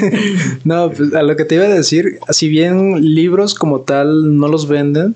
No, 0.64 0.90
pues 0.90 1.14
a 1.14 1.22
lo 1.22 1.36
que 1.36 1.44
te 1.44 1.56
iba 1.56 1.64
a 1.64 1.68
decir, 1.68 2.18
si 2.30 2.48
bien 2.48 3.14
libros 3.14 3.54
como 3.54 3.80
tal 3.80 4.36
no 4.38 4.48
los 4.48 4.68
venden, 4.68 5.14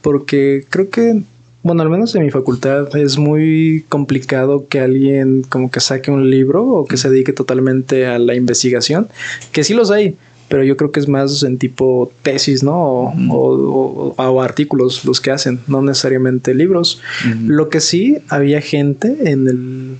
porque 0.00 0.64
creo 0.70 0.90
que, 0.90 1.22
bueno, 1.62 1.82
al 1.82 1.90
menos 1.90 2.14
en 2.14 2.22
mi 2.24 2.30
facultad 2.30 2.94
es 2.96 3.18
muy 3.18 3.84
complicado 3.88 4.66
que 4.68 4.80
alguien 4.80 5.42
como 5.48 5.70
que 5.70 5.80
saque 5.80 6.10
un 6.10 6.28
libro 6.30 6.64
o 6.64 6.84
que 6.86 6.96
se 6.96 7.08
dedique 7.10 7.32
totalmente 7.32 8.06
a 8.06 8.18
la 8.18 8.34
investigación, 8.34 9.08
que 9.52 9.62
sí 9.64 9.74
los 9.74 9.90
hay, 9.90 10.16
pero 10.48 10.64
yo 10.64 10.76
creo 10.76 10.90
que 10.92 11.00
es 11.00 11.08
más 11.08 11.42
en 11.44 11.56
tipo 11.58 12.12
tesis, 12.22 12.62
¿no? 12.62 12.74
O, 12.74 13.12
o- 13.30 14.14
o- 14.16 14.22
o 14.22 14.42
artículos 14.42 15.04
los 15.04 15.20
que 15.20 15.30
hacen, 15.30 15.60
no 15.66 15.80
necesariamente 15.82 16.52
libros. 16.54 17.00
Lo 17.46 17.68
que 17.70 17.80
sí, 17.80 18.18
había 18.28 18.60
gente 18.60 19.16
en 19.30 19.48
el 19.48 19.96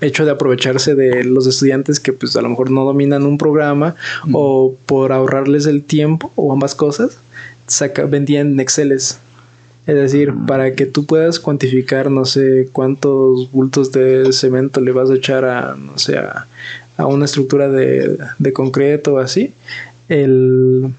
hecho 0.00 0.24
de 0.24 0.30
aprovecharse 0.30 0.94
de 0.94 1.24
los 1.24 1.46
estudiantes 1.46 2.00
que 2.00 2.12
pues 2.12 2.36
a 2.36 2.42
lo 2.42 2.48
mejor 2.48 2.70
no 2.70 2.84
dominan 2.84 3.24
un 3.24 3.38
programa 3.38 3.94
Mm. 4.24 4.32
o 4.34 4.74
por 4.86 5.12
ahorrarles 5.12 5.66
el 5.66 5.82
tiempo 5.82 6.32
o 6.36 6.52
ambas 6.52 6.74
cosas, 6.74 7.18
saca, 7.66 8.04
vendían 8.04 8.58
Exceles 8.60 9.18
Es 9.86 9.94
decir, 9.94 10.32
para 10.46 10.74
que 10.74 10.86
tú 10.86 11.04
puedas 11.06 11.40
cuantificar, 11.40 12.10
no 12.10 12.24
sé, 12.24 12.68
cuántos 12.72 13.50
bultos 13.50 13.90
de 13.92 14.32
cemento 14.32 14.80
le 14.80 14.92
vas 14.92 15.10
a 15.10 15.14
echar 15.14 15.44
a, 15.44 15.74
no 15.76 15.98
sé, 15.98 16.18
a, 16.18 16.46
a 16.96 17.06
una 17.06 17.24
estructura 17.24 17.68
de, 17.68 18.18
de 18.38 18.52
concreto 18.52 19.14
o 19.14 19.18
así, 19.18 19.54
el, 20.08 20.92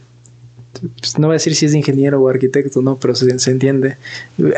pues, 1.00 1.20
no 1.20 1.28
voy 1.28 1.34
a 1.34 1.38
decir 1.38 1.56
si 1.56 1.66
es 1.66 1.74
ingeniero 1.74 2.22
o 2.22 2.30
arquitecto, 2.30 2.82
no, 2.82 2.96
pero 2.96 3.14
se, 3.16 3.38
se 3.40 3.52
entiende. 3.52 3.98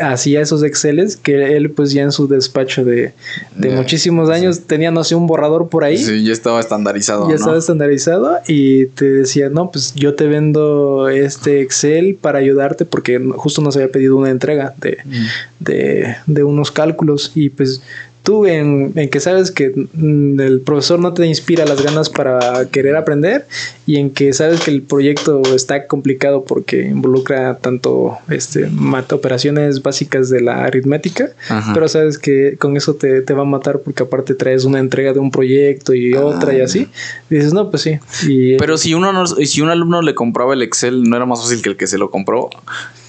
Hacía 0.00 0.40
esos 0.40 0.62
Exceles 0.62 1.16
que 1.16 1.56
él, 1.56 1.70
pues 1.70 1.92
ya 1.92 2.02
en 2.02 2.12
su 2.12 2.28
despacho 2.28 2.84
de, 2.84 3.12
de 3.56 3.70
muchísimos 3.70 4.30
años 4.30 4.60
tenía, 4.60 4.90
no 4.90 5.04
sé, 5.04 5.14
un 5.14 5.26
borrador 5.26 5.68
por 5.68 5.84
ahí. 5.84 5.98
Sí, 5.98 6.24
ya 6.24 6.32
estaba 6.32 6.60
estandarizado. 6.60 7.24
Ya 7.24 7.30
¿no? 7.30 7.34
estaba 7.34 7.58
estandarizado 7.58 8.38
y 8.46 8.86
te 8.86 9.10
decía, 9.10 9.50
no, 9.50 9.70
pues 9.70 9.94
yo 9.94 10.14
te 10.14 10.26
vendo 10.26 11.08
este 11.08 11.60
Excel 11.60 12.16
para 12.20 12.38
ayudarte 12.38 12.84
porque 12.84 13.18
justo 13.36 13.60
nos 13.62 13.76
había 13.76 13.90
pedido 13.90 14.16
una 14.16 14.30
entrega 14.30 14.74
de, 14.80 14.98
Mm. 15.04 15.26
de, 15.60 16.16
de 16.26 16.44
unos 16.44 16.70
cálculos 16.70 17.32
y 17.34 17.50
pues 17.50 17.82
tú 18.24 18.46
en, 18.46 18.92
en 18.96 19.08
que 19.10 19.20
sabes 19.20 19.50
que 19.52 19.70
mm, 19.92 20.40
el 20.40 20.60
profesor 20.62 20.98
no 20.98 21.12
te 21.14 21.24
inspira 21.26 21.64
las 21.66 21.80
ganas 21.82 22.08
para 22.10 22.66
querer 22.72 22.96
aprender 22.96 23.46
y 23.86 23.96
en 23.98 24.10
que 24.10 24.32
sabes 24.32 24.60
que 24.60 24.70
el 24.72 24.82
proyecto 24.82 25.42
está 25.54 25.86
complicado 25.86 26.44
porque 26.44 26.82
involucra 26.88 27.58
tanto 27.58 28.16
este 28.30 28.66
mata 28.70 29.14
operaciones 29.14 29.82
básicas 29.82 30.30
de 30.30 30.40
la 30.40 30.64
aritmética 30.64 31.28
Ajá. 31.50 31.72
pero 31.74 31.86
sabes 31.86 32.18
que 32.18 32.56
con 32.58 32.76
eso 32.78 32.94
te, 32.94 33.20
te 33.20 33.34
va 33.34 33.42
a 33.42 33.44
matar 33.46 33.80
porque 33.80 34.02
aparte 34.02 34.34
traes 34.34 34.64
una 34.64 34.78
entrega 34.80 35.12
de 35.12 35.18
un 35.20 35.30
proyecto 35.30 35.94
y 35.94 36.14
otra 36.14 36.54
y 36.56 36.60
Ah. 36.62 36.64
así 36.64 36.88
dices 37.30 37.52
no 37.52 37.70
pues 37.70 37.82
sí 37.82 37.98
y 38.26 38.56
Pero 38.56 38.78
si 38.78 38.94
uno 38.94 39.12
no- 39.12 39.26
si 39.26 39.60
un 39.60 39.68
alumno 39.68 40.00
le 40.00 40.14
compraba 40.14 40.54
el 40.54 40.62
Excel, 40.62 41.02
¿no 41.04 41.14
era 41.16 41.26
más 41.26 41.42
fácil 41.42 41.60
que 41.60 41.68
el 41.68 41.76
que 41.76 41.86
se 41.86 41.98
lo 41.98 42.10
compró 42.10 42.48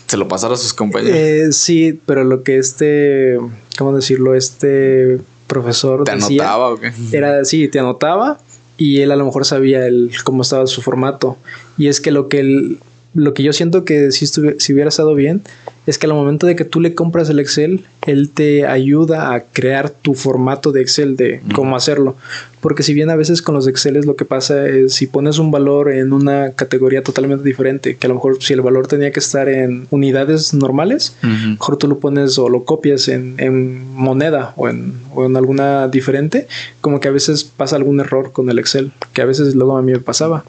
se 0.07 0.17
lo 0.17 0.27
pasara 0.27 0.53
a 0.53 0.57
sus 0.57 0.73
compañeros? 0.73 1.17
eh, 1.17 1.47
sí 1.51 1.97
pero 2.05 2.23
lo 2.25 2.43
que 2.43 2.57
este 2.57 3.37
cómo 3.77 3.95
decirlo 3.95 4.35
este 4.35 5.19
profesor 5.47 6.03
¿Te 6.03 6.15
decía 6.15 6.43
anotaba 6.43 6.69
o 6.71 6.77
qué? 6.79 6.91
era 7.11 7.39
así, 7.39 7.67
te 7.67 7.79
anotaba 7.79 8.39
y 8.77 9.01
él 9.01 9.11
a 9.11 9.15
lo 9.15 9.25
mejor 9.25 9.45
sabía 9.45 9.85
el, 9.85 10.11
cómo 10.23 10.41
estaba 10.41 10.67
su 10.67 10.81
formato. 10.81 11.37
Y 11.77 11.87
es 11.87 12.01
que 12.01 12.11
lo 12.11 12.27
que 12.27 12.39
él- 12.39 12.77
lo 13.13 13.33
que 13.33 13.43
yo 13.43 13.53
siento 13.53 13.85
que 13.85 14.11
si, 14.11 14.25
estuvi- 14.25 14.55
si 14.59 14.73
hubiera 14.73 14.89
estado 14.89 15.15
bien 15.15 15.41
es 15.87 15.97
que 15.97 16.05
al 16.07 16.13
momento 16.13 16.47
de 16.47 16.55
que 16.57 16.65
tú 16.65 16.81
le 16.81 16.93
compras 16.95 17.29
el 17.29 17.39
Excel, 17.39 17.85
él 18.05 18.29
te 18.33 18.65
ayuda 18.67 19.33
a 19.33 19.41
crear 19.41 19.89
tu 19.89 20.13
formato 20.13 20.71
de 20.71 20.81
Excel 20.81 21.15
de 21.15 21.41
cómo 21.53 21.75
hacerlo. 21.75 22.15
Porque 22.61 22.81
si 22.81 22.95
bien 22.95 23.11
a 23.11 23.15
veces 23.15 23.43
con 23.43 23.53
los 23.53 23.67
Exceles 23.67 24.07
lo 24.07 24.15
que 24.15 24.25
pasa 24.25 24.67
es 24.67 24.93
si 24.95 25.05
pones 25.05 25.37
un 25.37 25.51
valor 25.51 25.91
en 25.91 26.13
una 26.13 26.51
categoría 26.53 27.03
totalmente 27.03 27.43
diferente, 27.43 27.95
que 27.95 28.07
a 28.07 28.09
lo 28.09 28.15
mejor 28.15 28.41
si 28.41 28.53
el 28.53 28.61
valor 28.61 28.87
tenía 28.87 29.11
que 29.11 29.19
estar 29.19 29.47
en 29.49 29.85
unidades 29.91 30.51
normales, 30.55 31.15
Ujú. 31.23 31.49
mejor 31.51 31.77
tú 31.77 31.87
lo 31.87 31.99
pones 31.99 32.39
o 32.39 32.49
lo 32.49 32.63
copias 32.63 33.07
en, 33.07 33.35
en 33.37 33.85
moneda 33.93 34.53
o 34.55 34.67
en, 34.67 34.93
o 35.13 35.25
en 35.25 35.37
alguna 35.37 35.87
diferente, 35.89 36.47
como 36.81 36.99
que 36.99 37.07
a 37.07 37.11
veces 37.11 37.43
pasa 37.43 37.75
algún 37.75 37.99
error 37.99 38.31
con 38.31 38.49
el 38.49 38.57
Excel, 38.57 38.91
que 39.13 39.21
a 39.21 39.25
veces 39.25 39.53
luego 39.53 39.77
a 39.77 39.83
mí 39.83 39.91
me 39.91 39.99
pasaba. 39.99 40.43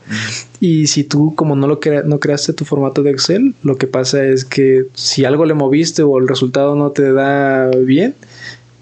Y 0.59 0.87
si 0.87 1.05
tú 1.05 1.35
como 1.35 1.55
no 1.55 1.67
lo 1.67 1.81
crea- 1.81 2.03
no 2.03 2.19
creaste 2.19 2.55
tu 2.55 2.65
formato 2.65 3.03
de 3.03 3.11
Excel, 3.11 3.55
lo 3.63 3.77
que 3.77 3.87
pasa 3.87 4.25
es 4.25 4.47
que 4.47 4.87
si 4.95 5.27
algo 5.27 5.45
le 5.45 5.53
moviste 5.53 6.03
o 6.03 6.19
el 6.19 6.29
resultado 6.29 6.77
no 6.77 6.93
te 6.93 7.13
da 7.13 7.46
bien, 7.85 8.15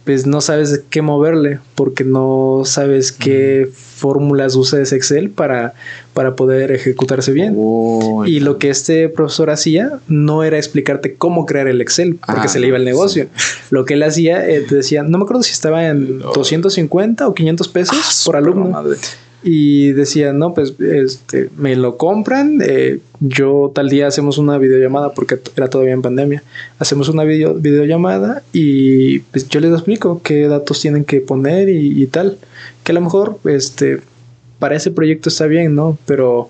pues 0.05 0.27
no 0.27 0.41
sabes 0.43 0.83
qué 0.91 1.01
moverle 1.01 1.61
porque 1.75 2.05
no 2.05 2.63
sabes 2.67 3.11
qué 3.11 3.71
fórmulas 3.73 4.55
usa 4.55 4.83
ese 4.83 4.97
Excel 4.97 5.31
para, 5.31 5.73
para 6.13 6.37
poder 6.37 6.73
ejecutarse 6.73 7.33
bien. 7.33 7.55
Uy, 7.57 8.37
Y 8.37 8.41
lo 8.41 8.59
que 8.59 8.69
este 8.69 9.09
profesor 9.09 9.49
hacía 9.49 9.93
no 10.09 10.45
era 10.45 10.59
explicarte 10.59 11.15
cómo 11.15 11.47
crear 11.47 11.69
el 11.69 11.81
Excel, 11.81 12.17
porque 12.17 12.43
Ah, 12.45 12.49
se 12.49 12.61
le 12.61 12.67
iba 12.67 12.77
el 12.77 12.85
negocio. 12.85 13.29
Lo 13.71 13.87
que 13.87 13.95
él 13.95 14.03
hacía, 14.03 14.47
eh, 14.47 14.61
te 14.61 14.75
decía, 14.75 15.03
no 15.05 15.17
me 15.17 15.25
acuerdo 15.25 15.43
si 15.43 15.53
estaba 15.53 15.87
en 15.89 16.19
250 16.19 17.27
o 17.27 17.33
500 17.33 17.69
pesos 17.69 17.97
Ah, 17.99 18.11
por 18.27 18.37
alumno. 18.37 18.67
madre. 18.67 18.99
Y 19.47 19.93
decía, 19.93 20.33
no, 20.33 20.55
pues 20.55 20.75
este, 20.81 21.51
me 21.59 21.77
lo 21.77 21.99
compran, 21.99 22.61
eh, 22.67 23.01
yo 23.21 23.71
tal 23.75 23.91
día 23.91 24.07
hacemos 24.07 24.39
una 24.39 24.57
videollamada, 24.57 25.13
porque 25.13 25.39
era 25.55 25.69
todavía 25.69 25.93
en 25.93 26.01
pandemia, 26.01 26.43
hacemos 26.79 27.11
una 27.11 27.25
video, 27.25 27.55
videollamada 27.55 28.43
y 28.55 29.19
pues 29.19 29.47
yo 29.51 29.61
les 29.61 29.73
explico 29.73 30.23
qué 30.25 30.49
datos 30.49 30.81
tienen 30.81 31.05
que 31.05 31.21
poner 31.21 31.69
y, 31.69 32.03
y 32.03 32.07
tal, 32.07 32.39
que 32.83 32.93
a 32.93 32.95
lo 32.95 33.03
mejor 33.03 33.39
este, 33.45 34.01
para 34.59 34.77
ese 34.77 34.91
proyecto 34.91 35.29
está 35.29 35.47
bien, 35.47 35.75
¿no? 35.75 35.99
Pero 36.07 36.49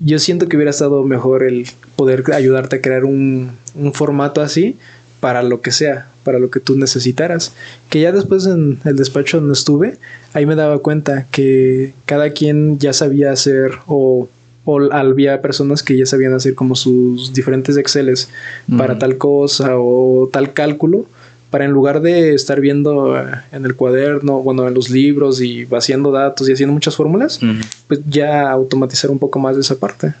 yo 0.00 0.18
siento 0.18 0.46
que 0.46 0.56
hubiera 0.56 0.70
estado 0.70 1.02
mejor 1.04 1.44
el 1.44 1.66
poder 1.96 2.24
ayudarte 2.34 2.76
a 2.76 2.80
crear 2.82 3.06
un, 3.06 3.52
un 3.74 3.92
formato 3.94 4.42
así 4.42 4.76
para 5.20 5.42
lo 5.42 5.62
que 5.62 5.72
sea, 5.72 6.08
para 6.24 6.38
lo 6.38 6.50
que 6.50 6.60
tú 6.60 6.76
necesitaras. 6.76 7.52
Que 7.90 8.00
ya 8.00 8.12
después 8.12 8.46
en 8.46 8.78
el 8.84 8.96
despacho 8.96 9.38
donde 9.38 9.52
estuve, 9.54 9.98
ahí 10.32 10.46
me 10.46 10.56
daba 10.56 10.78
cuenta 10.78 11.26
que 11.30 11.94
cada 12.06 12.30
quien 12.30 12.78
ya 12.78 12.92
sabía 12.92 13.30
hacer 13.32 13.72
o, 13.86 14.28
o 14.64 14.92
había 14.92 15.40
personas 15.42 15.82
que 15.82 15.96
ya 15.96 16.06
sabían 16.06 16.32
hacer 16.32 16.54
como 16.54 16.74
sus 16.74 17.32
diferentes 17.32 17.76
Exceles 17.76 18.28
para 18.76 18.98
tal 18.98 19.18
cosa 19.18 19.72
o 19.76 20.28
tal 20.32 20.52
cálculo 20.52 21.06
para 21.54 21.66
en 21.66 21.70
lugar 21.70 22.00
de 22.00 22.34
estar 22.34 22.60
viendo 22.60 23.16
eh, 23.16 23.26
en 23.52 23.64
el 23.64 23.76
cuaderno, 23.76 24.42
bueno, 24.42 24.66
en 24.66 24.74
los 24.74 24.90
libros 24.90 25.40
y 25.40 25.64
vaciando 25.64 26.10
datos 26.10 26.48
y 26.48 26.52
haciendo 26.52 26.72
muchas 26.72 26.96
fórmulas, 26.96 27.38
pues 27.86 28.00
ya 28.08 28.50
automatizar 28.50 29.08
un 29.08 29.20
poco 29.20 29.38
más 29.38 29.54
de 29.54 29.60
esa 29.60 29.76
parte. 29.76 30.14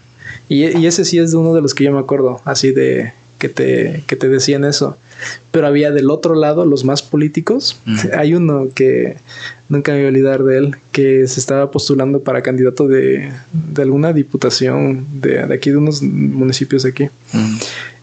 Y, 0.48 0.78
y 0.78 0.86
ese 0.86 1.04
sí 1.04 1.18
es 1.18 1.32
de 1.32 1.36
uno 1.36 1.52
de 1.52 1.60
los 1.60 1.74
que 1.74 1.82
yo 1.82 1.92
me 1.92 1.98
acuerdo, 1.98 2.40
así 2.44 2.70
de 2.70 3.14
que 3.40 3.48
te, 3.48 4.04
que 4.06 4.14
te 4.14 4.28
decían 4.28 4.64
eso. 4.64 4.96
Pero 5.50 5.66
había 5.66 5.90
del 5.90 6.10
otro 6.10 6.34
lado 6.34 6.64
los 6.64 6.84
más 6.84 7.02
políticos. 7.02 7.78
Hay 8.16 8.34
uno 8.34 8.68
que 8.74 9.16
nunca 9.68 9.92
me 9.92 9.98
voy 9.98 10.06
a 10.06 10.08
olvidar 10.08 10.42
de 10.44 10.58
él, 10.58 10.76
que 10.92 11.26
se 11.26 11.40
estaba 11.40 11.70
postulando 11.70 12.20
para 12.20 12.42
candidato 12.42 12.88
de, 12.88 13.30
de 13.52 13.82
alguna 13.82 14.12
diputación 14.12 15.06
de, 15.20 15.46
de 15.46 15.54
aquí, 15.54 15.70
de 15.70 15.76
unos 15.76 16.02
municipios 16.02 16.82
de 16.82 16.90
aquí. 16.90 17.08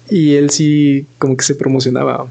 Y 0.09 0.35
él 0.35 0.49
sí, 0.49 1.05
como 1.17 1.37
que 1.37 1.43
se 1.43 1.55
promocionaba. 1.55 2.27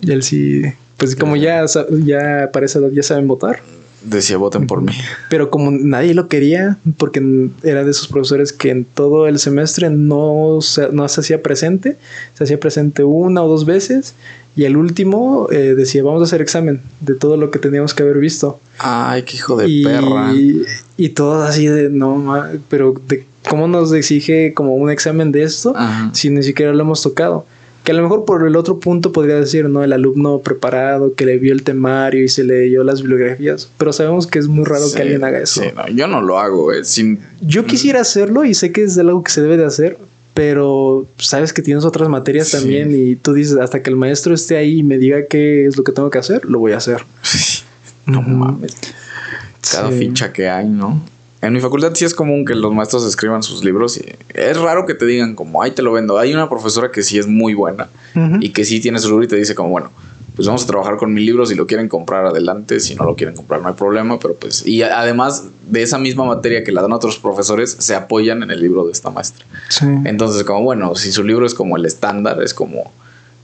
Y 0.00 0.12
él 0.12 0.22
sí, 0.22 0.62
pues 0.96 1.14
como 1.16 1.36
ya, 1.36 1.64
ya 2.04 2.50
para 2.52 2.66
esa 2.66 2.78
edad 2.78 2.90
ya 2.90 3.02
saben 3.02 3.28
votar. 3.28 3.60
Decía, 4.02 4.36
voten 4.36 4.66
por 4.66 4.80
mí. 4.80 4.92
Pero 5.28 5.50
como 5.50 5.70
nadie 5.70 6.14
lo 6.14 6.28
quería, 6.28 6.78
porque 6.98 7.50
era 7.62 7.84
de 7.84 7.90
esos 7.90 8.08
profesores 8.08 8.52
que 8.52 8.70
en 8.70 8.84
todo 8.84 9.26
el 9.26 9.38
semestre 9.38 9.90
no 9.90 10.58
se, 10.60 10.88
no 10.92 11.08
se 11.08 11.20
hacía 11.20 11.42
presente, 11.42 11.96
se 12.34 12.44
hacía 12.44 12.60
presente 12.60 13.02
una 13.02 13.42
o 13.42 13.48
dos 13.48 13.64
veces, 13.64 14.14
y 14.54 14.64
el 14.64 14.76
último 14.76 15.48
eh, 15.50 15.74
decía, 15.76 16.02
vamos 16.02 16.22
a 16.22 16.24
hacer 16.24 16.40
examen 16.40 16.80
de 17.00 17.14
todo 17.14 17.36
lo 17.36 17.50
que 17.50 17.58
teníamos 17.58 17.94
que 17.94 18.02
haber 18.02 18.18
visto. 18.18 18.60
Ay, 18.78 19.22
qué 19.22 19.36
hijo 19.36 19.56
de 19.56 19.68
y, 19.68 19.84
perra. 19.84 20.32
y 20.96 21.08
todo 21.10 21.42
así 21.42 21.66
de, 21.66 21.88
no, 21.90 22.44
pero 22.68 22.94
de 23.08 23.24
cómo 23.48 23.66
nos 23.66 23.92
exige 23.92 24.52
como 24.54 24.74
un 24.74 24.90
examen 24.90 25.32
de 25.32 25.42
esto 25.42 25.72
Ajá. 25.76 26.10
si 26.12 26.30
ni 26.30 26.42
siquiera 26.42 26.72
lo 26.72 26.80
hemos 26.82 27.02
tocado. 27.02 27.46
Que 27.88 27.92
a 27.92 27.94
lo 27.94 28.02
mejor 28.02 28.26
por 28.26 28.46
el 28.46 28.54
otro 28.54 28.80
punto 28.80 29.12
podría 29.12 29.36
decir, 29.36 29.66
¿no? 29.66 29.82
El 29.82 29.94
alumno 29.94 30.40
preparado 30.40 31.14
que 31.14 31.24
le 31.24 31.38
vio 31.38 31.54
el 31.54 31.62
temario 31.62 32.22
y 32.22 32.28
se 32.28 32.44
leyó 32.44 32.84
las 32.84 33.00
bibliografías, 33.00 33.70
pero 33.78 33.94
sabemos 33.94 34.26
que 34.26 34.38
es 34.38 34.46
muy 34.46 34.66
raro 34.66 34.84
Sí, 34.88 34.94
que 34.96 35.00
alguien 35.00 35.24
haga 35.24 35.38
eso. 35.40 35.62
sí, 35.62 35.68
no, 35.74 35.88
yo 35.88 36.06
no 36.06 36.20
lo 36.20 36.38
hago, 36.38 36.70
eh. 36.70 36.84
Sin, 36.84 37.18
Yo 37.40 37.64
quisiera 37.64 38.02
hacerlo 38.02 38.44
y 38.44 38.52
sé 38.52 38.72
que 38.72 38.82
es 38.82 38.98
algo 38.98 39.22
que 39.22 39.32
se 39.32 39.40
debe 39.40 39.56
de 39.56 39.64
hacer, 39.64 39.96
pero 40.34 41.06
sabes 41.16 41.54
que 41.54 41.62
tienes 41.62 41.86
otras 41.86 42.10
materias 42.10 42.48
Sí. 42.48 42.58
también 42.58 42.94
y 42.94 43.16
tú 43.16 43.32
dices, 43.32 43.56
hasta 43.56 43.82
que 43.82 43.88
el 43.88 43.96
maestro 43.96 44.34
esté 44.34 44.58
ahí 44.58 44.80
y 44.80 44.82
me 44.82 44.98
diga 44.98 45.24
qué 45.24 45.64
es 45.64 45.78
lo 45.78 45.82
que 45.82 45.92
tengo 45.92 46.10
que 46.10 46.18
hacer, 46.18 46.44
lo 46.44 46.58
voy 46.58 46.72
a 46.72 46.76
hacer. 46.76 46.98
no 48.04 48.20
mames. 48.20 48.76
Cada 49.72 49.90
ficha 49.92 50.30
que 50.30 50.50
hay, 50.50 50.68
¿no? 50.68 51.02
En 51.40 51.52
mi 51.52 51.60
facultad 51.60 51.92
sí 51.94 52.04
es 52.04 52.14
común 52.14 52.44
que 52.44 52.54
los 52.54 52.72
maestros 52.72 53.04
escriban 53.04 53.42
sus 53.42 53.64
libros 53.64 53.96
y 53.96 54.04
es 54.34 54.56
raro 54.58 54.86
que 54.86 54.94
te 54.94 55.06
digan 55.06 55.34
como, 55.34 55.62
ay, 55.62 55.70
te 55.70 55.82
lo 55.82 55.92
vendo. 55.92 56.18
Hay 56.18 56.34
una 56.34 56.48
profesora 56.48 56.90
que 56.90 57.02
sí 57.02 57.18
es 57.18 57.26
muy 57.26 57.54
buena 57.54 57.88
y 58.40 58.50
que 58.50 58.64
sí 58.64 58.80
tiene 58.80 58.98
su 58.98 59.08
libro 59.08 59.24
y 59.24 59.28
te 59.28 59.36
dice 59.36 59.54
como, 59.54 59.70
bueno, 59.70 59.90
pues 60.34 60.46
vamos 60.46 60.62
a 60.62 60.66
trabajar 60.66 60.96
con 60.98 61.12
mi 61.12 61.20
libro, 61.20 61.46
si 61.46 61.56
lo 61.56 61.66
quieren 61.66 61.88
comprar 61.88 62.24
adelante, 62.26 62.78
si 62.78 62.94
no 62.94 63.04
lo 63.04 63.16
quieren 63.16 63.34
comprar 63.34 63.60
no 63.60 63.68
hay 63.68 63.74
problema, 63.74 64.20
pero 64.20 64.34
pues, 64.34 64.64
y 64.64 64.82
además 64.82 65.46
de 65.66 65.82
esa 65.82 65.98
misma 65.98 66.24
materia 66.24 66.62
que 66.62 66.70
la 66.70 66.82
dan 66.82 66.92
otros 66.92 67.18
profesores, 67.18 67.76
se 67.78 67.96
apoyan 67.96 68.44
en 68.44 68.52
el 68.52 68.60
libro 68.60 68.84
de 68.84 68.92
esta 68.92 69.10
maestra. 69.10 69.44
Sí. 69.68 69.86
Entonces, 70.04 70.44
como 70.44 70.62
bueno, 70.62 70.94
si 70.94 71.10
su 71.10 71.24
libro 71.24 71.44
es 71.44 71.54
como 71.54 71.76
el 71.76 71.84
estándar, 71.86 72.40
es 72.40 72.54
como 72.54 72.92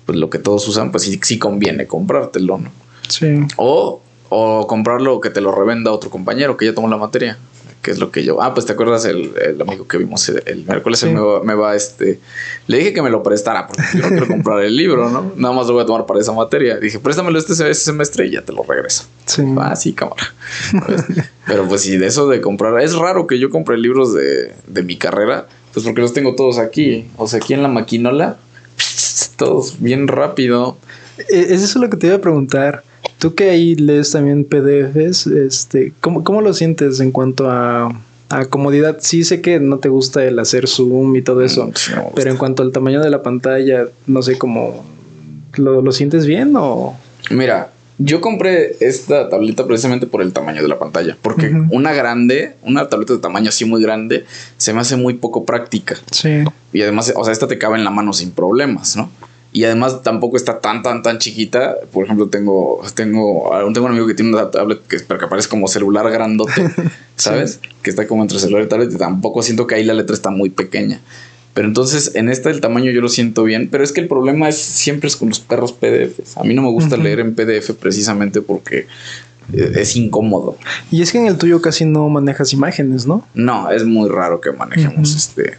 pues 0.07 0.19
lo 0.19 0.31
que 0.31 0.39
todos 0.39 0.69
usan, 0.69 0.93
pues 0.93 1.03
sí, 1.03 1.19
sí 1.23 1.37
conviene 1.37 1.87
comprártelo, 1.89 2.59
¿no? 2.59 2.71
Sí. 3.09 3.41
O, 3.57 4.01
o 4.29 4.67
comprarlo 4.69 5.21
que 5.21 5.31
te 5.31 5.41
lo 5.41 5.51
revenda 5.53 5.91
otro 5.91 6.11
compañero 6.11 6.57
que 6.57 6.67
ya 6.67 6.75
tomó 6.75 6.89
la 6.89 6.97
materia. 6.97 7.39
Que 7.85 7.91
es 7.91 7.99
lo 7.99 8.11
que 8.11 8.25
yo. 8.25 8.41
Ah, 8.41 8.55
pues 8.55 8.65
te 8.65 8.73
acuerdas 8.73 9.05
el, 9.05 9.35
el 9.37 9.61
amigo 9.61 9.87
que 9.87 9.99
vimos 9.99 10.27
el, 10.31 10.43
el 10.47 10.65
miércoles. 10.65 11.01
Sí. 11.01 11.07
Me 11.07 11.21
va, 11.21 11.45
me 11.45 11.55
va, 11.55 11.77
este. 11.77 12.19
Le 12.67 12.79
dije 12.79 12.95
que 12.95 13.03
me 13.03 13.11
lo 13.11 13.23
prestara 13.23 13.67
porque 13.67 13.83
yo 13.93 14.01
no 14.01 14.09
quiero 14.09 14.27
comprar 14.29 14.65
el 14.65 14.75
libro, 14.75 15.11
¿no? 15.11 15.33
Nada 15.37 15.55
más 15.55 15.67
lo 15.67 15.75
voy 15.75 15.83
a 15.83 15.87
tomar 15.87 16.07
para 16.07 16.19
esa 16.19 16.33
materia. 16.33 16.79
Dije, 16.79 16.99
préstamelo 16.99 17.39
este, 17.39 17.53
este 17.53 17.75
semestre 17.75 18.27
y 18.27 18.31
ya 18.31 18.41
te 18.43 18.55
lo 18.55 18.63
regreso. 18.63 19.05
Sí. 19.27 19.43
Ah, 19.59 19.77
sí, 19.77 19.93
cámara. 19.93 20.35
Pues, 20.87 21.05
pero 21.47 21.69
pues 21.69 21.83
sí, 21.83 21.99
de 21.99 22.07
eso 22.07 22.27
de 22.27 22.41
comprar. 22.41 22.81
Es 22.81 22.95
raro 22.95 23.27
que 23.27 23.39
yo 23.39 23.51
compre 23.51 23.77
libros 23.77 24.15
de, 24.15 24.55
de 24.67 24.83
mi 24.83 24.97
carrera, 24.97 25.47
pues 25.75 25.85
porque 25.85 26.01
los 26.01 26.15
tengo 26.15 26.35
todos 26.35 26.59
aquí. 26.59 27.11
O 27.19 27.29
sea, 27.29 27.41
aquí 27.41 27.53
en 27.53 27.63
la 27.63 27.69
maquinola 27.69 28.39
todos 29.37 29.79
bien 29.79 30.09
rápido. 30.09 30.79
E, 31.19 31.41
es 31.53 31.63
eso 31.63 31.79
lo 31.81 31.91
que 31.91 31.99
te 31.99 32.07
iba 32.07 32.17
a 32.17 32.21
preguntar. 32.21 32.83
Tú 33.25 33.35
que 33.35 33.49
ahí 33.49 33.75
lees 33.75 34.11
también 34.11 34.45
PDFs, 34.45 35.29
este, 35.29 35.95
¿cómo, 36.03 36.23
cómo 36.25 36.43
lo 36.43 36.53
sientes 36.53 37.01
en 37.01 37.11
cuanto 37.11 37.51
a, 37.51 37.99
a 38.29 38.45
comodidad? 38.45 38.99
Sí 39.01 39.25
sé 39.25 39.41
que 39.41 39.61
no 39.61 39.79
te 39.79 39.89
gusta 39.89 40.23
el 40.27 40.39
hacer 40.39 40.69
zoom 40.69 41.17
y 41.17 41.23
todo 41.23 41.41
eso, 41.41 41.71
pero 42.15 42.31
en 42.31 42.37
cuanto 42.37 42.63
al 42.63 42.71
tamaño 42.71 43.01
de 43.01 43.09
la 43.09 43.23
pantalla, 43.23 43.87
no 44.07 44.21
sé 44.21 44.37
cómo... 44.37 44.85
¿Lo, 45.55 45.81
lo 45.81 45.91
sientes 45.93 46.27
bien 46.27 46.53
o...? 46.55 46.99
Mira, 47.31 47.71
yo 47.97 48.21
compré 48.21 48.77
esta 48.81 49.31
tableta 49.31 49.67
precisamente 49.67 50.07
por 50.07 50.21
el 50.21 50.35
tamaño 50.35 50.61
de 50.61 50.69
la 50.69 50.79
pantalla, 50.79 51.17
porque 51.23 51.51
una 51.71 51.95
grande, 51.95 52.57
una 52.61 52.91
tableta 52.91 53.15
de 53.15 53.21
tamaño 53.21 53.49
así 53.49 53.65
muy 53.65 53.81
grande, 53.81 54.27
se 54.59 54.75
me 54.75 54.81
hace 54.81 54.97
muy 54.97 55.15
poco 55.15 55.47
práctica. 55.47 55.97
Sí. 56.11 56.45
Y 56.75 56.83
además, 56.83 57.11
o 57.17 57.25
sea, 57.25 57.33
esta 57.33 57.49
te 57.49 57.57
cabe 57.57 57.79
en 57.79 57.85
la 57.85 57.91
mano 57.91 58.13
sin 58.13 58.33
problemas, 58.33 58.97
¿no? 58.99 59.11
Y 59.55 59.63
además 59.63 60.03
tampoco 60.03 60.37
está 60.37 60.59
tan, 60.59 60.83
tan, 60.83 61.03
tan 61.03 61.19
chiquita. 61.19 61.77
Por 61.93 62.05
ejemplo, 62.05 62.29
tengo, 62.29 62.83
tengo, 62.97 63.53
tengo 63.73 63.87
un 63.87 63.93
amigo 63.93 64.09
que 64.09 64.15
tiene 64.15 64.33
una 64.33 64.51
tablet 64.51 64.85
que, 64.89 64.99
pero 65.07 65.21
que 65.21 65.29
parece 65.29 65.49
como 65.49 65.69
celular 65.69 66.11
grandote, 66.11 66.73
¿sabes? 67.17 67.61
Que 67.81 67.91
está 67.91 68.09
como 68.09 68.23
entre 68.23 68.41
celular 68.41 68.65
y 68.65 68.69
tablet 68.69 68.93
y 68.93 68.97
tampoco 68.97 69.43
siento 69.43 69.69
que 69.69 69.77
ahí 69.77 69.85
la 69.85 69.95
letra 69.95 70.13
está 70.13 70.31
muy 70.31 70.51
pequeña. 70.51 71.01
Pero 71.55 71.69
entonces 71.69 72.17
en 72.17 72.31
esta 72.31 72.51
el 72.51 72.61
tamaño 72.61 72.91
yo 72.91 73.01
lo 73.01 73.09
siento 73.09 73.45
bien, 73.45 73.69
pero 73.71 73.85
es 73.85 73.93
que 73.93 74.01
el 74.01 74.09
problema 74.09 74.49
es 74.49 74.57
siempre 74.57 75.07
es 75.07 75.15
con 75.15 75.29
los 75.29 75.39
perros 75.39 75.73
PDFs. 75.73 76.37
A 76.37 76.43
mí 76.43 76.53
no 76.53 76.63
me 76.63 76.71
gusta 76.71 76.97
leer 76.97 77.21
en 77.21 77.37
PDF 77.37 77.71
precisamente 77.79 78.43
porque 78.43 78.89
eh, 79.53 79.73
es 79.77 79.95
incómodo. 79.95 80.59
Y 80.91 81.03
es 81.03 81.13
que 81.13 81.19
en 81.19 81.29
el 81.29 81.39
tuyo 81.39 81.63
casi 81.63 81.85
no 81.85 82.09
manejas 82.09 82.53
imágenes, 82.53 83.07
¿no? 83.07 83.25
No, 83.35 83.71
es 83.71 83.85
muy 83.85 84.09
raro 84.09 84.41
que 84.41 84.51
manejemos 84.51 85.15
este. 85.15 85.59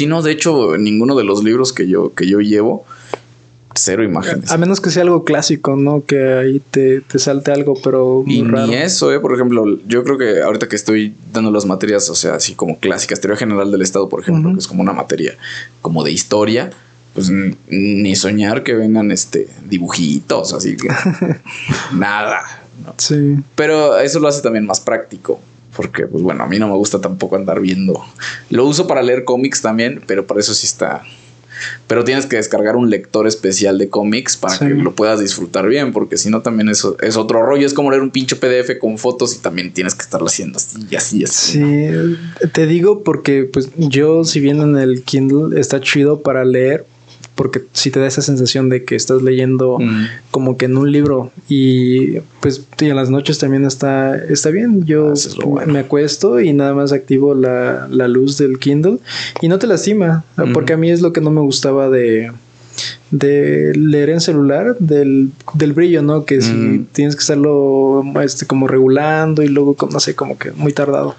Si 0.00 0.06
no, 0.06 0.22
de 0.22 0.32
hecho, 0.32 0.78
ninguno 0.78 1.14
de 1.14 1.24
los 1.24 1.44
libros 1.44 1.74
que 1.74 1.86
yo, 1.86 2.14
que 2.14 2.26
yo 2.26 2.40
llevo 2.40 2.86
cero 3.74 4.02
imágenes. 4.02 4.50
A 4.50 4.56
menos 4.56 4.80
que 4.80 4.88
sea 4.88 5.02
algo 5.02 5.24
clásico, 5.24 5.76
¿no? 5.76 6.06
Que 6.06 6.32
ahí 6.38 6.62
te, 6.70 7.02
te 7.02 7.18
salte 7.18 7.52
algo, 7.52 7.74
pero 7.84 8.24
y 8.26 8.40
ni 8.40 8.76
eso, 8.76 9.12
¿eh? 9.12 9.20
Por 9.20 9.34
ejemplo, 9.34 9.78
yo 9.86 10.02
creo 10.02 10.16
que 10.16 10.40
ahorita 10.40 10.70
que 10.70 10.76
estoy 10.76 11.14
dando 11.34 11.50
las 11.50 11.66
materias, 11.66 12.08
o 12.08 12.14
sea, 12.14 12.36
así 12.36 12.54
como 12.54 12.78
clásicas, 12.78 13.20
teoría 13.20 13.36
general 13.36 13.70
del 13.70 13.82
Estado, 13.82 14.08
por 14.08 14.20
ejemplo, 14.22 14.54
que 14.54 14.60
es 14.60 14.66
como 14.66 14.80
una 14.80 14.94
materia 14.94 15.36
como 15.82 16.02
de 16.02 16.12
historia, 16.12 16.70
pues 17.12 17.30
ni 17.68 18.16
soñar 18.16 18.62
que 18.62 18.72
vengan 18.72 19.10
este 19.10 19.48
dibujitos, 19.68 20.54
así 20.54 20.78
que 20.78 20.88
nada. 21.92 22.62
Sí. 22.96 23.36
Pero 23.54 23.98
eso 23.98 24.18
lo 24.18 24.28
hace 24.28 24.40
también 24.40 24.64
más 24.64 24.80
práctico. 24.80 25.42
Porque, 25.76 26.06
pues 26.06 26.22
bueno, 26.22 26.44
a 26.44 26.46
mí 26.46 26.58
no 26.58 26.68
me 26.68 26.74
gusta 26.74 27.00
tampoco 27.00 27.36
andar 27.36 27.60
viendo. 27.60 28.04
Lo 28.50 28.64
uso 28.64 28.86
para 28.86 29.02
leer 29.02 29.24
cómics 29.24 29.62
también, 29.62 30.02
pero 30.06 30.26
para 30.26 30.40
eso 30.40 30.54
sí 30.54 30.66
está 30.66 31.02
pero 31.86 32.04
tienes 32.04 32.26
que 32.26 32.36
descargar 32.36 32.76
un 32.76 32.90
lector 32.90 33.26
especial 33.26 33.78
de 33.78 33.88
cómics 33.88 34.36
para 34.36 34.58
que 34.58 34.74
lo 34.74 34.94
puedas 34.94 35.20
disfrutar 35.20 35.66
bien, 35.66 35.92
porque 35.92 36.16
si 36.16 36.30
no 36.30 36.42
también 36.42 36.68
eso 36.68 36.96
es 37.00 37.16
otro 37.16 37.44
rollo, 37.44 37.66
es 37.66 37.74
como 37.74 37.90
leer 37.90 38.02
un 38.02 38.10
pinche 38.10 38.36
PDF 38.36 38.78
con 38.80 38.98
fotos 38.98 39.34
y 39.34 39.38
también 39.38 39.72
tienes 39.72 39.94
que 39.94 40.02
estarlo 40.02 40.26
haciendo 40.26 40.58
así 40.58 40.78
y 40.90 40.96
así, 40.96 41.24
así. 41.24 41.52
Sí, 41.52 42.48
te 42.52 42.66
digo 42.66 43.02
porque 43.02 43.44
pues 43.44 43.70
yo 43.76 44.24
si 44.24 44.40
bien 44.40 44.60
en 44.60 44.76
el 44.76 45.02
Kindle 45.02 45.60
está 45.60 45.80
chido 45.80 46.22
para 46.22 46.44
leer, 46.44 46.86
porque 47.40 47.62
si 47.72 47.90
te 47.90 47.98
da 48.00 48.06
esa 48.06 48.20
sensación 48.20 48.68
de 48.68 48.84
que 48.84 48.94
estás 48.94 49.22
leyendo 49.22 49.78
mm. 49.78 50.04
como 50.30 50.58
que 50.58 50.66
en 50.66 50.76
un 50.76 50.92
libro 50.92 51.32
y 51.48 52.18
pues 52.42 52.66
en 52.78 52.94
las 52.94 53.08
noches 53.08 53.38
también 53.38 53.64
está, 53.64 54.14
está 54.14 54.50
bien. 54.50 54.84
Yo 54.84 55.14
ah, 55.58 55.64
me 55.64 55.78
acuesto 55.78 56.38
y 56.38 56.52
nada 56.52 56.74
más 56.74 56.92
activo 56.92 57.32
la, 57.32 57.88
luz 58.08 58.36
del 58.36 58.58
Kindle 58.58 58.98
y 59.40 59.48
no 59.48 59.58
te 59.58 59.66
lastima, 59.66 60.22
porque 60.52 60.74
a 60.74 60.76
mí 60.76 60.90
es 60.90 61.00
lo 61.00 61.14
que 61.14 61.22
no 61.22 61.30
me 61.30 61.40
gustaba 61.40 61.88
de, 61.88 62.30
de 63.10 63.72
leer 63.74 64.10
en 64.10 64.20
celular 64.20 64.76
del, 64.78 65.32
brillo, 65.54 66.02
¿no? 66.02 66.26
Que 66.26 66.42
si 66.42 66.86
tienes 66.92 67.16
que 67.16 67.20
estarlo 67.20 68.04
este, 68.22 68.44
como 68.44 68.68
regulando 68.68 69.42
y 69.42 69.48
luego, 69.48 69.78
no 69.90 69.98
sé, 69.98 70.14
como 70.14 70.36
que 70.36 70.52
muy 70.52 70.74
tardado. 70.74 71.16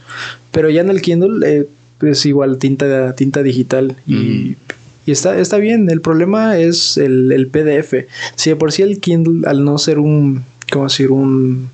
Pero 0.51 0.69
ya 0.69 0.81
en 0.81 0.91
el 0.91 1.01
Kindle 1.01 1.49
eh, 1.51 1.67
es 2.03 2.27
igual 2.27 2.59
tinta, 2.59 3.15
tinta 3.15 3.41
digital 3.41 3.95
y 4.05 4.55
y 5.05 5.11
está, 5.11 5.37
está 5.37 5.57
bien, 5.57 5.89
el 5.89 6.01
problema 6.01 6.57
es 6.57 6.97
el, 6.97 7.47
PDF. 7.51 8.05
Si 8.35 8.49
de 8.49 8.55
por 8.55 8.71
sí 8.71 8.83
el 8.83 8.99
Kindle, 8.99 9.47
al 9.47 9.63
no 9.63 9.77
ser 9.77 9.99
un, 9.99 10.43
¿cómo 10.71 10.85
decir? 10.85 11.11
Un, 11.11 11.69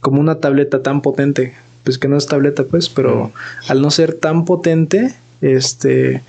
como 0.00 0.20
una 0.20 0.38
tableta 0.38 0.82
tan 0.82 1.00
potente, 1.00 1.54
pues 1.84 1.98
que 1.98 2.08
no 2.08 2.16
es 2.16 2.26
tableta, 2.26 2.64
pues, 2.64 2.88
pero 2.88 3.32
al 3.68 3.80
no 3.80 3.90
ser 3.90 4.14
tan 4.14 4.44
potente, 4.44 5.14
este, 5.40 6.22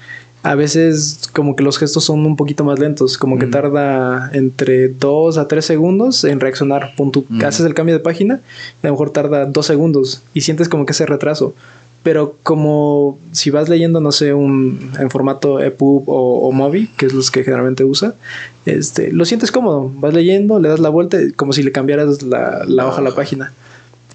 a 0.44 0.56
veces 0.56 1.30
como 1.34 1.56
que 1.56 1.64
los 1.64 1.78
gestos 1.78 2.06
son 2.06 2.26
un 2.26 2.36
poquito 2.36 2.64
más 2.64 2.80
lentos, 2.80 3.18
como 3.18 3.38
que 3.38 3.48
tarda 3.48 4.30
entre 4.34 4.90
2 4.90 5.38
a 5.38 5.48
3 5.48 5.66
segundos 5.66 6.24
en 6.24 6.40
reaccionar. 6.40 6.94
Punto, 6.96 7.26
Haces 7.46 7.66
el 7.66 7.74
cambio 7.74 7.96
de 7.96 8.02
página, 8.02 8.36
a 8.36 8.88
lo 8.88 8.92
mejor 8.92 9.12
tarda 9.12 9.46
2 9.46 9.66
segundos 9.66 10.22
y 10.34 10.42
sientes 10.42 10.70
como 10.70 10.86
que 10.86 10.92
ese 10.92 11.06
retraso 11.06 11.56
pero 12.04 12.38
como 12.44 13.18
si 13.32 13.50
vas 13.50 13.70
leyendo, 13.70 14.02
no 14.02 14.12
sé, 14.12 14.34
un, 14.34 14.92
en 15.00 15.10
formato 15.10 15.62
EPUB 15.62 16.10
o, 16.10 16.48
o 16.48 16.52
MOBI, 16.52 16.88
que 16.98 17.06
es 17.06 17.14
los 17.14 17.32
que 17.32 17.46
generalmente 17.46 17.86
usa, 17.86 18.16
este, 18.66 19.12
lo 19.14 19.24
sientes 19.24 19.52
cómodo. 19.52 19.90
Vas 19.96 20.14
leyendo, 20.14 20.60
le 20.60 20.68
das 20.68 20.82
la 20.82 20.90
vuelta, 20.90 21.18
como 21.38 21.54
si 21.54 21.64
le 21.64 21.72
cambiaras 21.72 22.22
la, 22.22 22.66
la 22.68 22.88
hoja 22.88 23.00
a 23.00 23.04
la 23.04 23.16
página. 23.16 23.54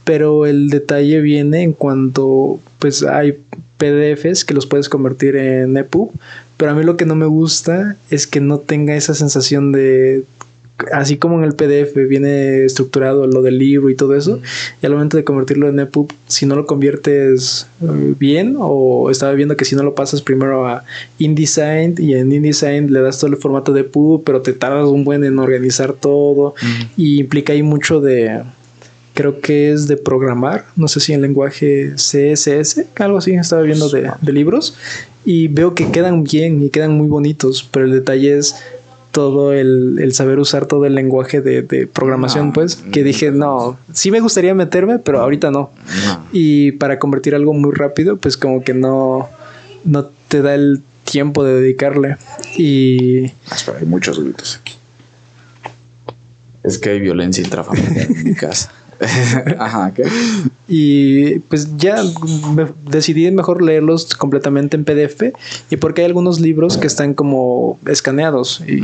Pero 0.05 0.45
el 0.45 0.69
detalle 0.69 1.21
viene 1.21 1.63
en 1.63 1.73
cuanto, 1.73 2.61
pues 2.79 3.03
hay 3.03 3.39
PDFs 3.79 4.45
que 4.45 4.55
los 4.55 4.67
puedes 4.67 4.91
convertir 4.91 5.37
en 5.37 5.77
EPUB, 5.77 6.13
pero 6.59 6.73
a 6.73 6.75
mí 6.75 6.85
lo 6.85 6.97
que 6.97 7.07
no 7.07 7.15
me 7.15 7.27
gusta 7.27 7.97
es 8.11 8.27
que 8.27 8.41
no 8.41 8.59
tenga 8.59 8.97
esa 8.97 9.15
sensación 9.15 9.73
de 9.73 10.25
así 10.93 11.17
como 11.17 11.39
en 11.39 11.45
el 11.45 11.55
PDF 11.55 11.95
viene 12.09 12.65
estructurado 12.65 13.27
lo 13.27 13.43
del 13.43 13.59
libro 13.59 13.91
y 13.91 13.95
todo 13.95 14.15
eso, 14.15 14.41
y 14.81 14.87
al 14.87 14.93
momento 14.93 15.17
de 15.17 15.25
convertirlo 15.25 15.69
en 15.69 15.81
EPUB, 15.81 16.13
si 16.27 16.47
no 16.47 16.55
lo 16.57 16.67
conviertes 16.67 17.67
eh, 17.83 18.15
bien, 18.19 18.57
o 18.59 19.11
estaba 19.11 19.33
viendo 19.33 19.57
que 19.57 19.65
si 19.65 19.75
no 19.75 19.83
lo 19.83 19.95
pasas 19.95 20.23
primero 20.23 20.67
a 20.67 20.85
InDesign 21.19 21.97
y 21.99 22.15
en 22.15 22.33
InDesign 22.33 22.93
le 22.93 23.01
das 23.01 23.19
todo 23.19 23.31
el 23.31 23.37
formato 23.37 23.73
de 23.73 23.81
EPUB, 23.81 24.23
pero 24.25 24.43
te 24.43 24.53
tardas 24.53 24.87
un 24.87 25.05
buen 25.05 25.25
en 25.25 25.39
organizar 25.39 25.93
todo, 25.93 26.55
y 26.97 27.21
implica 27.21 27.53
ahí 27.53 27.63
mucho 27.63 28.01
de, 28.01 28.43
creo 29.15 29.41
que 29.41 29.73
es 29.73 29.89
de 29.89 29.97
programar, 29.97 30.67
no 30.77 30.87
sé 30.87 31.01
si 31.01 31.13
en 31.13 31.23
lenguaje 31.23 31.93
CSS, 31.97 32.85
algo 32.97 33.19
así, 33.19 33.33
estaba 33.33 33.63
viendo 33.63 33.89
de, 33.89 34.11
de 34.21 34.33
libros, 34.33 34.77
y 35.25 35.49
veo 35.49 35.75
que 35.75 35.91
quedan 35.91 36.25
bien 36.25 36.63
y 36.63 36.71
quedan 36.71 36.93
muy 36.93 37.09
bonitos, 37.09 37.69
pero 37.71 37.85
el 37.85 37.93
detalle 37.93 38.39
es 38.39 38.55
todo 39.19 39.53
el, 39.53 40.13
saber 40.13 40.39
usar 40.39 40.67
todo 40.67 40.87
el 40.87 40.95
lenguaje 40.95 41.41
de, 41.41 41.89
programación, 41.89 42.53
pues, 42.53 42.77
que 42.77 43.03
dije, 43.03 43.33
no, 43.33 43.77
sí 43.93 44.13
me 44.13 44.21
gustaría 44.21 44.55
meterme, 44.55 45.01
pero 45.01 45.19
ahorita 45.19 45.51
no. 45.51 45.73
Y 46.31 46.71
para 46.71 47.01
convertir 47.01 47.35
algo 47.35 47.53
muy 47.53 47.75
rápido, 47.75 48.17
pues 48.17 48.37
como 48.37 48.63
que 48.63 48.75
no, 48.75 49.29
no 49.83 50.09
te 50.29 50.41
da 50.41 50.55
el 50.55 50.83
tiempo 51.03 51.43
de 51.43 51.61
dedicarle. 51.61 52.17
Y... 52.57 53.25
Espera, 53.51 53.79
hay 53.81 53.87
muchos 53.87 54.23
gritos 54.23 54.61
aquí. 54.61 54.75
Es 56.63 56.79
que 56.79 56.91
hay 56.91 57.01
violencia 57.01 57.43
intrafamiliar 57.43 58.07
en 58.07 58.23
mi 58.23 58.35
casa. 58.35 58.73
Ajá, 59.59 59.93
¿qué? 59.95 60.05
Y 60.67 61.39
pues 61.41 61.77
ya 61.77 62.03
decidí 62.91 63.31
mejor 63.31 63.63
leerlos 63.63 64.15
completamente 64.15 64.77
en 64.77 64.85
PDF 64.85 65.35
y 65.71 65.77
porque 65.77 66.03
hay 66.03 66.07
algunos 66.07 66.41
libros 66.41 66.77
que 66.77 66.87
están 66.87 67.15
como 67.15 67.79
escaneados 67.87 68.63
y 68.67 68.81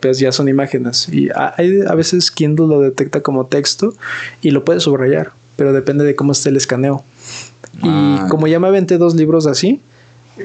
pues 0.00 0.18
ya 0.18 0.32
son 0.32 0.48
imágenes. 0.48 1.08
Y 1.08 1.28
hay, 1.34 1.80
a 1.86 1.94
veces 1.94 2.30
Kindle 2.30 2.66
lo 2.66 2.80
detecta 2.80 3.20
como 3.20 3.46
texto 3.46 3.94
y 4.42 4.50
lo 4.50 4.64
puede 4.64 4.80
subrayar, 4.80 5.32
pero 5.56 5.72
depende 5.72 6.04
de 6.04 6.16
cómo 6.16 6.32
esté 6.32 6.48
el 6.48 6.56
escaneo. 6.56 7.04
Y 7.82 7.88
ah. 7.88 8.26
como 8.28 8.46
ya 8.48 8.58
me 8.58 8.68
aventé 8.68 8.98
dos 8.98 9.14
libros 9.14 9.46
así, 9.46 9.80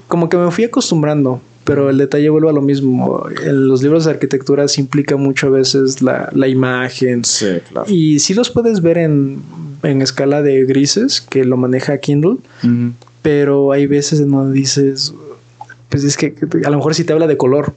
como 0.07 0.29
que 0.29 0.37
me 0.37 0.51
fui 0.51 0.65
acostumbrando, 0.65 1.41
pero 1.67 1.89
el 1.89 1.97
detalle 1.97 2.29
vuelve 2.29 2.49
a 2.49 2.53
lo 2.53 2.61
mismo. 2.61 3.25
En 3.43 3.67
los 3.67 3.83
libros 3.83 4.05
de 4.05 4.11
arquitectura 4.11 4.69
se 4.69 4.79
implica 4.79 5.17
mucho 5.17 5.47
a 5.47 5.49
veces 5.49 6.01
la, 6.01 6.31
imagen. 6.47 7.25
Sí, 7.25 7.59
claro. 7.69 7.91
Y 7.91 8.19
sí 8.19 8.33
los 8.33 8.49
puedes 8.49 8.81
ver 8.81 8.97
en, 8.97 9.41
escala 9.83 10.41
de 10.41 10.63
grises, 10.63 11.19
que 11.19 11.43
lo 11.43 11.57
maneja 11.57 11.97
Kindle, 11.97 12.37
pero 13.21 13.73
hay 13.73 13.85
veces 13.85 14.21
en 14.21 14.31
donde 14.31 14.57
dices, 14.57 15.13
pues 15.89 16.05
es 16.05 16.15
que 16.15 16.35
a 16.65 16.69
lo 16.69 16.77
mejor 16.77 16.95
si 16.95 17.03
te 17.03 17.11
habla 17.11 17.27
de 17.27 17.35
color, 17.35 17.73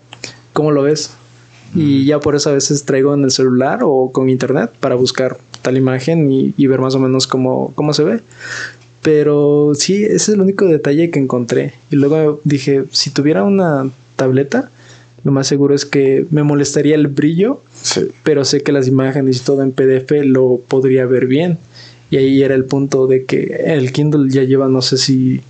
¿cómo 0.53 0.71
lo 0.71 0.85
ves? 0.85 1.11
Y 1.75 2.05
ya 2.05 2.21
por 2.21 2.37
eso 2.37 2.51
a 2.51 2.53
veces 2.53 2.85
traigo 2.85 3.13
en 3.13 3.25
el 3.25 3.33
celular 3.33 3.81
o 3.83 4.13
con 4.13 4.29
internet 4.29 4.71
para 4.79 4.95
buscar 4.95 5.39
tal 5.63 5.77
imagen 5.77 6.31
y, 6.31 6.55
y 6.57 6.69
ver 6.69 6.81
más 6.81 6.95
o 6.95 7.01
menos 7.01 7.27
cómo, 7.27 7.73
cómo 7.75 7.93
se 7.93 8.05
ve. 8.05 8.21
Pero 9.03 9.73
sí, 9.75 10.05
ese 10.05 10.15
es 10.17 10.29
el 10.31 10.41
único 10.41 10.67
detalle 10.67 11.11
que 11.11 11.19
encontré. 11.19 11.73
Y 11.91 11.97
luego 11.97 12.41
dije, 12.45 12.85
si 12.91 13.11
tuviera 13.11 13.45
una 13.45 13.89
tableta, 14.17 14.71
lo 15.25 15.33
más 15.33 15.47
seguro 15.47 15.75
es 15.75 15.87
que 15.87 16.27
me 16.31 16.43
molestaría 16.43 16.95
el 16.97 17.09
brillo, 17.09 17.63
pero 18.25 18.45
sé 18.45 18.63
que 18.63 18.73
las 18.73 18.89
imágenes 18.89 19.39
y 19.39 19.41
todo 19.41 19.63
en 19.63 19.73
PDF 19.73 20.13
lo 20.25 20.61
podría 20.69 21.07
ver 21.07 21.27
bien. 21.27 21.59
Y 22.11 22.17
ahí 22.17 22.43
era 22.43 22.55
el 22.55 22.65
punto 22.65 23.07
de 23.07 23.25
que 23.25 23.63
el 23.67 23.93
Kindle 23.93 24.31
ya 24.31 24.43
lleva, 24.43 24.69
no 24.69 24.83
sé 24.83 24.99
si 24.99 25.41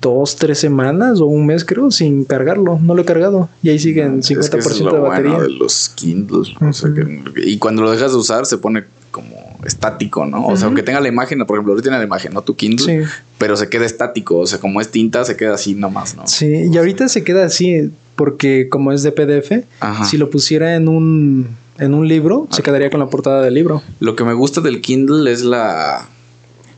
dos, 0.00 0.36
tres 0.36 0.58
semanas 0.58 1.20
o 1.20 1.26
un 1.26 1.46
mes, 1.46 1.64
creo, 1.64 1.90
sin 1.90 2.24
cargarlo. 2.24 2.78
No 2.82 2.94
lo 2.94 3.02
he 3.02 3.04
cargado. 3.04 3.48
Y 3.62 3.68
ahí 3.70 3.78
siguen 3.78 4.22
50% 4.22 4.40
Es 4.40 4.50
que 4.50 4.58
eso 4.58 4.70
es 4.70 4.80
lo 4.80 4.92
de 4.94 4.98
batería. 4.98 5.32
bueno 5.32 5.44
de 5.46 5.50
los 5.54 5.90
Kindles. 5.94 6.48
¿no? 6.60 6.70
O 6.70 6.72
sea, 6.72 6.90
que- 6.92 7.42
y 7.44 7.56
cuando 7.58 7.82
lo 7.82 7.90
dejas 7.90 8.12
de 8.12 8.18
usar 8.18 8.44
se 8.46 8.58
pone 8.58 8.84
como 9.12 9.36
estático, 9.64 10.26
¿no? 10.26 10.48
O 10.48 10.56
sea, 10.56 10.66
aunque 10.66 10.82
tenga 10.82 10.98
la 11.00 11.06
imagen, 11.08 11.38
por 11.46 11.56
ejemplo, 11.56 11.72
ahorita 11.74 11.84
tiene 11.84 11.98
la 11.98 12.04
imagen, 12.04 12.32
¿no? 12.34 12.42
Tu 12.42 12.56
Kindle, 12.56 13.04
Sí. 13.04 13.08
pero 13.38 13.56
se 13.56 13.68
queda 13.68 13.86
estático. 13.86 14.38
O 14.38 14.46
sea, 14.46 14.58
como 14.58 14.80
es 14.80 14.90
tinta, 14.90 15.24
se 15.24 15.36
queda 15.36 15.54
así 15.54 15.74
nomás, 15.76 16.16
¿no? 16.16 16.26
Sí, 16.26 16.64
y 16.72 16.76
ahorita 16.76 17.08
se 17.08 17.22
queda 17.22 17.44
así, 17.44 17.92
porque 18.16 18.68
como 18.68 18.90
es 18.90 19.04
de 19.04 19.12
PDF, 19.12 19.64
Ajá. 19.78 20.04
si 20.06 20.16
lo 20.16 20.30
pusiera 20.30 20.74
en 20.74 20.88
un, 20.88 21.46
en 21.78 21.94
un 21.94 22.08
libro, 22.08 22.48
se 22.50 22.62
quedaría 22.62 22.90
con 22.90 22.98
la 23.00 23.08
portada 23.08 23.42
del 23.42 23.54
libro. 23.54 23.82
Lo 24.00 24.16
que 24.16 24.24
me 24.24 24.32
gusta 24.34 24.60
del 24.60 24.80
Kindle 24.80 25.30
es 25.30 25.42
la, 25.42 26.08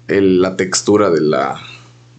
el- 0.08 0.42
la 0.42 0.56
textura 0.56 1.08
de 1.10 1.20
la, 1.22 1.56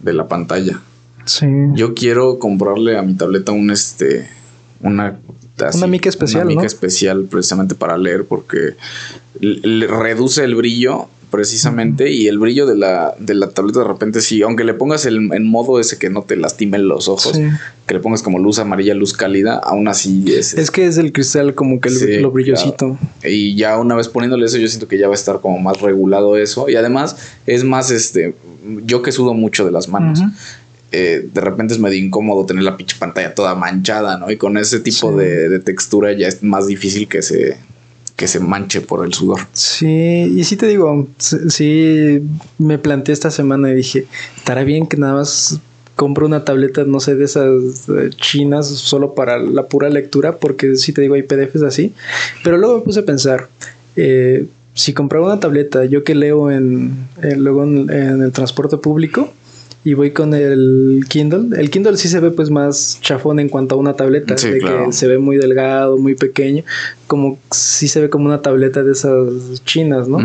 de 0.02 0.12
la 0.12 0.26
pantalla. 0.26 0.80
Sí. 1.26 1.46
Yo 1.74 1.94
quiero 1.94 2.38
comprarle 2.38 2.96
a 2.96 3.02
mi 3.02 3.14
tableta 3.14 3.52
un 3.52 3.70
este 3.70 4.28
una 4.80 5.16
Una 5.74 5.86
mica 5.86 6.08
especial, 6.08 6.42
una 6.42 6.48
mica 6.50 6.60
¿no? 6.62 6.66
especial 6.66 7.24
precisamente 7.30 7.74
para 7.74 7.96
leer 7.98 8.24
porque 8.24 8.74
le, 9.40 9.86
reduce 9.86 10.44
el 10.44 10.54
brillo 10.54 11.08
precisamente 11.30 12.10
y 12.12 12.28
el 12.28 12.38
brillo 12.38 12.66
de 12.66 12.76
la, 12.76 13.14
de 13.18 13.34
la 13.34 13.48
tableta 13.50 13.80
de 13.80 13.86
repente 13.86 14.20
sí, 14.20 14.42
aunque 14.42 14.64
le 14.64 14.74
pongas 14.74 15.06
el, 15.06 15.32
en 15.32 15.46
modo 15.46 15.80
ese 15.80 15.98
que 15.98 16.08
no 16.08 16.22
te 16.22 16.36
lastimen 16.36 16.86
los 16.88 17.08
ojos, 17.08 17.32
Sí. 17.36 17.42
que 17.86 17.94
le 17.94 18.00
pongas 18.00 18.22
como 18.22 18.38
luz 18.38 18.58
amarilla, 18.58 18.94
luz 18.94 19.12
cálida, 19.12 19.56
aún 19.58 19.88
así 19.88 20.24
es, 20.28 20.54
Es 20.54 20.70
que 20.70 20.86
es 20.86 20.98
el 20.98 21.12
cristal 21.12 21.54
como 21.54 21.80
que 21.80 21.88
el- 21.88 21.96
Sí, 21.98 22.16
lo 22.18 22.30
brillosito. 22.30 22.96
y 23.24 23.54
ya 23.56 23.76
una 23.78 23.96
vez 23.96 24.08
poniéndole 24.08 24.46
eso, 24.46 24.56
yo 24.58 24.68
siento 24.68 24.88
que 24.88 24.98
ya 24.98 25.08
va 25.08 25.14
a 25.14 25.16
estar 25.16 25.40
como 25.40 25.58
más 25.58 25.80
regulado 25.80 26.36
eso. 26.36 26.68
Y 26.70 26.76
además 26.76 27.16
es 27.46 27.64
más, 27.64 27.90
este, 27.90 28.34
yo 28.84 29.02
que 29.02 29.10
sudo 29.12 29.34
mucho 29.34 29.64
de 29.64 29.72
las 29.72 29.88
manos. 29.88 30.20
Eh, 30.92 31.28
de 31.32 31.40
repente 31.40 31.74
es 31.74 31.80
medio 31.80 31.98
incómodo 31.98 32.46
tener 32.46 32.62
la 32.62 32.76
pinche 32.76 32.96
pantalla 32.98 33.34
toda 33.34 33.54
manchada, 33.54 34.18
¿no? 34.18 34.30
Y 34.30 34.36
con 34.36 34.56
ese 34.56 34.80
tipo 34.80 35.10
Sí. 35.12 35.18
de, 35.18 35.48
de 35.48 35.58
textura 35.60 36.12
ya 36.12 36.28
es 36.28 36.42
más 36.42 36.66
difícil 36.66 37.08
que 37.08 37.22
se, 37.22 37.56
que 38.16 38.28
se 38.28 38.40
manche 38.40 38.80
por 38.80 39.04
el 39.04 39.12
sudor. 39.12 39.40
Sí, 39.52 39.86
y 40.36 40.44
sí 40.44 40.56
te 40.56 40.66
digo, 40.68 41.08
sí 41.18 42.22
me 42.58 42.78
planteé 42.78 43.12
esta 43.12 43.30
semana 43.30 43.70
y 43.70 43.74
dije, 43.74 44.06
estará 44.36 44.64
bien 44.64 44.86
que 44.86 44.96
nada 44.96 45.14
más 45.14 45.60
compro 45.96 46.26
una 46.26 46.44
tableta, 46.44 46.84
no 46.84 47.00
sé, 47.00 47.14
de 47.14 47.24
esas 47.24 47.88
eh, 47.88 48.10
chinas 48.16 48.66
solo 48.68 49.14
para 49.14 49.38
la 49.38 49.64
pura 49.66 49.88
lectura, 49.88 50.36
porque 50.36 50.76
sí 50.76 50.92
te 50.92 51.00
digo, 51.00 51.14
hay 51.14 51.22
PDFs 51.22 51.62
así. 51.62 51.94
Pero 52.44 52.58
luego 52.58 52.76
me 52.78 52.82
puse 52.82 53.00
a 53.00 53.04
pensar, 53.04 53.48
eh, 53.96 54.46
si 54.74 54.92
compraba 54.92 55.26
una 55.26 55.40
tableta, 55.40 55.84
yo 55.86 56.04
que 56.04 56.14
leo 56.14 56.50
en, 56.50 57.08
en- 57.22 57.42
luego 57.42 57.64
en, 57.64 57.88
en 57.90 58.22
el 58.22 58.30
transporte 58.32 58.76
público 58.76 59.32
y 59.86 59.94
voy 59.94 60.10
con 60.10 60.34
el 60.34 61.04
Kindle, 61.08 61.60
el 61.60 61.70
Kindle 61.70 61.96
sí 61.96 62.08
se 62.08 62.18
ve 62.18 62.32
pues 62.32 62.50
más 62.50 62.98
chafón 63.02 63.38
en 63.38 63.48
cuanto 63.48 63.76
a 63.76 63.78
una 63.78 63.92
tableta, 63.94 64.36
Sí, 64.36 64.50
de 64.50 64.58
claro. 64.58 64.86
que 64.86 64.92
se 64.92 65.06
ve 65.06 65.18
muy 65.18 65.36
delgado, 65.36 65.96
muy 65.96 66.16
pequeño, 66.16 66.64
como 67.06 67.38
sí 67.52 67.86
se 67.86 68.00
ve 68.00 68.10
como 68.10 68.26
una 68.26 68.42
tableta 68.42 68.82
de 68.82 68.90
esas 68.90 69.62
chinas, 69.64 70.08
¿no? 70.08 70.18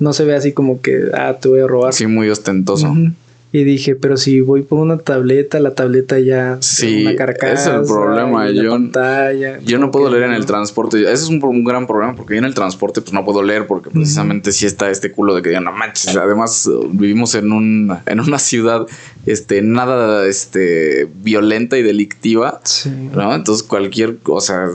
No 0.00 0.12
se 0.12 0.24
ve 0.24 0.34
así 0.34 0.50
como 0.50 0.80
que, 0.80 1.04
ah, 1.14 1.38
te 1.40 1.48
voy 1.48 1.60
a 1.60 1.66
robar. 1.68 1.92
Sí, 1.92 2.08
muy 2.08 2.28
ostentoso. 2.28 2.90
Ujú. 2.90 3.12
Y 3.56 3.62
dije, 3.62 3.94
pero 3.94 4.16
si 4.16 4.40
voy 4.40 4.62
por 4.62 4.80
una 4.80 4.98
tableta, 4.98 5.60
la 5.60 5.74
tableta 5.76 6.18
ya 6.18 6.56
Sí, 6.58 7.02
una 7.06 7.14
carcasa, 7.14 7.74
es 7.76 7.88
el 7.88 7.94
problema, 7.94 8.50
yo- 8.50 8.68
pantalla, 8.70 9.60
Yo 9.60 9.78
no 9.78 9.92
puedo 9.92 10.10
leer 10.10 10.24
en 10.24 10.32
el 10.32 10.44
transporte. 10.44 11.00
Ese 11.02 11.12
es 11.12 11.28
un, 11.28 11.40
un 11.44 11.62
gran 11.62 11.86
problema 11.86 12.16
porque 12.16 12.34
yo 12.34 12.38
en 12.40 12.46
el 12.46 12.54
transporte 12.54 13.00
pues 13.00 13.12
no 13.12 13.24
puedo 13.24 13.44
leer 13.44 13.68
porque 13.68 13.90
precisamente 13.90 14.50
sí 14.50 14.66
está 14.66 14.90
este 14.90 15.12
culo 15.12 15.36
de 15.36 15.42
que 15.42 15.50
digan, 15.50 15.62
no 15.62 15.70
manches. 15.72 16.16
Además 16.16 16.66
uh, 16.66 16.88
vivimos 16.90 17.36
en 17.36 17.52
un 17.52 17.96
en 18.06 18.18
una 18.18 18.40
ciudad 18.40 18.88
este 19.26 19.62
nada 19.62 20.26
este 20.26 21.08
violenta 21.22 21.78
y 21.78 21.82
delictiva, 21.82 22.60
Sí. 22.64 22.90
¿no? 22.90 23.34
Entonces 23.34 23.62
cualquier 23.66 24.18
cosa 24.18 24.70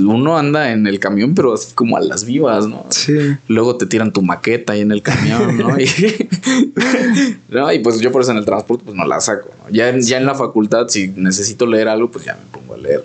uno 0.00 0.38
anda 0.38 0.72
en 0.72 0.86
el 0.86 0.98
camión 1.00 1.34
pero 1.34 1.54
así 1.54 1.74
como 1.74 1.96
a 1.96 2.00
las 2.00 2.24
vivas, 2.24 2.66
¿no? 2.66 2.86
Sí. 2.90 3.14
Luego 3.48 3.76
te 3.76 3.86
tiran 3.86 4.12
tu 4.12 4.22
maqueta 4.22 4.72
ahí 4.72 4.80
en 4.80 4.92
el 4.92 5.02
camión, 5.02 5.58
¿no? 5.58 5.76
Y, 5.80 5.86
¿no? 7.48 7.72
y 7.72 7.78
pues 7.80 8.00
yo 8.00 8.12
por 8.12 8.22
eso 8.22 8.30
en 8.32 8.38
el 8.38 8.44
transporte 8.44 8.84
pues 8.84 8.96
no 8.96 9.06
la 9.06 9.20
saco. 9.20 9.50
¿no? 9.64 9.74
Ya, 9.74 9.88
en, 9.88 10.00
ya 10.02 10.18
en 10.18 10.26
la 10.26 10.34
facultad, 10.34 10.88
si 10.88 11.08
necesito 11.08 11.66
leer 11.66 11.88
algo, 11.88 12.10
pues 12.10 12.24
ya 12.24 12.34
me 12.34 12.42
pongo 12.50 12.74
a 12.74 12.78
leer. 12.78 13.04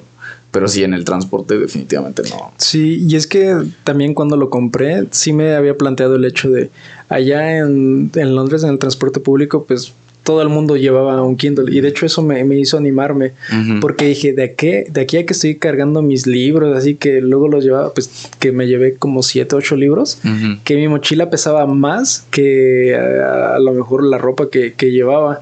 Pero 0.52 0.70
sí, 0.70 0.84
en 0.84 0.94
el 0.94 1.04
transporte 1.04 1.58
definitivamente 1.58 2.24
no. 2.30 2.54
Sí, 2.58 3.06
y 3.06 3.18
es 3.18 3.28
que 3.28 3.54
también 3.84 4.14
cuando 4.14 4.38
lo 4.38 4.50
compré, 4.50 5.06
sí 5.12 5.34
me 5.34 5.54
había 5.54 5.76
planteado 5.76 6.16
el 6.16 6.24
hecho 6.24 6.50
de 6.50 6.72
allá 7.10 7.58
en, 7.58 8.10
en 8.16 8.36
Londres, 8.36 8.64
en 8.64 8.70
el 8.70 8.80
transporte 8.80 9.20
público, 9.20 9.66
pues 9.66 9.92
todo 10.26 10.42
el 10.42 10.50
mundo 10.50 10.76
llevaba 10.76 11.22
un 11.22 11.38
Kindle. 11.38 11.74
Y 11.74 11.82
de 11.82 11.90
hecho 11.90 12.08
eso 12.08 12.24
me, 12.24 12.44
me 12.44 12.58
hizo 12.58 12.78
animarme. 12.78 13.34
Porque 13.80 14.06
dije, 14.06 14.34
de 14.34 14.44
aquí, 14.44 14.72
de 14.90 15.02
aquí 15.02 15.18
a 15.18 15.26
que 15.26 15.34
estoy 15.34 15.56
cargando 15.56 16.02
mis 16.02 16.26
libros, 16.26 16.76
así 16.76 16.96
que 16.96 17.22
luego 17.22 17.48
los 17.48 17.64
llevaba, 17.64 17.94
pues 17.94 18.28
que 18.40 18.52
me 18.52 18.66
llevé 18.66 18.96
como 18.96 19.22
siete, 19.22 19.56
ocho 19.56 19.76
libros, 19.76 20.18
Ujú. 20.26 20.58
que 20.64 20.76
mi 20.76 20.88
mochila 20.88 21.30
pesaba 21.30 21.68
más 21.68 22.26
que 22.32 22.90
eh, 22.90 22.96
a, 22.96 23.60
lo 23.60 23.74
mejor 23.74 24.04
la 24.04 24.18
ropa 24.18 24.50
que, 24.50 24.74
que 24.74 24.92
llevaba. 24.92 25.42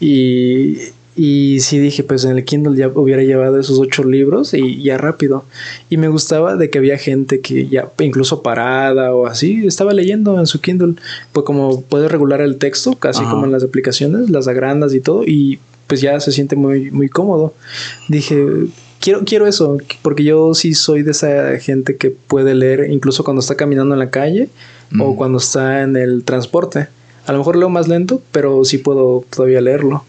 Y, 0.00 0.78
y 1.16 1.60
sí 1.60 1.78
dije, 1.78 2.02
pues 2.02 2.24
en 2.24 2.36
el 2.36 2.44
Kindle 2.44 2.76
ya 2.76 2.88
hubiera 2.88 3.22
llevado 3.22 3.60
esos 3.60 3.78
ocho 3.78 4.02
libros 4.02 4.52
y 4.52 4.82
ya 4.82 4.98
rápido. 4.98 5.44
Y 5.88 5.96
me 5.96 6.08
gustaba 6.08 6.56
de 6.56 6.70
que 6.70 6.78
había 6.78 6.98
gente 6.98 7.40
que 7.40 7.68
ya 7.68 7.88
incluso 8.00 8.42
parada 8.42 9.14
o 9.14 9.26
así 9.26 9.64
estaba 9.66 9.92
leyendo 9.92 10.40
en 10.40 10.46
su 10.46 10.60
Kindle. 10.60 10.94
Pues 11.32 11.46
como 11.46 11.82
puedes 11.82 12.10
regular 12.10 12.40
el 12.40 12.56
texto, 12.56 12.94
casi 12.94 13.22
Ajá. 13.22 13.30
como 13.30 13.46
en 13.46 13.52
las 13.52 13.62
aplicaciones, 13.62 14.28
las 14.28 14.48
agrandas 14.48 14.92
y 14.92 15.00
todo, 15.00 15.22
y 15.24 15.60
pues 15.86 16.00
ya 16.00 16.18
se 16.18 16.32
siente 16.32 16.56
muy, 16.56 16.90
muy 16.90 17.08
cómodo. 17.08 17.54
Dije, 18.08 18.44
quiero, 18.98 19.20
quiero 19.24 19.46
eso, 19.46 19.78
porque 20.02 20.24
yo 20.24 20.52
sí 20.54 20.74
soy 20.74 21.02
de 21.02 21.12
esa 21.12 21.58
gente 21.60 21.96
que 21.96 22.10
puede 22.10 22.54
leer 22.54 22.90
incluso 22.90 23.22
cuando 23.22 23.40
está 23.40 23.54
caminando 23.54 23.94
en 23.94 24.00
la 24.00 24.10
calle 24.10 24.48
o 24.98 25.14
cuando 25.16 25.38
está 25.38 25.82
en 25.82 25.96
el 25.96 26.24
transporte. 26.24 26.88
A 27.26 27.32
lo 27.32 27.38
mejor 27.38 27.56
leo 27.56 27.68
más 27.68 27.88
lento, 27.88 28.20
pero 28.32 28.64
sí 28.64 28.78
puedo 28.78 29.24
todavía 29.30 29.60
leerlo. 29.60 30.04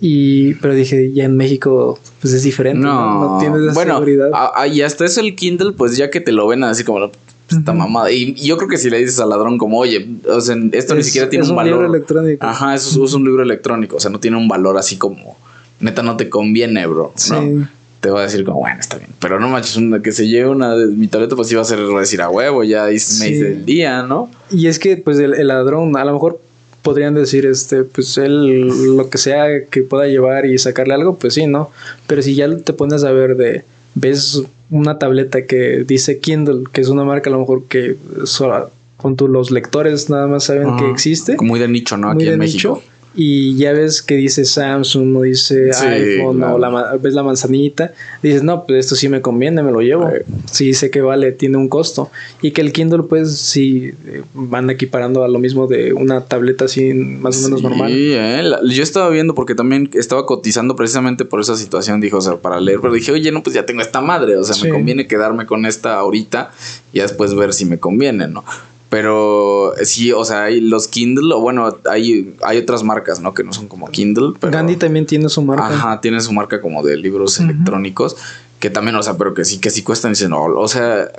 Y, 0.00 0.54
pero 0.54 0.74
dije, 0.74 1.12
ya 1.12 1.24
en 1.24 1.36
México, 1.36 1.98
pues 2.20 2.32
es 2.34 2.42
diferente, 2.44 2.80
¿no? 2.86 2.94
No, 2.94 3.32
No, 3.34 3.38
tienes 3.38 3.62
esa 3.62 3.72
bueno, 3.74 3.94
seguridad. 3.94 4.30
a- 4.32 4.62
a- 4.62 4.66
y 4.68 4.82
hasta 4.82 5.04
eso 5.04 5.20
el 5.20 5.34
Kindle, 5.34 5.72
pues 5.72 5.96
ya 5.96 6.08
que 6.10 6.20
te 6.20 6.30
lo 6.32 6.46
ven 6.46 6.62
así 6.64 6.84
como 6.84 7.10
esta 7.50 7.72
Ujú. 7.72 7.78
mamada. 7.80 8.10
Y, 8.12 8.34
y 8.36 8.46
yo 8.46 8.56
creo 8.58 8.68
que 8.68 8.76
si 8.78 8.90
le 8.90 8.98
dices 8.98 9.18
al 9.18 9.30
ladrón 9.30 9.58
como, 9.58 9.78
oye, 9.78 10.06
o 10.28 10.40
sea, 10.40 10.56
esto 10.72 10.94
ni 10.94 11.02
siquiera 11.02 11.28
tiene 11.28 11.44
es 11.44 11.50
un, 11.50 11.58
un 11.58 11.64
libro 11.64 11.80
valor. 11.80 11.96
electrónico. 11.96 12.46
Ajá, 12.46 12.74
eso 12.74 13.04
es 13.04 13.12
un 13.14 13.24
libro 13.24 13.42
electrónico, 13.42 13.96
o 13.96 14.00
sea, 14.00 14.10
no 14.10 14.20
tiene 14.20 14.36
un 14.36 14.46
valor 14.46 14.76
así 14.78 14.96
como, 14.98 15.36
neta, 15.80 16.02
no 16.02 16.16
te 16.16 16.28
conviene, 16.28 16.86
bro. 16.86 17.12
Sí. 17.16 17.32
¿no? 17.32 17.68
Te 18.00 18.10
va 18.10 18.20
a 18.20 18.22
decir 18.22 18.44
como, 18.44 18.60
bueno, 18.60 18.78
está 18.78 18.96
bien. 18.98 19.10
Pero 19.18 19.40
no 19.40 19.48
manches, 19.48 19.76
una 19.76 20.00
que 20.00 20.12
se 20.12 20.28
lleve 20.28 20.48
una 20.48 20.76
de 20.76 20.86
mi 20.86 21.08
tableta, 21.08 21.34
pues 21.34 21.50
iba 21.50 21.62
a 21.62 21.64
ser 21.64 21.80
decir 21.80 22.22
a 22.22 22.30
huevo, 22.30 22.62
ya 22.62 22.92
hice- 22.92 23.18
me 23.24 23.26
Sí. 23.30 23.34
hice 23.34 23.46
el 23.54 23.64
día, 23.64 24.02
¿no? 24.04 24.30
Y 24.52 24.68
es 24.68 24.78
que, 24.78 24.96
pues, 24.98 25.18
el, 25.18 25.34
el 25.34 25.48
ladrón, 25.48 25.96
a 25.96 26.04
lo 26.04 26.12
mejor 26.12 26.40
podrían 26.82 27.14
decir, 27.14 27.44
este, 27.46 27.84
pues 27.84 28.16
él, 28.18 28.96
lo 28.96 29.10
que 29.10 29.18
sea 29.18 29.64
que 29.66 29.82
pueda 29.82 30.06
llevar 30.06 30.46
y 30.46 30.58
sacarle 30.58 30.94
algo, 30.94 31.16
pues 31.16 31.34
sí, 31.34 31.46
¿no? 31.46 31.70
Pero 32.06 32.22
si 32.22 32.34
ya 32.34 32.48
te 32.58 32.72
pones 32.72 33.04
a 33.04 33.12
ver 33.12 33.36
de, 33.36 33.64
ves 33.94 34.42
una 34.70 34.98
tableta 34.98 35.44
que 35.46 35.84
dice 35.86 36.18
Kindle, 36.18 36.64
que 36.72 36.80
es 36.80 36.88
una 36.88 37.04
marca 37.04 37.30
a 37.30 37.32
lo 37.32 37.40
mejor 37.40 37.64
que 37.64 37.96
so- 38.24 38.70
con 38.96 39.16
tu, 39.16 39.28
los 39.28 39.50
lectores 39.50 40.10
nada 40.10 40.26
más 40.26 40.44
saben 40.44 40.76
que 40.76 40.90
existe. 40.90 41.36
Muy 41.40 41.60
de 41.60 41.68
nicho, 41.68 41.96
¿no? 41.96 42.10
Aquí 42.10 42.26
en 42.26 42.38
nicho, 42.40 42.74
México. 42.74 42.82
Y 43.20 43.56
ya 43.56 43.72
ves 43.72 44.00
que 44.00 44.14
dice 44.14 44.44
Samsung 44.44 45.16
o 45.16 45.22
dice 45.22 45.72
Sí, 45.72 45.84
iPhone 45.84 46.36
claro. 46.36 46.54
o 46.54 46.58
la, 46.58 46.96
ves 47.02 47.14
la 47.14 47.24
manzanita, 47.24 47.92
dices, 48.22 48.44
no, 48.44 48.64
pues 48.64 48.84
esto 48.84 48.94
sí 48.94 49.08
me 49.08 49.20
conviene, 49.20 49.60
me 49.60 49.72
lo 49.72 49.80
llevo. 49.80 50.08
Sí. 50.08 50.34
Sí, 50.52 50.74
sé 50.74 50.88
que 50.92 51.00
vale, 51.00 51.32
tiene 51.32 51.56
un 51.56 51.68
costo. 51.68 52.12
Y 52.42 52.52
que 52.52 52.60
el 52.60 52.72
Kindle, 52.72 53.02
pues 53.08 53.36
sí, 53.36 53.90
eh, 54.06 54.22
van 54.34 54.70
equiparando 54.70 55.24
a 55.24 55.28
lo 55.28 55.40
mismo 55.40 55.66
de 55.66 55.92
una 55.92 56.20
tableta 56.26 56.66
así 56.66 56.94
más 56.94 57.38
o 57.40 57.42
menos 57.42 57.58
Sí, 57.58 57.66
normal. 57.66 57.90
eh, 57.92 58.40
la- 58.44 58.60
yo 58.64 58.84
estaba 58.84 59.10
viendo 59.10 59.34
porque 59.34 59.56
también 59.56 59.90
estaba 59.94 60.24
cotizando 60.24 60.76
precisamente 60.76 61.24
por 61.24 61.40
esa 61.40 61.56
situación, 61.56 62.00
dijo, 62.00 62.18
o 62.18 62.20
sea, 62.20 62.36
para 62.36 62.60
leer, 62.60 62.78
pero 62.80 62.92
dije, 62.94 63.10
oye, 63.10 63.32
no, 63.32 63.42
pues 63.42 63.54
ya 63.54 63.66
tengo 63.66 63.80
esta 63.82 64.00
madre, 64.00 64.36
o 64.36 64.44
sea, 64.44 64.54
Sí. 64.54 64.62
me 64.66 64.70
conviene 64.70 65.08
quedarme 65.08 65.44
con 65.44 65.66
esta 65.66 65.96
ahorita 65.98 66.52
y 66.92 67.00
después 67.00 67.34
ver 67.34 67.52
si 67.52 67.64
me 67.64 67.78
conviene, 67.78 68.28
¿no? 68.28 68.44
Pero 68.90 69.74
sí, 69.82 70.12
o 70.12 70.24
sea, 70.24 70.44
hay 70.44 70.60
los 70.62 70.88
Kindle, 70.88 71.34
o 71.34 71.40
bueno, 71.40 71.76
hay, 71.90 72.34
hay 72.42 72.56
otras 72.58 72.82
marcas, 72.84 73.20
¿no? 73.20 73.34
Que 73.34 73.44
no 73.44 73.52
son 73.52 73.68
como 73.68 73.90
Kindle, 73.90 74.32
pero... 74.40 74.50
Gandhi 74.52 74.76
también 74.76 75.04
tiene 75.04 75.28
su 75.28 75.42
marca. 75.42 75.66
Ajá, 75.66 76.00
tiene 76.00 76.20
su 76.20 76.32
marca 76.32 76.60
como 76.62 76.82
de 76.82 76.96
libros 76.96 77.38
electrónicos, 77.38 78.16
que 78.60 78.70
también, 78.70 78.96
o 78.96 79.02
sea, 79.02 79.18
pero 79.18 79.34
que 79.34 79.44
sí, 79.44 79.58
que 79.58 79.68
sí 79.70 79.82
cuestan, 79.82 80.12
dicen, 80.12 80.30
no, 80.30 80.42
o 80.44 80.68
sea, 80.68 81.10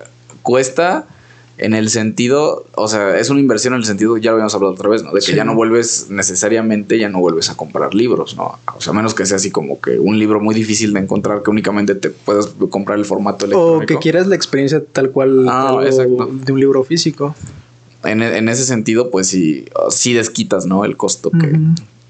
cuesta 0.41 1.05
en 1.59 1.73
el 1.73 1.89
sentido, 1.89 2.65
o 2.75 2.87
sea, 2.87 3.17
es 3.19 3.29
una 3.29 3.41
inversión 3.41 3.73
en 3.73 3.81
el 3.81 3.85
sentido, 3.85 4.15
ya 4.17 4.31
lo 4.31 4.35
habíamos 4.37 4.55
hablado 4.55 4.73
otra 4.73 4.87
vez, 4.89 5.03
¿no? 5.03 5.11
De 5.11 5.19
que 5.19 5.25
Sí. 5.27 5.35
ya 5.35 5.43
no 5.43 5.53
vuelves 5.55 6.07
necesariamente, 6.09 6.97
ya 6.97 7.09
no 7.09 7.19
vuelves 7.19 7.49
a 7.49 7.57
comprar 7.57 7.93
libros, 7.93 8.37
¿no? 8.37 8.57
O 8.77 8.81
sea, 8.81 8.93
a 8.93 8.95
menos 8.95 9.13
que 9.13 9.25
sea 9.25 9.35
así 9.35 9.51
como 9.51 9.79
que 9.81 9.99
un 9.99 10.17
libro 10.17 10.39
muy 10.39 10.55
difícil 10.55 10.93
de 10.93 11.01
encontrar 11.01 11.43
que 11.43 11.49
únicamente 11.51 11.95
te 11.95 12.09
puedas 12.11 12.47
comprar 12.69 12.97
el 12.97 13.03
formato 13.05 13.43
O 13.45 13.47
electrónico. 13.47 13.85
que 13.85 13.97
quieras 13.97 14.25
la 14.27 14.35
experiencia 14.35 14.81
tal 14.91 15.11
cual 15.11 15.45
Ah, 15.49 15.77
de 15.83 16.51
un 16.53 16.59
libro 16.61 16.83
físico. 16.85 17.35
En, 18.03 18.21
en 18.21 18.49
ese 18.49 18.63
sentido, 18.63 19.11
pues 19.11 19.27
sí, 19.27 19.65
sí 19.89 20.13
desquitas, 20.13 20.65
¿no? 20.65 20.85
El 20.85 20.95
costo 20.95 21.31
que, 21.31 21.59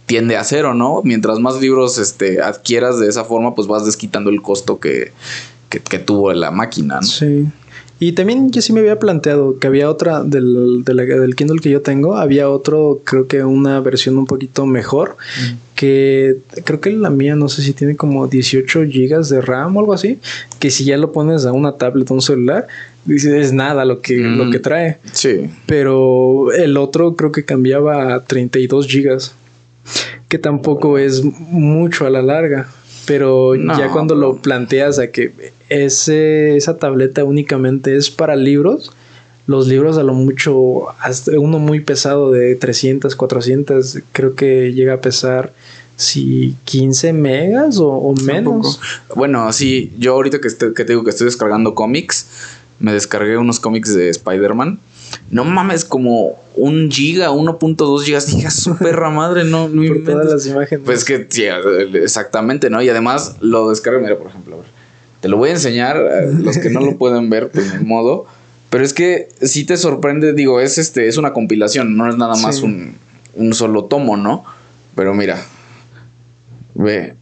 tiende 0.09 0.37
a 0.37 0.43
cero, 0.43 0.73
¿no? 0.73 1.01
Mientras 1.03 1.39
más 1.39 1.61
libros 1.61 1.99
este, 1.99 2.41
adquieras 2.41 2.99
de 2.99 3.07
esa 3.07 3.25
forma, 3.25 3.53
pues 3.53 3.67
vas 3.67 3.85
desquitando 3.85 4.31
el 4.31 4.41
costo 4.41 4.79
que, 4.79 5.11
que, 5.69 5.79
que 5.79 5.99
tuvo 5.99 6.33
la 6.33 6.49
máquina, 6.49 6.95
¿no? 6.95 7.03
Sí. 7.03 7.45
Y 8.01 8.13
también 8.13 8.49
yo 8.51 8.61
sí 8.61 8.71
me 8.71 8.79
había 8.79 8.97
planteado 8.97 9.59
que 9.59 9.67
había 9.67 9.89
otra 9.89 10.23
del, 10.23 10.83
del 10.85 11.35
Kindle 11.35 11.59
que 11.59 11.69
yo 11.69 11.81
tengo, 11.81 12.15
había 12.15 12.49
otro, 12.49 13.01
creo 13.03 13.27
que 13.27 13.43
una 13.43 13.81
versión 13.81 14.17
un 14.17 14.25
poquito 14.25 14.65
mejor, 14.65 15.17
que 15.75 16.37
creo 16.63 16.79
que 16.79 16.91
la 16.91 17.09
mía 17.09 17.35
no 17.35 17.49
sé 17.49 17.61
si 17.61 17.73
tiene 17.73 17.97
como 17.97 18.27
18 18.27 18.85
gigas 18.85 19.27
de 19.27 19.41
RAM 19.41 19.75
o 19.75 19.79
algo 19.81 19.93
así, 19.93 20.17
que 20.59 20.71
si 20.71 20.85
ya 20.85 20.97
lo 20.97 21.11
pones 21.11 21.45
a 21.45 21.51
una 21.51 21.73
tablet 21.73 22.09
o 22.09 22.13
un 22.13 22.21
celular, 22.21 22.67
dices 23.03 23.33
es 23.33 23.51
nada 23.53 23.83
lo 23.83 23.99
que, 24.01 24.17
Mm. 24.17 24.37
lo 24.37 24.49
que 24.49 24.59
trae. 24.59 24.97
Sí. 25.11 25.49
Pero 25.65 26.53
el 26.53 26.77
otro 26.77 27.15
creo 27.17 27.33
que 27.33 27.43
cambiaba 27.43 28.13
a 28.15 28.23
32 28.23 28.87
gigas, 28.87 29.33
que 30.29 30.37
tampoco 30.37 30.97
es 30.97 31.21
mucho 31.23 32.05
a 32.05 32.09
la 32.09 32.21
larga. 32.21 32.69
Pero 33.05 33.55
No, 33.57 33.77
ya 33.77 33.89
cuando 33.91 34.15
lo 34.15 34.37
planteas 34.41 34.99
a 34.99 35.07
que 35.07 35.31
ese, 35.69 36.55
esa 36.57 36.77
tableta 36.77 37.23
únicamente 37.23 37.95
es 37.95 38.09
para 38.09 38.35
libros, 38.35 38.91
los 39.47 39.67
libros 39.67 39.97
a 39.97 40.03
lo 40.03 40.13
mucho, 40.13 40.89
hasta 40.99 41.31
uno 41.39 41.59
muy 41.59 41.79
pesado 41.79 42.31
de 42.31 42.55
300, 42.55 43.15
400, 43.15 43.99
creo 44.11 44.35
que 44.35 44.73
llega 44.73 44.93
a 44.95 45.01
pesar 45.01 45.53
si 45.95 46.55
15 46.65 47.13
megas 47.13 47.77
o, 47.79 47.87
o 47.89 48.13
menos. 48.23 48.79
Bueno, 49.15 49.51
sí, 49.51 49.91
yo 49.97 50.13
ahorita 50.13 50.39
que, 50.39 50.47
estoy- 50.47 50.73
que 50.73 50.85
te 50.85 50.93
digo 50.93 51.03
que 51.03 51.09
estoy 51.09 51.25
descargando 51.25 51.73
cómics, 51.75 52.27
me 52.79 52.93
descargué 52.93 53.37
unos 53.37 53.59
cómics 53.59 53.93
de 53.93 54.09
Spider-Man. 54.09 54.79
No 55.31 55.43
mames, 55.43 55.83
como 55.83 56.35
un 56.55 56.89
giga, 56.91 57.31
1.2 57.31 58.03
gigas. 58.03 58.27
Dije, 58.33 58.51
su 58.51 58.77
perra 58.77 59.09
madre, 59.09 59.43
no, 59.43 59.67
no 59.67 59.85
Por 59.87 60.03
todas 60.03 60.31
las 60.31 60.45
imágenes. 60.47 60.85
Pues 60.85 61.03
que 61.03 61.25
sí, 61.29 61.43
exactamente, 61.95 62.69
¿no? 62.69 62.81
Y 62.81 62.89
además 62.89 63.35
lo 63.41 63.69
descargué, 63.69 63.99
mira, 63.99 64.17
por 64.17 64.27
ejemplo, 64.27 64.55
a 64.55 64.57
ver, 64.59 64.65
te 65.21 65.27
lo 65.29 65.37
voy 65.37 65.49
a 65.49 65.53
enseñar, 65.53 65.97
a 65.97 66.21
los 66.25 66.57
que 66.57 66.69
no 66.69 66.79
lo 66.81 66.97
pueden 66.99 67.29
ver, 67.29 67.49
pues 67.49 67.73
ni 67.79 67.85
modo. 67.85 68.25
Pero 68.69 68.83
es 68.85 68.93
que 68.93 69.29
sí 69.41 69.63
te 69.65 69.77
sorprende, 69.77 70.33
digo, 70.33 70.59
es 70.59 70.77
este, 70.77 71.07
es 71.07 71.17
una 71.17 71.33
compilación, 71.33 71.97
no 71.97 72.07
es 72.09 72.17
nada 72.17 72.35
más 72.35 72.57
Sí. 72.57 72.63
un, 72.65 72.95
un 73.35 73.53
solo 73.53 73.85
tomo, 73.85 74.15
¿no? 74.15 74.43
Pero 74.95 75.13
mira, 75.13 75.41
ve, 76.75 77.15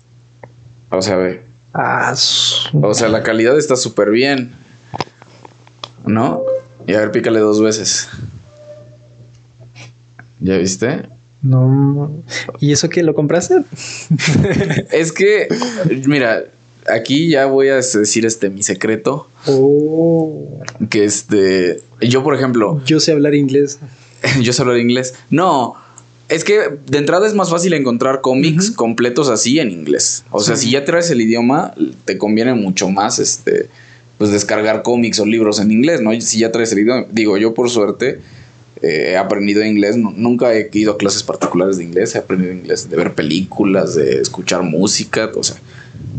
o 0.89 1.01
sea, 1.01 1.15
ve, 1.15 1.41
Ah, 1.73 2.13
o 2.81 2.93
sea, 2.95 3.07
la 3.07 3.21
calidad 3.23 3.55
está 3.57 3.75
súper 3.75 4.09
bien, 4.09 4.51
¿no? 6.05 6.41
Y 6.87 6.93
a 6.95 6.99
ver, 7.01 7.11
pícale 7.11 7.39
dos 7.39 7.61
veces. 7.61 8.09
¿Ya 10.39 10.57
viste? 10.57 11.03
no. 11.41 12.11
¿Y 12.59 12.71
eso 12.71 12.89
que 12.89 13.03
lo 13.03 13.13
compraste? 13.13 13.61
Es 14.91 15.11
que, 15.11 15.47
mira, 16.05 16.43
aquí 16.93 17.29
ya 17.29 17.45
voy 17.45 17.69
a 17.69 17.75
decir 17.75 18.25
este 18.25 18.49
mi 18.49 18.63
secreto. 18.63 19.27
Oh. 19.45 20.59
Que 20.89 21.05
este. 21.05 21.81
Yo, 22.01 22.23
por 22.23 22.35
ejemplo, 22.35 22.81
Yo 22.85 22.99
sé 22.99 23.11
hablar 23.11 23.35
inglés. 23.35 23.79
yo 24.41 24.53
sé 24.53 24.61
hablar 24.61 24.77
inglés. 24.77 25.13
No. 25.29 25.75
Es 26.29 26.43
que 26.43 26.59
de 26.85 26.97
entrada 26.97 27.25
es 27.25 27.33
más 27.33 27.49
fácil 27.49 27.73
encontrar 27.73 28.19
cómics 28.21 28.71
completos 28.71 29.29
así 29.29 29.59
en 29.59 29.71
inglés. 29.71 30.23
O 30.31 30.41
sea, 30.41 30.57
Sí. 30.57 30.65
si 30.65 30.71
ya 30.73 30.83
traes 30.83 31.09
el 31.09 31.21
idioma, 31.21 31.73
te 32.05 32.17
conviene 32.17 32.53
mucho 32.53 32.89
más 32.89 33.19
este. 33.19 33.69
Pues 34.17 34.31
descargar 34.31 34.81
cómics 34.81 35.19
o 35.19 35.25
libros 35.25 35.59
en 35.59 35.71
inglés, 35.71 36.01
¿no? 36.01 36.09
Si 36.19 36.39
ya 36.39 36.51
traes 36.51 36.71
el 36.73 36.79
idioma. 36.79 37.05
Digo, 37.11 37.37
yo 37.37 37.53
por 37.53 37.69
suerte 37.69 38.19
eh, 38.81 39.11
he 39.11 39.17
aprendido 39.17 39.63
inglés. 39.63 39.95
Nu- 39.95 40.11
Nunca 40.17 40.53
he 40.53 40.69
ido 40.73 40.93
a 40.93 40.97
clases 40.97 41.23
particulares 41.23 41.77
de 41.77 41.83
inglés. 41.85 42.13
He 42.15 42.17
aprendido 42.17 42.51
inglés 42.51 42.89
de 42.89 42.97
ver 42.97 43.13
películas, 43.13 43.95
de 43.95 44.19
escuchar 44.19 44.63
música, 44.63 45.29
o 45.35 45.43
sea. 45.43 45.55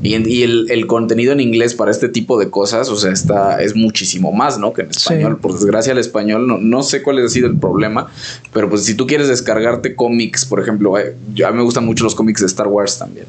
Y, 0.02 0.14
en- 0.14 0.28
y 0.30 0.42
el, 0.42 0.66
el 0.70 0.86
contenido 0.86 1.32
en 1.32 1.40
inglés 1.40 1.74
para 1.74 1.90
este 1.90 2.08
tipo 2.08 2.38
de 2.38 2.50
cosas, 2.50 2.88
o 2.88 2.96
sea, 2.96 3.10
está, 3.12 3.60
es 3.62 3.74
muchísimo 3.74 4.30
más, 4.32 4.58
¿no? 4.58 4.72
Que 4.72 4.82
en 4.82 4.90
español. 4.90 5.32
Sí. 5.34 5.38
Por 5.42 5.52
desgracia, 5.54 5.92
el 5.92 5.98
español, 5.98 6.46
no, 6.46 6.58
no 6.58 6.82
sé 6.84 7.02
cuál 7.02 7.18
ha 7.24 7.28
sido 7.28 7.48
el 7.48 7.56
problema, 7.58 8.06
pero 8.52 8.68
pues 8.70 8.84
si 8.84 8.94
tú 8.94 9.06
quieres 9.06 9.26
descargarte 9.28 9.96
cómics, 9.96 10.44
por 10.44 10.60
ejemplo, 10.60 10.96
eh, 10.98 11.16
yo- 11.34 11.48
a 11.48 11.50
mí 11.50 11.56
me 11.56 11.62
gustan 11.64 11.84
mucho 11.84 12.04
los 12.04 12.14
cómics 12.14 12.40
de 12.40 12.46
Star 12.46 12.68
Wars 12.68 12.98
también. 12.98 13.26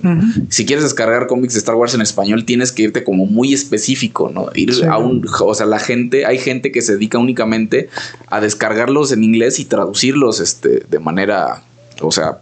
Si 0.49 0.65
quieres 0.65 0.83
descargar 0.83 1.25
cómics 1.27 1.53
de 1.53 1.59
Star 1.59 1.75
Wars 1.75 1.93
en 1.95 2.01
español, 2.01 2.45
tienes 2.45 2.71
que 2.71 2.83
irte 2.83 3.03
como 3.03 3.25
muy 3.25 3.53
específico, 3.53 4.29
¿no? 4.33 4.47
Ir 4.53 4.73
Sí. 4.73 4.83
a 4.83 4.97
un, 4.97 5.25
o 5.41 5.53
sea, 5.55 5.65
la 5.65 5.79
gente, 5.79 6.25
hay 6.25 6.37
gente 6.37 6.71
que 6.71 6.81
se 6.81 6.93
dedica 6.93 7.17
únicamente 7.17 7.89
a 8.27 8.41
descargarlos 8.41 9.11
en 9.11 9.23
inglés 9.23 9.59
y 9.59 9.65
traducirlos, 9.65 10.39
este, 10.39 10.83
de 10.89 10.99
manera, 10.99 11.63
o 12.01 12.11
sea, 12.11 12.39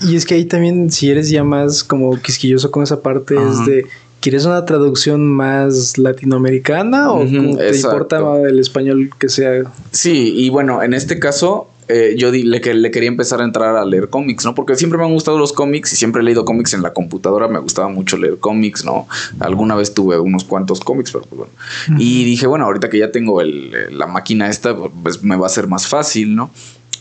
Y 0.00 0.16
es 0.16 0.24
que 0.26 0.34
ahí 0.34 0.44
también, 0.44 0.90
si 0.90 1.10
eres 1.10 1.30
ya 1.30 1.44
más 1.44 1.84
como 1.84 2.16
quisquilloso 2.20 2.70
con 2.70 2.82
esa 2.82 3.00
parte, 3.02 3.36
Ajá. 3.38 3.50
es 3.50 3.66
de, 3.66 3.86
¿quieres 4.20 4.44
una 4.44 4.64
traducción 4.64 5.26
más 5.26 5.98
latinoamericana 5.98 7.12
o 7.12 7.20
te 7.24 7.68
exacto. 7.68 7.88
importa 8.16 8.42
el 8.48 8.58
español 8.58 9.10
que 9.18 9.28
sea? 9.28 9.62
Sí, 9.90 10.32
y 10.36 10.48
bueno, 10.48 10.82
en 10.82 10.94
este 10.94 11.18
caso, 11.18 11.68
eh, 11.88 12.14
yo 12.16 12.30
di- 12.30 12.44
le, 12.44 12.60
le 12.74 12.90
quería 12.90 13.08
empezar 13.08 13.40
a 13.40 13.44
entrar 13.44 13.76
a 13.76 13.84
leer 13.84 14.08
cómics, 14.08 14.44
¿no? 14.44 14.54
Porque 14.54 14.76
siempre 14.76 14.98
me 14.98 15.04
han 15.04 15.12
gustado 15.12 15.36
los 15.38 15.52
cómics 15.52 15.92
y 15.92 15.96
siempre 15.96 16.22
he 16.22 16.24
leído 16.24 16.44
cómics 16.44 16.72
en 16.74 16.82
la 16.82 16.92
computadora. 16.92 17.48
Me 17.48 17.58
gustaba 17.58 17.88
mucho 17.88 18.16
leer 18.16 18.38
cómics, 18.38 18.84
¿no? 18.84 19.08
Alguna 19.40 19.74
vez 19.74 19.92
tuve 19.92 20.18
unos 20.18 20.44
cuantos 20.44 20.80
cómics, 20.80 21.10
pero 21.10 21.24
pues 21.24 21.38
bueno. 21.38 21.52
Y 22.00 22.24
dije, 22.24 22.46
bueno, 22.46 22.64
ahorita 22.66 22.88
que 22.88 22.98
ya 22.98 23.10
tengo 23.10 23.40
el- 23.40 23.74
eh, 23.74 23.90
la 23.90 24.06
máquina 24.06 24.48
esta, 24.48 24.74
pues 24.76 25.22
me 25.22 25.36
va 25.36 25.46
a 25.46 25.50
ser 25.50 25.66
más 25.66 25.86
fácil, 25.88 26.34
¿no? 26.36 26.50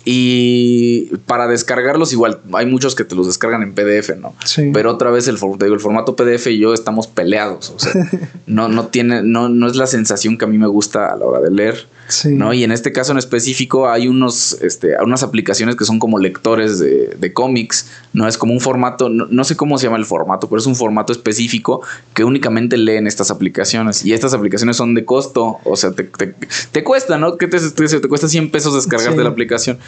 Y 0.05 1.15
para 1.27 1.47
descargarlos, 1.47 2.11
igual, 2.13 2.39
hay 2.53 2.65
muchos 2.65 2.95
que 2.95 3.03
te 3.03 3.15
los 3.15 3.27
descargan 3.27 3.61
en 3.63 3.73
PDF, 3.73 4.15
¿no? 4.17 4.33
Sí. 4.45 4.71
Pero 4.73 4.91
otra 4.91 5.11
vez 5.11 5.27
el, 5.27 5.37
for- 5.37 5.57
te 5.57 5.65
digo, 5.65 5.75
el 5.75 5.81
formato 5.81 6.15
PDF 6.15 6.47
y 6.47 6.59
yo 6.59 6.73
estamos 6.73 7.07
peleados. 7.07 7.71
O 7.75 7.79
sea, 7.79 7.93
no, 8.47 8.67
no 8.67 8.87
tiene, 8.87 9.21
no, 9.23 9.49
no 9.49 9.67
es 9.67 9.75
la 9.75 9.87
sensación 9.87 10.37
que 10.37 10.45
a 10.45 10.47
mí 10.47 10.57
me 10.57 10.67
gusta 10.67 11.11
a 11.13 11.15
la 11.17 11.25
hora 11.25 11.39
de 11.39 11.51
leer. 11.51 11.85
Sí. 12.11 12.29
¿no? 12.29 12.53
Y 12.53 12.63
en 12.63 12.71
este 12.71 12.91
caso 12.91 13.11
en 13.11 13.17
específico 13.17 13.89
hay 13.89 14.07
unos, 14.07 14.57
este, 14.61 14.95
unas 15.03 15.23
aplicaciones 15.23 15.75
que 15.75 15.85
son 15.85 15.99
como 15.99 16.19
lectores 16.19 16.79
de, 16.79 17.15
de 17.17 17.33
cómics, 17.33 17.87
¿no? 18.13 18.27
Es 18.27 18.37
como 18.37 18.53
un 18.53 18.59
formato, 18.59 19.09
no, 19.09 19.25
no 19.29 19.43
sé 19.43 19.55
cómo 19.55 19.77
se 19.77 19.85
llama 19.87 19.97
el 19.97 20.05
formato, 20.05 20.47
pero 20.49 20.59
es 20.59 20.65
un 20.65 20.75
formato 20.75 21.11
específico 21.13 21.81
que 22.13 22.23
únicamente 22.23 22.77
leen 22.77 23.07
estas 23.07 23.31
aplicaciones. 23.31 24.05
Y 24.05 24.13
estas 24.13 24.33
aplicaciones 24.33 24.77
son 24.77 24.93
de 24.93 25.05
costo, 25.05 25.59
o 25.63 25.75
sea, 25.75 25.91
te, 25.93 26.03
te, 26.03 26.35
te 26.71 26.83
cuesta, 26.83 27.17
¿no? 27.17 27.37
¿Qué 27.37 27.47
te, 27.47 27.59
te, 27.59 27.99
te 27.99 28.07
cuesta 28.07 28.27
100 28.27 28.51
pesos 28.51 28.73
descargarte 28.75 29.17
Sí. 29.17 29.23
la 29.23 29.29
aplicación? 29.29 29.79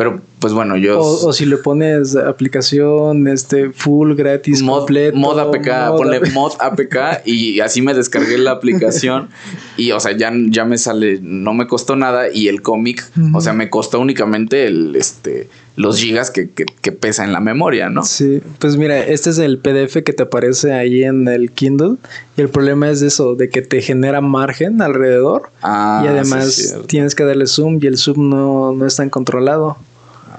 Pero, 0.00 0.18
pues 0.38 0.54
bueno, 0.54 0.78
yo... 0.78 0.98
O, 0.98 1.26
o 1.26 1.32
si 1.34 1.44
le 1.44 1.58
pones 1.58 2.16
aplicación 2.16 3.28
este 3.28 3.70
full 3.70 4.14
gratis 4.14 4.62
Mod, 4.62 4.78
completo, 4.78 5.14
mod 5.18 5.38
APK, 5.38 5.66
mod 5.66 5.96
ponle 5.98 6.16
APK. 6.16 6.32
mod 6.32 6.52
APK 6.58 6.96
y 7.26 7.60
así 7.60 7.82
me 7.82 7.92
descargué 7.92 8.38
la 8.38 8.52
aplicación 8.52 9.28
y 9.76 9.92
o 9.92 10.00
sea, 10.00 10.16
ya, 10.16 10.32
ya 10.48 10.64
me 10.64 10.78
sale, 10.78 11.18
no 11.20 11.52
me 11.52 11.66
costó 11.66 11.96
nada 11.96 12.32
y 12.32 12.48
el 12.48 12.62
cómic, 12.62 13.06
o 13.34 13.42
sea, 13.42 13.52
me 13.52 13.68
costó 13.68 14.00
únicamente 14.00 14.64
el, 14.64 14.96
este, 14.96 15.50
los 15.76 15.98
gigas 15.98 16.30
que, 16.30 16.48
que, 16.48 16.64
que 16.64 16.92
pesa 16.92 17.24
en 17.24 17.34
la 17.34 17.40
memoria, 17.40 17.90
¿no? 17.90 18.02
Sí, 18.02 18.40
pues 18.58 18.78
mira, 18.78 19.04
este 19.04 19.28
es 19.28 19.38
el 19.38 19.58
PDF 19.58 20.02
que 20.02 20.14
te 20.14 20.22
aparece 20.22 20.72
ahí 20.72 21.04
en 21.04 21.28
el 21.28 21.50
Kindle 21.50 21.96
y 22.38 22.40
el 22.40 22.48
problema 22.48 22.88
es 22.88 23.02
eso, 23.02 23.34
de 23.34 23.50
que 23.50 23.60
te 23.60 23.82
genera 23.82 24.22
margen 24.22 24.80
alrededor 24.80 25.50
Ah, 25.62 26.00
y 26.02 26.08
además 26.08 26.54
sí, 26.54 26.74
tienes 26.86 27.14
que 27.14 27.24
darle 27.24 27.46
zoom 27.46 27.78
y 27.82 27.86
el 27.86 27.98
zoom 27.98 28.30
no, 28.30 28.72
no 28.72 28.86
es 28.86 28.96
tan 28.96 29.10
controlado. 29.10 29.76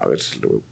A 0.02 0.08
ver, 0.08 0.20
luego. 0.41 0.64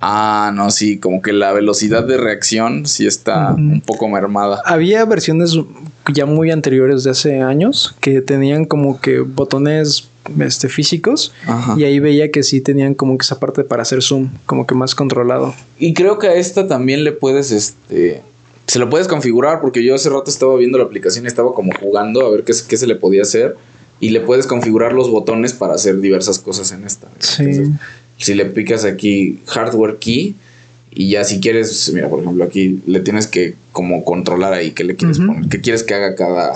Ah, 0.00 0.52
no, 0.54 0.70
sí, 0.70 0.98
como 0.98 1.20
que 1.20 1.32
la 1.32 1.52
velocidad 1.52 2.04
de 2.04 2.16
reacción 2.16 2.86
sí 2.86 3.06
está 3.06 3.52
un 3.52 3.82
poco 3.82 4.08
mermada. 4.08 4.62
Había 4.64 5.04
versiones 5.04 5.58
ya 6.14 6.24
muy 6.24 6.50
anteriores 6.50 7.04
de 7.04 7.10
hace 7.10 7.42
años 7.42 7.94
que 8.00 8.22
tenían 8.22 8.64
como 8.64 9.00
que 9.00 9.20
botones 9.20 10.08
este, 10.40 10.68
físicos 10.68 11.34
Ajá. 11.46 11.74
y 11.76 11.84
ahí 11.84 11.98
veía 11.98 12.30
que 12.30 12.42
sí 12.42 12.60
tenían 12.60 12.94
como 12.94 13.18
que 13.18 13.24
esa 13.24 13.38
parte 13.38 13.64
para 13.64 13.82
hacer 13.82 14.02
zoom, 14.02 14.30
como 14.46 14.66
que 14.66 14.74
más 14.74 14.94
controlado. 14.94 15.54
Y 15.78 15.92
creo 15.92 16.18
que 16.18 16.28
a 16.28 16.34
esta 16.34 16.68
también 16.68 17.04
le 17.04 17.12
puedes, 17.12 17.50
este, 17.50 18.22
se 18.66 18.78
lo 18.78 18.88
puedes 18.88 19.08
configurar 19.08 19.60
porque 19.60 19.84
yo 19.84 19.94
hace 19.94 20.08
rato 20.08 20.30
estaba 20.30 20.56
viendo 20.56 20.78
la 20.78 20.84
aplicación 20.84 21.24
y 21.24 21.28
estaba 21.28 21.52
como 21.52 21.72
jugando 21.78 22.24
a 22.24 22.30
ver 22.30 22.44
qué 22.44 22.54
se 22.54 22.86
le 22.86 22.94
podía 22.94 23.22
hacer 23.22 23.56
y 24.00 24.10
le 24.10 24.20
puedes 24.20 24.46
configurar 24.46 24.92
los 24.92 25.10
botones 25.10 25.52
para 25.52 25.74
hacer 25.74 26.00
diversas 26.00 26.38
cosas 26.38 26.72
en 26.72 26.84
esta. 26.84 27.08
Sí. 27.18 27.42
Entonces, 27.42 27.70
si 28.18 28.34
le 28.34 28.46
picas 28.46 28.84
aquí 28.84 29.38
hardware 29.46 29.98
key 29.98 30.34
y 30.90 31.10
ya 31.10 31.24
si 31.24 31.40
quieres, 31.40 31.90
mira, 31.94 32.08
por 32.08 32.20
ejemplo, 32.20 32.44
aquí 32.44 32.80
le 32.86 33.00
tienes 33.00 33.26
que 33.26 33.54
como 33.72 34.04
controlar 34.04 34.52
ahí 34.52 34.72
qué 34.72 34.84
le 34.84 34.96
quieres 34.96 35.18
poner, 35.18 35.48
qué 35.48 35.60
quieres 35.60 35.82
que 35.82 35.94
haga 35.94 36.14
cada 36.14 36.54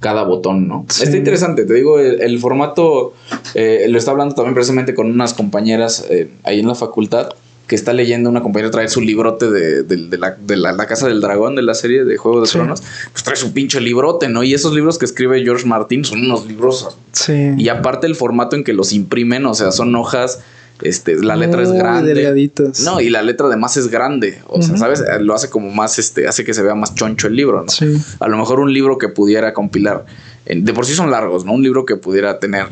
cada 0.00 0.24
botón, 0.24 0.68
¿no? 0.68 0.86
Sí. 0.88 1.04
Está 1.04 1.16
interesante, 1.16 1.64
te 1.64 1.74
digo, 1.74 1.98
el, 1.98 2.20
el 2.20 2.38
formato, 2.38 3.14
eh, 3.54 3.86
lo 3.88 3.98
está 3.98 4.10
hablando 4.10 4.34
también 4.34 4.54
precisamente 4.54 4.94
con 4.94 5.10
unas 5.10 5.34
compañeras 5.34 6.04
eh, 6.10 6.28
ahí 6.44 6.60
en 6.60 6.68
la 6.68 6.74
facultad, 6.74 7.30
que 7.66 7.74
está 7.74 7.92
leyendo, 7.92 8.30
una 8.30 8.42
compañera 8.42 8.70
trae 8.70 8.88
su 8.88 9.00
librote 9.00 9.50
de, 9.50 9.82
de- 9.82 9.96
de 10.08 10.18
la, 10.18 10.36
de 10.40 10.56
la- 10.56 10.72
la 10.72 10.86
Casa 10.86 11.08
del 11.08 11.20
Dragón, 11.20 11.56
de 11.56 11.62
la 11.62 11.74
serie 11.74 12.04
de 12.04 12.16
Juego 12.16 12.40
de 12.40 12.46
Sí. 12.46 12.52
Tronos, 12.54 12.82
pues 13.12 13.24
trae 13.24 13.36
su 13.36 13.52
pinche 13.52 13.80
librote, 13.80 14.28
¿no? 14.28 14.42
Y 14.44 14.54
esos 14.54 14.72
libros 14.74 14.98
que 14.98 15.04
escribe 15.04 15.42
George 15.42 15.66
Martin 15.66 16.04
son 16.04 16.20
unos 16.20 16.46
libros 16.46 16.96
Sí. 17.12 17.50
y 17.58 17.68
aparte 17.68 18.06
el 18.06 18.14
formato 18.14 18.54
en 18.56 18.62
que 18.64 18.72
los 18.72 18.92
imprimen, 18.92 19.46
o 19.46 19.54
sea, 19.54 19.72
son 19.72 19.94
hojas 19.96 20.40
Este, 20.82 21.16
la 21.16 21.36
letra 21.36 21.62
es 21.62 21.72
grande. 21.72 22.12
delgaditas. 22.12 22.80
No, 22.80 23.00
y 23.00 23.08
la 23.08 23.22
letra 23.22 23.46
además 23.46 23.78
es 23.78 23.88
grande. 23.88 24.42
O 24.46 24.60
sea. 24.60 24.76
¿sabes? 24.76 25.02
Lo 25.20 25.34
hace 25.34 25.48
como 25.48 25.70
más, 25.70 25.98
este, 25.98 26.28
hace 26.28 26.44
que 26.44 26.52
se 26.52 26.62
vea 26.62 26.74
más 26.74 26.94
choncho 26.94 27.28
el 27.28 27.34
libro, 27.34 27.62
¿no? 27.62 27.68
Sí. 27.70 27.96
A 28.20 28.28
lo 28.28 28.36
mejor 28.36 28.60
un 28.60 28.70
libro 28.72 28.98
que 28.98 29.08
pudiera 29.08 29.54
compilar, 29.54 30.04
de 30.44 30.72
por 30.74 30.84
sí 30.84 30.92
son 30.92 31.10
largos, 31.10 31.46
¿no? 31.46 31.54
Un 31.54 31.62
libro 31.62 31.86
que 31.86 31.96
pudiera 31.96 32.38
tener 32.40 32.66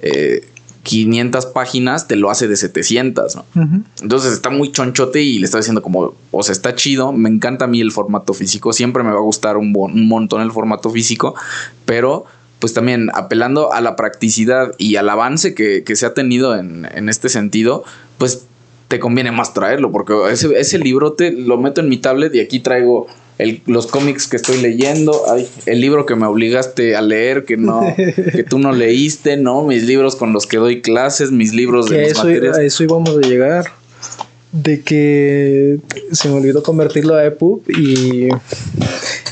eh, 0.00 0.44
500 0.82 1.46
páginas, 1.46 2.08
te 2.08 2.16
lo 2.16 2.30
hace 2.30 2.48
de 2.48 2.56
700, 2.56 3.36
¿no? 3.36 3.44
Entonces 4.02 4.32
está 4.32 4.50
muy 4.50 4.72
chonchote 4.72 5.22
y 5.22 5.38
le 5.38 5.44
está 5.44 5.58
diciendo 5.58 5.82
como, 5.82 6.14
o 6.30 6.42
sea, 6.42 6.52
está 6.52 6.74
chido, 6.74 7.12
me 7.12 7.28
encanta 7.28 7.66
a 7.66 7.68
mí 7.68 7.80
el 7.80 7.92
formato 7.92 8.34
físico, 8.34 8.72
siempre 8.72 9.02
me 9.02 9.10
va 9.10 9.18
a 9.18 9.22
gustar 9.22 9.56
un, 9.56 9.74
un 9.76 10.08
montón 10.08 10.42
el 10.42 10.52
formato 10.52 10.90
físico, 10.90 11.34
pero 11.84 12.24
pues 12.58 12.74
también 12.74 13.10
apelando 13.14 13.72
a 13.72 13.80
la 13.80 13.96
practicidad 13.96 14.72
y 14.78 14.96
al 14.96 15.08
avance 15.08 15.54
que, 15.54 15.84
que 15.84 15.96
se 15.96 16.06
ha 16.06 16.14
tenido 16.14 16.56
en, 16.56 16.88
en 16.92 17.08
este 17.08 17.28
sentido, 17.28 17.84
pues 18.18 18.46
te 18.88 18.98
conviene 18.98 19.30
más 19.30 19.54
traerlo, 19.54 19.92
porque 19.92 20.14
ese, 20.30 20.58
ese 20.58 20.78
libro 20.78 21.12
te 21.12 21.30
lo 21.30 21.58
meto 21.58 21.80
en 21.80 21.88
mi 21.88 21.98
tablet 21.98 22.34
y 22.34 22.40
aquí 22.40 22.60
traigo 22.60 23.06
el- 23.38 23.62
los 23.66 23.86
cómics 23.86 24.26
que 24.26 24.36
estoy 24.36 24.60
leyendo, 24.60 25.22
ay, 25.30 25.48
el 25.66 25.80
libro 25.80 26.06
que 26.06 26.14
me 26.16 26.26
obligaste 26.26 26.96
a 26.96 27.02
leer, 27.02 27.44
que 27.44 27.56
no, 27.56 27.82
que 28.32 28.44
tú 28.44 28.58
no 28.58 28.72
leíste, 28.72 29.36
¿no? 29.36 29.62
Mis 29.62 29.84
libros 29.84 30.16
con 30.16 30.32
los 30.32 30.46
que 30.46 30.56
doy 30.58 30.80
clases, 30.82 31.30
mis 31.30 31.54
libros 31.54 31.88
de 31.88 31.98
mis 31.98 32.08
eso, 32.12 32.24
materias. 32.24 32.58
a 32.58 32.62
eso 32.62 32.82
íbamos 32.84 33.16
a 33.16 33.20
llegar. 33.20 33.64
De 34.50 34.80
que 34.80 35.78
se 36.12 36.28
me 36.30 36.36
olvidó 36.36 36.62
convertirlo 36.62 37.14
a 37.14 37.24
EPUB 37.26 37.60
y, 37.70 38.28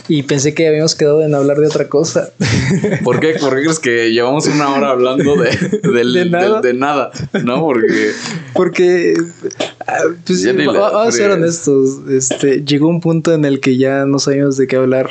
y 0.09 0.23
pensé 0.23 0.55
que 0.55 0.69
habíamos 0.69 0.95
quedado 0.95 1.23
en 1.23 1.35
hablar 1.35 1.59
de 1.59 1.67
otra 1.67 1.89
cosa. 1.89 2.31
¿Por 3.05 3.21
qué? 3.21 3.35
¿Por 3.41 3.55
qué 3.57 3.63
crees 3.63 3.79
que 3.79 4.13
llevamos 4.13 4.47
una 4.47 4.73
hora 4.75 4.91
hablando 4.91 5.37
de, 5.37 5.51
del- 5.83 6.13
De 6.13 6.25
nada. 6.27 6.61
del- 6.61 6.63
de 6.63 6.75
nada? 6.79 7.11
¿No? 7.45 7.61
Porque 7.61 8.11
Porque, 8.55 9.15
ah, 9.87 9.99
pues, 10.27 10.45
vamos 10.67 11.09
a 11.09 11.13
ser 11.13 11.31
honestos. 11.31 11.99
Este, 12.11 12.63
llegó 12.65 12.89
un 12.89 13.01
punto 13.01 13.33
en 13.35 13.45
el 13.45 13.61
que 13.61 13.77
ya 13.77 14.05
no 14.07 14.19
sabíamos 14.19 14.57
de 14.57 14.67
qué 14.67 14.77
hablar. 14.77 15.11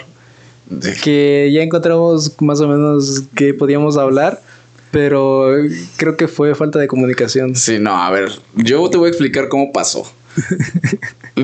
Que 1.04 1.52
ya 1.54 1.62
encontramos 1.62 2.32
más 2.42 2.60
o 2.62 2.68
menos 2.68 3.24
qué 3.36 3.54
podíamos 3.54 3.98
hablar. 3.98 4.42
Pero 4.92 5.48
creo 5.98 6.16
que 6.16 6.28
fue 6.30 6.56
falta 6.56 6.80
de 6.80 6.88
comunicación. 6.88 7.54
Sí, 7.56 7.80
no, 7.80 8.02
a 8.02 8.10
ver, 8.12 8.32
yo 8.56 8.90
te 8.90 8.98
voy 8.98 9.08
a 9.08 9.10
explicar 9.10 9.50
cómo 9.50 9.74
pasó. 9.74 10.10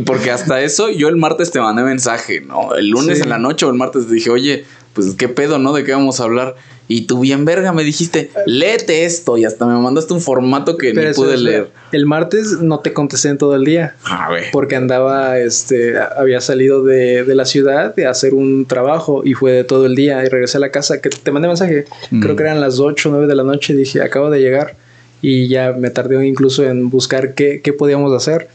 Porque 0.05 0.31
hasta 0.31 0.61
eso 0.61 0.89
yo 0.89 1.09
el 1.09 1.17
martes 1.17 1.51
te 1.51 1.59
mandé 1.59 1.83
mensaje, 1.83 2.41
¿no? 2.41 2.75
El 2.75 2.89
lunes 2.89 3.17
Sí. 3.17 3.23
en 3.23 3.29
la 3.29 3.37
noche 3.37 3.65
o 3.65 3.69
el 3.69 3.75
martes 3.75 4.07
te 4.07 4.13
dije, 4.13 4.29
oye, 4.29 4.65
pues 4.93 5.13
qué 5.17 5.27
pedo, 5.29 5.57
¿no? 5.57 5.73
¿De 5.73 5.83
qué 5.83 5.91
vamos 5.93 6.19
a 6.19 6.23
hablar? 6.23 6.55
Y 6.87 7.01
tú 7.07 7.21
bien 7.21 7.45
verga 7.45 7.71
me 7.71 7.83
dijiste, 7.85 8.31
léete 8.45 9.05
esto 9.05 9.37
y 9.37 9.45
hasta 9.45 9.65
me 9.65 9.79
mandaste 9.79 10.13
un 10.13 10.19
formato 10.19 10.77
que 10.77 10.91
Pero 10.93 11.07
ni 11.09 11.13
pude 11.15 11.35
es- 11.35 11.39
leer. 11.41 11.71
El 11.93 12.05
martes 12.05 12.57
no 12.61 12.79
te 12.79 12.91
contesté 12.91 13.29
en 13.29 13.37
todo 13.37 13.55
el 13.55 13.63
día. 13.63 13.95
A 14.03 14.29
ver. 14.29 14.45
porque 14.51 14.75
andaba, 14.75 15.39
este, 15.39 15.93
había 15.97 16.41
salido 16.41 16.83
de, 16.83 17.23
de 17.23 17.35
la 17.35 17.45
ciudad 17.45 17.95
de 17.95 18.07
hacer 18.07 18.33
un 18.33 18.65
trabajo 18.65 19.21
y 19.23 19.33
fue 19.35 19.51
de 19.53 19.63
todo 19.63 19.85
el 19.85 19.95
día 19.95 20.23
y 20.25 20.27
regresé 20.27 20.57
a 20.57 20.59
la 20.59 20.71
casa, 20.71 20.99
que 21.01 21.09
te 21.09 21.31
mandé 21.31 21.47
mensaje, 21.47 21.85
Mm. 22.09 22.21
creo 22.21 22.35
que 22.35 22.43
eran 22.43 22.59
las 22.59 22.79
8 22.79 23.07
o 23.07 23.11
9 23.13 23.27
de 23.27 23.35
la 23.35 23.43
noche, 23.43 23.73
dije, 23.73 24.01
acabo 24.01 24.29
de 24.29 24.39
llegar 24.41 24.75
y 25.21 25.47
ya 25.47 25.73
me 25.73 25.89
tardé 25.89 26.25
incluso 26.27 26.63
en 26.63 26.89
buscar 26.89 27.33
qué, 27.35 27.61
qué 27.63 27.73
podíamos 27.73 28.11
hacer. 28.13 28.47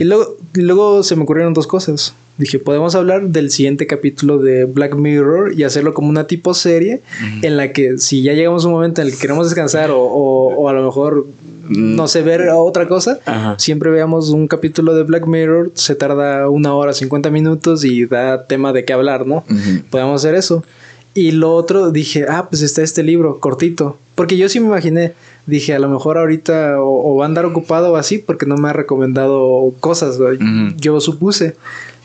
Y 0.00 0.04
luego, 0.04 0.36
luego 0.54 1.02
se 1.02 1.14
me 1.16 1.22
ocurrieron 1.22 1.54
dos 1.54 1.66
cosas. 1.66 2.14
Dije, 2.38 2.58
podemos 2.60 2.94
hablar 2.94 3.28
del 3.28 3.50
siguiente 3.50 3.86
capítulo 3.88 4.38
de 4.38 4.64
Black 4.64 4.94
Mirror 4.94 5.54
y 5.56 5.64
hacerlo 5.64 5.92
como 5.92 6.08
una 6.08 6.26
tipo 6.28 6.54
serie 6.54 7.00
en 7.42 7.56
la 7.56 7.72
que 7.72 7.98
si 7.98 8.22
ya 8.22 8.32
llegamos 8.32 8.64
a 8.64 8.68
un 8.68 8.74
momento 8.74 9.00
en 9.00 9.08
el 9.08 9.12
que 9.14 9.18
queremos 9.20 9.46
descansar 9.46 9.90
o, 9.90 10.00
o- 10.00 10.54
o 10.54 10.68
a 10.68 10.72
lo 10.72 10.84
mejor, 10.84 11.26
Mm. 11.68 11.96
no 11.96 12.08
sé, 12.08 12.22
ver 12.22 12.48
otra 12.48 12.88
cosa, 12.88 13.18
Ajá. 13.26 13.54
siempre 13.58 13.90
veamos 13.90 14.30
un 14.30 14.48
capítulo 14.48 14.94
de 14.94 15.02
Black 15.02 15.26
Mirror, 15.26 15.70
se 15.74 15.94
tarda 15.94 16.48
una 16.48 16.74
hora, 16.74 16.94
50 16.94 17.28
minutos 17.30 17.84
y 17.84 18.06
da 18.06 18.46
tema 18.46 18.72
de 18.72 18.86
qué 18.86 18.94
hablar, 18.94 19.26
¿no? 19.26 19.44
Ujú. 19.50 19.82
Podemos 19.90 20.24
hacer 20.24 20.34
eso. 20.34 20.64
Y 21.12 21.32
lo 21.32 21.52
otro, 21.54 21.90
dije, 21.90 22.24
ah, 22.26 22.46
pues 22.48 22.62
está 22.62 22.80
este 22.82 23.02
libro, 23.02 23.38
cortito. 23.40 23.98
Porque 24.14 24.36
yo 24.38 24.48
sí 24.48 24.60
me 24.60 24.66
imaginé, 24.66 25.12
dije, 25.48 25.74
a 25.74 25.78
lo 25.78 25.88
mejor 25.88 26.18
ahorita 26.18 26.80
o, 26.80 27.12
o 27.12 27.16
va 27.16 27.24
a 27.24 27.28
andar 27.28 27.46
ocupado 27.46 27.92
o 27.92 27.96
así, 27.96 28.18
porque 28.18 28.46
no 28.46 28.56
me 28.56 28.68
ha 28.68 28.72
recomendado 28.72 29.72
cosas, 29.80 30.18
güey. 30.18 30.36
Ujú. 30.36 30.76
yo 30.76 31.00
supuse. 31.00 31.56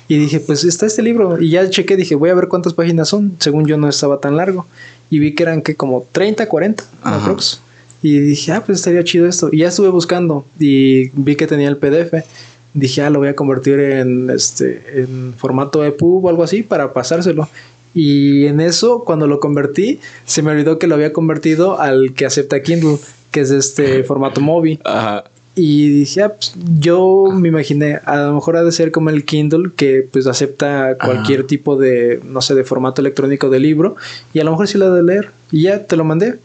Y 0.07 0.17
dije, 0.17 0.39
pues 0.39 0.63
está 0.63 0.85
este 0.85 1.01
libro. 1.01 1.39
Y 1.41 1.49
ya 1.51 1.69
chequé, 1.69 1.95
dije, 1.95 2.15
voy 2.15 2.29
a 2.29 2.33
ver 2.33 2.47
cuántas 2.47 2.73
páginas 2.73 3.09
son. 3.09 3.35
Según 3.39 3.65
yo 3.65 3.77
no 3.77 3.87
estaba 3.87 4.19
tan 4.19 4.37
largo. 4.37 4.65
Y 5.09 5.19
vi 5.19 5.33
que 5.33 5.43
eran 5.43 5.61
que 5.61 5.75
como 5.75 6.05
30, 6.11 6.47
40, 6.47 6.83
Ajá. 7.03 7.21
aprox. 7.21 7.61
Y 8.01 8.19
dije, 8.19 8.51
ah, 8.51 8.63
pues 8.65 8.79
estaría 8.79 9.03
chido 9.03 9.27
esto. 9.27 9.49
Y 9.51 9.59
ya 9.59 9.69
estuve 9.69 9.89
buscando 9.89 10.45
y 10.59 11.09
vi 11.13 11.35
que 11.35 11.47
tenía 11.47 11.69
el 11.69 11.77
PDF. 11.77 12.25
Dije, 12.73 13.01
ah, 13.01 13.09
lo 13.09 13.19
voy 13.19 13.29
a 13.29 13.35
convertir 13.35 13.79
en 13.79 14.29
este 14.29 15.01
en 15.01 15.33
formato 15.37 15.85
EPUB 15.85 16.25
o 16.25 16.29
algo 16.29 16.43
así 16.43 16.63
para 16.63 16.91
pasárselo. 16.91 17.47
Y 17.93 18.47
en 18.47 18.59
eso, 18.59 19.03
cuando 19.05 19.27
lo 19.27 19.39
convertí, 19.39 19.99
se 20.25 20.41
me 20.41 20.51
olvidó 20.51 20.79
que 20.79 20.87
lo 20.87 20.95
había 20.95 21.13
convertido 21.13 21.79
al 21.79 22.13
que 22.13 22.25
acepta 22.25 22.61
Kindle, 22.61 22.97
que 23.33 23.41
es 23.41 23.51
este 23.51 24.03
formato 24.05 24.39
MOBI. 24.39 24.79
Ajá. 24.85 25.25
Y 25.55 25.89
dije, 25.89 26.23
ah, 26.23 26.29
pues, 26.29 26.55
yo 26.79 27.25
me 27.31 27.49
imaginé, 27.49 27.99
a 28.05 28.17
lo 28.17 28.33
mejor 28.33 28.57
ha 28.57 28.63
de 28.63 28.71
ser 28.71 28.91
como 28.91 29.11
el 29.11 29.23
Kindle, 29.23 29.71
que 29.75 30.07
pues 30.11 30.25
acepta 30.25 30.97
cualquier 30.97 31.45
tipo 31.45 31.75
de, 31.75 32.21
no 32.25 32.41
sé, 32.41 32.55
de 32.55 32.63
formato 32.63 33.01
electrónico 33.01 33.51
de 33.51 33.59
libro, 33.59 33.95
y 34.33 34.39
a 34.39 34.43
lo 34.45 34.51
mejor 34.51 34.67
sí 34.67 34.79
lo 34.79 34.87
ha 34.87 34.95
de 34.95 35.03
leer. 35.03 35.29
Y 35.51 35.63
ya 35.63 35.85
te 35.85 35.95
lo 35.95 36.05
mandé. 36.05 36.39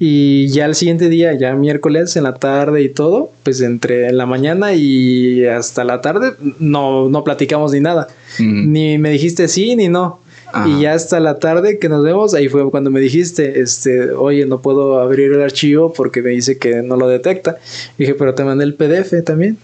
Y 0.00 0.48
ya 0.48 0.64
el 0.64 0.74
siguiente 0.74 1.08
día, 1.08 1.32
ya 1.38 1.54
miércoles 1.54 2.16
en 2.16 2.24
la 2.24 2.34
tarde 2.34 2.82
y 2.82 2.88
todo, 2.88 3.30
pues 3.44 3.60
entre 3.60 4.08
en 4.08 4.16
la 4.16 4.26
mañana 4.26 4.74
y 4.74 5.46
hasta 5.46 5.84
la 5.84 6.00
tarde, 6.00 6.32
no, 6.58 7.08
no 7.08 7.22
platicamos 7.22 7.70
ni 7.70 7.78
nada. 7.78 8.08
Ujú. 8.34 8.44
Ni 8.44 8.98
me 8.98 9.10
dijiste 9.10 9.46
sí 9.46 9.76
ni 9.76 9.86
no. 9.86 10.18
Y 10.66 10.82
ya 10.82 10.94
hasta 10.94 11.20
la 11.20 11.38
tarde 11.38 11.78
que 11.78 11.88
nos 11.88 12.04
vemos, 12.04 12.34
ahí 12.34 12.48
fue 12.48 12.70
cuando 12.70 12.90
me 12.90 13.00
dijiste, 13.00 13.60
este, 13.60 14.12
oye, 14.12 14.46
no 14.46 14.60
puedo 14.60 15.00
abrir 15.00 15.32
el 15.32 15.42
archivo 15.42 15.92
porque 15.92 16.22
me 16.22 16.30
dice 16.30 16.58
que 16.58 16.82
no 16.82 16.96
lo 16.96 17.08
detecta. 17.08 17.58
dije, 17.98 18.14
pero 18.14 18.34
te 18.34 18.44
mandé 18.44 18.64
el 18.64 18.74
PDF 18.74 19.24
también. 19.24 19.58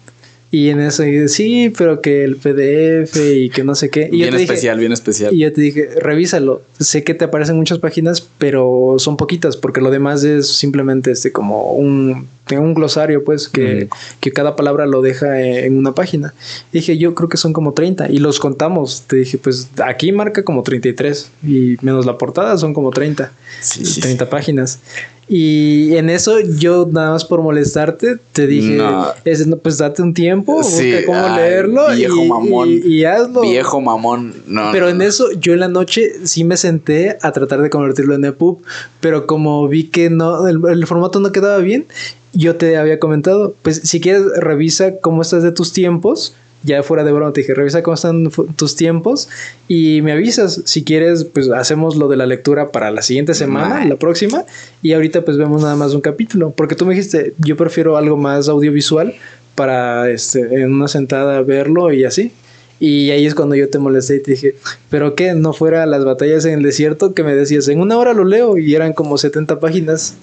Y 0.50 0.70
en 0.70 0.80
eso 0.80 1.02
dije, 1.02 1.28
sí, 1.28 1.72
pero 1.76 2.00
que 2.00 2.24
el 2.24 2.36
PDF 2.36 3.16
y 3.16 3.50
que 3.50 3.64
no 3.64 3.74
sé 3.74 3.90
qué. 3.90 4.08
Y 4.10 4.18
yo 4.18 4.24
bien 4.24 4.32
dije, 4.32 4.44
especial, 4.44 4.78
bien 4.78 4.92
especial. 4.92 5.34
y 5.34 5.40
yo 5.40 5.52
te 5.52 5.60
dije, 5.60 5.90
revísalo. 6.00 6.62
Sé 6.80 7.04
que 7.04 7.12
te 7.12 7.26
aparecen 7.26 7.56
muchas 7.56 7.78
páginas, 7.78 8.26
pero 8.38 8.94
son 8.98 9.18
poquitas, 9.18 9.58
porque 9.58 9.82
lo 9.82 9.90
demás 9.90 10.24
es 10.24 10.48
simplemente 10.48 11.10
este 11.10 11.32
como 11.32 11.72
un, 11.72 12.28
un 12.50 12.74
glosario, 12.74 13.24
pues, 13.24 13.48
que, 13.48 13.88
que 14.20 14.32
cada 14.32 14.56
palabra 14.56 14.86
lo 14.86 15.02
deja 15.02 15.42
en, 15.42 15.64
en 15.64 15.78
una 15.78 15.94
página. 15.94 16.32
dije, 16.72 16.96
yo 16.96 17.14
creo 17.14 17.28
que 17.28 17.36
son 17.36 17.52
como 17.52 17.74
30. 17.74 18.10
Y 18.10 18.18
los 18.18 18.38
contamos. 18.38 19.02
Te 19.06 19.16
dije, 19.16 19.36
pues 19.36 19.68
aquí 19.84 20.12
marca 20.12 20.44
como 20.44 20.62
33. 20.62 21.30
Y 21.46 21.76
menos 21.82 22.06
la 22.06 22.16
portada 22.16 22.56
son 22.56 22.72
como 22.72 22.90
30. 22.90 23.32
Sí, 23.60 23.84
sí, 23.84 23.92
sí. 23.94 24.00
30 24.00 24.30
páginas. 24.30 24.80
Y 25.28 25.94
en 25.96 26.08
eso 26.08 26.40
yo 26.40 26.88
nada 26.90 27.10
más 27.10 27.24
por 27.24 27.42
molestarte 27.42 28.16
te 28.32 28.46
dije, 28.46 28.76
No. 28.76 29.08
es, 29.24 29.46
no, 29.46 29.58
pues 29.58 29.76
date 29.78 30.00
un 30.02 30.14
tiempo, 30.14 30.62
Sí, 30.62 30.90
busca 30.92 31.06
cómo 31.06 31.18
ay, 31.26 31.36
leerlo 31.36 31.88
viejo 31.94 32.24
y, 32.24 32.28
mamón. 32.28 32.68
y- 32.70 32.80
y 32.86 33.04
hazlo. 33.04 33.42
Viejo 33.42 33.80
mamón. 33.80 34.34
No, 34.46 34.70
Pero 34.72 34.86
no, 34.86 34.90
en 34.92 35.02
eso 35.02 35.30
yo 35.32 35.52
en 35.52 35.60
la 35.60 35.68
noche 35.68 36.12
sí 36.24 36.44
me 36.44 36.56
senté 36.56 37.18
a 37.20 37.32
tratar 37.32 37.60
de 37.60 37.68
convertirlo 37.68 38.14
en 38.14 38.24
EPUB, 38.24 38.62
pero 39.00 39.26
como 39.26 39.68
vi 39.68 39.84
que 39.84 40.08
no 40.08 40.48
el, 40.48 40.60
el 40.66 40.86
formato 40.86 41.20
no 41.20 41.30
quedaba 41.30 41.58
bien, 41.58 41.84
yo 42.32 42.56
te 42.56 42.76
había 42.78 42.98
comentado, 42.98 43.54
pues 43.62 43.82
si 43.84 44.00
quieres 44.00 44.22
revisa 44.38 44.98
cómo 45.00 45.22
estás 45.22 45.42
de 45.42 45.52
tus 45.52 45.72
tiempos, 45.72 46.34
ya 46.62 46.82
fuera 46.82 47.04
de 47.04 47.12
broma 47.12 47.32
te 47.32 47.42
dije, 47.42 47.54
revisa 47.54 47.82
cómo 47.82 47.94
están 47.94 48.30
tus 48.56 48.76
tiempos 48.76 49.28
y 49.68 50.02
me 50.02 50.12
avisas, 50.12 50.62
si 50.64 50.84
quieres 50.84 51.24
pues 51.24 51.48
hacemos 51.50 51.96
lo 51.96 52.08
de 52.08 52.16
la 52.16 52.26
lectura 52.26 52.72
para 52.72 52.90
la 52.90 53.02
siguiente 53.02 53.34
semana, 53.34 53.84
la 53.84 53.96
próxima, 53.96 54.44
y 54.82 54.92
ahorita 54.92 55.24
pues 55.24 55.36
vemos 55.36 55.62
nada 55.62 55.76
más 55.76 55.94
un 55.94 56.00
capítulo, 56.00 56.50
porque 56.50 56.74
tú 56.74 56.86
me 56.86 56.94
dijiste, 56.94 57.34
yo 57.38 57.56
prefiero 57.56 57.96
algo 57.96 58.16
más 58.16 58.48
audiovisual 58.48 59.14
para 59.54 60.08
este 60.10 60.40
en 60.40 60.72
una 60.72 60.88
sentada 60.88 61.42
verlo 61.42 61.92
y 61.92 62.04
así. 62.04 62.32
Y 62.80 63.10
ahí 63.10 63.26
es 63.26 63.34
cuando 63.34 63.56
yo 63.56 63.68
te 63.68 63.78
molesté 63.78 64.16
y 64.16 64.22
te 64.22 64.30
dije, 64.32 64.54
¿pero 64.88 65.16
qué? 65.16 65.34
¿No 65.34 65.52
fuera 65.52 65.84
las 65.86 66.04
batallas 66.04 66.44
en 66.44 66.54
el 66.54 66.62
desierto 66.62 67.12
que 67.12 67.24
me 67.24 67.34
decías? 67.34 67.66
En 67.66 67.80
una 67.80 67.98
hora 67.98 68.14
lo 68.14 68.24
leo 68.24 68.56
y 68.56 68.72
eran 68.74 68.92
como 68.92 69.18
70 69.18 69.58
páginas. 69.58 70.16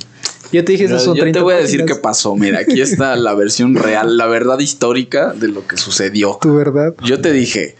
Yo 0.51 0.63
te 0.63 0.71
dije, 0.73 0.83
Mira, 0.85 0.95
esas 0.95 1.05
son 1.05 1.15
yo 1.15 1.21
30 1.23 1.39
te 1.39 1.43
voy 1.43 1.53
a 1.53 1.57
decir 1.57 1.85
qué 1.85 1.95
pasó. 1.95 2.35
Mira, 2.35 2.59
aquí 2.59 2.81
está 2.81 3.15
la 3.15 3.33
versión 3.33 3.75
real, 3.75 4.17
la 4.17 4.27
verdad 4.27 4.59
histórica 4.59 5.33
de 5.33 5.47
lo 5.49 5.67
que 5.67 5.77
sucedió. 5.77 6.37
Tu 6.41 6.55
verdad. 6.55 6.93
Yo 7.03 7.19
te 7.21 7.31
dije, 7.31 7.75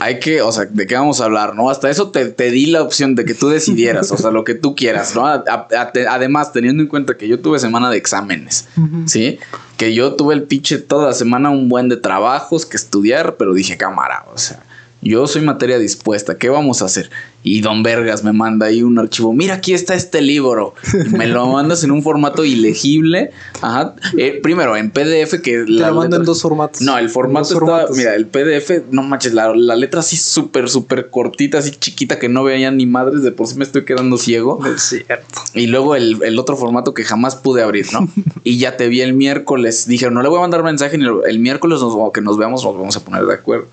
hay 0.00 0.20
que, 0.20 0.42
o 0.42 0.52
sea, 0.52 0.64
¿de 0.66 0.86
qué 0.86 0.94
vamos 0.94 1.20
a 1.20 1.24
hablar? 1.24 1.54
¿No? 1.56 1.70
Hasta 1.70 1.90
eso 1.90 2.10
te, 2.10 2.26
te 2.26 2.50
di 2.52 2.66
la 2.66 2.82
opción 2.82 3.14
de 3.16 3.24
que 3.24 3.34
tú 3.34 3.48
decidieras, 3.48 4.10
o 4.12 4.16
sea, 4.16 4.30
lo 4.30 4.44
que 4.44 4.54
tú 4.54 4.76
quieras, 4.76 5.14
¿no? 5.16 5.26
A- 5.26 5.42
a- 5.48 5.66
a- 5.80 5.92
te- 5.92 6.06
además, 6.06 6.52
teniendo 6.52 6.82
en 6.82 6.88
cuenta 6.88 7.16
que 7.16 7.26
yo 7.26 7.40
tuve 7.40 7.58
semana 7.58 7.90
de 7.90 7.96
exámenes, 7.96 8.68
¿sí? 9.06 9.38
Que 9.76 9.94
yo 9.94 10.14
tuve 10.14 10.34
el 10.34 10.44
pinche 10.44 10.78
toda 10.78 11.06
la 11.08 11.14
semana 11.14 11.50
un 11.50 11.68
buen 11.68 11.88
de 11.88 11.96
trabajos 11.96 12.64
que 12.64 12.76
estudiar, 12.76 13.36
pero 13.38 13.54
dije, 13.54 13.76
cámara, 13.76 14.24
o 14.32 14.38
sea, 14.38 14.62
Yo 15.00 15.26
soy 15.26 15.42
materia 15.42 15.78
dispuesta. 15.78 16.38
¿Qué 16.38 16.48
vamos 16.48 16.82
a 16.82 16.86
hacer? 16.86 17.10
Y 17.44 17.60
Don 17.60 17.84
Vergas 17.84 18.24
me 18.24 18.32
manda 18.32 18.66
ahí 18.66 18.82
un 18.82 18.98
archivo. 18.98 19.32
Mira, 19.32 19.54
aquí 19.54 19.72
está 19.72 19.94
este 19.94 20.20
libro. 20.20 20.74
Y 20.92 21.10
me 21.10 21.28
lo 21.28 21.46
mandas 21.46 21.84
en 21.84 21.92
un 21.92 22.02
formato 22.02 22.44
ilegible. 22.44 23.30
Ajá. 23.62 23.94
Eh, 24.16 24.40
primero, 24.42 24.76
en 24.76 24.90
PDF, 24.90 25.40
que 25.40 25.64
Te 25.64 25.66
lo 25.66 25.94
mando 25.94 26.16
en 26.16 26.24
dos 26.24 26.42
formatos. 26.42 26.80
No, 26.80 26.98
el 26.98 27.08
formato 27.10 27.44
está. 27.44 27.58
formatos. 27.58 27.96
Mira, 27.96 28.16
el 28.16 28.26
PDF, 28.26 28.90
no 28.90 29.02
manches, 29.04 29.34
la, 29.34 29.54
la 29.54 29.76
letra 29.76 30.00
así 30.00 30.16
súper, 30.16 30.68
súper 30.68 31.10
cortita, 31.10 31.58
así 31.58 31.70
chiquita 31.70 32.18
que 32.18 32.28
no 32.28 32.42
veía 32.42 32.70
ni 32.72 32.86
madres. 32.86 33.22
De 33.22 33.30
por 33.30 33.46
sí 33.46 33.56
me 33.56 33.64
estoy 33.64 33.84
quedando 33.84 34.18
ciego. 34.18 34.58
Es 34.66 34.82
cierto. 34.82 35.40
Y 35.54 35.68
luego 35.68 35.94
el, 35.94 36.18
el 36.24 36.38
otro 36.40 36.56
formato 36.56 36.92
que 36.92 37.04
jamás 37.04 37.36
pude 37.36 37.62
abrir, 37.62 37.86
¿no? 37.92 38.08
y 38.42 38.58
ya 38.58 38.76
te 38.76 38.88
vi 38.88 39.00
el 39.00 39.12
miércoles. 39.12 39.86
Dije, 39.86 40.10
no 40.10 40.22
le 40.22 40.28
voy 40.28 40.38
a 40.38 40.40
mandar 40.42 40.64
mensaje 40.64 40.98
ni 40.98 41.06
el 41.06 41.38
miércoles 41.38 41.80
nos, 41.80 42.12
que 42.12 42.20
nos 42.20 42.36
veamos, 42.36 42.64
nos 42.64 42.76
vamos 42.76 42.96
a 42.96 43.04
poner 43.04 43.24
de 43.24 43.34
acuerdo. 43.34 43.68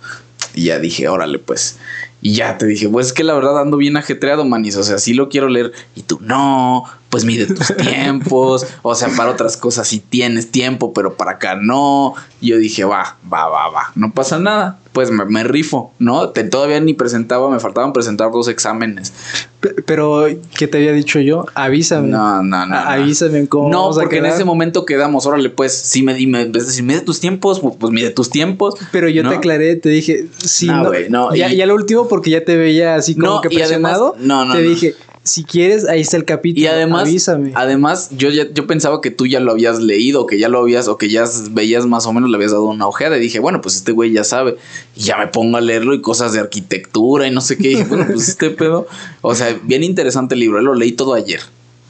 Y 0.56 0.66
ya 0.66 0.80
dije, 0.80 1.08
órale, 1.08 1.40
pues. 1.40 1.78
Y 2.22 2.34
ya 2.34 2.58
te 2.58 2.66
dije, 2.66 2.90
pues 2.90 3.08
es 3.08 3.14
que 3.14 3.24
la 3.24 3.34
verdad 3.34 3.62
ando 3.62 3.78
bien 3.78 3.98
ajetreado, 3.98 4.46
manis. 4.46 4.78
O 4.78 4.84
sea, 4.84 4.98
sí 4.98 5.14
lo 5.14 5.30
quiero 5.30 5.50
leer. 5.50 5.74
Y 5.96 6.02
tú, 6.02 6.18
no, 6.22 6.86
pues 7.16 7.24
mide 7.24 7.46
tus 7.46 7.74
tiempos. 7.78 8.68
O 8.82 8.94
sea, 8.94 9.08
para 9.16 9.32
otras 9.32 9.56
cosas 9.56 9.88
sí 9.88 10.00
tienes 10.02 10.52
tiempo, 10.52 10.92
pero 10.92 11.16
para 11.16 11.32
acá 11.32 11.56
no. 11.56 12.14
Y 12.42 12.48
yo 12.50 12.58
dije, 12.58 12.84
va, 12.84 13.16
va, 13.32 13.48
va, 13.48 13.70
va. 13.70 13.92
No 13.96 14.12
pasa 14.12 14.38
nada. 14.38 14.80
Pues 14.92 15.12
me, 15.12 15.24
me 15.24 15.46
rifo, 15.46 15.94
¿no? 15.98 16.30
Te, 16.30 16.44
todavía 16.44 16.80
ni 16.82 16.94
presentaba, 16.94 17.50
me 17.50 17.60
faltaban 17.62 17.94
presentar 17.94 18.32
dos 18.32 18.50
exámenes. 18.50 19.14
Pe- 19.62 19.76
Pero, 19.86 20.26
¿qué 20.58 20.68
te 20.68 20.78
había 20.78 20.92
dicho 20.92 21.20
yo? 21.22 21.46
Avísame. 21.56 22.10
No, 22.10 22.44
no, 22.44 22.66
no. 22.66 22.76
A-. 22.76 22.94
Avísame 22.94 23.48
cómo 23.48 23.70
No, 23.70 23.82
vamos 23.84 23.98
a 23.98 24.02
porque 24.02 24.18
en 24.18 24.24
quedar. 24.24 24.36
ese 24.36 24.44
momento 24.46 24.86
quedamos, 24.86 25.26
órale, 25.26 25.50
pues, 25.50 25.74
si 25.74 26.04
me, 26.04 26.14
me 26.28 26.42
en 26.42 26.52
vez 26.52 26.64
de 26.64 26.68
decir, 26.70 26.84
mide 26.84 27.00
tus 27.02 27.22
tiempos, 27.22 27.62
pues, 27.62 27.76
pues 27.80 27.94
mide 27.94 28.10
tus 28.10 28.30
tiempos. 28.30 28.76
Pero 28.92 29.08
yo 29.10 29.24
¿no? 29.24 29.30
te 29.30 29.36
aclaré, 29.38 29.76
te 29.78 29.88
dije, 29.90 30.28
si 30.38 30.68
No, 30.68 30.84
no, 30.84 30.88
güey, 30.90 31.10
no, 31.10 31.34
ya, 31.34 31.52
y- 31.52 31.58
ya 31.58 31.66
lo 31.66 31.76
último 31.76 32.08
porque 32.10 32.30
ya 32.32 32.44
te 32.44 32.56
veía 32.58 32.96
así 32.96 33.16
como 33.16 33.40
que 33.42 33.50
y 33.54 33.62
además- 33.62 33.94
presionado. 34.00 34.16
no, 34.20 34.46
no, 34.46 34.54
te 34.54 34.62
dije, 34.62 34.96
si 35.26 35.44
quieres, 35.44 35.86
ahí 35.86 36.02
está 36.02 36.18
el 36.18 36.26
capítulo. 36.26 36.64
Y 36.64 36.68
además, 36.68 37.02
avísame. 37.02 37.52
además, 37.56 38.10
yo 38.16 38.30
ya, 38.30 38.48
yo 38.54 38.68
pensaba 38.68 39.02
que 39.02 39.10
tú 39.10 39.26
ya 39.26 39.40
lo 39.40 39.52
habías 39.52 39.80
leído, 39.80 40.28
que 40.28 40.38
ya 40.38 40.50
lo 40.50 40.60
habías, 40.60 40.88
o 40.88 40.98
que 40.98 41.10
ya 41.10 41.26
veías 41.50 41.88
más 41.88 42.06
o 42.06 42.14
menos, 42.14 42.30
le 42.30 42.36
habías 42.36 42.52
dado 42.52 42.66
una 42.66 42.88
ojeada. 42.88 43.18
Y 43.18 43.22
dije, 43.22 43.40
bueno, 43.40 43.60
pues 43.60 43.76
este 43.76 43.92
güey 43.92 44.12
ya 44.12 44.24
sabe. 44.24 44.58
Y 44.96 45.02
ya 45.02 45.18
me 45.18 45.28
pongo 45.28 45.58
a 45.58 45.62
leerlo 45.62 45.96
y 45.96 46.02
cosas 46.02 46.34
de 46.34 46.40
arquitectura 46.40 47.28
y 47.28 47.32
no 47.32 47.42
sé 47.42 47.58
qué. 47.58 47.72
Y 47.72 47.76
dije, 47.76 47.86
bueno, 47.86 48.06
pues 48.06 48.30
este 48.30 48.50
pedo. 48.52 48.88
O 49.22 49.34
sea, 49.34 49.60
bien 49.64 49.84
interesante 49.84 50.36
el 50.36 50.42
libro. 50.42 50.62
Lo 50.62 50.76
leí 50.76 50.92
todo 50.92 51.16
ayer. 51.16 51.42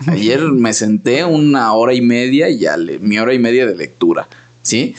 Ayer 0.07 0.41
me 0.41 0.73
senté 0.73 1.25
una 1.25 1.73
hora 1.73 1.93
y 1.93 2.01
media 2.01 2.49
y 2.49 2.59
ya 2.59 2.77
le, 2.77 2.99
mi 2.99 3.19
hora 3.19 3.33
y 3.33 3.39
media 3.39 3.65
de 3.65 3.75
lectura. 3.75 4.29
¿Sí? 4.61 4.95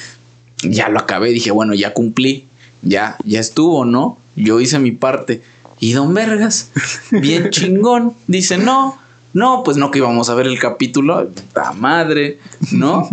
Ya 0.63 0.91
lo 0.91 0.99
acabé. 0.99 1.31
Dije, 1.31 1.53
bueno, 1.53 1.73
ya 1.73 1.95
cumplí. 1.95 2.45
Ya, 2.83 3.17
ya 3.25 3.41
estuvo, 3.41 3.87
¿no? 3.87 4.19
Yo 4.37 4.61
hice 4.61 4.79
mi 4.79 4.91
parte. 4.91 5.41
Y 5.81 5.93
don 5.93 6.15
Vergas, 6.15 6.71
bien 7.11 7.51
chingón, 7.51 8.15
dice, 8.27 8.57
no, 8.59 8.97
no, 9.35 9.63
pues 9.65 9.77
no 9.77 9.91
que 9.91 9.99
íbamos 9.99 10.31
a 10.31 10.35
ver 10.35 10.47
el 10.47 10.59
capítulo, 10.59 11.29
puta 11.29 11.73
madre, 11.73 12.39
¿no? 12.73 13.09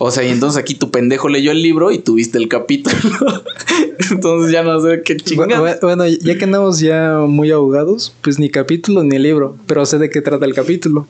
O 0.00 0.10
sea, 0.12 0.22
y 0.24 0.28
entonces 0.28 0.60
aquí 0.60 0.74
tu 0.74 0.90
pendejo 0.92 1.28
leyó 1.28 1.50
el 1.50 1.60
libro 1.62 1.90
y 1.90 1.98
tuviste 1.98 2.38
el 2.38 2.48
capítulo. 2.48 2.96
entonces 4.10 4.52
ya 4.52 4.62
no 4.62 4.80
sé 4.80 5.02
qué 5.04 5.16
chingada. 5.16 5.60
bu- 5.60 5.80
Bueno, 5.82 6.06
ya 6.06 6.38
que 6.38 6.44
andamos 6.44 6.78
ya 6.80 7.18
muy 7.26 7.50
ahogados, 7.50 8.14
pues 8.22 8.38
ni 8.38 8.48
capítulo 8.50 9.02
ni 9.02 9.18
libro, 9.18 9.56
pero 9.66 9.84
sé 9.86 9.98
de 9.98 10.08
qué 10.10 10.20
trata 10.22 10.44
el 10.46 10.54
capítulo. 10.54 11.06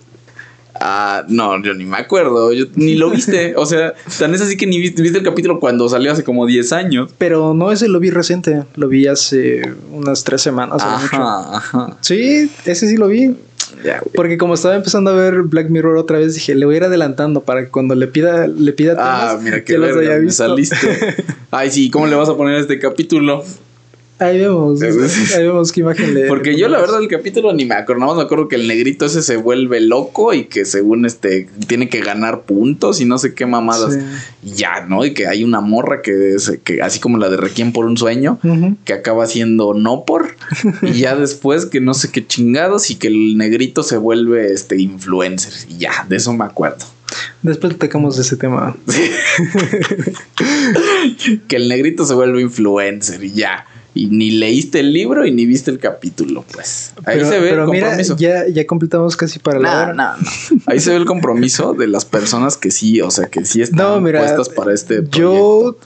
Ah, 0.80 1.24
no, 1.28 1.62
yo 1.62 1.74
ni 1.74 1.84
me 1.84 1.96
acuerdo, 1.96 2.52
yo, 2.52 2.66
ni 2.76 2.94
lo 2.94 3.10
viste. 3.10 3.54
O 3.56 3.66
sea, 3.66 3.94
tan 4.18 4.34
es 4.34 4.40
así 4.40 4.56
que 4.56 4.66
ni 4.66 4.78
viste, 4.78 5.02
viste 5.02 5.18
el 5.18 5.24
capítulo 5.24 5.58
cuando 5.60 5.88
salió 5.88 6.12
hace 6.12 6.24
como 6.24 6.46
10 6.46 6.72
años. 6.72 7.10
Pero 7.18 7.54
no, 7.54 7.72
ese 7.72 7.88
lo 7.88 8.00
vi 8.00 8.10
reciente, 8.10 8.64
lo 8.76 8.88
vi 8.88 9.06
hace 9.06 9.62
unas 9.92 10.24
tres 10.24 10.42
semanas. 10.42 10.82
a 10.82 10.92
lo 10.92 10.98
mucho. 10.98 11.16
Ajá, 11.16 11.56
ajá. 11.56 11.96
Sí, 12.00 12.50
ese 12.64 12.88
sí 12.88 12.96
lo 12.96 13.08
vi. 13.08 13.36
Porque 14.14 14.38
como 14.38 14.54
estaba 14.54 14.74
empezando 14.76 15.10
a 15.10 15.14
ver 15.14 15.42
Black 15.42 15.68
Mirror 15.68 15.98
otra 15.98 16.18
vez, 16.18 16.34
dije, 16.34 16.54
le 16.54 16.64
voy 16.64 16.74
a 16.74 16.78
ir 16.78 16.84
adelantando 16.84 17.42
para 17.42 17.64
que 17.64 17.70
cuando 17.70 17.94
le 17.94 18.06
pida, 18.08 18.46
le 18.48 18.72
pida 18.72 18.94
Ah, 18.98 19.28
temas, 19.30 19.42
mira 19.42 19.64
qué 19.64 19.78
los 19.78 19.88
verga, 19.88 20.00
haya 20.00 20.18
me 20.18 20.24
visto. 20.26 20.44
saliste. 20.46 20.76
Ay, 21.50 21.70
sí, 21.70 21.90
¿cómo 21.90 22.06
le 22.06 22.16
vas 22.16 22.28
a 22.28 22.36
poner 22.36 22.56
este 22.56 22.78
capítulo? 22.78 23.44
Ahí 24.20 24.36
vemos, 24.40 24.82
ahí 24.82 25.44
vemos 25.44 25.70
qué 25.70 25.80
imagen 25.80 26.12
le. 26.12 26.26
Porque 26.26 26.56
yo 26.58 26.68
la 26.68 26.80
verdad 26.80 27.00
el 27.00 27.06
capítulo 27.08 27.52
ni 27.52 27.64
me 27.66 27.76
acuerdo, 27.76 28.00
nada 28.00 28.12
más 28.14 28.18
me 28.18 28.24
acuerdo 28.24 28.48
que 28.48 28.56
el 28.56 28.66
negrito 28.66 29.06
ese 29.06 29.22
se 29.22 29.36
vuelve 29.36 29.80
loco 29.80 30.34
y 30.34 30.46
que 30.46 30.64
según 30.64 31.06
este 31.06 31.48
tiene 31.68 31.88
que 31.88 32.00
ganar 32.00 32.42
puntos 32.42 33.00
y 33.00 33.04
no 33.04 33.18
sé 33.18 33.34
qué 33.34 33.46
mamadas. 33.46 33.94
Sí. 33.94 34.00
Y 34.42 34.52
ya, 34.54 34.84
¿no? 34.88 35.04
Y 35.06 35.14
que 35.14 35.28
hay 35.28 35.44
una 35.44 35.60
morra 35.60 36.02
que, 36.02 36.34
es- 36.34 36.58
que 36.64 36.82
así 36.82 36.98
como 36.98 37.16
la 37.18 37.28
de 37.28 37.36
Requiem 37.36 37.72
por 37.72 37.84
un 37.86 37.96
sueño, 37.96 38.40
que 38.84 38.92
acaba 38.92 39.24
siendo 39.26 39.72
no 39.74 40.04
por 40.04 40.34
y 40.82 40.94
ya 41.00 41.14
después 41.16 41.66
que 41.66 41.80
no 41.80 41.94
sé 41.94 42.10
qué 42.10 42.26
chingados 42.26 42.90
y 42.90 42.96
que 42.96 43.06
el 43.06 43.36
negrito 43.38 43.84
se 43.84 43.98
vuelve 43.98 44.52
este 44.52 44.80
influencer 44.80 45.52
y 45.68 45.78
ya, 45.78 46.04
de 46.08 46.16
eso 46.16 46.32
me 46.32 46.44
acuerdo. 46.44 46.84
Después 47.42 47.78
tocamos 47.78 48.16
de 48.16 48.22
ese 48.22 48.36
tema. 48.36 48.76
Que 51.48 51.56
el 51.56 51.68
negrito 51.68 52.04
se 52.04 52.14
vuelve 52.14 52.42
influencer 52.42 53.22
y 53.24 53.32
ya. 53.32 53.64
Y 53.94 54.06
ni 54.06 54.30
leíste 54.30 54.80
el 54.80 54.92
libro 54.92 55.26
y 55.26 55.32
ni 55.32 55.44
viste 55.46 55.70
el 55.70 55.78
capítulo, 55.78 56.44
pues. 56.52 56.92
Ahí 57.04 57.16
pero, 57.16 57.28
se 57.28 57.40
ve 57.40 57.48
pero 57.50 57.64
el 57.64 57.70
mira, 57.70 57.86
compromiso. 57.88 58.16
ya, 58.16 58.46
ya 58.46 58.66
completamos 58.66 59.16
casi 59.16 59.38
para 59.38 59.58
la 59.58 59.70
No, 59.72 59.78
hora. 59.82 59.94
no, 59.94 60.16
no. 60.18 60.60
Ahí 60.66 60.78
se 60.78 60.90
ve 60.90 60.96
el 60.96 61.04
compromiso 61.06 61.74
de 61.74 61.86
las 61.88 62.04
personas 62.04 62.56
que 62.56 62.70
sí, 62.70 63.00
o 63.00 63.10
sea, 63.10 63.26
que 63.26 63.44
sí 63.44 63.60
están 63.62 63.78
No, 63.78 64.00
mira, 64.00 64.20
puestas 64.20 64.48
para 64.50 64.72
este 64.72 64.96
proyecto. 65.02 65.18
Yo 65.18 65.76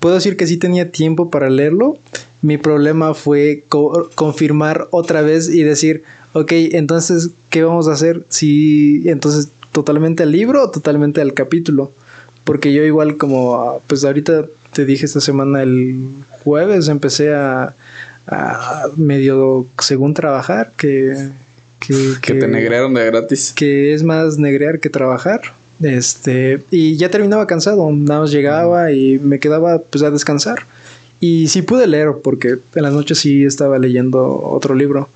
puedo 0.00 0.16
decir 0.16 0.36
que 0.36 0.46
sí 0.46 0.56
tenía 0.58 0.90
tiempo 0.90 1.30
para 1.30 1.48
leerlo. 1.48 1.96
Mi 2.42 2.58
problema 2.58 3.14
fue 3.14 3.64
co- 3.68 4.10
confirmar 4.14 4.88
otra 4.90 5.22
vez 5.22 5.48
y 5.48 5.62
decir, 5.62 6.02
ok, 6.34 6.52
entonces, 6.52 7.30
¿qué 7.50 7.62
vamos 7.62 7.88
a 7.88 7.92
hacer? 7.92 8.24
Si, 8.28 9.04
entonces, 9.08 9.48
totalmente 9.72 10.22
al 10.24 10.32
libro 10.32 10.64
o 10.64 10.70
totalmente 10.70 11.20
al 11.20 11.34
capítulo. 11.34 11.92
Porque 12.44 12.72
yo 12.72 12.82
igual 12.84 13.16
como, 13.16 13.56
ah, 13.56 13.78
pues 13.86 14.04
ahorita 14.04 14.46
te 14.72 14.84
dije 14.84 15.06
esta 15.06 15.20
semana 15.20 15.62
el 15.62 16.08
jueves 16.42 16.88
empecé 16.88 17.34
a, 17.34 17.74
a 18.26 18.84
medio 18.96 19.66
según 19.78 20.14
trabajar 20.14 20.72
que... 20.76 21.30
Que, 21.80 22.14
que 22.20 22.34
te 22.34 22.48
negrearon 22.48 22.92
de 22.92 23.06
gratis. 23.06 23.52
que 23.54 23.94
es 23.94 24.02
más 24.02 24.36
negrear 24.36 24.80
que 24.80 24.90
trabajar. 24.90 25.40
Este, 25.80 26.60
y 26.72 26.96
ya 26.96 27.08
terminaba 27.08 27.46
cansado, 27.46 27.88
nada 27.92 28.20
más 28.20 28.32
llegaba 28.32 28.90
y 28.90 29.20
me 29.20 29.38
quedaba 29.38 29.78
pues 29.78 30.02
a 30.02 30.10
descansar. 30.10 30.58
Y 31.20 31.48
sí 31.48 31.62
pude 31.62 31.86
leer, 31.86 32.14
porque 32.22 32.58
en 32.74 32.82
las 32.82 32.92
noches 32.92 33.18
sí 33.18 33.44
estaba 33.44 33.78
leyendo 33.78 34.40
otro 34.42 34.74
libro. 34.74 35.08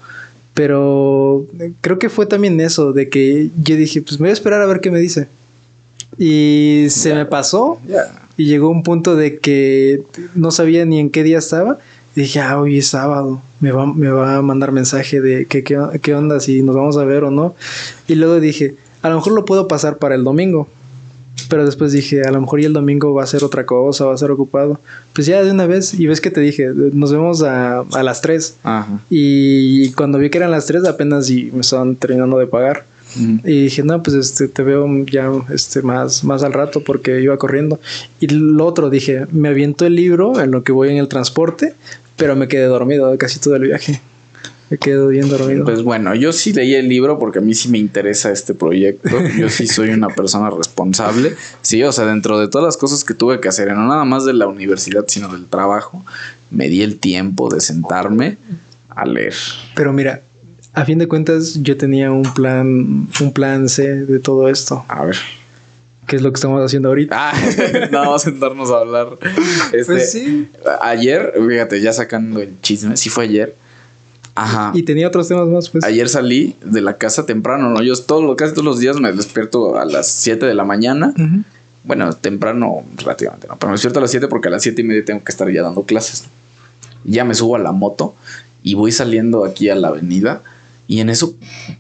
Pero 0.55 1.47
creo 1.81 1.99
que 1.99 2.09
fue 2.09 2.27
también 2.27 2.61
eso, 2.61 2.93
de 2.93 3.09
que 3.09 3.51
yo 3.63 3.77
dije, 3.77 4.03
pues 4.03 4.21
me 4.21 4.25
voy 4.25 4.31
a 4.31 4.35
esperar 4.35 4.63
a 4.63 4.67
ver 4.67 4.81
qué 4.81 4.91
me 4.91 4.99
dice. 4.99 5.29
Y 6.19 6.87
se 6.91 7.15
me 7.15 7.25
pasó. 7.25 7.81
Y 8.37 8.47
llegó 8.47 8.71
un 8.71 8.83
punto 8.83 9.17
de 9.17 9.39
que 9.39 10.03
no 10.35 10.51
sabía 10.51 10.85
ni 10.85 10.99
en 10.99 11.11
qué 11.11 11.23
día 11.23 11.39
estaba. 11.39 11.79
Y 12.15 12.23
dije, 12.23 12.41
ah, 12.41 12.61
hoy 12.61 12.79
es 12.79 12.89
sábado. 12.89 13.41
Me 13.61 13.73
va, 13.73 13.87
me 13.87 14.09
va 14.09 14.37
a 14.37 14.43
mandar 14.43 14.73
mensaje 14.73 15.21
de 15.21 15.47
que, 15.47 15.65
qué, 15.65 15.79
qué 16.03 16.15
onda, 16.15 16.41
si 16.41 16.63
nos 16.63 16.77
vamos 16.77 16.97
a 16.97 17.05
ver 17.05 17.25
o 17.25 17.31
no. 17.31 17.55
Y 18.07 18.15
luego 18.17 18.39
dije, 18.41 18.77
a 19.03 19.09
lo 19.09 19.17
mejor 19.17 19.33
lo 19.33 19.45
puedo 19.45 19.69
pasar 19.69 19.99
para 19.99 20.15
el 20.15 20.25
domingo. 20.25 20.69
Pero 21.49 21.65
después 21.65 21.93
dije, 21.93 22.23
a 22.23 22.31
lo 22.31 22.41
mejor 22.41 22.61
y 22.61 22.65
el 22.65 22.73
domingo 22.73 23.15
va 23.15 23.25
a 23.25 23.27
ser 23.27 23.45
otra 23.45 23.65
cosa, 23.65 24.05
va 24.05 24.15
a 24.15 24.19
ser 24.19 24.31
ocupado. 24.31 24.79
Pues 25.15 25.27
ya 25.27 25.43
de 25.43 25.51
una 25.51 25.67
vez, 25.67 25.95
y 25.95 26.07
ves 26.07 26.21
que 26.21 26.31
te 26.31 26.41
dije, 26.41 26.69
nos 26.75 27.13
vemos 27.13 27.43
a, 27.43 27.81
a 27.81 28.03
las 28.03 28.21
3. 28.21 28.57
Ajá. 28.63 29.01
Y 29.09 29.93
cuando 29.93 30.19
vi 30.19 30.31
que 30.31 30.39
eran 30.39 30.51
las 30.51 30.67
3, 30.67 30.85
apenas 30.85 31.31
y 31.31 31.51
me 31.53 31.61
estaban 31.61 31.97
terminando 31.97 32.39
de 32.39 32.47
pagar. 32.47 32.85
Mm. 33.17 33.39
Y 33.45 33.63
dije, 33.65 33.83
no, 33.83 34.03
pues 34.03 34.17
este, 34.17 34.49
te 34.49 34.63
veo 34.63 34.87
ya 35.07 35.31
este, 35.53 35.83
más, 35.83 36.25
más 36.25 36.43
al 36.43 36.53
rato 36.53 36.83
porque 36.83 37.21
iba 37.21 37.37
corriendo. 37.37 37.81
Y 38.21 38.29
lo 38.29 38.67
otro, 38.67 38.91
dije, 38.91 39.27
me 39.31 39.49
aviento 39.49 39.87
el 39.87 39.97
libro 39.97 40.41
en 40.41 40.51
lo 40.51 40.63
que 40.63 40.73
voy 40.73 40.91
en 40.91 40.97
el 40.97 41.09
transporte, 41.09 41.75
pero 42.17 42.37
me 42.37 42.49
quedé 42.49 42.65
dormido 42.65 43.17
casi 43.19 43.39
todo 43.39 43.57
el 43.57 43.63
viaje. 43.63 44.01
Me 44.71 44.79
quedé 44.79 45.07
bien 45.07 45.29
dormido. 45.29 45.67
Pues 45.67 45.83
bueno, 45.83 46.15
yo 46.15 46.33
sí 46.33 46.55
leí 46.55 46.75
el 46.75 46.89
libro 46.89 47.19
porque 47.19 47.41
a 47.41 47.43
mí 47.43 47.53
sí 47.53 47.69
me 47.69 47.77
interesa 47.77 48.33
este 48.33 48.55
proyecto. 48.55 49.11
Yo 49.39 49.51
sí 49.51 49.67
soy 49.67 49.91
una 49.91 50.09
persona 50.09 50.49
responsable. 50.49 51.37
Sí, 51.61 51.83
o 51.83 51.93
sea, 51.93 52.07
dentro 52.07 52.41
de 52.41 52.49
todas 52.49 52.65
las 52.65 52.77
cosas 52.79 53.05
que 53.05 53.13
tuve 53.13 53.39
que 53.39 53.49
hacer, 53.49 53.71
no 53.75 53.87
nada 53.87 54.07
más 54.07 54.25
de 54.25 54.33
la 54.33 54.47
universidad, 54.47 55.05
sino 55.09 55.29
del 55.29 55.45
trabajo, 55.45 56.03
me 56.51 56.69
di 56.69 56.81
el 56.81 56.99
tiempo 56.99 57.53
de 57.53 57.61
sentarme 57.61 58.39
a 58.89 59.05
leer. 59.05 59.35
Pero 59.75 59.93
mira, 59.93 60.23
a 60.75 60.85
fin 60.85 60.99
de 60.99 61.07
cuentas 61.09 61.63
yo 61.63 61.77
tenía 61.77 62.11
un 62.11 62.33
plan, 62.35 63.09
un 63.21 63.33
plan 63.33 63.69
C 63.69 63.87
de 64.07 64.19
todo 64.19 64.49
esto, 64.49 64.85
A 64.89 65.05
ver. 65.05 65.17
que 66.07 66.17
es 66.17 66.23
lo 66.23 66.33
que 66.33 66.37
estamos 66.37 66.63
haciendo 66.65 66.89
ahorita. 66.89 67.15
Ah, 67.17 67.33
nada 67.93 68.11
más 68.11 68.23
sentarnos 68.23 68.71
a 68.71 68.79
hablar. 68.79 69.19
Este, 69.73 69.85
Pues 69.85 70.13
sí. 70.13 70.49
Ayer, 70.81 71.35
fíjate, 71.49 71.81
ya 71.81 71.93
sacando 71.93 72.41
el 72.41 72.61
chisme, 72.61 72.97
sí 72.97 73.11
fue 73.11 73.25
ayer. 73.25 73.55
Ajá. 74.35 74.73
Y 74.75 74.83
tenía 74.85 75.09
otros 75.09 75.29
temas 75.29 75.47
más, 75.49 75.69
pues. 75.69 75.85
Ayer 75.85 76.09
salí 76.09 76.57
de 76.65 76.81
la 76.81 76.95
casa 76.97 77.27
temprano, 77.27 77.69
¿no? 77.69 77.83
Yo 77.83 77.95
todo, 77.97 78.35
casi 78.35 78.53
todos 78.53 78.65
los 78.65 78.79
días 78.79 78.99
me 78.99 79.13
despierto 79.13 79.79
a 79.79 79.85
las 79.85 80.07
7 80.07 80.47
de 80.47 80.55
la 80.55 80.65
mañana. 80.65 81.13
Bueno, 81.85 82.15
temprano 82.15 82.83
relativamente, 82.97 83.47
¿no? 83.47 83.57
Pero 83.57 83.69
me 83.69 83.75
despierto 83.75 83.99
a 83.99 84.03
las 84.03 84.11
7 84.11 84.29
porque 84.29 84.49
a 84.49 84.53
las 84.53 84.63
7 84.63 84.81
y 84.81 84.85
media 84.85 85.05
tengo 85.05 85.23
que 85.23 85.33
estar 85.33 85.51
ya 85.51 85.63
dando 85.63 85.83
clases. 85.83 86.25
Ya 87.05 87.25
me 87.25 87.35
subo 87.35 87.57
a 87.57 87.59
la 87.59 87.73
moto 87.73 88.15
y 88.63 88.75
voy 88.75 88.91
saliendo 88.93 89.45
aquí 89.45 89.69
a 89.69 89.75
la 89.75 89.89
avenida. 89.89 90.41
Y 90.87 91.01
en 91.01 91.09
eso, 91.09 91.35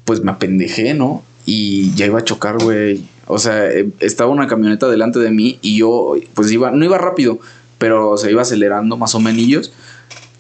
pues 0.04 0.22
me 0.22 0.30
apendejé, 0.30 0.94
¿no? 0.94 1.22
Y 1.44 1.94
ya 1.94 2.06
iba 2.06 2.20
a 2.20 2.24
chocar, 2.24 2.58
güey. 2.62 3.04
O 3.26 3.38
sea, 3.38 3.70
eh, 3.70 3.88
estaba 4.00 4.30
una 4.30 4.46
camioneta 4.46 4.88
delante 4.88 5.18
de 5.18 5.30
mí 5.30 5.58
y 5.62 5.78
yo, 5.78 6.14
pues 6.34 6.50
iba, 6.50 6.70
no 6.70 6.84
iba 6.84 6.98
rápido, 6.98 7.38
pero 7.78 8.16
se 8.16 8.30
iba 8.30 8.42
acelerando 8.42 8.96
más 8.96 9.14
o 9.14 9.20
menos. 9.20 9.72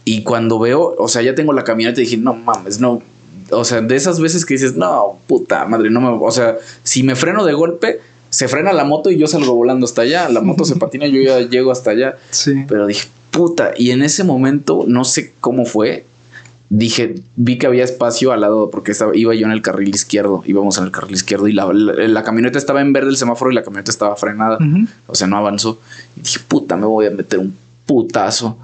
Y 0.04 0.22
cuando 0.22 0.58
veo, 0.58 0.94
o 0.98 1.08
sea, 1.08 1.22
ya 1.22 1.34
tengo 1.34 1.52
la 1.52 1.64
camioneta 1.64 2.00
y 2.00 2.04
dije, 2.04 2.16
no 2.16 2.34
mames, 2.34 2.80
no. 2.80 3.02
O 3.50 3.64
sea, 3.64 3.80
de 3.80 3.96
esas 3.96 4.20
veces 4.20 4.44
que 4.44 4.54
dices, 4.54 4.76
no, 4.76 5.18
puta 5.26 5.64
madre, 5.66 5.90
no 5.90 6.00
me. 6.00 6.08
O 6.08 6.30
sea, 6.30 6.56
si 6.82 7.02
me 7.02 7.14
freno 7.14 7.44
de 7.44 7.52
golpe, 7.52 8.00
se 8.30 8.48
frena 8.48 8.72
la 8.72 8.84
moto 8.84 9.10
y 9.10 9.18
yo 9.18 9.26
salgo 9.26 9.54
volando 9.54 9.84
hasta 9.84 10.02
allá. 10.02 10.28
La 10.28 10.40
moto 10.40 10.64
se 10.64 10.76
patina 10.76 11.06
y 11.06 11.12
yo 11.12 11.20
ya 11.20 11.40
llego 11.40 11.70
hasta 11.70 11.90
allá. 11.90 12.16
Sí. 12.30 12.64
Pero 12.66 12.86
dije, 12.86 13.08
puta. 13.30 13.72
Y 13.76 13.90
en 13.90 14.02
ese 14.02 14.24
momento, 14.24 14.84
no 14.86 15.04
sé 15.04 15.32
cómo 15.40 15.66
fue. 15.66 16.04
Dije, 16.74 17.16
vi 17.36 17.58
que 17.58 17.66
había 17.66 17.84
espacio 17.84 18.32
al 18.32 18.40
lado, 18.40 18.70
porque 18.70 18.92
estaba, 18.92 19.14
iba 19.14 19.34
yo 19.34 19.44
en 19.44 19.52
el 19.52 19.60
carril 19.60 19.90
izquierdo, 19.90 20.42
íbamos 20.46 20.78
en 20.78 20.84
el 20.84 20.90
carril 20.90 21.12
izquierdo 21.12 21.46
y 21.46 21.52
la, 21.52 21.70
la, 21.70 22.08
la 22.08 22.22
camioneta 22.22 22.56
estaba 22.56 22.80
en 22.80 22.94
verde 22.94 23.10
el 23.10 23.18
semáforo 23.18 23.50
y 23.50 23.54
la 23.54 23.62
camioneta 23.62 23.90
estaba 23.90 24.16
frenada. 24.16 24.56
O 25.06 25.14
sea, 25.14 25.26
no 25.26 25.36
avanzó. 25.36 25.78
Y 26.16 26.22
dije, 26.22 26.40
puta, 26.48 26.78
me 26.78 26.86
voy 26.86 27.04
a 27.04 27.10
meter 27.10 27.40
un 27.40 27.54
putazo. 27.84 28.56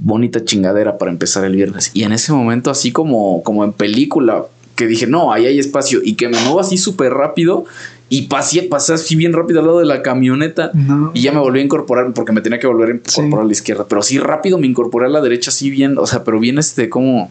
Bonita 0.00 0.44
chingadera 0.44 0.98
para 0.98 1.12
empezar 1.12 1.44
el 1.44 1.54
viernes. 1.54 1.92
Y 1.94 2.02
en 2.02 2.10
ese 2.10 2.32
momento, 2.32 2.72
así 2.72 2.90
como, 2.90 3.44
como 3.44 3.62
en 3.62 3.72
película, 3.72 4.46
que 4.76 4.86
dije, 4.86 5.06
no, 5.06 5.32
ahí 5.32 5.46
hay 5.46 5.58
espacio. 5.58 6.00
Y 6.02 6.14
que 6.14 6.28
me 6.28 6.38
muevo 6.40 6.60
así 6.60 6.78
súper 6.78 7.12
rápido. 7.12 7.64
Y 8.08 8.22
pasé, 8.22 8.62
pasé 8.64 8.92
así 8.92 9.16
bien 9.16 9.32
rápido 9.32 9.60
al 9.60 9.66
lado 9.66 9.78
de 9.78 9.86
la 9.86 10.02
camioneta. 10.02 10.70
No. 10.74 11.10
Y 11.14 11.22
ya 11.22 11.32
me 11.32 11.38
volví 11.40 11.60
a 11.60 11.62
incorporar 11.62 12.12
porque 12.12 12.32
me 12.32 12.42
tenía 12.42 12.58
que 12.58 12.66
volver 12.66 12.88
a 12.90 12.92
incorporar 12.92 13.30
Sí. 13.30 13.44
a 13.44 13.44
la 13.46 13.52
izquierda. 13.52 13.86
Pero 13.88 14.02
sí 14.02 14.18
rápido 14.18 14.58
me 14.58 14.66
incorporé 14.66 15.06
a 15.06 15.08
la 15.08 15.20
derecha, 15.22 15.50
así 15.50 15.70
bien. 15.70 15.96
O 15.98 16.06
sea, 16.06 16.22
pero 16.24 16.38
bien 16.38 16.58
este 16.58 16.88
como. 16.88 17.30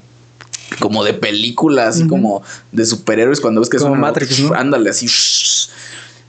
Como 0.80 1.04
de 1.04 1.14
película, 1.14 1.90
así 1.90 2.02
Ujú. 2.04 2.10
como 2.10 2.44
de 2.72 2.86
superhéroes 2.86 3.42
cuando 3.42 3.60
ves 3.60 3.70
que 3.70 3.78
Como 3.78 3.92
son 3.92 4.00
Matrix, 4.00 4.40
¿no? 4.40 4.54
Ándale, 4.56 4.90
así. 4.90 5.06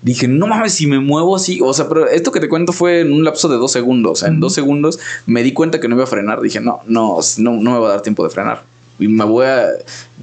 Dije, 0.03 0.27
no 0.27 0.49
mames, 0.49 0.75
si 0.75 0.89
me 0.89 0.99
muevo 0.99 1.37
así. 1.37 1.61
O 1.63 1.73
sea, 1.73 1.89
pero 1.89 2.09
esto 2.09 2.33
que 2.33 2.41
te 2.41 2.49
cuento 2.49 2.73
fue 2.73 3.01
en 3.03 3.13
un 3.13 3.23
lapso 3.25 3.49
de 3.49 3.57
dos 3.57 3.71
segundos. 3.71 4.13
O 4.13 4.17
sea, 4.17 4.29
en 4.29 4.41
dos 4.41 4.53
segundos 4.53 4.99
me 5.27 5.45
di 5.45 5.53
cuenta 5.53 5.79
que 5.81 5.87
no 5.87 5.95
iba 5.95 6.05
a 6.05 6.09
frenar. 6.09 6.41
Dije, 6.41 6.61
no, 6.61 6.81
no, 6.87 7.21
no, 7.39 7.53
no 7.53 7.71
me 7.73 7.79
va 7.79 7.87
a 7.89 7.91
dar 7.93 8.03
tiempo 8.03 8.25
de 8.25 8.31
frenar. 8.31 8.65
Y 8.99 9.09
me 9.09 9.25
voy 9.25 9.47
a. 9.47 9.69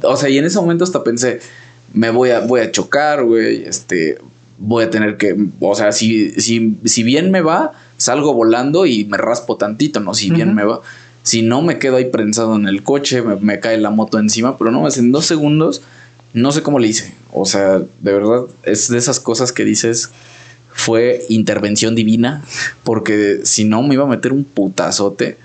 O 0.04 0.16
sea, 0.16 0.30
y 0.30 0.38
en 0.38 0.46
ese 0.46 0.60
momento 0.60 0.84
hasta 0.84 1.04
pensé, 1.04 1.40
me 1.94 2.10
voy 2.10 2.32
a, 2.32 2.42
voy 2.42 2.62
a 2.62 2.72
chocar, 2.72 3.24
güey. 3.24 3.64
Este, 3.64 4.18
voy 4.58 4.86
a 4.86 4.90
tener 4.90 5.18
que. 5.18 5.36
O 5.60 5.76
sea, 5.76 5.92
si, 5.92 6.32
si, 6.40 6.78
si 6.86 7.04
bien 7.04 7.32
me 7.32 7.42
va, 7.42 7.74
salgo 7.98 8.34
volando 8.34 8.86
y 8.86 9.06
me 9.06 9.18
raspo 9.18 9.58
tantito, 9.58 10.00
¿no? 10.00 10.14
Si 10.14 10.30
bien 10.30 10.56
me 10.56 10.64
va. 10.64 10.82
Si 11.24 11.42
no, 11.42 11.62
me 11.62 11.80
quedo 11.80 11.98
ahí 11.98 12.06
prensado 12.06 12.56
en 12.56 12.68
el 12.68 12.82
coche, 12.84 13.22
me, 13.22 13.36
me 13.36 13.60
cae 13.60 13.78
la 13.78 13.90
moto 13.90 14.18
encima, 14.20 14.58
pero 14.58 14.72
no, 14.72 14.88
es 14.88 14.98
en 14.98 15.12
dos 15.12 15.26
segundos. 15.26 15.82
No 16.34 16.52
sé 16.52 16.62
cómo 16.62 16.80
le 16.80 16.88
hice. 16.88 17.14
O 17.32 17.46
sea, 17.46 17.80
de 17.80 18.14
verdad, 18.14 18.44
es 18.64 18.88
de 18.88 18.98
esas 18.98 19.20
cosas 19.20 19.52
que 19.52 19.66
dices, 19.66 20.12
fue 20.72 21.26
intervención 21.30 21.94
divina, 21.94 22.44
porque 22.84 23.42
si 23.44 23.66
no 23.66 23.84
me 23.84 23.96
iba 23.96 24.06
a 24.06 24.08
meter 24.08 24.32
un 24.32 24.46
putazote 24.46 25.38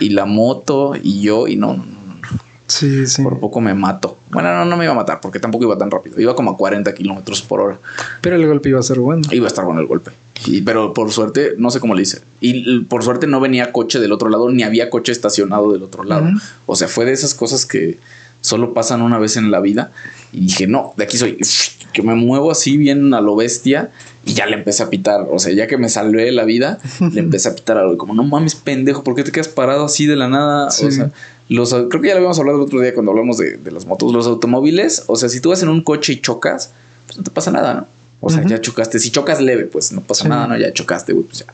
y 0.00 0.10
la 0.10 0.24
moto 0.24 0.94
y 1.02 1.20
yo, 1.20 1.48
y 1.48 1.56
no, 1.56 1.84
Sí, 2.68 3.06
sí. 3.06 3.22
por 3.22 3.40
poco 3.40 3.60
me 3.60 3.74
mato. 3.74 4.18
Bueno, 4.30 4.54
no, 4.54 4.64
no 4.66 4.76
me 4.76 4.84
iba 4.84 4.92
a 4.92 4.96
matar, 4.96 5.20
porque 5.20 5.40
tampoco 5.40 5.64
iba 5.64 5.78
tan 5.78 5.90
rápido. 5.90 6.20
Iba 6.20 6.36
como 6.36 6.50
a 6.50 6.56
40 6.56 6.94
kilómetros 6.94 7.42
por 7.42 7.60
hora. 7.60 7.78
Pero 8.20 8.36
el 8.36 8.46
golpe 8.46 8.68
iba 8.68 8.78
a 8.78 8.82
ser 8.82 9.00
bueno. 9.00 9.22
Iba 9.32 9.46
a 9.46 9.48
estar 9.48 9.64
con 9.64 9.78
el 9.78 9.86
golpe. 9.86 10.12
Y, 10.46 10.60
pero 10.60 10.92
por 10.92 11.10
suerte, 11.10 11.54
no 11.58 11.70
sé 11.70 11.80
cómo 11.80 11.94
le 11.94 12.02
hice. 12.02 12.20
Y 12.40 12.80
por 12.80 13.02
suerte 13.02 13.26
no 13.26 13.40
venía 13.40 13.72
coche 13.72 13.98
del 13.98 14.12
otro 14.12 14.28
lado, 14.28 14.50
ni 14.50 14.62
había 14.62 14.90
coche 14.90 15.12
estacionado 15.12 15.72
del 15.72 15.82
otro 15.82 16.04
lado. 16.04 16.28
O 16.66 16.76
sea, 16.76 16.88
fue 16.88 17.04
de 17.04 17.12
esas 17.12 17.34
cosas 17.34 17.66
que 17.66 17.98
solo 18.40 18.72
pasan 18.74 19.02
una 19.02 19.18
vez 19.18 19.36
en 19.36 19.50
la 19.50 19.60
vida. 19.60 19.90
Y 20.32 20.40
dije, 20.40 20.66
no, 20.66 20.92
de 20.96 21.04
aquí 21.04 21.16
soy. 21.16 21.38
Que 21.90 22.02
me 22.02 22.14
muevo 22.14 22.50
así 22.50 22.76
bien 22.76 23.14
a 23.14 23.22
lo 23.22 23.34
bestia. 23.34 23.90
Y 24.26 24.34
ya 24.34 24.44
le 24.44 24.56
empecé 24.56 24.82
a 24.82 24.90
pitar. 24.90 25.26
O 25.32 25.38
sea, 25.38 25.54
ya 25.54 25.66
que 25.66 25.78
me 25.78 25.88
salvé 25.88 26.24
de 26.24 26.32
la 26.32 26.44
vida, 26.44 26.78
le 27.00 27.18
empecé 27.20 27.48
a 27.48 27.54
pitar 27.54 27.78
algo. 27.78 27.94
Y 27.94 27.96
como, 27.96 28.12
no 28.12 28.24
mames, 28.24 28.54
pendejo, 28.54 29.02
¿por 29.02 29.14
qué 29.14 29.24
te 29.24 29.32
quedas 29.32 29.48
parado 29.48 29.86
así 29.86 30.04
de 30.04 30.16
la 30.16 30.28
nada? 30.28 30.70
Sí. 30.70 30.84
O 30.84 30.90
sea, 30.90 31.10
los, 31.48 31.70
creo 31.70 32.00
que 32.02 32.08
ya 32.08 32.14
lo 32.14 32.18
habíamos 32.18 32.38
hablado 32.38 32.58
el 32.58 32.64
otro 32.64 32.80
día 32.80 32.92
cuando 32.94 33.10
hablamos 33.12 33.38
de, 33.38 33.56
de 33.56 33.70
las 33.70 33.86
motos. 33.86 34.12
Los 34.12 34.26
automóviles, 34.26 35.04
o 35.06 35.16
sea, 35.16 35.28
si 35.28 35.40
tú 35.40 35.50
vas 35.50 35.62
en 35.62 35.68
un 35.68 35.82
coche 35.82 36.12
y 36.14 36.20
chocas, 36.20 36.70
pues 37.06 37.16
no 37.18 37.24
te 37.24 37.30
pasa 37.30 37.50
nada, 37.50 37.74
¿no? 37.74 37.86
O 38.20 38.30
sea, 38.30 38.44
ya 38.44 38.60
chocaste. 38.60 38.98
Si 38.98 39.10
chocas 39.10 39.40
leve, 39.40 39.64
pues 39.64 39.92
no 39.92 40.00
pasa 40.00 40.24
Sí. 40.24 40.28
nada, 40.28 40.46
¿no? 40.48 40.58
Ya 40.58 40.72
chocaste, 40.72 41.12
güey, 41.12 41.24
pues 41.26 41.38
ya. 41.40 41.46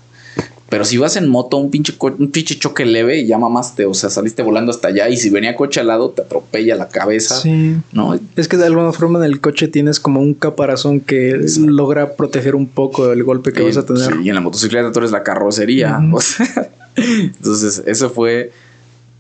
Pero 0.70 0.84
si 0.86 0.96
vas 0.96 1.14
en 1.16 1.28
moto, 1.28 1.58
un 1.58 1.70
pinche, 1.70 1.94
un 2.00 2.30
pinche 2.32 2.58
choque 2.58 2.84
leve 2.86 3.18
y 3.20 3.26
ya 3.26 3.38
mamaste, 3.38 3.84
o 3.86 3.94
sea, 3.94 4.08
saliste 4.10 4.42
volando 4.42 4.72
hasta 4.72 4.88
allá 4.88 5.08
y 5.10 5.16
si 5.16 5.30
venía 5.30 5.54
coche 5.54 5.78
al 5.78 5.86
lado 5.88 6.10
te 6.10 6.22
atropella 6.22 6.74
la 6.74 6.88
cabeza, 6.88 7.36
Sí. 7.40 7.76
¿no? 7.92 8.18
Es 8.34 8.48
que 8.48 8.56
de 8.56 8.64
alguna 8.66 8.92
forma 8.92 9.18
en 9.20 9.26
el 9.26 9.40
coche 9.40 9.68
tienes 9.68 10.00
como 10.00 10.20
un 10.20 10.34
caparazón 10.34 11.00
que 11.00 11.30
Exacto. 11.32 11.70
logra 11.70 12.14
proteger 12.16 12.56
un 12.56 12.66
poco 12.66 13.12
el 13.12 13.22
golpe 13.22 13.52
que 13.52 13.62
Y- 13.62 13.66
vas 13.66 13.76
a 13.76 13.84
tener. 13.86 14.02
sí, 14.10 14.18
y 14.24 14.28
en 14.30 14.34
la 14.34 14.40
motocicleta 14.40 14.90
tú 14.90 14.98
eres 15.00 15.12
la 15.12 15.22
carrocería. 15.22 16.00
Ujú. 16.04 16.16
o 16.16 16.20
sea, 16.20 16.70
entonces, 16.96 17.82
eso 17.86 18.10
fue 18.10 18.50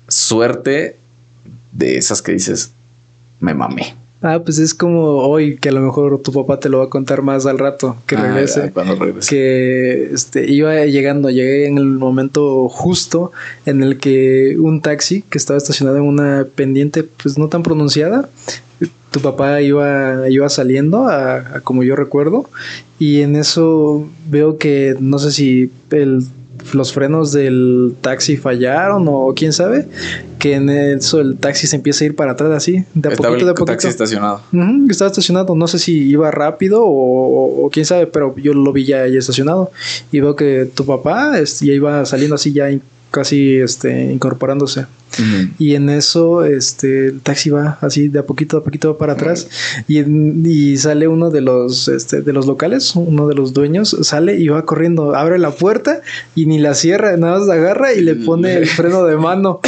suerte 0.08 0.96
de 1.72 1.96
esas 1.96 2.22
que 2.22 2.32
dices, 2.32 2.72
me 3.40 3.54
mamé. 3.54 3.94
Ah, 4.22 4.40
pues 4.42 4.58
es 4.58 4.72
como 4.72 5.18
hoy 5.18 5.58
que 5.58 5.68
a 5.68 5.72
lo 5.72 5.80
mejor 5.82 6.18
tu 6.22 6.32
papá 6.32 6.58
te 6.58 6.70
lo 6.70 6.78
va 6.78 6.84
a 6.84 6.88
contar 6.88 7.20
más 7.20 7.44
al 7.44 7.58
rato 7.58 7.96
que 8.06 8.16
Ah, 8.16 8.22
regrese. 8.22 8.60
ya, 8.60 8.70
cuando 8.72 8.94
regrese. 8.94 9.28
que 9.28 10.14
este, 10.14 10.50
iba 10.50 10.86
llegando, 10.86 11.28
llegué 11.28 11.66
en 11.66 11.76
el 11.76 11.84
momento 11.84 12.70
justo 12.70 13.32
en 13.66 13.82
el 13.82 13.98
que 13.98 14.56
un 14.58 14.80
taxi 14.80 15.22
que 15.28 15.36
estaba 15.36 15.58
estacionado 15.58 15.98
en 15.98 16.04
una 16.04 16.46
pendiente 16.54 17.02
pues 17.02 17.36
no 17.36 17.48
tan 17.48 17.62
pronunciada, 17.62 18.30
tu 19.10 19.20
papá 19.20 19.60
iba, 19.60 20.28
iba 20.30 20.48
saliendo 20.48 21.06
a, 21.06 21.36
a 21.56 21.60
como 21.60 21.82
yo 21.82 21.94
recuerdo 21.94 22.48
y 22.98 23.20
en 23.20 23.36
eso 23.36 24.08
veo 24.30 24.56
que 24.56 24.96
no 25.00 25.18
sé 25.18 25.32
si 25.32 25.70
el- 25.90 26.24
los 26.72 26.92
frenos 26.92 27.32
del 27.32 27.94
taxi 28.00 28.36
fallaron 28.36 29.06
o 29.08 29.32
quién 29.36 29.52
sabe, 29.52 29.86
que 30.38 30.54
en 30.54 30.68
eso 30.70 31.20
el 31.20 31.36
taxi 31.36 31.66
se 31.66 31.76
empieza 31.76 32.04
a 32.04 32.06
ir 32.06 32.16
para 32.16 32.32
atrás 32.32 32.50
así, 32.52 32.84
de 32.94 33.08
a 33.08 33.12
Estaba 33.12 33.28
poquito, 33.30 33.44
de 33.46 33.50
a 33.50 33.52
el 33.52 33.54
poquito. 33.54 33.64
taxi 33.72 33.88
estacionado. 33.88 34.40
Estaba 34.88 35.10
estacionado, 35.10 35.54
no 35.54 35.66
sé 35.68 35.78
si 35.78 35.92
iba 36.08 36.30
rápido 36.30 36.82
o, 36.84 36.88
o- 36.88 37.66
o 37.66 37.70
quién 37.70 37.84
sabe, 37.86 38.06
pero 38.06 38.34
yo 38.36 38.54
lo 38.54 38.72
vi 38.72 38.84
ya, 38.84 39.06
ya 39.06 39.18
estacionado 39.18 39.70
y 40.12 40.20
veo 40.20 40.34
que 40.36 40.68
tu 40.74 40.84
papá 40.86 41.32
ya 41.42 41.72
iba 41.72 42.04
saliendo 42.06 42.34
así 42.36 42.52
ya 42.52 42.68
casi 43.10 43.56
este, 43.58 44.10
incorporándose 44.12 44.86
y 45.58 45.74
en 45.74 45.88
eso 45.90 46.44
este, 46.44 47.08
el 47.08 47.20
taxi 47.20 47.50
va 47.50 47.78
así 47.80 48.08
de 48.08 48.18
a 48.20 48.26
poquito 48.26 48.56
a 48.58 48.64
poquito 48.64 48.96
para 48.98 49.14
atrás 49.14 49.48
y, 49.88 50.00
y 50.00 50.76
sale 50.76 51.08
uno 51.08 51.30
de 51.30 51.40
los, 51.40 51.88
este, 51.88 52.22
de 52.22 52.32
los 52.32 52.46
locales, 52.46 52.94
uno 52.96 53.26
de 53.28 53.34
los 53.34 53.52
dueños, 53.52 53.96
sale 54.02 54.36
y 54.38 54.48
va 54.48 54.64
corriendo, 54.64 55.14
abre 55.14 55.38
la 55.38 55.50
puerta 55.50 56.00
y 56.34 56.46
ni 56.46 56.58
la 56.58 56.74
cierra, 56.74 57.16
nada 57.16 57.38
más 57.38 57.46
la 57.48 57.54
agarra 57.54 57.92
y 57.94 58.00
le 58.00 58.14
pone 58.14 58.54
el 58.54 58.66
freno 58.66 59.04
de 59.04 59.16
mano 59.16 59.60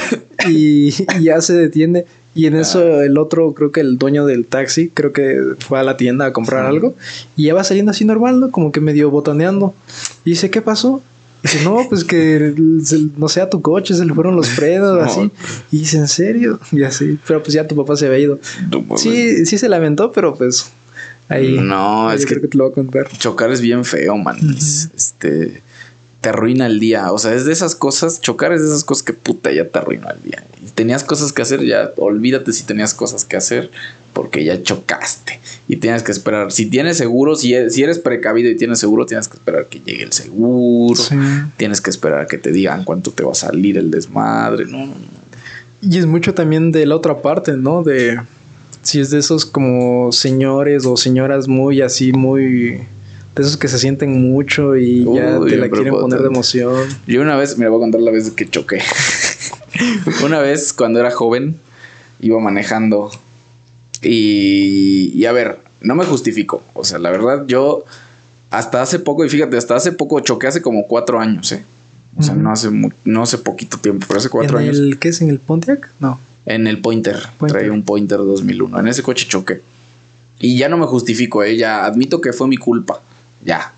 y, 0.48 0.88
y 1.18 1.22
ya 1.24 1.40
se 1.40 1.54
detiene. 1.54 2.04
Y 2.34 2.44
en 2.44 2.54
eso 2.54 3.00
el 3.00 3.16
otro, 3.16 3.54
creo 3.54 3.72
que 3.72 3.80
el 3.80 3.96
dueño 3.96 4.26
del 4.26 4.44
taxi, 4.44 4.90
creo 4.92 5.10
que 5.10 5.40
fue 5.58 5.78
a 5.78 5.82
la 5.82 5.96
tienda 5.96 6.26
a 6.26 6.32
comprar 6.34 6.64
Sí. 6.64 6.68
algo 6.68 6.94
y 7.34 7.44
ya 7.44 7.54
va 7.54 7.64
saliendo 7.64 7.92
así 7.92 8.04
normal, 8.04 8.40
¿no? 8.40 8.50
Como 8.50 8.72
que 8.72 8.80
medio 8.82 9.10
botaneando. 9.10 9.72
Y 10.22 10.30
dice, 10.30 10.50
¿qué 10.50 10.60
pasó? 10.60 11.00
Dice, 11.42 11.62
no, 11.64 11.86
pues 11.88 12.02
que 12.04 12.36
el- 12.36 13.12
no 13.16 13.28
sé, 13.28 13.40
a 13.40 13.48
tu 13.48 13.62
coche 13.62 13.94
se 13.94 14.04
le 14.04 14.12
fueron 14.14 14.34
los 14.36 14.48
frenos, 14.48 14.96
No. 14.98 15.02
así. 15.04 15.30
Y 15.70 15.78
dice, 15.80 15.98
¿en 15.98 16.08
serio? 16.08 16.58
Y 16.72 16.82
así, 16.82 17.18
pero 17.26 17.42
pues 17.42 17.52
ya 17.54 17.66
tu 17.66 17.76
papá 17.76 17.96
se 17.96 18.06
había 18.06 18.18
ido. 18.18 18.38
Sí, 18.96 19.46
sí 19.46 19.58
se 19.58 19.68
lamentó, 19.68 20.10
pero 20.12 20.34
pues 20.34 20.66
ahí. 21.28 21.58
No, 21.60 22.08
ahí 22.08 22.16
es 22.18 22.26
creo 22.26 22.38
que 22.40 22.42
que 22.46 22.52
te 22.52 22.58
lo 22.58 22.64
voy 22.64 22.72
a 22.72 22.74
contar. 22.74 23.08
chocar 23.18 23.50
es 23.52 23.60
bien 23.60 23.84
feo, 23.84 24.16
man. 24.16 24.36
Este 24.96 25.62
te 26.20 26.30
arruina 26.30 26.66
el 26.66 26.80
día. 26.80 27.12
O 27.12 27.18
sea, 27.18 27.34
es 27.34 27.44
de 27.44 27.52
esas 27.52 27.76
cosas, 27.76 28.20
chocar 28.20 28.52
es 28.52 28.60
de 28.62 28.66
esas 28.68 28.82
cosas 28.82 29.04
que 29.04 29.12
puta 29.12 29.52
ya 29.52 29.68
te 29.68 29.78
arruinó 29.78 30.08
el 30.10 30.20
día. 30.22 30.42
Y 30.64 30.70
tenías 30.70 31.04
cosas 31.04 31.32
que 31.32 31.42
hacer, 31.42 31.62
ya 31.64 31.92
olvídate 31.98 32.52
si 32.52 32.64
tenías 32.64 32.94
cosas 32.94 33.24
que 33.24 33.36
hacer, 33.36 33.70
porque 34.16 34.44
ya 34.44 34.62
chocaste. 34.62 35.38
Y 35.68 35.76
tienes 35.76 36.02
que 36.02 36.10
esperar. 36.10 36.50
Si 36.50 36.64
tienes 36.64 36.96
seguro, 36.96 37.36
si 37.36 37.52
eres, 37.52 37.74
si 37.74 37.82
eres 37.82 37.98
precavido 37.98 38.50
y 38.50 38.56
tienes 38.56 38.78
seguro, 38.78 39.04
tienes 39.04 39.28
que 39.28 39.34
esperar 39.34 39.66
que 39.66 39.78
llegue 39.80 40.04
el 40.04 40.12
seguro. 40.12 40.98
Sí. 40.98 41.14
Tienes 41.58 41.82
que 41.82 41.90
esperar 41.90 42.26
que 42.26 42.38
te 42.38 42.50
digan 42.50 42.84
cuánto 42.84 43.10
te 43.10 43.22
va 43.22 43.32
a 43.32 43.34
salir 43.34 43.76
el 43.76 43.90
desmadre. 43.90 44.64
No, 44.64 44.78
no, 44.78 44.86
no. 44.86 44.94
Y 45.82 45.98
es 45.98 46.06
mucho 46.06 46.32
también 46.32 46.72
de 46.72 46.86
la 46.86 46.96
otra 46.96 47.20
parte, 47.20 47.58
¿no? 47.58 47.82
De 47.82 48.18
si 48.80 49.00
es 49.00 49.10
de 49.10 49.18
esos 49.18 49.44
como 49.44 50.10
señores 50.12 50.86
o 50.86 50.96
señoras 50.96 51.46
muy 51.46 51.82
así, 51.82 52.12
muy. 52.12 52.80
De 53.34 53.42
esos 53.42 53.58
que 53.58 53.68
se 53.68 53.78
sienten 53.78 54.30
mucho 54.30 54.78
y 54.78 55.04
ya 55.04 55.38
te 55.46 55.58
la 55.58 55.68
quieren 55.68 55.92
poner 55.92 56.20
de 56.20 56.28
emoción. 56.28 56.88
Yo 57.06 57.20
una 57.20 57.36
vez, 57.36 57.58
me 57.58 57.68
voy 57.68 57.76
a 57.76 57.80
contar 57.80 58.00
la 58.00 58.12
vez 58.12 58.30
que 58.30 58.48
choqué. 58.48 58.80
una 60.24 60.38
vez, 60.40 60.72
cuando 60.72 61.00
era 61.00 61.10
joven, 61.10 61.60
iba 62.18 62.40
manejando. 62.40 63.10
Y, 64.06 65.12
y 65.14 65.24
a 65.26 65.32
ver, 65.32 65.60
no 65.80 65.94
me 65.94 66.04
justifico. 66.04 66.62
O 66.74 66.84
sea, 66.84 66.98
la 66.98 67.10
verdad, 67.10 67.44
yo 67.46 67.84
hasta 68.50 68.82
hace 68.82 68.98
poco, 68.98 69.24
y 69.24 69.28
fíjate, 69.28 69.56
hasta 69.56 69.76
hace 69.76 69.92
poco 69.92 70.20
choqué 70.20 70.46
hace 70.46 70.62
como 70.62 70.86
cuatro 70.86 71.20
años, 71.20 71.52
¿eh? 71.52 71.64
O 72.18 72.22
sea, 72.22 72.34
no 72.34 72.50
hace 72.50 72.70
no 73.04 73.22
hace 73.22 73.38
poquito 73.38 73.76
tiempo, 73.78 74.06
pero 74.08 74.18
hace 74.18 74.30
cuatro 74.30 74.58
¿En 74.58 74.64
años. 74.64 74.78
el 74.78 74.98
qué 74.98 75.08
es? 75.08 75.20
¿En 75.20 75.28
el 75.28 75.38
Pontiac? 75.38 75.90
No. 76.00 76.18
En 76.46 76.66
el 76.66 76.80
Pointer. 76.80 77.18
Pointer. 77.36 77.58
Traía 77.58 77.72
un 77.72 77.82
Pointer 77.82 78.18
2001. 78.18 78.80
En 78.80 78.88
ese 78.88 79.02
coche 79.02 79.26
choqué. 79.28 79.60
Y 80.38 80.56
ya 80.56 80.68
no 80.68 80.78
me 80.78 80.86
justifico, 80.86 81.42
¿eh? 81.42 81.56
Ya 81.56 81.84
admito 81.84 82.20
que 82.20 82.32
fue 82.32 82.48
mi 82.48 82.56
culpa. 82.56 83.02
Ya. 83.44 83.72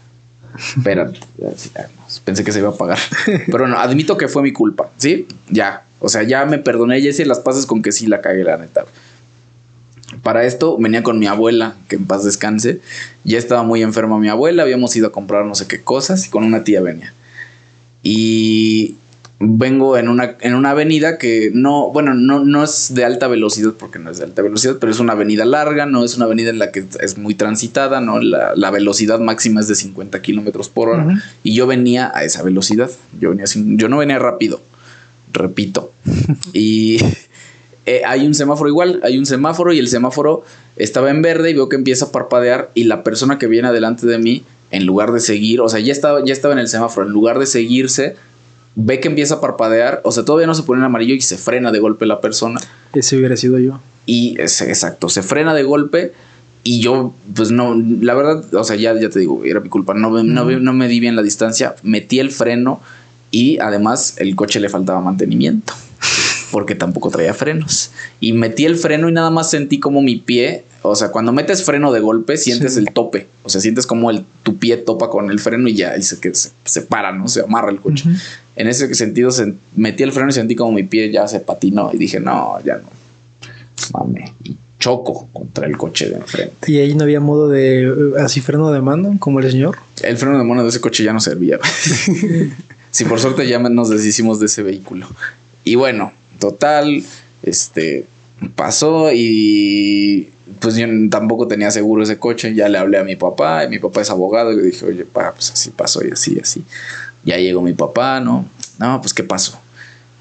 Espérate. 0.77 1.19
Pensé 2.25 2.45
que 2.45 2.53
se 2.53 2.61
iba 2.61 2.69
a 2.69 2.75
pagar. 2.75 2.99
Pero 3.47 3.67
no, 3.67 3.79
admito 3.79 4.17
que 4.17 4.29
fue 4.29 4.43
mi 4.43 4.53
culpa. 4.53 4.91
¿Sí? 4.99 5.27
Ya. 5.49 5.85
O 5.99 6.09
sea, 6.09 6.23
ya 6.23 6.45
me 6.47 6.59
perdoné. 6.59 7.03
Ya 7.03 7.11
hice 7.11 7.27
las 7.27 7.41
pases 7.41 7.67
con 7.67 7.83
que 7.83 7.91
sí 7.91 8.07
la 8.07 8.21
cagué, 8.21 8.45
la 8.45 8.57
neta. 8.57 8.85
Para 10.23 10.45
esto 10.45 10.77
venía 10.79 11.03
con 11.03 11.19
mi 11.19 11.27
abuela, 11.27 11.77
que 11.89 11.97
en 11.97 12.05
paz 12.07 12.25
descanse. 12.25 12.81
Ya 13.25 13.39
estaba 13.39 13.63
muy 13.63 13.83
enferma 13.83 14.19
mi 14.19 14.29
abuela. 14.29 14.63
Habíamos 14.63 14.95
ido 14.97 15.09
a 15.09 15.13
comprar 15.13 15.45
no 15.47 15.55
sé 15.55 15.67
qué 15.67 15.81
cosas. 15.81 16.27
Y 16.27 16.31
con 16.31 16.45
una 16.45 16.65
tía 16.65 16.81
venía. 16.81 17.13
Y 18.03 18.97
vengo 19.41 19.97
en 19.97 20.09
una, 20.09 20.37
en 20.41 20.55
una 20.55 20.71
avenida 20.71 21.17
que 21.19 21.51
no, 21.55 21.91
bueno, 21.93 22.13
no, 22.15 22.45
no 22.45 22.65
es 22.65 22.93
de 22.95 23.05
alta 23.05 23.29
velocidad, 23.29 23.75
porque 23.79 23.99
no 24.01 24.11
es 24.11 24.19
de 24.19 24.25
alta 24.25 24.43
velocidad, 24.43 24.79
pero 24.81 24.91
es 24.91 24.99
una 24.99 25.13
avenida 25.13 25.45
larga, 25.45 25.87
no 25.87 26.05
es 26.05 26.17
una 26.17 26.25
avenida 26.25 26.51
en 26.51 26.59
la 26.59 26.73
que 26.73 26.85
es 27.01 27.19
muy 27.19 27.35
transitada, 27.35 28.01
¿no? 28.01 28.21
La, 28.21 28.55
la 28.57 28.71
velocidad 28.73 29.21
máxima 29.21 29.61
es 29.61 29.69
de 29.69 29.77
50 29.77 30.21
kilómetros 30.23 30.69
por 30.69 30.89
hora. 30.89 31.23
Y 31.45 31.55
yo 31.55 31.67
venía 31.67 32.11
a 32.15 32.25
esa 32.25 32.43
velocidad. 32.43 32.91
Yo, 33.21 33.31
venía 33.31 33.47
sin- 33.47 33.79
yo 33.79 33.89
no 33.89 33.99
venía 33.99 34.19
rápido, 34.19 34.61
repito. 35.33 35.93
y 36.53 36.99
eh, 37.89 38.03
hay 38.05 38.27
un 38.27 38.35
semáforo 38.35 38.69
igual, 38.69 39.01
hay 39.03 39.17
un 39.17 39.25
semáforo 39.25 39.73
y 39.73 39.79
el 39.79 39.89
semáforo 39.89 40.45
estaba 40.77 41.09
en 41.11 41.23
verde 41.23 41.51
y 41.51 41.55
veo 41.55 41.71
que 41.71 41.77
empieza 41.77 42.07
a 42.07 42.13
parpadear 42.13 42.71
y 42.75 42.85
la 42.85 43.03
persona 43.03 43.39
que 43.39 43.47
viene 43.47 43.69
adelante 43.69 44.07
de 44.07 44.19
mí, 44.19 44.45
en 44.71 44.85
lugar 44.85 45.13
de 45.13 45.21
seguir, 45.21 45.63
o 45.63 45.69
sea, 45.71 45.81
ya 45.81 45.93
estaba, 45.93 46.23
ya 46.23 46.35
estaba 46.35 46.53
en 46.53 46.61
el 46.61 46.69
semáforo, 46.69 47.07
en 47.07 47.15
lugar 47.15 47.39
de 47.39 47.47
seguirse, 47.47 48.17
ve 48.75 49.01
que 49.01 49.09
empieza 49.09 49.37
a 49.37 49.41
parpadear, 49.41 50.03
o 50.05 50.13
sea, 50.13 50.23
todavía 50.25 50.47
no 50.47 50.55
se 50.55 50.65
pone 50.65 50.81
en 50.81 50.85
amarillo 50.85 51.15
y 51.15 51.23
se 51.23 51.39
frena 51.39 51.73
de 51.73 51.79
golpe 51.79 52.05
la 52.05 52.21
persona. 52.21 52.61
Ese 52.93 53.17
hubiera 53.17 53.39
sido 53.39 53.59
yo. 53.59 53.81
Y 54.05 54.39
es, 54.39 54.61
exacto, 54.61 55.09
se 55.09 55.23
frena 55.23 55.55
de 55.55 55.63
golpe 55.63 56.13
y 56.65 56.81
yo, 56.81 57.15
pues 57.35 57.51
no, 57.51 57.75
la 57.75 58.13
verdad, 58.13 58.45
o 58.55 58.65
sea, 58.65 58.77
ya, 58.77 58.93
ya 59.01 59.09
te 59.09 59.21
digo, 59.21 59.43
era 59.47 59.61
mi 59.61 59.71
culpa, 59.71 59.95
no, 59.95 60.23
no 60.23 60.73
me 60.75 60.89
di 60.89 61.01
bien 61.01 61.17
la 61.17 61.23
distancia, 61.23 61.75
metí 61.83 62.21
el 62.21 62.33
freno 62.33 62.83
y 63.31 63.59
además 63.61 64.17
el 64.19 64.37
coche 64.37 64.61
le 64.61 64.69
faltaba 64.69 65.01
mantenimiento, 65.01 65.73
porque 66.51 66.75
tampoco 66.75 67.11
traía 67.11 67.35
frenos. 67.35 67.91
Y 68.21 68.33
metí 68.33 68.65
el 68.65 68.77
freno 68.77 69.09
y 69.09 69.13
nada 69.13 69.31
más 69.31 69.51
sentí 69.51 69.79
como 69.81 70.03
mi 70.03 70.17
pie, 70.17 70.65
o 70.83 70.95
sea, 70.95 71.11
cuando 71.11 71.33
metes 71.33 71.65
freno 71.65 71.93
de 71.93 72.01
golpe 72.01 72.37
sientes 72.37 72.75
Sí. 72.75 72.81
el 72.81 72.93
tope, 72.93 73.27
o 73.43 73.49
sea, 73.51 73.61
sientes 73.61 73.87
como 73.87 74.11
el, 74.11 74.25
tu 74.43 74.57
pie 74.59 74.77
topa 74.77 75.11
con 75.11 75.31
el 75.31 75.41
freno 75.41 75.69
y 75.69 75.75
ya, 75.75 75.97
y 75.97 76.03
se, 76.03 76.21
que 76.21 76.35
se, 76.35 76.51
se 76.65 76.83
para, 76.83 77.13
¿no? 77.13 77.29
Se 77.29 77.41
amarra 77.41 77.71
el 77.71 77.81
coche. 77.81 78.05
En 78.57 78.69
ese 78.69 78.93
sentido, 78.95 79.31
se- 79.31 79.55
metí 79.77 80.03
el 80.03 80.13
freno 80.13 80.31
y 80.31 80.33
sentí 80.33 80.55
como 80.55 80.73
mi 80.73 80.83
pie 80.85 81.11
ya 81.11 81.27
se 81.29 81.41
patinó 81.41 81.91
y 81.93 81.99
dije, 81.99 82.21
no, 82.21 82.59
ya 82.65 82.77
no. 82.77 82.89
Mame. 83.93 84.33
Y 84.45 84.57
choco 84.79 85.29
contra 85.33 85.67
el 85.67 85.77
coche 85.77 86.09
de 86.09 86.17
enfrente. 86.17 86.71
Y 86.71 86.79
ahí 86.79 86.95
no 86.95 87.03
había 87.03 87.19
modo 87.21 87.49
de 87.49 87.83
eh, 87.83 87.93
así 88.21 88.41
freno 88.41 88.71
de 88.71 88.81
mano, 88.81 89.17
como 89.19 89.41
el 89.41 89.51
señor. 89.51 89.77
El 90.03 90.17
freno 90.17 90.39
de 90.39 90.45
mano 90.45 90.63
de 90.63 90.69
ese 90.69 90.81
coche 90.81 91.03
ya 91.03 91.13
no 91.13 91.19
servía. 91.21 91.59
sí, 92.91 93.05
por 93.05 93.21
suerte 93.21 93.47
ya 93.49 93.59
nos 93.59 93.89
deshicimos 93.91 94.39
de 94.41 94.47
ese 94.47 94.63
vehículo. 94.63 95.09
Y 95.65 95.75
bueno, 95.75 96.13
total, 96.39 97.03
este 97.43 98.07
pasó 98.55 99.11
y 99.13 100.31
pues 100.61 100.77
yo 100.77 100.87
tampoco 101.11 101.49
tenía 101.49 101.71
seguro 101.71 102.03
ese 102.03 102.19
coche. 102.19 102.55
Ya 102.55 102.69
le 102.69 102.79
hablé 102.79 102.99
a 102.99 103.05
mi 103.05 103.17
papá 103.17 103.65
y 103.65 103.69
mi 103.69 103.79
papá 103.79 104.01
es 104.03 104.11
abogado 104.11 104.53
y 104.53 104.57
le 104.57 104.63
dije, 104.63 104.85
oye, 104.87 105.05
pa, 105.05 105.33
pues 105.33 105.51
así 105.51 105.71
pasó 105.71 106.07
y 106.07 106.11
así, 106.13 106.35
y 106.37 106.41
así. 106.41 106.63
Ya 107.25 107.37
llegó 107.37 107.61
mi 107.63 107.73
papá, 107.73 108.21
¿no? 108.21 108.49
No, 108.79 109.01
pues 109.01 109.13
qué 109.13 109.25
pasó. 109.25 109.59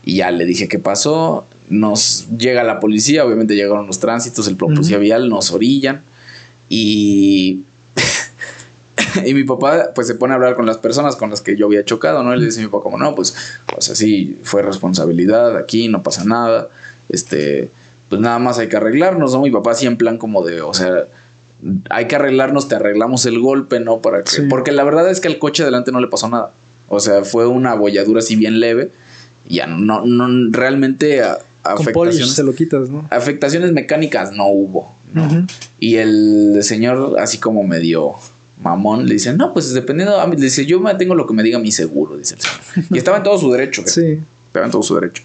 Y 0.03 0.15
ya 0.18 0.32
le 0.32 0.45
dije 0.45 0.68
qué 0.68 0.80
pasó. 0.80 1.45
Nos 1.70 2.28
llega 2.38 2.63
la 2.63 2.80
policía, 2.80 3.26
obviamente 3.26 3.55
llegaron 3.55 3.88
los 3.88 3.99
tránsitos, 3.99 4.47
el 4.47 4.55
policía 4.55 4.97
Ujú. 4.97 5.03
vial, 5.03 5.30
nos 5.30 5.51
orillan. 5.51 6.01
Y 6.70 7.63
y 9.26 9.34
mi 9.34 9.43
papá 9.43 9.89
pues 9.95 10.07
se 10.07 10.15
pone 10.15 10.34
a 10.34 10.36
hablar 10.36 10.55
con 10.55 10.65
las 10.65 10.78
personas 10.78 11.15
con 11.15 11.30
las 11.30 11.41
que 11.41 11.55
yo 11.55 11.65
había 11.68 11.84
chocado, 11.86 12.24
¿no? 12.24 12.34
Y 12.36 12.39
le 12.39 12.45
dice 12.45 12.59
a 12.59 12.63
mi 12.63 12.70
papá 12.70 12.84
como, 12.84 12.97
no, 12.97 13.15
pues, 13.15 13.36
o 13.76 13.82
sea, 13.82 13.95
sí, 13.95 14.38
fue 14.43 14.61
responsabilidad 14.61 15.57
aquí, 15.57 15.88
no 15.88 16.03
pasa 16.03 16.24
nada, 16.26 16.70
este, 17.09 17.70
pues 18.09 18.22
nada 18.22 18.39
más 18.39 18.59
hay 18.59 18.68
que 18.70 18.78
arreglarnos, 18.78 19.34
¿no? 19.34 19.41
Mi 19.41 19.51
papá 19.51 19.74
sí 19.74 19.86
en 19.86 19.97
plan 19.97 20.18
como 20.18 20.43
de, 20.45 20.61
o 20.61 20.74
sea, 20.74 21.05
hay 21.89 22.07
que 22.07 22.15
arreglarnos, 22.15 22.68
te 22.68 22.76
arreglamos 22.76 23.26
el 23.26 23.39
golpe, 23.39 23.80
¿no? 23.80 23.97
Para 23.99 24.24
que, 24.24 24.30
Sí. 24.30 24.41
porque 24.49 24.72
la 24.72 24.84
verdad 24.84 25.09
es 25.09 25.20
que 25.20 25.28
al 25.28 25.39
coche 25.39 25.63
delante 25.63 25.91
no 25.91 25.99
le 25.99 26.07
pasó 26.07 26.30
nada, 26.30 26.51
o 26.88 26.99
sea, 26.99 27.24
fue 27.24 27.47
una 27.47 27.74
bolladura 27.76 28.20
así 28.20 28.36
bien 28.36 28.59
leve, 28.59 28.91
ya 29.49 29.65
no, 29.68 30.05
no, 30.05 30.51
realmente 30.51 31.22
a- 31.24 31.39
afectaciones, 31.63 32.34
se 32.34 32.43
lo 32.43 32.53
quitas, 32.55 32.89
¿no? 32.89 33.05
afectaciones 33.09 33.72
mecánicas 33.74 34.32
no 34.32 34.47
hubo, 34.47 34.93
¿no? 35.13 35.47
Y 35.80 35.95
el 35.95 36.59
señor, 36.61 37.18
así 37.20 37.39
como 37.39 37.63
medio 37.63 38.13
mamón, 38.62 39.05
le 39.08 39.14
dice, 39.14 39.34
no, 39.34 39.53
pues 39.53 39.74
dependiendo, 39.74 40.20
a 40.20 40.28
mí", 40.28 40.36
le 40.36 40.43
dice, 40.45 40.66
yo 40.66 40.80
me 40.80 40.93
tengo 40.95 41.16
lo 41.16 41.28
que 41.28 41.34
me 41.34 41.43
diga 41.43 41.60
mi 41.60 41.72
seguro, 41.72 42.18
dice 42.18 42.36
el 42.36 42.41
señor. 42.41 42.88
Y 42.91 42.97
estaba 42.97 43.18
en 43.18 43.24
todo 43.24 43.38
su 43.38 43.51
derecho, 43.51 43.82
¿eh? 43.82 43.88
Sí. 43.88 44.20
estaba 44.47 44.66
en 44.66 44.72
todo 44.72 44.84
su 44.84 44.95
derecho. 44.95 45.24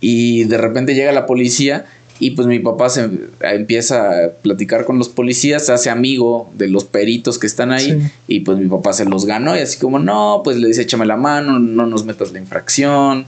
Y 0.00 0.44
de 0.44 0.56
repente 0.58 0.94
llega 0.94 1.12
la 1.12 1.26
policía 1.26 1.86
y 2.18 2.32
pues 2.32 2.46
mi 2.46 2.58
papá 2.58 2.90
se 2.90 3.08
empieza 3.40 4.10
a 4.10 4.28
platicar 4.42 4.84
con 4.84 4.98
los 4.98 5.08
policías, 5.08 5.64
se 5.66 5.72
hace 5.72 5.88
amigo 5.90 6.50
de 6.54 6.68
los 6.68 6.84
peritos 6.84 7.38
que 7.38 7.46
están 7.46 7.72
ahí 7.72 7.92
Sí. 7.92 8.12
y 8.28 8.40
pues 8.40 8.58
mi 8.58 8.66
papá 8.66 8.92
se 8.92 9.06
los 9.06 9.24
ganó 9.24 9.56
y 9.56 9.60
así 9.60 9.78
como, 9.78 9.98
no, 9.98 10.42
pues 10.44 10.58
le 10.58 10.68
dice, 10.68 10.82
échame 10.82 11.06
la 11.06 11.16
mano, 11.16 11.58
no 11.58 11.86
nos 11.86 12.04
metas 12.04 12.32
la 12.32 12.38
infracción, 12.38 13.24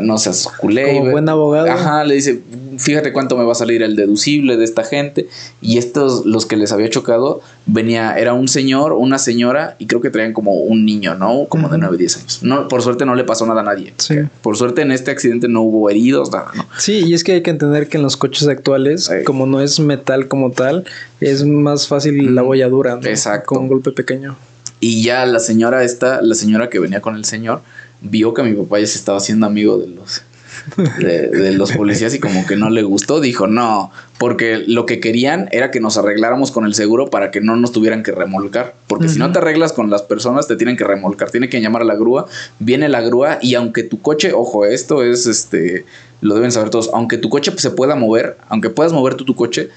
no 0.00 0.18
seas 0.18 0.48
culé. 0.58 0.98
Como 0.98 1.10
buen 1.10 1.28
abogado. 1.28 1.70
Ajá, 1.70 2.04
le 2.04 2.14
dice, 2.14 2.40
fíjate 2.78 3.12
cuánto 3.12 3.36
me 3.36 3.44
va 3.44 3.52
a 3.52 3.54
salir 3.56 3.82
el 3.82 3.96
deducible 3.96 4.56
de 4.56 4.64
esta 4.64 4.84
gente. 4.84 5.28
Y 5.60 5.78
estos, 5.78 6.24
los 6.26 6.46
que 6.46 6.56
les 6.56 6.72
había 6.72 6.88
chocado, 6.90 7.40
venía, 7.66 8.18
era 8.18 8.32
un 8.32 8.48
señor, 8.48 8.92
una 8.92 9.18
señora, 9.18 9.76
y 9.78 9.86
creo 9.86 10.00
que 10.00 10.10
traían 10.10 10.32
como 10.32 10.54
un 10.54 10.84
niño, 10.84 11.14
¿no? 11.14 11.46
Como 11.48 11.68
de 11.68 11.76
Ujú. 11.76 11.86
9, 11.86 11.96
10 11.98 12.16
años. 12.16 12.38
No, 12.42 12.68
por 12.68 12.82
suerte 12.82 13.04
no 13.04 13.14
le 13.14 13.24
pasó 13.24 13.46
nada 13.46 13.60
a 13.60 13.64
nadie. 13.64 13.92
Sí. 13.98 14.16
Por 14.42 14.56
suerte 14.56 14.82
en 14.82 14.92
este 14.92 15.10
accidente 15.10 15.48
no 15.48 15.62
hubo 15.62 15.90
heridos, 15.90 16.30
nada, 16.30 16.50
¿no? 16.54 16.66
Sí, 16.78 17.04
y 17.06 17.14
es 17.14 17.24
que 17.24 17.32
hay 17.32 17.42
que 17.42 17.50
entender 17.50 17.88
que 17.88 17.96
en 17.98 18.02
los 18.02 18.16
coches 18.16 18.48
actuales, 18.48 19.10
Ay. 19.10 19.24
como 19.24 19.46
no 19.46 19.60
es 19.60 19.80
metal 19.80 20.28
como 20.28 20.50
tal, 20.50 20.84
es 21.20 21.44
más 21.44 21.88
fácil 21.88 22.34
la 22.34 22.42
bolladura, 22.42 22.96
¿no? 22.96 23.06
exacto. 23.06 23.46
Con 23.46 23.64
un 23.64 23.68
golpe 23.68 23.92
pequeño. 23.92 24.36
Y 24.78 25.02
ya 25.02 25.24
la 25.24 25.38
señora 25.38 25.82
esta, 25.84 26.20
la 26.20 26.34
señora 26.34 26.68
que 26.68 26.78
venía 26.78 27.00
con 27.00 27.16
el 27.16 27.24
señor, 27.24 27.62
vio 28.00 28.34
que 28.34 28.42
mi 28.42 28.52
papá 28.54 28.78
ya 28.80 28.86
se 28.86 28.98
estaba 28.98 29.18
haciendo 29.18 29.46
amigo 29.46 29.78
de 29.78 29.88
los 29.88 30.22
de, 30.98 31.28
de 31.28 31.52
los 31.52 31.72
policías 31.72 32.14
y 32.14 32.18
como 32.18 32.46
que 32.46 32.56
no 32.56 32.70
le 32.70 32.82
gustó, 32.82 33.20
dijo 33.20 33.46
no, 33.46 33.92
porque 34.18 34.64
lo 34.66 34.84
que 34.86 35.00
querían 35.00 35.48
era 35.52 35.70
que 35.70 35.80
nos 35.80 35.96
arregláramos 35.96 36.50
con 36.50 36.64
el 36.64 36.74
seguro 36.74 37.08
para 37.08 37.30
que 37.30 37.40
no 37.40 37.56
nos 37.56 37.72
tuvieran 37.72 38.02
que 38.02 38.10
remolcar, 38.10 38.74
porque 38.88 39.08
si 39.08 39.18
no 39.18 39.30
te 39.32 39.38
arreglas 39.38 39.72
con 39.72 39.90
las 39.90 40.02
personas 40.02 40.48
te 40.48 40.56
tienen 40.56 40.76
que 40.76 40.84
remolcar, 40.84 41.30
tienen 41.30 41.50
que 41.50 41.60
llamar 41.60 41.82
a 41.82 41.84
la 41.84 41.94
grúa, 41.94 42.26
viene 42.58 42.88
la 42.88 43.00
grúa 43.00 43.38
y 43.42 43.54
aunque 43.54 43.82
tu 43.84 44.00
coche, 44.00 44.32
ojo, 44.32 44.64
esto 44.66 45.04
es 45.04 45.26
este, 45.26 45.84
lo 46.20 46.34
deben 46.34 46.50
saber 46.50 46.70
todos, 46.70 46.90
aunque 46.92 47.18
tu 47.18 47.28
coche 47.28 47.52
se 47.56 47.70
pueda 47.70 47.94
mover, 47.94 48.38
aunque 48.48 48.70
puedas 48.70 48.92
mover 48.92 49.14
tú 49.14 49.24
tu 49.24 49.36
coche, 49.36 49.68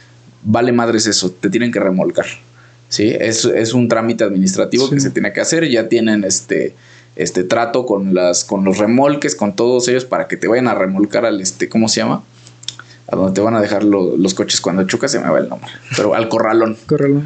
vale 0.44 0.72
madres 0.72 1.06
eso, 1.08 1.30
te 1.30 1.50
tienen 1.50 1.72
que 1.72 1.80
remolcar. 1.80 2.26
Sí, 2.88 3.14
es, 3.20 3.46
es 3.46 3.74
un 3.76 3.88
trámite 3.88 4.24
administrativo 4.24 4.88
Sí. 4.88 4.96
que 4.96 5.00
se 5.02 5.12
tiene 5.12 5.32
que 5.32 5.42
hacer. 5.42 5.70
Ya 5.70 5.88
tienen 5.90 6.24
este, 6.24 6.74
este 7.22 7.44
trato 7.44 7.86
con 7.86 8.14
las, 8.14 8.44
con 8.44 8.64
los 8.64 8.78
remolques, 8.78 9.36
con 9.36 9.56
todos 9.56 9.88
ellos, 9.88 10.06
para 10.06 10.28
que 10.28 10.38
te 10.38 10.48
vayan 10.48 10.68
a 10.68 10.76
remolcar 10.76 11.26
al 11.26 11.42
este, 11.42 11.68
¿cómo 11.70 11.88
se 11.90 12.02
llama? 12.02 12.24
A 13.12 13.16
donde 13.16 13.34
te 13.34 13.42
van 13.42 13.56
a 13.56 13.62
dejar 13.62 13.84
lo- 13.84 14.16
los 14.18 14.34
coches 14.34 14.62
cuando 14.62 14.84
chocas, 14.88 15.12
se 15.12 15.20
me 15.20 15.30
va 15.30 15.40
el 15.40 15.50
nombre. 15.50 15.70
Pero 15.96 16.14
al 16.16 16.30
corralón. 16.30 16.78
Córrelo. 16.88 17.22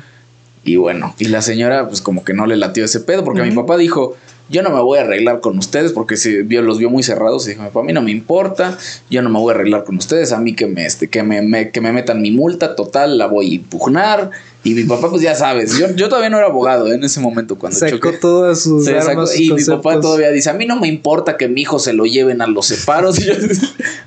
Y 0.65 0.77
bueno, 0.77 1.13
y 1.19 1.25
la 1.25 1.41
señora, 1.41 1.87
pues 1.89 2.01
como 2.01 2.23
que 2.23 2.33
no 2.33 2.45
le 2.45 2.55
latió 2.55 2.85
ese 2.85 3.01
pedo, 3.01 3.23
porque 3.25 3.41
mi 3.43 3.51
papá 3.53 3.75
dijo, 3.77 4.15
yo 4.49 4.61
no 4.63 4.70
me 4.70 4.79
voy 4.82 4.97
a 4.97 5.01
arreglar 5.01 5.41
con 5.41 5.57
ustedes, 5.57 5.91
porque 5.91 6.15
se 6.15 6.41
vio, 6.43 6.61
los 6.61 6.78
vio 6.78 6.89
muy 6.89 7.03
cerrados, 7.03 7.45
y 7.45 7.49
dijo, 7.51 7.63
papá, 7.63 7.82
a 7.82 7.83
mí 7.83 7.91
no 7.91 8.01
me 8.01 8.11
importa, 8.11 8.78
yo 9.09 9.21
no 9.21 9.29
me 9.29 9.39
voy 9.39 9.51
a 9.51 9.55
arreglar 9.55 9.83
con 9.83 9.97
ustedes, 9.97 10.32
a 10.32 10.39
mí 10.39 10.55
que 10.55 10.65
me, 10.67 10.86
este, 10.86 11.09
que 11.09 11.21
me, 11.21 11.41
me- 11.41 11.70
que 11.71 11.82
me 11.82 11.91
metan 11.91 12.21
mi 12.21 12.32
multa, 12.32 12.75
total, 12.78 13.17
la 13.17 13.28
voy 13.28 13.51
a 13.51 13.55
impugnar. 13.55 14.32
Y 14.65 14.75
mi 14.75 14.85
papá, 14.85 15.09
pues 15.09 15.21
ya 15.21 15.35
sabes, 15.35 15.77
yo, 15.77 15.93
yo 15.93 16.07
todavía 16.07 16.29
no 16.29 16.37
era 16.37 16.45
abogado 16.47 16.89
¿eh? 16.89 16.95
en 16.95 17.03
ese 17.03 17.19
momento 17.19 17.57
cuando 17.57 17.77
Sacó 17.77 17.97
choqué. 17.97 18.17
todas 18.17 18.61
sus 18.61 18.85
Se 18.85 18.97
armas, 18.97 19.37
y 19.37 19.51
mi 19.51 19.63
papá 19.63 19.99
todavía 19.99 20.29
dice, 20.31 20.49
a 20.49 20.53
mí 20.53 20.65
no 20.65 20.79
me 20.79 20.87
importa 20.87 21.35
que 21.35 21.49
mi 21.49 21.61
hijo 21.61 21.79
se 21.79 21.91
lo 21.91 22.05
lleven 22.05 22.41
a 22.41 22.47
los 22.47 22.67
separos. 22.67 23.17
Yo, 23.25 23.33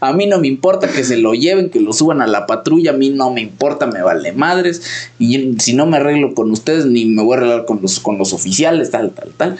a 0.01 0.15
mí 0.15 0.27
no 0.27 0.39
me 0.39 0.49
importa 0.49 0.89
que 0.89 1.05
se 1.05 1.19
lo 1.19 1.35
lleven, 1.35 1.69
que 1.69 1.81
lo 1.81 1.93
suban 1.93 2.23
a 2.23 2.27
la 2.27 2.47
patrulla. 2.47 2.93
A 2.93 2.95
mí 2.95 3.11
no 3.11 3.31
me 3.31 3.43
importa, 3.43 3.87
me 3.87 4.01
vale 4.01 4.33
madres. 4.33 4.81
Y 5.19 5.57
si 5.59 5.75
no 5.75 5.85
me 5.85 5.99
arreglo 5.99 6.35
con 6.35 6.51
ustedes, 6.51 6.87
ni 6.87 7.05
me 7.05 7.23
voy 7.23 7.35
a 7.35 7.37
arreglar 7.39 7.65
con 7.67 7.81
los, 7.83 8.01
con 8.01 8.17
los 8.17 8.33
oficiales, 8.33 8.91
tal, 8.91 9.11
tal, 9.11 9.33
tal. 9.37 9.59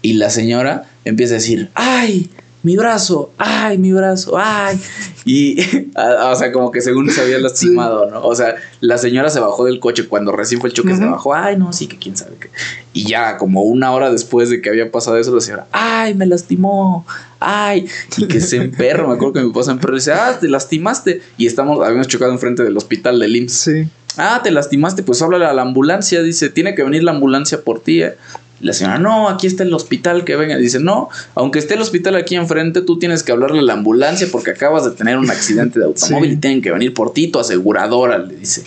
Y 0.00 0.14
la 0.14 0.30
señora 0.30 0.88
empieza 1.04 1.34
a 1.34 1.38
decir, 1.38 1.68
ay, 1.74 2.30
mi 2.62 2.76
brazo, 2.76 3.30
ay, 3.38 3.78
mi 3.78 3.92
brazo, 3.92 4.36
ay. 4.36 4.78
Y, 5.24 5.58
o 5.96 6.36
sea, 6.36 6.52
como 6.52 6.70
que 6.70 6.80
según 6.80 7.08
se 7.10 7.20
había 7.20 7.38
lastimado, 7.38 8.10
¿no? 8.10 8.22
O 8.22 8.34
sea, 8.34 8.56
la 8.80 8.98
señora 8.98 9.30
se 9.30 9.38
bajó 9.38 9.64
del 9.64 9.78
coche 9.78 10.08
cuando 10.08 10.32
recién 10.32 10.60
fue 10.60 10.70
el 10.70 10.74
choque, 10.74 10.96
se 10.96 11.04
bajó, 11.04 11.34
ay, 11.34 11.56
no, 11.56 11.72
sí, 11.72 11.86
que 11.86 11.96
quién 11.98 12.16
sabe 12.16 12.36
qué. 12.40 12.50
Y 12.92 13.08
ya 13.08 13.36
como 13.36 13.62
una 13.62 13.92
hora 13.92 14.10
después 14.10 14.50
de 14.50 14.60
que 14.60 14.70
había 14.70 14.90
pasado 14.90 15.18
eso, 15.18 15.34
la 15.34 15.40
señora, 15.40 15.66
ay, 15.70 16.14
me 16.14 16.26
lastimó, 16.26 17.06
ay, 17.38 17.86
y 18.16 18.26
que 18.26 18.40
se 18.40 18.56
emperra, 18.56 19.06
me 19.06 19.14
acuerdo 19.14 19.34
que 19.34 19.40
mi 19.42 19.48
papá 19.50 19.64
se 19.64 19.70
emperra 19.70 19.92
y 19.94 19.98
dice, 19.98 20.12
ah, 20.12 20.36
te 20.40 20.48
lastimaste. 20.48 21.22
Y 21.36 21.46
estamos, 21.46 21.84
habíamos 21.84 22.08
chocado 22.08 22.32
enfrente 22.32 22.64
del 22.64 22.76
hospital 22.76 23.20
del 23.20 23.36
IMSS. 23.36 23.52
Sí. 23.52 23.88
Ah, 24.16 24.40
te 24.42 24.50
lastimaste, 24.50 25.04
pues 25.04 25.22
háblale 25.22 25.44
a 25.44 25.52
la 25.52 25.62
ambulancia, 25.62 26.22
dice, 26.22 26.48
tiene 26.48 26.74
que 26.74 26.82
venir 26.82 27.04
la 27.04 27.12
ambulancia 27.12 27.62
por 27.62 27.78
ti, 27.78 28.02
¿eh? 28.02 28.16
La 28.60 28.72
señora, 28.72 28.98
no, 28.98 29.28
aquí 29.28 29.46
está 29.46 29.62
el 29.62 29.72
hospital, 29.72 30.24
que 30.24 30.34
venga. 30.34 30.56
Dice, 30.56 30.80
no, 30.80 31.08
aunque 31.34 31.60
esté 31.60 31.74
el 31.74 31.80
hospital 31.80 32.16
aquí 32.16 32.34
enfrente, 32.34 32.82
tú 32.82 32.98
tienes 32.98 33.22
que 33.22 33.30
hablarle 33.30 33.60
a 33.60 33.62
la 33.62 33.74
ambulancia 33.74 34.26
porque 34.32 34.50
acabas 34.50 34.84
de 34.84 34.90
tener 34.90 35.16
un 35.16 35.30
accidente 35.30 35.78
de 35.78 35.84
automóvil 35.84 36.32
y 36.34 36.36
tienen 36.36 36.60
que 36.60 36.72
venir 36.72 36.92
por 36.92 37.12
ti, 37.12 37.28
tu 37.28 37.38
aseguradora, 37.38 38.18
le 38.18 38.34
dice. 38.34 38.64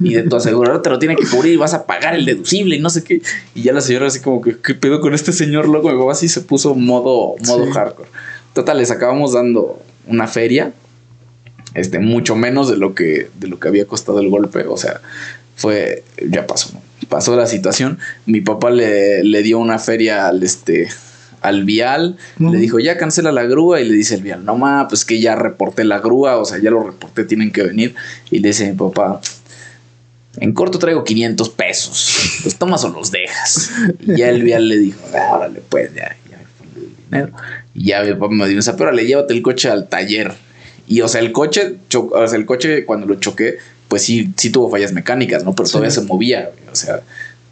Y 0.00 0.14
de 0.14 0.22
tu 0.22 0.36
aseguradora 0.36 0.80
te 0.80 0.88
lo 0.88 0.98
tiene 0.98 1.16
que 1.16 1.26
cubrir 1.26 1.52
y 1.52 1.56
vas 1.56 1.74
a 1.74 1.84
pagar 1.84 2.14
el 2.14 2.24
deducible 2.24 2.76
y 2.76 2.80
no 2.80 2.88
sé 2.88 3.04
qué. 3.04 3.20
Y 3.54 3.62
ya 3.62 3.72
la 3.72 3.82
señora 3.82 4.06
así 4.06 4.20
como 4.20 4.40
que, 4.40 4.56
¿qué 4.56 4.74
pedo 4.74 5.00
con 5.00 5.12
este 5.12 5.32
señor 5.32 5.68
loco? 5.68 5.90
Mi 5.90 5.98
papá 5.98 6.12
así 6.12 6.28
se 6.28 6.40
puso 6.40 6.74
modo, 6.74 7.36
modo 7.46 7.70
hardcore. 7.70 8.08
Total, 8.54 8.78
les 8.78 8.90
acabamos 8.90 9.34
dando 9.34 9.82
una 10.06 10.26
feria, 10.26 10.72
este, 11.74 11.98
mucho 11.98 12.34
menos 12.34 12.70
de 12.70 12.78
lo 12.78 12.94
que, 12.94 13.28
de 13.38 13.48
lo 13.48 13.58
que 13.58 13.68
había 13.68 13.86
costado 13.86 14.20
el 14.20 14.30
golpe. 14.30 14.64
O 14.66 14.78
sea, 14.78 15.02
fue, 15.56 16.02
ya 16.30 16.46
pasó, 16.46 16.70
¿no? 16.72 16.83
Pasó 17.04 17.36
la 17.36 17.46
situación. 17.46 17.98
Mi 18.26 18.40
papá 18.40 18.70
le, 18.70 19.24
le 19.24 19.42
dio 19.42 19.58
una 19.58 19.78
feria 19.78 20.28
al 20.28 20.42
este 20.42 20.88
al 21.44 21.64
vial, 21.64 22.16
le 22.38 22.56
dijo, 22.56 22.78
ya 22.78 22.96
cancela 22.96 23.30
la 23.30 23.44
grúa, 23.44 23.78
y 23.82 23.86
le 23.86 23.94
dice 23.94 24.14
el 24.14 24.22
vial, 24.22 24.46
no 24.46 24.56
ma, 24.56 24.88
pues 24.88 25.04
que 25.04 25.20
ya 25.20 25.36
reporté 25.36 25.84
la 25.84 25.98
grúa, 25.98 26.38
o 26.38 26.46
sea, 26.46 26.56
ya 26.56 26.70
lo 26.70 26.82
reporté, 26.82 27.24
tienen 27.24 27.52
que 27.52 27.62
venir. 27.62 27.94
Y 28.30 28.38
le 28.38 28.48
dice 28.48 28.66
mi 28.66 28.74
papá, 28.74 29.20
en 30.38 30.54
corto 30.54 30.78
traigo 30.78 31.04
500 31.04 31.50
pesos, 31.50 32.40
los 32.44 32.56
tomas 32.56 32.82
o 32.84 32.88
los 32.88 33.10
dejas. 33.10 33.70
Y 34.00 34.16
ya 34.16 34.30
el 34.30 34.42
vial 34.42 34.68
le 34.68 34.78
dijo, 34.78 34.98
ah, 35.14 35.36
órale, 35.36 35.60
pues, 35.68 35.94
ya, 35.94 36.16
ya 36.30 36.38
me 36.38 36.80
el 36.80 36.96
dinero. 37.10 37.32
Y 37.74 37.84
ya 37.88 38.02
mi 38.02 38.14
papá 38.14 38.28
me 38.30 38.48
dio 38.48 38.58
esa, 38.58 38.74
pero 38.76 38.90
le 38.90 39.04
llévate 39.04 39.34
el 39.34 39.42
coche 39.42 39.68
al 39.68 39.88
taller. 39.90 40.32
Y 40.86 41.02
o 41.02 41.08
sea, 41.08 41.20
el 41.20 41.32
coche, 41.32 41.76
o 41.94 42.26
sea, 42.26 42.38
el 42.38 42.46
coche 42.46 42.86
cuando 42.86 43.06
lo 43.06 43.16
choqué, 43.16 43.58
pues 43.94 44.02
sí, 44.02 44.34
sí 44.36 44.50
tuvo 44.50 44.68
fallas 44.68 44.92
mecánicas, 44.92 45.44
¿no? 45.44 45.54
Pero 45.54 45.68
todavía 45.68 45.92
se 45.92 46.00
movía, 46.00 46.50
o 46.72 46.74
sea, 46.74 47.02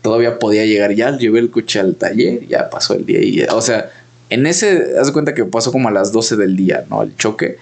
todavía 0.03 0.41
podía 0.41 0.67
llegar. 0.67 0.93
Ya 0.93 1.17
llevé 1.17 1.39
el 1.39 1.53
coche 1.53 1.79
al 1.79 1.95
taller, 1.95 2.49
ya 2.49 2.69
pasó 2.69 2.95
el 2.95 3.07
día 3.07 3.23
y, 3.23 3.43
o 3.43 3.63
sea, 3.63 3.93
en 4.29 4.45
ese, 4.47 4.99
haz 5.01 5.07
de 5.07 5.13
cuenta 5.13 5.35
que 5.35 5.45
pasó 5.45 5.71
como 5.71 5.89
a 5.89 5.93
las 5.93 6.11
12 6.11 6.35
del 6.35 6.57
día, 6.57 6.85
¿no? 6.91 7.05
El 7.05 7.15
choque. 7.15 7.59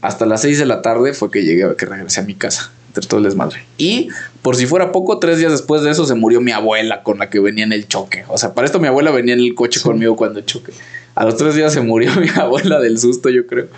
Hasta 0.00 0.24
las 0.24 0.40
6 0.40 0.58
de 0.58 0.64
la 0.64 0.80
tarde 0.80 1.12
fue 1.12 1.30
que 1.30 1.42
llegué, 1.42 1.76
que 1.76 1.84
regresé 1.84 2.20
a 2.20 2.22
mi 2.22 2.34
casa, 2.34 2.72
entre 2.86 3.06
todo 3.06 3.18
el 3.18 3.24
desmadre. 3.24 3.62
Y 3.76 4.08
por 4.40 4.56
si 4.56 4.64
fuera 4.64 4.90
poco, 4.90 5.18
tres 5.18 5.36
días 5.36 5.52
después 5.52 5.82
de 5.82 5.90
eso 5.90 6.06
se 6.06 6.14
murió 6.14 6.40
mi 6.40 6.52
abuela 6.52 7.02
con 7.02 7.18
la 7.18 7.28
que 7.28 7.40
venía 7.40 7.64
en 7.64 7.74
el 7.74 7.88
choque. 7.88 8.24
O 8.28 8.38
sea, 8.38 8.54
para 8.54 8.64
esto 8.64 8.80
mi 8.80 8.88
abuela 8.88 9.10
venía 9.10 9.34
en 9.34 9.40
el 9.40 9.54
coche 9.54 9.82
conmigo 9.82 10.16
cuando 10.16 10.40
choque. 10.40 10.72
A 11.14 11.26
los 11.26 11.36
tres 11.36 11.56
días 11.56 11.74
se 11.74 11.82
murió 11.82 12.10
mi 12.18 12.30
abuela 12.30 12.80
del 12.80 12.98
susto, 12.98 13.28
yo 13.28 13.46
creo. 13.46 13.68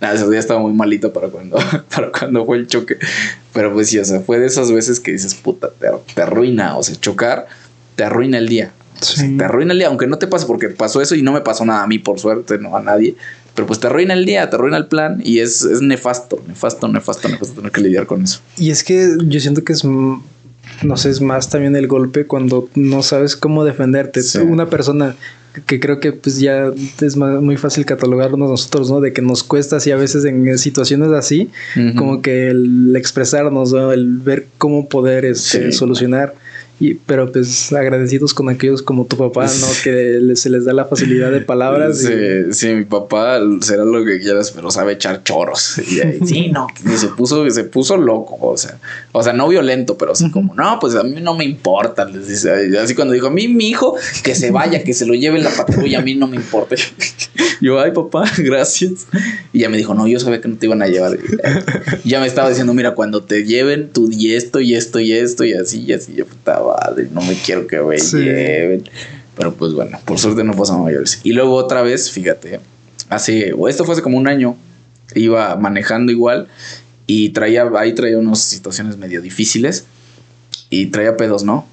Nada, 0.00 0.14
ese 0.14 0.28
día 0.28 0.38
estaba 0.38 0.60
muy 0.60 0.72
malito 0.72 1.12
para 1.12 1.28
cuando, 1.28 1.58
para 1.94 2.10
cuando 2.12 2.44
fue 2.44 2.58
el 2.58 2.66
choque. 2.66 2.96
Pero 3.52 3.72
pues 3.72 3.88
sí, 3.88 3.98
o 3.98 4.04
sea, 4.04 4.20
fue 4.20 4.38
de 4.38 4.46
esas 4.46 4.70
veces 4.70 5.00
que 5.00 5.12
dices, 5.12 5.34
puta, 5.34 5.70
te, 5.78 5.88
te 6.14 6.22
arruina. 6.22 6.76
O 6.76 6.82
sea, 6.82 6.96
chocar 6.96 7.46
te 7.96 8.04
arruina 8.04 8.38
el 8.38 8.48
día. 8.48 8.72
te 9.38 9.44
arruina 9.44 9.72
el 9.72 9.78
día, 9.78 9.88
aunque 9.88 10.06
no 10.06 10.18
te 10.18 10.26
pase, 10.26 10.46
porque 10.46 10.68
pasó 10.68 11.00
eso 11.00 11.14
y 11.14 11.22
no 11.22 11.32
me 11.32 11.40
pasó 11.40 11.64
nada 11.64 11.82
a 11.82 11.86
mí, 11.86 11.98
por 11.98 12.20
suerte, 12.20 12.58
no 12.58 12.76
a 12.76 12.82
nadie. 12.82 13.16
Pero 13.54 13.66
pues 13.66 13.80
te 13.80 13.86
arruina 13.86 14.12
el 14.12 14.26
día, 14.26 14.48
te 14.50 14.56
arruina 14.56 14.76
el 14.76 14.86
plan 14.86 15.22
y 15.24 15.40
es, 15.40 15.62
es 15.62 15.80
nefasto, 15.80 16.42
nefasto, 16.46 16.88
nefasto, 16.88 17.28
nefasto 17.28 17.54
tener 17.54 17.72
que 17.72 17.80
lidiar 17.80 18.06
con 18.06 18.22
eso. 18.22 18.40
Y 18.58 18.70
es 18.70 18.84
que 18.84 19.16
yo 19.24 19.40
siento 19.40 19.64
que 19.64 19.72
es 19.72 19.82
no 20.82 20.96
sé, 20.96 21.10
es 21.10 21.20
más 21.22 21.48
también 21.48 21.74
el 21.74 21.86
golpe 21.86 22.26
cuando 22.26 22.68
no 22.74 23.02
sabes 23.02 23.34
cómo 23.36 23.64
defenderte. 23.64 24.20
Una 24.42 24.68
persona 24.68 25.16
que 25.64 25.80
creo 25.80 26.00
que 26.00 26.12
pues 26.12 26.38
ya 26.38 26.70
es 27.00 27.16
muy 27.16 27.56
fácil 27.56 27.86
catalogarnos 27.86 28.50
nosotros, 28.50 28.90
¿no? 28.90 29.00
De 29.00 29.12
que 29.12 29.22
nos 29.22 29.42
cuesta 29.42 29.76
así 29.76 29.90
a 29.90 29.96
veces 29.96 30.24
en 30.24 30.58
situaciones 30.58 31.10
así, 31.10 31.50
como 31.96 32.20
que 32.22 32.48
el 32.48 32.94
expresarnos, 32.96 33.72
el 33.72 34.18
ver 34.18 34.46
cómo 34.58 34.88
poder 34.88 35.24
este, 35.24 35.72
solucionar. 35.72 36.34
Y, 36.78 36.94
pero 36.94 37.32
pues 37.32 37.72
agradecidos 37.72 38.34
con 38.34 38.50
aquellos 38.50 38.82
como 38.82 39.06
tu 39.06 39.16
papá, 39.16 39.46
¿no? 39.46 39.66
Que 39.82 40.20
se 40.34 40.50
les 40.50 40.66
da 40.66 40.74
la 40.74 40.84
facilidad 40.84 41.32
de 41.32 41.40
palabras. 41.40 41.98
Sí, 41.98 42.52
sí, 42.52 42.74
mi 42.74 42.84
papá 42.84 43.40
será 43.62 43.84
lo 43.84 44.04
que 44.04 44.20
quieras, 44.20 44.50
pero 44.50 44.70
sabe 44.70 44.92
echar 44.92 45.22
choros. 45.22 45.80
Y, 45.86 46.26
sí, 46.26 46.48
no, 46.48 46.66
y 46.84 46.96
se 46.96 47.08
puso, 47.08 47.48
se 47.50 47.64
puso 47.64 47.96
loco, 47.96 48.36
o 48.40 48.56
sea, 48.58 48.78
o 49.12 49.22
sea, 49.22 49.32
no 49.32 49.48
violento, 49.48 49.96
pero 49.96 50.12
así 50.12 50.30
como, 50.30 50.54
no, 50.54 50.78
pues 50.78 50.94
a 50.94 51.02
mí 51.02 51.20
no 51.20 51.34
me 51.34 51.44
importa. 51.44 52.04
Les 52.04 52.28
dice, 52.28 52.76
así 52.78 52.94
cuando 52.94 53.14
dijo, 53.14 53.28
a 53.28 53.30
mí 53.30 53.48
mi 53.48 53.68
hijo, 53.68 53.96
que 54.22 54.34
se 54.34 54.50
vaya, 54.50 54.82
que 54.82 54.92
se 54.92 55.06
lo 55.06 55.14
lleve 55.14 55.38
en 55.38 55.44
la 55.44 55.50
patrulla, 55.50 56.00
a 56.00 56.02
mí 56.02 56.14
no 56.14 56.26
me 56.26 56.36
importa. 56.36 56.76
Yo, 57.60 57.80
ay, 57.80 57.92
papá, 57.92 58.24
gracias. 58.38 59.06
Y 59.52 59.60
ya 59.60 59.68
me 59.68 59.78
dijo, 59.78 59.94
no, 59.94 60.06
yo 60.06 60.20
sabía 60.20 60.40
que 60.40 60.48
no 60.48 60.56
te 60.56 60.66
iban 60.66 60.82
a 60.82 60.88
llevar. 60.88 61.18
Y 62.04 62.10
ya 62.10 62.20
me 62.20 62.26
estaba 62.26 62.48
diciendo, 62.48 62.74
mira, 62.74 62.94
cuando 62.94 63.22
te 63.22 63.44
lleven, 63.44 63.90
tú 63.90 64.10
y 64.10 64.34
esto 64.34 64.60
y 64.60 64.74
esto 64.74 65.00
y 65.00 65.12
esto 65.12 65.44
y 65.44 65.54
así 65.54 65.82
y 65.82 65.92
así. 65.92 66.12
Yo 66.14 66.24
estaba 66.24 66.65
no 67.12 67.20
me 67.22 67.34
quiero 67.34 67.66
que 67.66 67.80
me 67.80 67.98
lleven. 67.98 68.84
Pero 69.36 69.54
pues 69.54 69.72
bueno, 69.74 69.98
por 70.04 70.18
suerte 70.18 70.44
no 70.44 70.54
pasó 70.54 70.78
mayores. 70.78 71.20
Y 71.22 71.32
luego 71.32 71.54
otra 71.54 71.82
vez, 71.82 72.10
fíjate, 72.10 72.60
hace, 73.10 73.52
o 73.52 73.68
esto 73.68 73.84
fue 73.84 73.92
hace 73.92 74.02
como 74.02 74.18
un 74.18 74.28
año, 74.28 74.56
iba 75.14 75.56
manejando 75.56 76.10
igual 76.10 76.48
y 77.06 77.30
traía, 77.30 77.70
ahí 77.76 77.94
traía 77.94 78.18
unas 78.18 78.40
situaciones 78.40 78.96
medio 78.96 79.20
difíciles 79.20 79.84
y 80.70 80.86
traía 80.86 81.16
pedos, 81.16 81.44
¿no? 81.44 81.66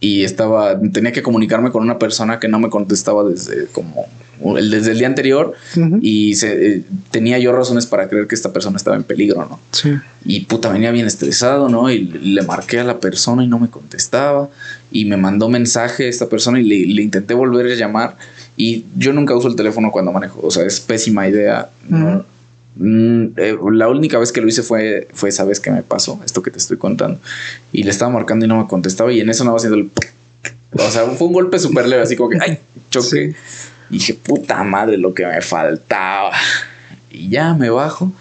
Y 0.00 0.22
estaba, 0.22 0.78
tenía 0.92 1.12
que 1.12 1.22
comunicarme 1.22 1.72
con 1.72 1.82
una 1.82 1.98
persona 1.98 2.38
que 2.38 2.48
no 2.48 2.60
me 2.60 2.70
contestaba 2.70 3.24
desde 3.24 3.66
como 3.66 4.06
desde 4.40 4.92
el 4.92 4.98
día 4.98 5.06
anterior 5.06 5.54
y 6.00 6.34
se, 6.34 6.66
eh, 6.66 6.82
tenía 7.10 7.38
yo 7.38 7.52
razones 7.52 7.86
para 7.86 8.08
creer 8.08 8.26
que 8.26 8.34
esta 8.34 8.52
persona 8.52 8.76
estaba 8.76 8.96
en 8.96 9.04
peligro, 9.04 9.46
¿no? 9.48 9.60
Sí. 9.72 9.94
Y 10.24 10.40
puta, 10.40 10.70
venía 10.70 10.90
bien 10.90 11.06
estresado, 11.06 11.68
¿no? 11.68 11.90
Y 11.90 12.04
le 12.04 12.42
marqué 12.42 12.80
a 12.80 12.84
la 12.84 13.00
persona 13.00 13.44
y 13.44 13.46
no 13.46 13.58
me 13.58 13.68
contestaba 13.68 14.48
y 14.90 15.04
me 15.04 15.16
mandó 15.16 15.48
mensaje 15.48 16.06
a 16.06 16.08
esta 16.08 16.28
persona 16.28 16.60
y 16.60 16.64
le, 16.64 17.02
intenté 17.02 17.34
volver 17.34 17.70
a 17.70 17.74
llamar 17.74 18.16
y 18.56 18.84
yo 18.96 19.12
nunca 19.12 19.34
uso 19.34 19.48
el 19.48 19.56
teléfono 19.56 19.90
cuando 19.90 20.12
manejo, 20.12 20.40
o 20.42 20.50
sea, 20.50 20.64
es 20.64 20.80
pésima 20.80 21.28
idea, 21.28 21.70
¿no? 21.88 22.24
Mm, 22.80 23.32
eh, 23.36 23.56
la 23.72 23.88
única 23.88 24.18
vez 24.18 24.30
que 24.30 24.40
lo 24.40 24.46
hice 24.46 24.62
fue, 24.62 25.08
fue 25.12 25.30
esa 25.30 25.44
vez 25.44 25.58
que 25.58 25.70
me 25.70 25.82
pasó, 25.82 26.20
esto 26.24 26.42
que 26.42 26.50
te 26.50 26.58
estoy 26.58 26.76
contando. 26.76 27.18
Y 27.72 27.82
le 27.82 27.90
estaba 27.90 28.10
marcando 28.10 28.44
y 28.44 28.48
no 28.48 28.56
me 28.56 28.68
contestaba. 28.68 29.12
Y 29.12 29.20
en 29.20 29.28
eso 29.30 29.44
no 29.44 29.54
haciendo 29.54 29.78
el. 29.78 29.90
O 30.72 30.90
sea, 30.90 31.04
fue 31.06 31.26
un 31.26 31.32
golpe 31.32 31.58
súper 31.58 31.88
leve, 31.88 32.02
así 32.02 32.14
como 32.14 32.30
que, 32.30 32.38
ay, 32.40 32.58
choque. 32.90 33.34
Y 33.90 33.94
dije, 33.94 34.14
puta 34.14 34.62
madre, 34.64 34.98
lo 34.98 35.14
que 35.14 35.26
me 35.26 35.40
faltaba. 35.40 36.32
Y 37.10 37.28
ya 37.30 37.54
me 37.54 37.70
bajo. 37.70 38.12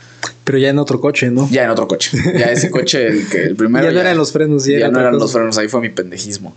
Pero 0.43 0.57
ya 0.59 0.69
en 0.69 0.79
otro 0.79 1.01
coche, 1.01 1.29
¿no? 1.29 1.49
Ya 1.49 1.65
en 1.65 1.69
otro 1.69 1.87
coche. 1.87 2.17
Ya 2.37 2.51
ese 2.51 2.71
coche, 2.71 3.07
el 3.07 3.27
que 3.27 3.43
el 3.43 3.55
primero. 3.55 3.85
ya 3.85 3.91
no 3.91 3.99
eran 3.99 4.17
los 4.17 4.31
frenos, 4.31 4.65
ya, 4.65 4.79
ya 4.79 4.89
no 4.89 4.99
eran 4.99 5.19
los 5.19 5.31
frenos, 5.31 5.57
ahí 5.57 5.67
fue 5.67 5.81
mi 5.81 5.89
pendejismo. 5.89 6.55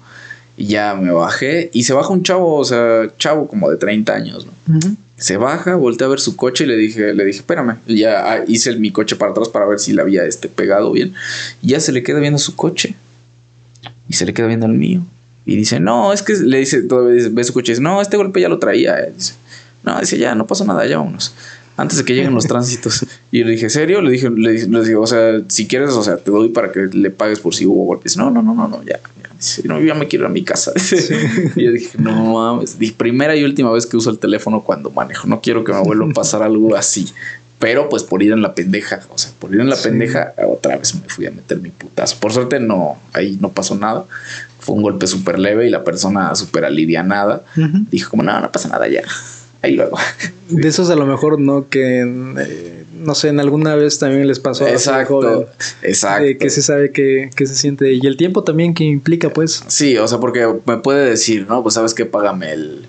Y 0.57 0.67
ya 0.67 0.95
me 0.95 1.11
bajé. 1.11 1.71
Y 1.73 1.83
se 1.85 1.93
baja 1.93 2.11
un 2.11 2.23
chavo, 2.23 2.57
o 2.57 2.65
sea, 2.65 3.11
chavo 3.19 3.49
como 3.49 3.69
de 3.71 3.77
30 3.77 4.13
años, 4.15 4.47
¿no? 4.47 4.79
Se 5.17 5.37
baja, 5.37 5.75
volteé 5.75 6.07
a 6.07 6.09
ver 6.09 6.21
su 6.21 6.37
coche 6.37 6.65
y 6.65 6.67
le 6.67 6.77
dije, 6.77 7.15
le 7.15 7.25
dije, 7.25 7.41
espérame. 7.41 7.79
Y 7.87 7.99
ya 7.99 8.33
ah, 8.33 8.45
hice 8.47 8.75
mi 8.77 8.91
coche 8.91 9.17
para 9.17 9.33
atrás 9.33 9.49
para 9.49 9.67
ver 9.67 9.79
si 9.79 9.93
le 9.93 10.03
había 10.03 10.25
este, 10.25 10.49
pegado 10.49 10.93
bien. 10.93 11.13
Y 11.61 11.69
ya 11.69 11.81
se 11.81 11.93
le 11.93 12.03
queda 12.03 12.21
viendo 12.21 12.39
su 12.39 12.57
coche. 12.57 12.95
Y 14.09 14.15
se 14.15 14.25
le 14.25 14.33
queda 14.33 14.47
viendo 14.47 14.67
el 14.67 14.73
mío. 14.73 15.03
Y 15.45 15.57
dice, 15.57 15.81
no, 15.81 16.13
es 16.13 16.23
que 16.23 16.35
le 16.35 16.59
dice, 16.59 16.83
todavía 16.83 17.29
ve 17.31 17.45
su 17.45 17.53
coche 17.53 17.73
y 17.73 17.75
dice, 17.75 17.83
no, 17.83 18.01
este 18.01 18.17
golpe 18.17 18.41
ya 18.41 18.49
lo 18.49 18.59
traía. 18.59 18.97
Dice, 19.17 19.35
no, 19.83 19.99
dice, 20.01 20.19
ya, 20.19 20.35
no 20.35 20.47
pasó 20.47 20.65
nada, 20.65 20.87
ya 20.87 20.99
vámonos. 20.99 21.35
Antes 21.77 21.99
de 21.99 22.05
que 22.05 22.15
lleguen 22.15 22.35
los 22.35 22.47
tránsitos. 22.49 23.07
Y 23.31 23.43
le 23.43 23.53
dije, 23.53 23.71
¿serio? 23.71 24.03
Le 24.03 24.11
dije, 24.11 24.29
le, 24.31 24.53
dije, 24.53 24.97
o 24.97 25.07
sea, 25.07 25.41
si 25.49 25.67
quieres, 25.67 25.91
o 25.91 26.03
sea, 26.03 26.19
te 26.19 26.31
doy 26.31 26.51
para 26.51 26.73
que 26.73 26.89
le 26.93 27.11
pagues 27.11 27.41
por 27.41 27.55
si 27.55 27.65
hubo 27.65 27.85
golpes. 27.85 28.17
No, 28.17 28.31
no, 28.31 28.43
no, 28.43 28.55
no, 28.55 28.69
no, 28.69 28.83
ya. 28.83 29.01
ya. 29.23 29.35
Dice, 29.37 29.63
no, 29.67 29.81
yo 29.81 29.87
ya 29.87 29.95
me 29.95 30.07
quiero 30.07 30.25
ir 30.25 30.31
a 30.31 30.33
mi 30.33 30.45
casa. 30.45 30.73
Y 31.57 31.65
yo 31.65 31.73
dije, 31.73 31.99
no 31.99 32.35
mames. 32.35 32.77
primera 32.97 33.35
y 33.35 33.45
última 33.45 33.73
vez 33.73 33.87
que 33.87 33.97
uso 33.97 34.11
el 34.11 34.19
teléfono 34.19 34.63
cuando 34.63 34.91
manejo. 34.91 35.27
No 35.27 35.41
quiero 35.41 35.65
que 35.65 35.73
me 35.73 35.81
vuelva 35.81 36.07
a 36.07 36.13
pasar 36.13 36.43
algo 36.43 36.77
así. 36.77 37.09
Pero 37.59 37.91
pues 37.91 38.03
por 38.03 38.23
ir 38.23 38.33
en 38.33 38.41
la 38.41 38.55
pendeja, 38.55 39.03
o 39.11 39.19
sea, 39.19 39.33
por 39.39 39.55
ir 39.55 39.61
en 39.61 39.69
la 39.69 39.77
pendeja, 39.77 40.33
otra 40.49 40.79
vez 40.79 40.95
me 40.95 41.07
fui 41.09 41.27
a 41.27 41.31
meter 41.31 41.61
mi 41.61 41.69
putazo. 41.69 42.17
Por 42.19 42.33
suerte 42.33 42.59
no, 42.59 42.97
ahí 43.13 43.37
no 43.39 43.53
pasó 43.53 43.75
nada 43.75 44.07
fue 44.71 44.77
un 44.77 44.83
golpe 44.85 45.09
súper 45.09 45.41
leve 45.41 45.67
y 45.67 45.71
la 45.71 45.83
persona 45.83 46.33
súper 46.37 46.65
alivianada 46.65 47.43
dijo 47.91 48.11
como, 48.11 48.23
no, 48.23 48.41
no 48.41 48.53
pasa 48.53 48.69
nada 48.69 48.87
ya. 48.87 49.03
Ahí 49.63 49.75
luego. 49.75 49.99
De 50.49 50.69
esos 50.69 50.91
a 50.91 50.95
lo 50.95 51.07
mejor 51.07 51.41
no 51.41 51.69
que, 51.69 52.03
eh, 52.03 52.85
no 52.97 53.17
sé, 53.17 53.31
en 53.31 53.41
alguna 53.41 53.75
vez 53.75 53.99
también 53.99 54.29
les 54.29 54.39
pasó. 54.39 54.69
Exacto, 54.69 55.49
exacto. 55.83 56.39
que 56.39 56.51
se 56.51 56.63
sabe 56.63 56.93
que, 56.93 57.31
se 57.37 57.55
siente. 57.57 57.93
Y 57.95 58.07
el 58.07 58.17
tiempo 58.17 58.45
también 58.45 58.73
que 58.73 58.85
implica, 58.85 59.31
pues. 59.31 59.65
Sí, 59.67 59.99
o 59.99 60.07
sea, 60.07 60.19
porque 60.19 60.47
me 60.67 60.77
puede 60.77 61.11
decir, 61.11 61.47
¿no? 61.49 61.65
Pues 61.65 61.75
sabes 61.75 61.93
que 61.93 62.07
págame 62.07 62.53
el 62.53 62.87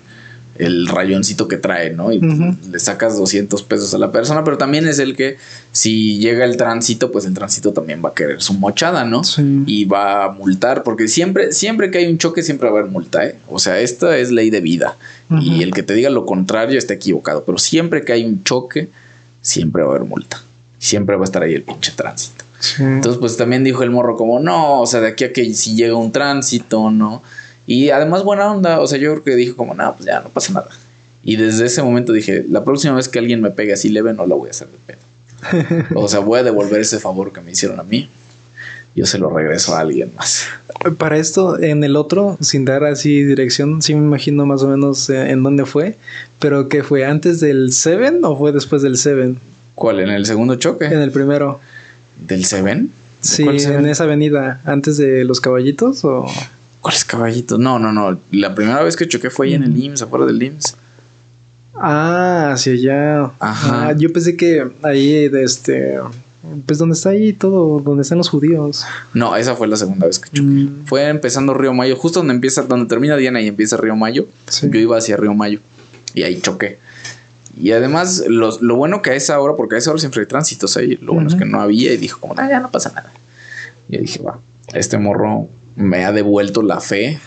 el 0.58 0.86
rayoncito 0.86 1.48
que 1.48 1.56
trae, 1.56 1.90
¿no? 1.90 2.12
Y 2.12 2.20
le 2.20 2.78
sacas 2.78 3.16
200 3.16 3.62
pesos 3.62 3.94
a 3.94 3.98
la 3.98 4.12
persona, 4.12 4.44
pero 4.44 4.58
también 4.58 4.86
es 4.86 4.98
el 4.98 5.16
que 5.16 5.36
si 5.72 6.18
llega 6.18 6.44
el 6.44 6.56
tránsito, 6.56 7.10
pues 7.10 7.24
el 7.24 7.34
tránsito 7.34 7.72
también 7.72 8.02
va 8.04 8.10
a 8.10 8.14
querer 8.14 8.42
su 8.42 8.54
mochada, 8.54 9.04
¿no? 9.04 9.22
Y 9.66 9.86
va 9.86 10.24
a 10.24 10.32
multar, 10.32 10.82
porque 10.82 11.08
siempre, 11.08 11.52
siempre 11.52 11.90
que 11.90 11.98
hay 11.98 12.06
un 12.06 12.18
choque, 12.18 12.42
siempre 12.42 12.68
va 12.68 12.76
a 12.76 12.80
haber 12.80 12.92
multa, 12.92 13.24
¿eh? 13.24 13.36
O 13.48 13.58
sea, 13.58 13.80
esta 13.80 14.16
es 14.18 14.30
ley 14.30 14.50
de 14.50 14.60
vida. 14.60 14.96
Y 15.40 15.62
el 15.62 15.72
que 15.72 15.82
te 15.82 15.94
diga 15.94 16.10
lo 16.10 16.26
contrario 16.26 16.78
está 16.78 16.92
equivocado, 16.94 17.44
pero 17.44 17.56
siempre 17.56 18.04
que 18.04 18.12
hay 18.12 18.24
un 18.24 18.44
choque, 18.44 18.90
siempre 19.40 19.82
va 19.82 19.92
a 19.92 19.96
haber 19.96 20.08
multa. 20.08 20.42
Siempre 20.78 21.16
va 21.16 21.22
a 21.22 21.24
estar 21.24 21.42
ahí 21.42 21.54
el 21.54 21.62
pinche 21.62 21.92
tránsito. 21.92 22.44
Entonces, 22.78 23.18
pues 23.18 23.36
también 23.36 23.64
dijo 23.64 23.82
el 23.82 23.90
morro 23.90 24.14
como, 24.16 24.38
no, 24.38 24.82
o 24.82 24.86
sea, 24.86 25.00
de 25.00 25.08
aquí 25.08 25.24
a 25.24 25.32
que 25.32 25.52
si 25.54 25.74
llega 25.74 25.96
un 25.96 26.12
tránsito, 26.12 26.90
¿no? 26.90 27.22
Y 27.66 27.90
además 27.90 28.24
buena 28.24 28.50
onda, 28.50 28.80
o 28.80 28.86
sea, 28.86 28.98
yo 28.98 29.12
creo 29.12 29.24
que 29.24 29.36
dijo 29.36 29.56
como, 29.56 29.74
no, 29.74 29.94
pues 29.94 30.06
ya 30.06 30.20
no 30.20 30.28
pasa 30.28 30.52
nada. 30.52 30.68
Y 31.22 31.36
desde 31.36 31.66
ese 31.66 31.82
momento 31.82 32.12
dije, 32.12 32.44
la 32.48 32.64
próxima 32.64 32.94
vez 32.94 33.08
que 33.08 33.18
alguien 33.18 33.40
me 33.40 33.50
pegue 33.50 33.72
así 33.72 33.88
leve, 33.88 34.12
no 34.12 34.26
la 34.26 34.34
voy 34.34 34.48
a 34.48 34.50
hacer 34.50 34.68
de 34.68 34.78
pedo. 34.86 35.88
o 35.94 36.08
sea, 36.08 36.20
voy 36.20 36.40
a 36.40 36.42
devolver 36.42 36.80
ese 36.80 36.98
favor 36.98 37.32
que 37.32 37.40
me 37.40 37.52
hicieron 37.52 37.78
a 37.78 37.84
mí. 37.84 38.08
Yo 38.94 39.06
se 39.06 39.18
lo 39.18 39.30
regreso 39.30 39.74
a 39.74 39.80
alguien 39.80 40.12
más. 40.16 40.46
Para 40.98 41.16
esto, 41.16 41.58
en 41.58 41.82
el 41.82 41.96
otro, 41.96 42.36
sin 42.40 42.66
dar 42.66 42.84
así 42.84 43.22
dirección, 43.22 43.80
sí 43.80 43.94
me 43.94 44.00
imagino 44.00 44.44
más 44.44 44.62
o 44.62 44.68
menos 44.68 45.08
eh, 45.08 45.30
en 45.30 45.42
dónde 45.42 45.64
fue, 45.64 45.96
pero 46.38 46.68
que 46.68 46.82
fue 46.82 47.06
antes 47.06 47.40
del 47.40 47.72
Seven 47.72 48.22
o 48.24 48.36
fue 48.36 48.52
después 48.52 48.82
del 48.82 48.98
Seven. 48.98 49.38
¿Cuál? 49.74 50.00
¿En 50.00 50.10
el 50.10 50.26
segundo 50.26 50.56
choque? 50.56 50.86
En 50.86 51.00
el 51.00 51.10
primero. 51.10 51.60
¿Del 52.26 52.44
Seven? 52.44 52.90
Sí, 53.20 53.44
en 53.44 53.86
esa 53.86 54.04
avenida, 54.04 54.60
antes 54.64 54.96
de 54.98 55.24
los 55.24 55.40
caballitos 55.40 56.04
o... 56.04 56.26
¿Cuáles 56.82 57.04
caballitos? 57.04 57.58
No, 57.58 57.78
no, 57.78 57.92
no. 57.92 58.18
La 58.32 58.54
primera 58.54 58.82
vez 58.82 58.96
que 58.96 59.06
choqué 59.06 59.30
fue 59.30 59.46
ahí 59.46 59.54
en 59.54 59.62
el 59.62 59.76
IMSS, 59.76 60.02
afuera 60.02 60.26
del 60.26 60.42
IMSS. 60.42 60.76
Ah, 61.74 62.50
hacia 62.52 62.72
allá. 62.72 63.30
Ajá. 63.38 63.88
Ah, 63.88 63.92
yo 63.96 64.12
pensé 64.12 64.36
que 64.36 64.68
ahí, 64.82 65.28
de 65.28 65.44
este. 65.44 65.98
Pues 66.66 66.78
donde 66.78 66.94
está 66.94 67.10
ahí 67.10 67.32
todo, 67.32 67.80
donde 67.80 68.02
están 68.02 68.18
los 68.18 68.28
judíos. 68.28 68.84
No, 69.14 69.36
esa 69.36 69.54
fue 69.54 69.68
la 69.68 69.76
segunda 69.76 70.08
vez 70.08 70.18
que 70.18 70.28
choqué. 70.30 70.42
Mm. 70.42 70.86
Fue 70.86 71.08
empezando 71.08 71.54
Río 71.54 71.72
Mayo, 71.72 71.94
justo 71.94 72.18
donde 72.18 72.34
empieza, 72.34 72.62
donde 72.62 72.86
termina 72.86 73.16
Diana 73.16 73.40
y 73.40 73.46
empieza 73.46 73.76
Río 73.76 73.94
Mayo. 73.94 74.26
Yo 74.60 74.80
iba 74.80 74.98
hacia 74.98 75.16
Río 75.16 75.34
Mayo 75.34 75.60
y 76.14 76.24
ahí 76.24 76.40
choqué. 76.40 76.80
Y 77.56 77.70
además, 77.70 78.24
lo, 78.26 78.58
bueno 78.74 79.02
que 79.02 79.10
a 79.10 79.14
esa 79.14 79.38
hora, 79.38 79.54
porque 79.54 79.76
a 79.76 79.78
esa 79.78 79.90
hora 79.90 80.00
siempre 80.00 80.22
hay 80.22 80.26
tránsitos 80.26 80.76
ahí, 80.76 80.96
lo 80.96 81.12
bueno 81.14 81.28
es 81.28 81.36
que 81.36 81.44
no 81.44 81.60
había 81.60 81.92
y 81.92 81.96
dijo 81.96 82.18
como, 82.18 82.34
ah, 82.38 82.48
ya 82.48 82.58
no 82.58 82.70
pasa 82.70 82.90
nada. 82.90 83.12
Y 83.88 83.98
dije, 83.98 84.20
va, 84.22 84.40
este 84.74 84.98
morro 84.98 85.48
me 85.76 86.04
ha 86.04 86.12
devuelto 86.12 86.62
la 86.62 86.80
fe. 86.80 87.18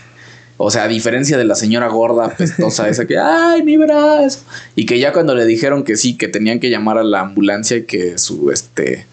O 0.58 0.70
sea, 0.70 0.84
a 0.84 0.88
diferencia 0.88 1.36
de 1.36 1.44
la 1.44 1.54
señora 1.54 1.88
gorda 1.88 2.30
pestosa 2.30 2.88
esa 2.88 3.06
que, 3.06 3.18
ay, 3.18 3.62
mi 3.62 3.76
brazo. 3.76 4.40
Y 4.74 4.86
que 4.86 4.98
ya 4.98 5.12
cuando 5.12 5.34
le 5.34 5.44
dijeron 5.44 5.84
que 5.84 5.96
sí, 5.96 6.16
que 6.16 6.28
tenían 6.28 6.60
que 6.60 6.70
llamar 6.70 6.96
a 6.98 7.04
la 7.04 7.20
ambulancia 7.20 7.76
y 7.76 7.82
que 7.82 8.16
su, 8.16 8.50
este, 8.50 9.06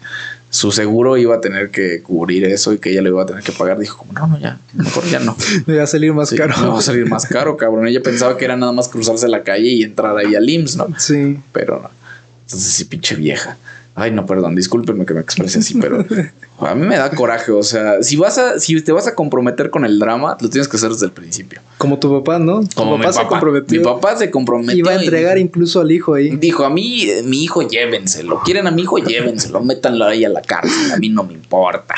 su 0.48 0.72
seguro 0.72 1.18
iba 1.18 1.34
a 1.34 1.40
tener 1.42 1.70
que 1.70 2.00
cubrir 2.00 2.44
eso 2.44 2.72
y 2.72 2.78
que 2.78 2.92
ella 2.92 3.02
le 3.02 3.10
iba 3.10 3.22
a 3.22 3.26
tener 3.26 3.42
que 3.42 3.52
pagar, 3.52 3.78
dijo 3.78 3.98
como, 3.98 4.14
no, 4.14 4.26
no, 4.26 4.38
ya, 4.38 4.58
mejor 4.72 5.04
ya 5.10 5.18
no. 5.18 5.36
Me 5.66 5.76
va 5.76 5.82
a 5.82 5.86
salir 5.86 6.14
más 6.14 6.30
caro. 6.30 6.54
Me 6.58 6.68
va 6.68 6.78
a 6.78 6.82
salir 6.82 7.06
más 7.08 7.26
caro, 7.26 7.58
cabrón. 7.58 7.88
Ella 7.88 8.02
pensaba 8.02 8.38
que 8.38 8.46
era 8.46 8.56
nada 8.56 8.72
más 8.72 8.88
cruzarse 8.88 9.28
la 9.28 9.42
calle 9.42 9.68
y 9.68 9.82
entrar 9.82 10.16
ahí 10.16 10.34
al 10.34 10.48
IMSS, 10.48 10.76
¿no? 10.76 10.88
Sí. 10.96 11.38
Pero 11.52 11.80
no. 11.82 11.90
Entonces 12.44 12.72
sí, 12.72 12.84
pinche 12.84 13.16
vieja. 13.16 13.58
Ay, 13.94 14.10
no, 14.10 14.26
perdón, 14.26 14.54
discúlpenme 14.54 15.06
que 15.06 15.14
me 15.14 15.20
exprese 15.20 15.58
así, 15.58 15.74
pero 15.80 16.04
a 16.58 16.74
mí 16.74 16.86
me 16.86 16.96
da 16.96 17.10
coraje. 17.10 17.52
O 17.52 17.62
sea, 17.62 18.02
si 18.02 18.16
vas 18.16 18.38
a, 18.38 18.58
si 18.58 18.80
te 18.80 18.92
vas 18.92 19.06
a 19.06 19.14
comprometer 19.14 19.70
con 19.70 19.84
el 19.84 19.98
drama, 19.98 20.36
lo 20.40 20.48
tienes 20.48 20.68
que 20.68 20.76
hacer 20.76 20.90
desde 20.90 21.06
el 21.06 21.12
principio. 21.12 21.60
Como 21.78 21.98
tu 21.98 22.10
papá, 22.10 22.38
¿no? 22.38 22.62
Como 22.74 22.96
papá, 22.96 23.12
se 23.12 23.26
comprometió. 23.26 23.78
Mi 23.78 23.84
papá 23.84 24.16
se 24.16 24.30
comprometió. 24.30 24.76
Iba 24.76 24.92
a 24.92 25.02
entregar 25.02 25.38
incluso 25.38 25.80
al 25.80 25.90
hijo 25.90 26.14
ahí. 26.14 26.36
Dijo, 26.36 26.64
a 26.64 26.70
mí, 26.70 27.08
mi 27.24 27.42
hijo, 27.42 27.62
llévenselo. 27.62 28.40
Quieren 28.44 28.66
a 28.66 28.70
mi 28.70 28.82
hijo, 28.82 28.98
llévenselo. 28.98 29.60
Métanlo 29.60 30.04
ahí 30.04 30.24
a 30.24 30.28
la 30.28 30.42
cárcel. 30.42 30.92
A 30.92 30.96
mí 30.96 31.08
no 31.08 31.24
me 31.24 31.32
importa. 31.32 31.94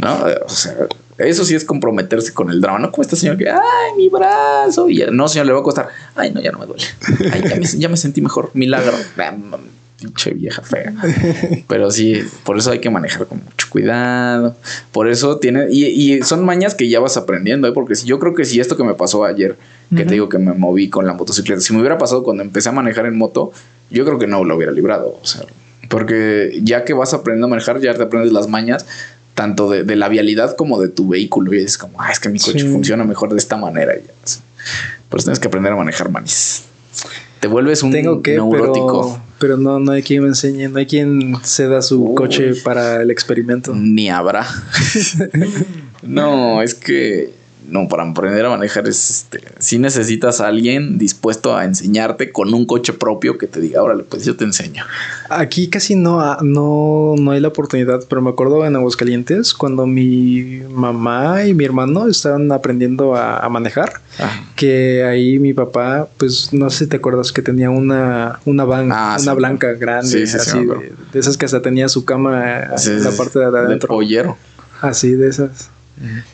¿No? 0.00 0.18
O 0.44 0.48
sea, 0.48 0.74
eso 1.18 1.44
sí 1.44 1.54
es 1.54 1.64
comprometerse 1.64 2.32
con 2.32 2.50
el 2.50 2.60
drama. 2.60 2.80
No 2.80 2.90
como 2.90 3.02
esta 3.02 3.14
señora 3.14 3.38
que, 3.38 3.48
ay, 3.48 3.96
mi 3.96 4.08
brazo. 4.08 4.88
Y 4.88 5.04
no, 5.12 5.28
señor, 5.28 5.46
le 5.46 5.52
va 5.52 5.60
a 5.60 5.62
costar. 5.62 5.88
Ay, 6.16 6.32
no, 6.32 6.40
ya 6.40 6.50
no 6.50 6.58
me 6.58 6.66
duele. 6.66 6.84
Ay, 7.32 7.42
ya 7.48 7.56
me, 7.56 7.66
ya 7.66 7.88
me 7.88 7.96
sentí 7.96 8.20
mejor. 8.20 8.50
Milagro 8.54 8.96
pinche 9.98 10.34
vieja 10.34 10.62
fea. 10.62 10.92
Pero 11.68 11.90
sí, 11.90 12.22
por 12.44 12.58
eso 12.58 12.70
hay 12.70 12.80
que 12.80 12.90
manejar 12.90 13.26
con 13.26 13.38
mucho 13.44 13.66
cuidado. 13.70 14.56
Por 14.92 15.08
eso 15.08 15.38
tiene. 15.38 15.66
Y, 15.70 16.22
son 16.22 16.44
mañas 16.44 16.74
que 16.74 16.88
ya 16.88 17.00
vas 17.00 17.16
aprendiendo, 17.16 17.68
¿eh? 17.68 17.72
porque 17.72 17.94
si 17.94 18.06
yo 18.06 18.18
creo 18.18 18.34
que 18.34 18.44
si 18.44 18.60
esto 18.60 18.76
que 18.76 18.84
me 18.84 18.94
pasó 18.94 19.24
ayer, 19.24 19.56
que 19.94 20.04
te 20.04 20.14
digo 20.14 20.28
que 20.28 20.38
me 20.38 20.52
moví 20.52 20.88
con 20.88 21.06
la 21.06 21.12
motocicleta, 21.12 21.60
si 21.60 21.72
me 21.72 21.80
hubiera 21.80 21.98
pasado 21.98 22.22
cuando 22.22 22.42
empecé 22.42 22.68
a 22.68 22.72
manejar 22.72 23.06
en 23.06 23.16
moto, 23.16 23.52
yo 23.90 24.04
creo 24.04 24.18
que 24.18 24.26
no 24.26 24.44
lo 24.44 24.56
hubiera 24.56 24.72
librado. 24.72 25.18
O 25.20 25.26
sea, 25.26 25.42
porque 25.88 26.58
ya 26.62 26.84
que 26.84 26.94
vas 26.94 27.14
aprendiendo 27.14 27.46
a 27.46 27.50
manejar, 27.50 27.80
ya 27.80 27.94
te 27.94 28.02
aprendes 28.02 28.32
las 28.32 28.48
mañas 28.48 28.86
tanto 29.34 29.68
de, 29.68 29.96
la 29.96 30.08
vialidad 30.08 30.56
como 30.56 30.80
de 30.80 30.88
tu 30.88 31.08
vehículo. 31.08 31.52
Y 31.54 31.58
es 31.58 31.76
como, 31.76 32.00
ah, 32.00 32.10
es 32.10 32.20
que 32.20 32.28
mi 32.28 32.38
coche 32.38 32.68
funciona 32.68 33.04
mejor 33.04 33.30
de 33.30 33.38
esta 33.38 33.56
manera. 33.56 33.94
Por 35.08 35.18
eso 35.18 35.26
tienes 35.26 35.40
que 35.40 35.48
aprender 35.48 35.72
a 35.72 35.76
manejar 35.76 36.10
manis. 36.10 36.64
Te 37.40 37.48
vuelves 37.48 37.82
un 37.82 37.90
Tengo 37.90 38.22
que, 38.22 38.34
neurótico 38.34 39.20
pero 39.38 39.56
no, 39.56 39.78
no 39.78 39.92
hay 39.92 40.02
quien 40.02 40.22
me 40.22 40.28
enseñe, 40.28 40.68
no 40.68 40.78
hay 40.78 40.86
quien 40.86 41.34
ceda 41.42 41.82
su 41.82 42.14
coche 42.14 42.54
para 42.62 43.02
el 43.02 43.10
experimento. 43.10 43.74
Ni 43.74 44.08
habrá. 44.08 44.46
no, 46.02 46.62
es 46.62 46.74
que 46.74 47.32
no, 47.68 47.88
para 47.88 48.08
aprender 48.08 48.44
a 48.46 48.50
manejar 48.50 48.86
es 48.88 49.10
este, 49.10 49.40
si 49.58 49.78
necesitas 49.78 50.40
a 50.40 50.48
alguien 50.48 50.98
dispuesto 50.98 51.56
a 51.56 51.64
enseñarte 51.64 52.32
con 52.32 52.52
un 52.52 52.66
coche 52.66 52.92
propio 52.92 53.38
que 53.38 53.46
te 53.46 53.60
diga, 53.60 53.82
órale, 53.82 54.04
pues 54.04 54.24
yo 54.24 54.36
te 54.36 54.44
enseño. 54.44 54.84
Aquí 55.30 55.68
casi 55.68 55.94
no, 55.94 56.36
no, 56.42 57.14
no 57.18 57.30
hay 57.30 57.40
la 57.40 57.48
oportunidad, 57.48 58.04
pero 58.08 58.22
me 58.22 58.30
acuerdo 58.30 58.64
en 58.66 58.76
Aguascalientes 58.76 59.54
cuando 59.54 59.86
mi 59.86 60.62
mamá 60.70 61.44
y 61.46 61.54
mi 61.54 61.64
hermano 61.64 62.08
estaban 62.08 62.50
aprendiendo 62.52 63.16
a, 63.16 63.48
manejar, 63.48 64.00
que 64.56 65.04
ahí 65.04 65.38
mi 65.38 65.54
papá, 65.54 66.08
pues 66.16 66.52
no 66.52 66.70
sé 66.70 66.84
si 66.84 66.86
te 66.88 66.96
acuerdas 66.96 67.30
que 67.30 67.40
tenía 67.40 67.70
una, 67.70 68.40
una 68.44 68.64
van, 68.64 68.90
ah, 68.92 69.16
una 69.20 69.34
blanca 69.34 69.72
grande, 69.74 70.24
así, 70.24 70.58
de, 70.64 71.18
esas 71.18 71.36
que 71.36 71.44
hasta 71.44 71.62
tenía 71.62 71.88
su 71.88 72.04
cama 72.04 72.64
en 72.84 73.04
la 73.04 73.10
parte 73.12 73.38
de 73.38 73.44
adentro. 73.44 73.86
De 73.86 73.86
pollero. 73.86 74.36
Así, 74.80 75.12
de 75.12 75.28
esas. 75.28 75.70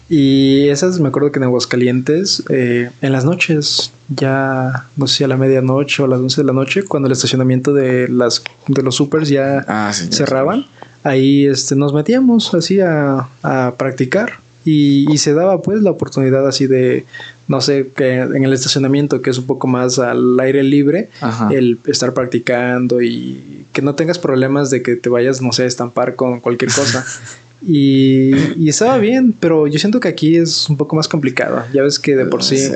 Y 0.08 0.68
esas 0.68 0.98
me 1.00 1.08
acuerdo 1.08 1.30
que 1.32 1.38
en 1.38 1.44
Aguascalientes, 1.44 2.42
eh, 2.48 2.90
en 3.00 3.12
las 3.12 3.24
noches, 3.24 3.92
ya 4.08 4.86
no 4.96 5.06
sé 5.06 5.24
a 5.24 5.28
la 5.28 5.36
medianoche 5.36 6.02
o 6.02 6.06
a 6.06 6.08
las 6.08 6.20
11 6.20 6.40
de 6.40 6.46
la 6.46 6.52
noche, 6.52 6.82
cuando 6.82 7.06
el 7.06 7.12
estacionamiento 7.12 7.72
de, 7.72 8.08
las, 8.08 8.42
de 8.66 8.82
los 8.82 8.96
supers 8.96 9.28
ya 9.28 9.64
ah, 9.68 9.92
cerraban, 9.92 10.66
ahí 11.04 11.46
este, 11.46 11.76
nos 11.76 11.92
metíamos 11.92 12.54
así 12.54 12.80
a, 12.80 13.28
practicar. 13.76 14.38
Y, 14.64 15.16
se 15.16 15.32
daba 15.32 15.62
pues 15.62 15.82
la 15.82 15.90
oportunidad 15.90 16.46
así 16.46 16.66
de, 16.66 17.06
no 17.48 17.60
sé, 17.60 17.90
que 17.96 18.18
en 18.18 18.44
el 18.44 18.52
estacionamiento 18.52 19.22
que 19.22 19.30
es 19.30 19.38
un 19.38 19.46
poco 19.46 19.66
más 19.66 19.98
al 19.98 20.38
aire 20.38 20.62
libre, 20.62 21.08
el 21.50 21.78
estar 21.86 22.12
practicando 22.12 23.00
y 23.00 23.64
que 23.72 23.82
no 23.82 23.94
tengas 23.94 24.18
problemas 24.18 24.70
de 24.70 24.82
que 24.82 24.96
te 24.96 25.08
vayas, 25.08 25.40
no 25.40 25.52
sé, 25.52 25.64
a 25.64 25.66
estampar 25.66 26.14
con 26.14 26.40
cualquier 26.40 26.70
cosa. 26.72 27.04
Y, 27.62 28.68
estaba 28.68 28.98
bien, 28.98 29.34
pero 29.38 29.66
yo 29.66 29.78
siento 29.78 30.00
que 30.00 30.08
aquí 30.08 30.36
es 30.36 30.68
un 30.68 30.76
poco 30.76 30.96
más 30.96 31.08
complicado. 31.08 31.64
Ya 31.72 31.82
ves 31.82 31.98
que 31.98 32.16
de 32.16 32.26
por 32.26 32.42
sí, 32.42 32.68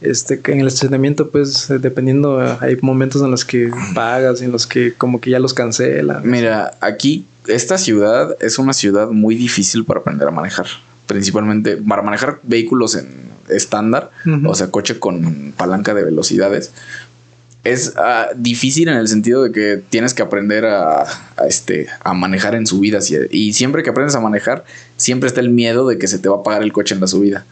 este, 0.00 0.40
en 0.46 0.60
el 0.60 0.66
estacionamiento, 0.66 1.30
pues 1.30 1.68
dependiendo, 1.80 2.40
hay 2.60 2.76
momentos 2.80 3.22
en 3.22 3.30
los 3.30 3.44
que 3.44 3.70
pagas 3.94 4.40
y 4.42 4.44
en 4.44 4.52
los 4.52 4.66
que 4.66 4.94
como 4.94 5.20
que 5.20 5.30
ya 5.30 5.38
los 5.38 5.54
cancelan. 5.54 6.22
Mira, 6.24 6.72
aquí 6.80 7.26
esta 7.46 7.78
ciudad 7.78 8.36
es 8.40 8.58
una 8.58 8.72
ciudad 8.72 9.08
muy 9.08 9.34
difícil 9.34 9.84
para 9.84 10.00
aprender 10.00 10.28
a 10.28 10.30
manejar. 10.30 10.66
Principalmente 11.06 11.76
para 11.76 12.02
manejar 12.02 12.38
vehículos 12.44 12.94
en 12.94 13.08
estándar, 13.48 14.10
o 14.44 14.54
sea, 14.54 14.68
coche 14.68 15.00
con 15.00 15.52
palanca 15.56 15.92
de 15.92 16.04
velocidades 16.04 16.70
es 17.64 17.92
ah, 17.96 18.28
difícil 18.34 18.88
en 18.88 18.96
el 18.96 19.08
sentido 19.08 19.42
de 19.42 19.52
que 19.52 19.82
tienes 19.90 20.14
que 20.14 20.22
aprender 20.22 20.64
a, 20.64 21.04
este, 21.46 21.88
a 22.02 22.14
manejar 22.14 22.54
en 22.54 22.66
subidas 22.66 23.10
y, 23.30 23.52
siempre 23.52 23.82
que 23.82 23.90
aprendes 23.90 24.14
a 24.14 24.20
manejar, 24.20 24.64
siempre 24.96 25.28
está 25.28 25.40
el 25.40 25.50
miedo 25.50 25.86
de 25.86 25.98
que 25.98 26.08
se 26.08 26.18
te 26.18 26.28
va 26.28 26.36
a 26.36 26.42
pagar 26.42 26.62
el 26.62 26.72
coche 26.72 26.94
en 26.94 27.00
la 27.00 27.06
subida. 27.06 27.44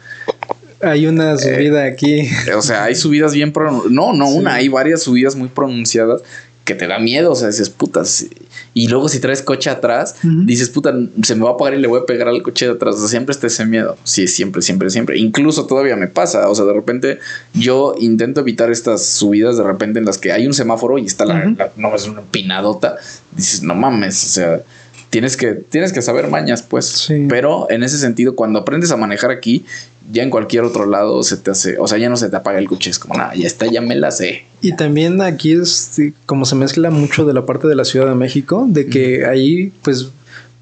Hay 0.81 1.07
una 1.07 1.35
eh, 1.35 1.39
subida 1.39 1.85
aquí. 1.85 2.29
O 2.57 2.63
sea, 2.63 2.85
hay 2.85 2.95
subidas 2.95 3.35
bien 3.35 3.53
pronunciadas. 3.53 3.93
No, 3.93 4.13
no 4.13 4.29
una, 4.29 4.55
hay 4.55 4.69
varias 4.69 5.03
subidas 5.03 5.35
muy 5.35 5.49
pronunciadas 5.49 6.23
que 6.65 6.75
te 6.75 6.87
da 6.87 6.99
miedo, 6.99 7.33
o 7.33 7.35
sea, 7.35 7.49
dices, 7.49 7.69
putas. 7.69 8.27
Y 8.74 8.89
luego 8.89 9.09
si 9.09 9.20
traes 9.20 9.43
coche 9.43 9.70
atrás, 9.70 10.16
dices, 10.23 10.70
puta, 10.70 10.95
se 11.23 11.35
me 11.35 11.45
va 11.45 11.53
a 11.53 11.57
pagar 11.57 11.74
y 11.74 11.81
le 11.81 11.89
voy 11.89 12.01
a 12.01 12.07
pegar 12.07 12.28
al 12.28 12.43
coche 12.43 12.66
de 12.66 12.73
atrás. 12.73 12.97
O 12.97 12.99
sea, 12.99 13.09
siempre 13.09 13.32
está 13.32 13.47
ese 13.47 13.65
miedo. 13.65 13.97
Sí, 14.05 14.28
siempre, 14.28 14.62
siempre, 14.62 14.90
siempre. 14.90 15.19
Incluso 15.19 15.66
todavía 15.66 15.97
me 15.97 16.07
pasa. 16.07 16.49
O 16.49 16.55
sea, 16.55 16.65
de 16.65 16.73
repente 16.73 17.19
yo 17.55 17.95
intento 17.99 18.40
evitar 18.40 18.70
estas 18.70 19.05
subidas 19.05 19.57
de 19.57 19.65
repente 19.65 19.99
en 19.99 20.05
las 20.05 20.19
que 20.19 20.32
hay 20.32 20.47
un 20.47 20.55
semáforo 20.55 20.99
y 20.99 21.07
está 21.07 21.24
la, 21.24 21.70
no 21.77 21.95
es 21.95 22.07
una 22.07 22.23
pinadota. 22.23 22.97
Dices, 23.32 23.62
no 23.62 23.74
mames, 23.74 24.24
o 24.24 24.28
sea, 24.28 24.61
tienes 25.11 25.37
que, 25.37 25.53
tienes 25.53 25.93
que 25.93 26.03
saber 26.03 26.29
mañas, 26.29 26.63
pues. 26.63 26.87
Sí. 26.87 27.27
Pero 27.29 27.71
en 27.71 27.83
ese 27.83 27.99
sentido, 27.99 28.35
cuando 28.35 28.59
aprendes 28.61 28.91
a 28.91 28.97
manejar 28.97 29.31
aquí, 29.31 29.65
ya 30.11 30.23
en 30.23 30.31
cualquier 30.31 30.65
otro 30.65 30.87
lado 30.87 31.23
se 31.23 31.37
te 31.37 31.51
hace, 31.51 31.79
o 31.79 31.87
sea, 31.87 31.99
ya 31.99 32.09
no 32.09 32.17
se 32.17 32.31
te 32.31 32.37
apaga 32.37 32.59
el 32.59 32.67
coche, 32.69 32.91
es 32.91 32.99
como, 32.99 33.15
nada, 33.15 33.35
ya 33.35 33.47
está, 33.47 33.67
ya 33.67 33.81
me 33.83 33.95
la 33.95 34.11
sé. 34.11 34.45
Y 34.63 34.75
también 34.75 35.21
aquí 35.21 35.53
es 35.53 36.01
como 36.27 36.45
se 36.47 36.55
mezcla 36.55 36.91
mucho 36.91 37.27
de 37.27 37.35
la 37.35 37.45
parte 37.45 37.69
de 37.69 37.75
la 37.75 37.85
Ciudad 37.85 38.09
de 38.09 38.15
México, 38.15 38.65
de 38.69 38.87
que 38.87 39.27
ahí, 39.27 39.71
pues, 39.83 40.09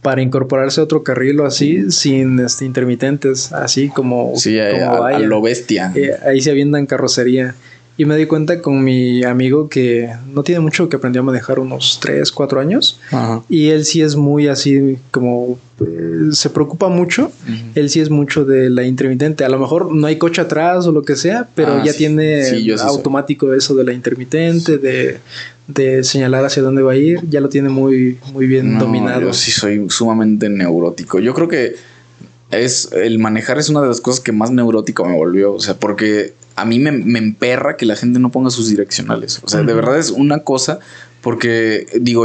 para 0.02 0.22
incorporarse 0.22 0.80
a 0.80 0.84
otro 0.84 1.02
carril 1.02 1.40
o 1.40 1.46
así, 1.46 1.90
sin 1.90 2.38
este, 2.40 2.64
intermitentes, 2.64 3.52
así 3.52 3.88
como, 3.88 4.32
Sí, 4.36 4.56
como 4.72 5.04
a- 5.04 5.18
lo 5.18 5.40
bestia. 5.42 5.92
Eh, 5.94 6.10
ahí 6.24 6.40
se 6.40 6.50
avientan 6.50 6.86
carrocería. 6.86 7.54
Y 7.98 8.04
me 8.04 8.14
di 8.16 8.26
cuenta 8.26 8.60
con 8.60 8.84
mi 8.84 9.24
amigo 9.24 9.68
que 9.70 10.10
no 10.34 10.42
tiene 10.42 10.60
mucho 10.60 10.88
que 10.90 10.96
aprendió 10.96 11.22
a 11.22 11.24
manejar 11.24 11.58
unos 11.58 11.98
3, 12.02 12.30
4 12.30 12.60
años. 12.60 13.00
Ajá. 13.10 13.42
Y 13.48 13.68
él 13.68 13.86
sí 13.86 14.02
es 14.02 14.16
muy 14.16 14.48
así 14.48 14.98
como 15.10 15.58
eh, 15.80 16.28
se 16.32 16.50
preocupa 16.50 16.88
mucho. 16.90 17.32
Él 17.74 17.88
sí 17.88 18.00
es 18.00 18.10
mucho 18.10 18.44
de 18.44 18.68
la 18.68 18.84
intermitente. 18.84 19.44
A 19.44 19.48
lo 19.48 19.58
mejor 19.58 19.94
no 19.94 20.06
hay 20.06 20.16
coche 20.18 20.42
atrás 20.42 20.86
o 20.86 20.92
lo 20.92 21.02
que 21.02 21.16
sea, 21.16 21.48
pero 21.54 21.72
Ah, 21.76 21.82
ya 21.86 21.92
sí. 21.92 21.98
tiene 21.98 22.44
Sí, 22.44 22.68
soy. 22.76 22.86
automático 22.86 23.54
eso 23.54 23.74
de 23.74 23.84
la 23.84 23.94
intermitente, 23.94 24.76
de, 24.76 25.18
de 25.66 26.04
señalar 26.04 26.44
hacia 26.44 26.62
dónde 26.62 26.82
va 26.82 26.92
a 26.92 26.96
ir. 26.96 27.20
Ya 27.30 27.40
lo 27.40 27.48
tiene 27.48 27.70
muy, 27.70 28.18
muy 28.32 28.46
bien 28.46 28.74
No, 28.74 28.80
dominado. 28.80 29.22
Yo 29.22 29.32
sí 29.32 29.50
soy 29.52 29.86
sumamente 29.88 30.50
neurótico. 30.50 31.18
Yo 31.18 31.32
creo 31.32 31.48
que 31.48 31.76
es 32.50 32.90
el 32.92 33.18
manejar 33.18 33.58
es 33.58 33.70
una 33.70 33.80
de 33.80 33.88
las 33.88 34.00
cosas 34.02 34.20
que 34.20 34.32
más 34.32 34.50
neurótico 34.50 35.04
me 35.06 35.16
volvió. 35.16 35.54
O 35.54 35.60
sea, 35.60 35.74
porque 35.78 36.34
a 36.56 36.64
mí 36.64 36.78
me, 36.78 36.90
me 36.92 37.18
emperra 37.18 37.76
que 37.76 37.86
la 37.86 37.96
gente 37.96 38.18
no 38.18 38.30
ponga 38.32 38.50
sus 38.50 38.68
direccionales. 38.68 39.40
O 39.44 39.48
sea, 39.48 39.62
de 39.62 39.74
verdad 39.74 39.98
es 39.98 40.10
una 40.10 40.40
cosa 40.40 40.78
porque 41.20 41.86
digo, 42.00 42.24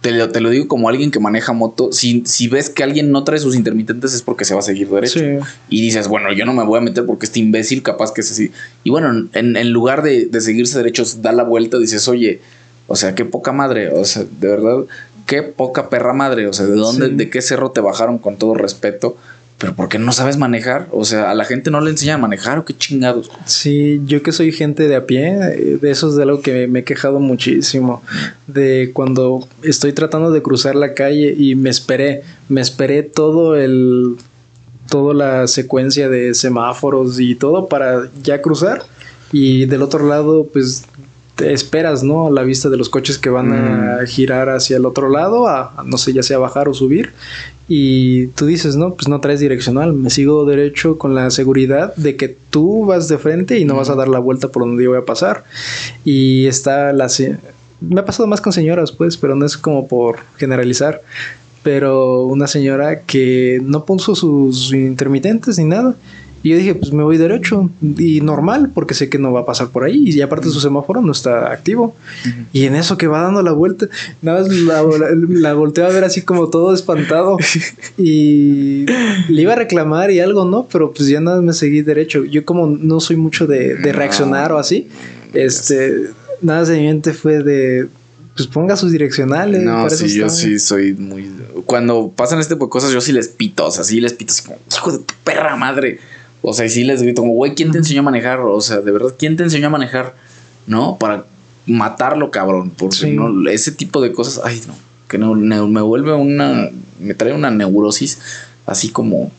te 0.00 0.10
lo, 0.12 0.30
te 0.30 0.40
lo 0.40 0.50
digo 0.50 0.68
como 0.68 0.88
alguien 0.88 1.10
que 1.10 1.18
maneja 1.18 1.52
moto. 1.52 1.90
Si, 1.92 2.22
si 2.26 2.46
ves 2.48 2.70
que 2.70 2.82
alguien 2.82 3.10
no 3.10 3.24
trae 3.24 3.38
sus 3.38 3.56
intermitentes 3.56 4.12
es 4.14 4.22
porque 4.22 4.44
se 4.44 4.54
va 4.54 4.60
a 4.60 4.62
seguir 4.62 4.88
derecho. 4.88 5.18
Sí. 5.18 5.38
Y 5.70 5.80
dices, 5.80 6.08
bueno, 6.08 6.32
yo 6.32 6.44
no 6.44 6.52
me 6.52 6.62
voy 6.64 6.78
a 6.78 6.82
meter 6.82 7.04
porque 7.06 7.26
este 7.26 7.40
imbécil 7.40 7.82
capaz 7.82 8.12
que 8.12 8.20
es 8.20 8.30
así. 8.30 8.50
Y 8.84 8.90
bueno, 8.90 9.28
en, 9.32 9.56
en 9.56 9.70
lugar 9.70 10.02
de, 10.02 10.26
de 10.26 10.40
seguirse 10.40 10.76
derechos, 10.78 11.22
da 11.22 11.32
la 11.32 11.42
vuelta, 11.42 11.78
dices, 11.78 12.06
oye, 12.06 12.40
o 12.86 12.96
sea, 12.96 13.14
qué 13.14 13.24
poca 13.24 13.52
madre, 13.52 13.88
o 13.88 14.04
sea, 14.04 14.24
de 14.24 14.48
verdad, 14.48 14.84
qué 15.24 15.42
poca 15.42 15.88
perra 15.88 16.12
madre, 16.12 16.46
o 16.46 16.52
sea, 16.52 16.66
¿de 16.66 16.74
dónde, 16.76 17.08
Sí. 17.08 17.14
de 17.14 17.30
qué 17.30 17.40
cerro 17.40 17.70
te 17.70 17.80
bajaron 17.80 18.18
con 18.18 18.36
todo 18.36 18.52
respeto? 18.54 19.16
Pero 19.64 19.76
¿por 19.76 19.88
qué 19.88 19.98
no 19.98 20.12
sabes 20.12 20.36
manejar? 20.36 20.88
O 20.90 21.06
sea, 21.06 21.30
a 21.30 21.34
la 21.34 21.46
gente 21.46 21.70
no 21.70 21.80
le 21.80 21.88
enseñan 21.88 22.16
a 22.16 22.22
manejar 22.22 22.58
o 22.58 22.66
qué 22.66 22.76
chingados. 22.76 23.30
Sí, 23.46 24.02
yo 24.04 24.22
que 24.22 24.30
soy 24.30 24.52
gente 24.52 24.88
de 24.88 24.94
a 24.94 25.06
pie, 25.06 25.38
eh, 25.54 25.78
de 25.80 25.90
eso 25.90 26.10
es 26.10 26.16
de 26.16 26.22
algo 26.24 26.42
que 26.42 26.66
me 26.66 26.80
he 26.80 26.84
quejado 26.84 27.18
muchísimo. 27.18 28.02
De 28.46 28.90
cuando 28.92 29.48
estoy 29.62 29.94
tratando 29.94 30.30
de 30.32 30.42
cruzar 30.42 30.74
la 30.74 30.92
calle 30.92 31.34
y 31.34 31.54
me 31.54 31.70
esperé, 31.70 32.24
me 32.50 32.60
esperé 32.60 33.04
todo 33.04 33.56
el, 33.56 34.16
toda 34.90 35.14
la 35.14 35.46
secuencia 35.46 36.10
de 36.10 36.34
semáforos 36.34 37.18
y 37.18 37.34
todo 37.34 37.66
para 37.66 38.10
ya 38.22 38.42
cruzar. 38.42 38.82
Y 39.32 39.64
del 39.64 39.80
otro 39.80 40.06
lado, 40.06 40.46
pues 40.52 40.84
te 41.36 41.52
esperas, 41.52 42.02
¿no? 42.02 42.28
A 42.28 42.30
la 42.30 42.42
vista 42.42 42.68
de 42.68 42.76
los 42.76 42.88
coches 42.88 43.18
que 43.18 43.28
van 43.28 43.52
a 43.52 44.06
girar 44.06 44.48
hacia 44.50 44.76
el 44.76 44.86
otro 44.86 45.08
lado, 45.08 45.48
a, 45.48 45.72
a, 45.76 45.82
no 45.84 45.98
sé, 45.98 46.12
ya 46.12 46.22
sea 46.22 46.38
bajar 46.38 46.68
o 46.68 46.74
subir. 46.74 47.12
Y 47.66 48.26
tú 48.28 48.46
dices, 48.46 48.76
no, 48.76 48.94
pues 48.94 49.08
no 49.08 49.20
traes 49.20 49.40
direccional, 49.40 49.94
me 49.94 50.10
sigo 50.10 50.44
derecho 50.44 50.98
con 50.98 51.14
la 51.14 51.30
seguridad 51.30 51.94
de 51.96 52.16
que 52.16 52.36
tú 52.50 52.84
vas 52.84 53.08
de 53.08 53.18
frente 53.18 53.58
y 53.58 53.64
no 53.64 53.76
vas 53.76 53.88
a 53.88 53.94
dar 53.94 54.08
la 54.08 54.18
vuelta 54.18 54.48
por 54.48 54.62
donde 54.62 54.84
yo 54.84 54.90
voy 54.90 54.98
a 54.98 55.04
pasar. 55.04 55.44
Y 56.04 56.46
está 56.46 56.92
la... 56.92 57.08
Me 57.80 58.00
ha 58.00 58.04
pasado 58.04 58.26
más 58.26 58.40
con 58.40 58.52
señoras, 58.52 58.92
pues, 58.92 59.16
pero 59.16 59.34
no 59.34 59.46
es 59.46 59.56
como 59.56 59.88
por 59.88 60.18
generalizar. 60.36 61.02
Pero 61.62 62.24
una 62.24 62.46
señora 62.46 63.00
que 63.00 63.60
no 63.64 63.86
puso 63.86 64.14
sus 64.14 64.72
intermitentes 64.72 65.58
ni 65.58 65.64
nada. 65.64 65.96
Y 66.44 66.50
yo 66.50 66.58
dije, 66.58 66.74
pues 66.74 66.92
me 66.92 67.02
voy 67.02 67.16
derecho 67.16 67.70
y 67.98 68.20
normal, 68.20 68.70
porque 68.74 68.92
sé 68.92 69.08
que 69.08 69.18
no 69.18 69.32
va 69.32 69.40
a 69.40 69.46
pasar 69.46 69.68
por 69.68 69.82
ahí. 69.82 70.10
Y 70.10 70.20
aparte 70.20 70.50
su 70.50 70.60
semáforo 70.60 71.00
no 71.00 71.10
está 71.10 71.50
activo. 71.50 71.96
Y 72.52 72.66
en 72.66 72.74
eso 72.74 72.98
que 72.98 73.06
va 73.06 73.22
dando 73.22 73.42
la 73.42 73.52
vuelta, 73.52 73.88
nada 74.20 74.42
más 74.42 74.52
la, 74.52 74.82
la, 74.82 75.08
la 75.26 75.54
volteo 75.54 75.86
a 75.86 75.88
ver 75.88 76.04
así 76.04 76.20
como 76.20 76.50
todo 76.50 76.74
espantado. 76.74 77.38
Y 77.96 78.84
le 79.28 79.42
iba 79.42 79.54
a 79.54 79.56
reclamar 79.56 80.10
y 80.10 80.20
algo, 80.20 80.44
¿no? 80.44 80.66
Pero 80.70 80.92
pues 80.92 81.08
ya 81.08 81.20
nada 81.20 81.38
más 81.38 81.44
me 81.44 81.52
seguí 81.54 81.80
derecho. 81.80 82.24
Yo 82.24 82.44
como 82.44 82.66
no 82.66 83.00
soy 83.00 83.16
mucho 83.16 83.46
de, 83.46 83.76
de 83.76 83.92
reaccionar 83.92 84.52
o 84.52 84.58
así, 84.58 84.88
este, 85.32 86.10
nada 86.42 86.64
de 86.64 86.76
mi 86.76 86.86
mente 86.86 87.12
fue 87.14 87.42
de, 87.42 87.88
pues 88.36 88.48
ponga 88.48 88.76
sus 88.76 88.90
direccionales. 88.90 89.62
No, 89.62 89.88
sí, 89.90 90.12
yo 90.14 90.28
sí 90.28 90.58
soy 90.58 90.94
muy. 90.94 91.30
Cuando 91.66 92.12
pasan 92.14 92.40
este 92.40 92.54
tipo 92.54 92.66
de 92.66 92.70
cosas, 92.70 92.90
yo 92.92 93.00
sí 93.00 93.12
les 93.12 93.28
pito. 93.28 93.66
O 93.66 93.70
sea, 93.70 93.84
sí 93.84 94.00
les 94.00 94.12
pito 94.12 94.32
así 94.32 94.42
como, 94.42 94.58
hijo 94.70 94.92
de 94.92 94.98
tu 94.98 95.14
perra 95.22 95.56
madre. 95.56 96.00
O 96.46 96.52
sea, 96.52 96.66
y 96.66 96.70
sí 96.70 96.84
les 96.84 97.02
grito 97.02 97.22
como, 97.22 97.34
güey, 97.34 97.54
¿quién 97.54 97.70
te 97.72 97.78
enseñó 97.78 98.00
a 98.00 98.04
manejar? 98.04 98.40
O 98.40 98.60
sea, 98.60 98.80
de 98.80 98.92
verdad, 98.92 99.14
¿quién 99.18 99.36
te 99.36 99.42
enseñó 99.42 99.68
a 99.68 99.70
manejar? 99.70 100.14
¿No? 100.66 100.98
Para 100.98 101.24
matarlo, 101.66 102.30
cabrón. 102.30 102.70
Porque 102.76 102.96
Sí. 102.96 103.10
no, 103.12 103.48
ese 103.48 103.72
tipo 103.72 104.00
de 104.00 104.12
cosas, 104.12 104.42
ay, 104.44 104.60
no. 104.66 104.74
Que 105.08 105.18
no, 105.18 105.34
me 105.34 105.80
vuelve 105.80 106.12
una. 106.12 106.70
Me 107.00 107.14
trae 107.14 107.32
una 107.32 107.50
neurosis 107.50 108.18
así 108.66 108.90
como 108.90 109.32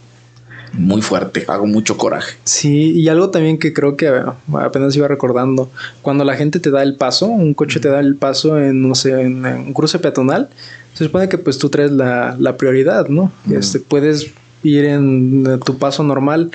muy 0.73 1.01
fuerte. 1.01 1.45
Hago 1.47 1.67
mucho 1.67 1.97
coraje. 1.97 2.35
Sí, 2.43 2.91
y 2.91 3.07
algo 3.07 3.29
también 3.29 3.57
que 3.57 3.73
creo 3.73 3.95
que 3.95 4.11
apenas 4.53 4.95
iba 4.95 5.07
recordando, 5.07 5.69
cuando 6.01 6.23
la 6.23 6.35
gente 6.35 6.59
te 6.59 6.71
da 6.71 6.83
el 6.83 6.95
paso, 6.95 7.27
un 7.27 7.53
coche 7.53 7.79
te 7.79 7.89
da 7.89 7.99
el 7.99 8.15
paso 8.15 8.59
en, 8.59 8.87
no 8.87 8.95
sé, 8.95 9.21
en, 9.21 9.45
un 9.45 9.73
cruce 9.73 9.99
peatonal, 9.99 10.49
se 10.93 11.05
supone 11.05 11.29
que 11.29 11.37
pues 11.37 11.57
tú 11.57 11.69
traes 11.69 11.91
la, 11.91 12.35
la 12.39 12.57
prioridad, 12.57 13.07
¿no? 13.07 13.31
Este, 13.51 13.79
puedes 13.79 14.31
ir 14.63 14.85
en 14.85 15.59
tu 15.65 15.77
paso 15.77 16.03
normal, 16.03 16.51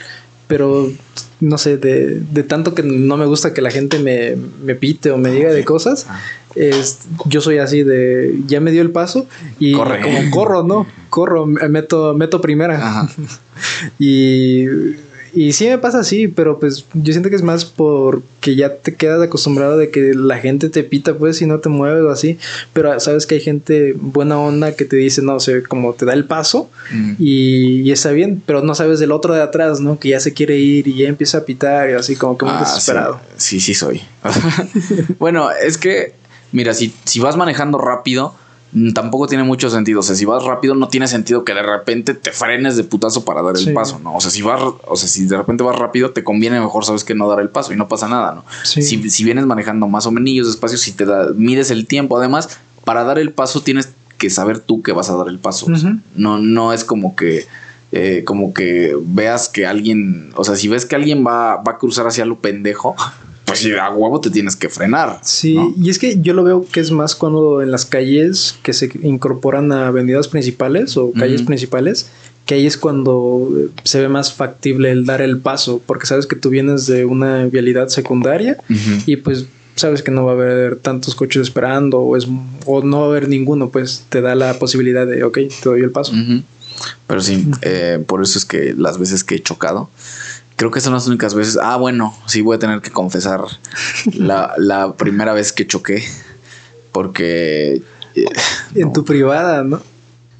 pero 0.50 0.90
no 1.38 1.56
sé, 1.56 1.76
de, 1.78 2.20
de 2.20 2.42
tanto 2.42 2.74
que 2.74 2.82
no 2.82 3.16
me 3.16 3.24
gusta 3.24 3.54
que 3.54 3.62
la 3.62 3.70
gente 3.70 4.00
me, 4.00 4.36
me 4.62 4.74
pite 4.74 5.12
o 5.12 5.16
me 5.16 5.30
diga 5.30 5.52
de 5.52 5.64
cosas, 5.64 6.06
es, 6.56 6.98
yo 7.26 7.40
soy 7.40 7.58
así 7.58 7.84
de, 7.84 8.40
ya 8.46 8.60
me 8.60 8.72
dio 8.72 8.82
el 8.82 8.90
paso 8.90 9.26
y 9.60 9.72
Corre. 9.72 10.00
como 10.02 10.30
corro, 10.30 10.62
¿no? 10.64 10.86
Corro, 11.08 11.46
me 11.46 11.68
meto, 11.68 12.14
meto 12.14 12.40
primera. 12.40 12.76
Ajá. 12.76 13.08
Y, 13.98 14.66
y 15.34 15.52
sí 15.52 15.66
me 15.68 15.78
pasa 15.78 16.00
así, 16.00 16.28
pero 16.28 16.58
pues 16.58 16.84
yo 16.94 17.12
siento 17.12 17.30
que 17.30 17.36
es 17.36 17.42
más 17.42 17.64
porque 17.64 18.54
ya 18.56 18.74
te 18.76 18.94
quedas 18.94 19.22
acostumbrado 19.22 19.76
de 19.78 19.90
que 19.90 20.12
la 20.14 20.38
gente 20.38 20.68
te 20.68 20.82
pita 20.84 21.14
pues 21.14 21.40
y 21.42 21.46
no 21.46 21.58
te 21.60 21.68
mueves 21.68 22.02
o 22.04 22.10
así, 22.10 22.38
pero 22.72 22.98
sabes 23.00 23.26
que 23.26 23.36
hay 23.36 23.40
gente 23.40 23.94
buena 23.96 24.38
onda 24.38 24.74
que 24.76 24.84
te 24.84 24.96
dice, 24.96 25.22
no 25.22 25.38
sé, 25.40 25.62
como 25.62 25.92
te 25.94 26.04
da 26.04 26.12
el 26.14 26.24
paso 26.24 26.70
Mm. 26.92 27.12
y, 27.18 27.80
y 27.82 27.92
está 27.92 28.10
bien, 28.10 28.42
pero 28.44 28.62
no 28.62 28.74
sabes 28.74 28.98
del 28.98 29.12
otro 29.12 29.32
de 29.34 29.42
atrás, 29.42 29.80
¿no? 29.80 29.98
Que 29.98 30.08
ya 30.10 30.20
se 30.20 30.32
quiere 30.32 30.56
ir 30.58 30.88
y 30.88 30.94
ya 30.96 31.08
empieza 31.08 31.38
a 31.38 31.44
pitar 31.44 31.88
y 31.90 31.92
así 31.92 32.16
como 32.16 32.36
que 32.36 32.44
muy 32.46 32.54
Ah, 32.56 32.60
desesperado. 32.60 33.20
Sí, 33.36 33.60
sí, 33.60 33.74
sí 33.74 33.74
soy. 33.74 34.00
bueno, 35.18 35.48
es 35.50 35.78
que, 35.78 36.14
mira, 36.52 36.74
si, 36.74 36.92
si 37.04 37.20
vas 37.20 37.36
manejando 37.36 37.78
rápido, 37.78 38.34
tampoco 38.94 39.26
tiene 39.26 39.44
mucho 39.44 39.68
sentido. 39.70 40.00
O 40.00 40.02
sea, 40.02 40.14
si 40.14 40.24
vas 40.24 40.44
rápido, 40.44 40.74
no 40.74 40.88
tiene 40.88 41.08
sentido 41.08 41.44
que 41.44 41.54
de 41.54 41.62
repente 41.62 42.14
te 42.14 42.30
frenes 42.32 42.76
de 42.76 42.84
putazo 42.84 43.24
para 43.24 43.42
dar 43.42 43.56
el 43.56 43.64
Sí. 43.64 43.72
paso, 43.72 43.98
¿no? 43.98 44.14
O 44.14 44.20
sea, 44.20 44.30
si 44.30 44.42
vas, 44.42 44.60
o 44.86 44.96
sea, 44.96 45.08
si 45.08 45.26
de 45.26 45.36
repente 45.36 45.62
vas 45.64 45.76
rápido, 45.78 46.10
te 46.10 46.22
conviene 46.24 46.60
mejor, 46.60 46.84
sabes 46.84 47.02
que 47.04 47.14
no 47.14 47.28
dar 47.28 47.40
el 47.40 47.48
paso 47.48 47.72
y 47.72 47.76
no 47.76 47.88
pasa 47.88 48.08
nada, 48.08 48.34
¿no? 48.34 48.44
Sí. 48.64 48.82
Si, 48.82 49.10
si 49.10 49.24
vienes 49.24 49.46
manejando 49.46 49.88
más 49.88 50.06
o 50.06 50.10
menos 50.10 50.46
despacio, 50.46 50.78
si 50.78 50.92
te 50.92 51.04
da, 51.04 51.28
mides 51.34 51.70
el 51.70 51.86
tiempo, 51.86 52.16
además, 52.18 52.58
para 52.84 53.04
dar 53.04 53.18
el 53.18 53.32
paso 53.32 53.60
tienes 53.62 53.90
que 54.18 54.30
saber 54.30 54.60
tú 54.60 54.82
que 54.82 54.92
vas 54.92 55.10
a 55.10 55.16
dar 55.16 55.28
el 55.28 55.38
paso. 55.38 55.66
No, 56.14 56.38
no 56.38 56.72
es 56.72 56.84
como 56.84 57.16
que 57.16 57.46
eh, 57.92 58.22
como 58.24 58.54
que 58.54 58.94
veas 59.02 59.48
que 59.48 59.66
alguien, 59.66 60.30
o 60.36 60.44
sea, 60.44 60.54
si 60.54 60.68
ves 60.68 60.86
que 60.86 60.94
alguien 60.94 61.26
va, 61.26 61.56
va 61.56 61.72
a 61.72 61.78
cruzar 61.78 62.06
hacia 62.06 62.24
lo 62.24 62.38
pendejo, 62.38 62.94
pues 63.50 63.60
sí, 63.60 63.72
a 63.72 63.90
huevo 63.90 64.20
te 64.20 64.30
tienes 64.30 64.56
que 64.56 64.68
frenar. 64.68 65.20
Sí, 65.22 65.54
¿no? 65.54 65.74
y 65.76 65.90
es 65.90 65.98
que 65.98 66.20
yo 66.20 66.34
lo 66.34 66.44
veo 66.44 66.64
que 66.70 66.80
es 66.80 66.90
más 66.90 67.14
cuando 67.14 67.62
en 67.62 67.70
las 67.70 67.84
calles 67.84 68.56
que 68.62 68.72
se 68.72 68.90
incorporan 69.02 69.72
a 69.72 69.88
avenidas 69.88 70.28
principales 70.28 70.96
o 70.96 71.12
calles 71.12 71.42
principales, 71.42 72.10
que 72.46 72.54
ahí 72.54 72.66
es 72.66 72.76
cuando 72.76 73.48
eh, 73.56 73.68
se 73.84 74.00
ve 74.00 74.08
más 74.08 74.32
factible 74.32 74.90
el 74.90 75.04
dar 75.04 75.20
el 75.20 75.38
paso, 75.38 75.82
porque 75.84 76.06
sabes 76.06 76.26
que 76.26 76.36
tú 76.36 76.50
vienes 76.50 76.86
de 76.86 77.04
una 77.04 77.46
vialidad 77.46 77.88
secundaria 77.88 78.56
y 79.06 79.16
pues 79.16 79.46
sabes 79.74 80.02
que 80.02 80.10
no 80.10 80.24
va 80.26 80.32
a 80.32 80.34
haber 80.34 80.76
tantos 80.76 81.14
coches 81.14 81.42
esperando 81.42 82.00
o, 82.00 82.16
es, 82.16 82.28
o 82.66 82.82
no 82.82 83.00
va 83.00 83.06
a 83.06 83.08
haber 83.08 83.28
ninguno, 83.28 83.70
pues 83.70 84.04
te 84.08 84.20
da 84.20 84.34
la 84.34 84.58
posibilidad 84.58 85.06
de, 85.06 85.24
ok, 85.24 85.34
te 85.34 85.68
doy 85.68 85.80
el 85.80 85.90
paso. 85.90 86.12
Pero 87.06 87.20
sí, 87.20 87.46
eh, 87.62 88.02
por 88.06 88.22
eso 88.22 88.38
es 88.38 88.44
que 88.44 88.74
las 88.76 88.98
veces 88.98 89.24
que 89.24 89.36
he 89.36 89.40
chocado, 89.40 89.90
creo 90.60 90.70
que 90.70 90.82
son 90.82 90.92
las 90.92 91.06
únicas 91.06 91.32
veces. 91.32 91.58
Ah, 91.62 91.76
bueno, 91.78 92.14
sí 92.26 92.42
voy 92.42 92.56
a 92.56 92.58
tener 92.58 92.82
que 92.82 92.90
confesar 92.90 93.40
la, 94.12 94.52
la 94.58 94.92
primera 94.92 95.32
vez 95.32 95.54
que 95.54 95.66
choqué, 95.66 96.04
porque 96.92 97.80
eh, 98.14 98.24
En 98.74 98.88
no, 98.88 98.92
tu 98.92 99.02
privada, 99.06 99.64
¿no? 99.64 99.80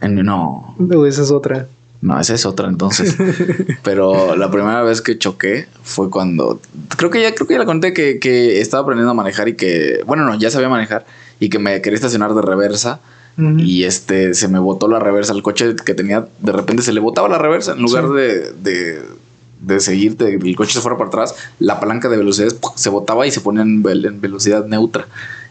en- 0.02 0.16
no, 0.22 0.76
O 0.94 1.06
esa 1.06 1.22
es 1.22 1.30
otra. 1.30 1.68
No, 2.02 2.20
esa 2.20 2.34
es 2.34 2.44
otra 2.44 2.68
entonces. 2.68 3.16
Pero 3.82 4.36
la 4.36 4.50
primera 4.50 4.82
vez 4.82 5.00
que 5.00 5.16
choqué 5.16 5.68
fue 5.82 6.10
cuando. 6.10 6.60
Creo 6.98 7.08
que 7.10 7.22
ya, 7.22 7.34
creo 7.34 7.46
que 7.46 7.54
ya 7.54 7.58
la 7.60 7.64
conté 7.64 7.94
que, 7.94 8.18
que 8.18 8.60
estaba 8.60 8.82
aprendiendo 8.82 9.12
a 9.12 9.14
manejar 9.14 9.48
y 9.48 9.54
que. 9.56 10.02
Bueno, 10.06 10.26
no, 10.26 10.34
ya 10.38 10.50
sabía 10.50 10.68
manejar 10.68 11.06
y 11.40 11.48
que 11.48 11.58
me 11.58 11.80
quería 11.80 11.96
estacionar 11.96 12.34
de 12.34 12.42
reversa. 12.42 13.00
Y 13.56 13.84
este, 13.84 14.34
se 14.34 14.48
me 14.48 14.58
botó 14.58 14.86
la 14.86 14.98
reversa. 14.98 15.32
El 15.32 15.42
coche 15.42 15.74
que 15.76 15.94
tenía, 15.94 16.28
de 16.40 16.52
repente 16.52 16.82
se 16.82 16.92
le 16.92 17.00
botaba 17.00 17.26
la 17.26 17.38
reversa. 17.38 17.72
En 17.72 17.80
lugar 17.80 18.10
de, 18.10 18.52
de, 18.52 19.00
de 19.60 19.80
seguirte, 19.80 20.34
el 20.34 20.56
coche 20.56 20.72
se 20.72 20.80
fuera 20.80 20.96
para 20.96 21.08
atrás, 21.08 21.34
la 21.58 21.80
palanca 21.80 22.08
de 22.08 22.16
velocidades 22.16 22.56
se 22.74 22.88
botaba 22.88 23.26
y 23.26 23.30
se 23.30 23.40
ponía 23.40 23.62
en, 23.62 23.82
en 23.86 24.20
velocidad 24.20 24.64
neutra. 24.66 25.06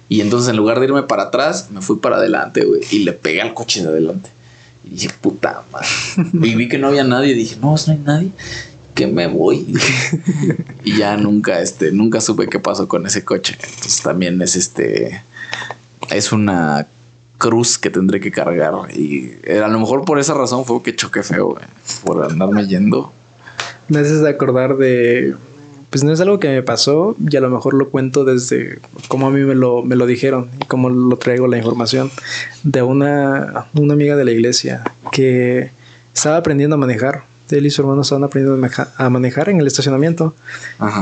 Y 0.09 0.21
entonces 0.21 0.49
en 0.49 0.57
lugar 0.57 0.79
de 0.79 0.87
irme 0.87 1.03
para 1.03 1.23
atrás, 1.23 1.69
me 1.71 1.81
fui 1.81 1.97
para 1.97 2.17
adelante, 2.17 2.65
güey. 2.65 2.81
Y 2.89 2.99
le 2.99 3.13
pegué 3.13 3.41
al 3.41 3.53
coche 3.53 3.83
de 3.83 3.89
adelante. 3.89 4.29
Y 4.83 4.95
dije, 4.95 5.09
puta 5.21 5.63
madre. 5.71 5.87
y 6.33 6.55
vi 6.55 6.67
que 6.67 6.79
no 6.79 6.87
había 6.87 7.03
nadie. 7.03 7.33
Y 7.33 7.35
dije, 7.35 7.57
no, 7.61 7.75
no 7.75 7.93
hay 7.93 7.99
nadie. 7.99 8.31
Que 8.95 9.05
me 9.05 9.27
voy. 9.27 9.71
y 10.83 10.97
ya 10.97 11.15
nunca, 11.15 11.61
este, 11.61 11.91
nunca 11.91 12.21
supe 12.21 12.47
qué 12.47 12.59
pasó 12.59 12.87
con 12.87 13.05
ese 13.05 13.23
coche. 13.23 13.55
Entonces 13.61 14.01
también 14.01 14.41
es 14.41 14.55
este. 14.55 15.21
Es 16.09 16.31
una 16.31 16.87
cruz 17.37 17.77
que 17.77 17.91
tendré 17.91 18.19
que 18.19 18.31
cargar. 18.31 18.73
Y 18.91 19.31
a 19.47 19.67
lo 19.67 19.79
mejor 19.79 20.05
por 20.05 20.17
esa 20.17 20.33
razón 20.33 20.65
fue 20.65 20.81
que 20.81 20.95
choqué 20.95 21.21
feo, 21.21 21.49
güey. 21.49 21.65
Por 22.03 22.25
andarme 22.25 22.65
yendo. 22.65 23.13
Me 23.89 23.99
haces 23.99 24.21
de 24.21 24.29
acordar 24.29 24.77
de 24.77 25.35
pues 25.89 26.03
no 26.03 26.11
es 26.11 26.21
algo 26.21 26.39
que 26.39 26.49
me 26.49 26.61
pasó 26.61 27.15
y 27.19 27.35
a 27.35 27.41
lo 27.41 27.49
mejor 27.49 27.73
lo 27.73 27.89
cuento 27.89 28.23
desde 28.23 28.79
cómo 29.07 29.27
a 29.27 29.31
mí 29.31 29.41
me 29.41 29.55
lo, 29.55 29.81
me 29.81 29.95
lo 29.95 30.05
dijeron 30.05 30.49
y 30.61 30.65
cómo 30.65 30.89
lo 30.89 31.17
traigo 31.17 31.47
la 31.47 31.57
información 31.57 32.11
de 32.63 32.83
una, 32.83 33.65
una 33.73 33.93
amiga 33.93 34.15
de 34.15 34.25
la 34.25 34.31
iglesia 34.31 34.83
que 35.11 35.71
estaba 36.13 36.37
aprendiendo 36.37 36.75
a 36.75 36.79
manejar. 36.79 37.23
Él 37.49 37.65
y 37.65 37.71
su 37.71 37.81
hermano 37.81 38.03
estaban 38.03 38.23
aprendiendo 38.23 38.67
a 38.97 39.09
manejar 39.09 39.49
en 39.49 39.59
el 39.59 39.65
estacionamiento. 39.65 40.35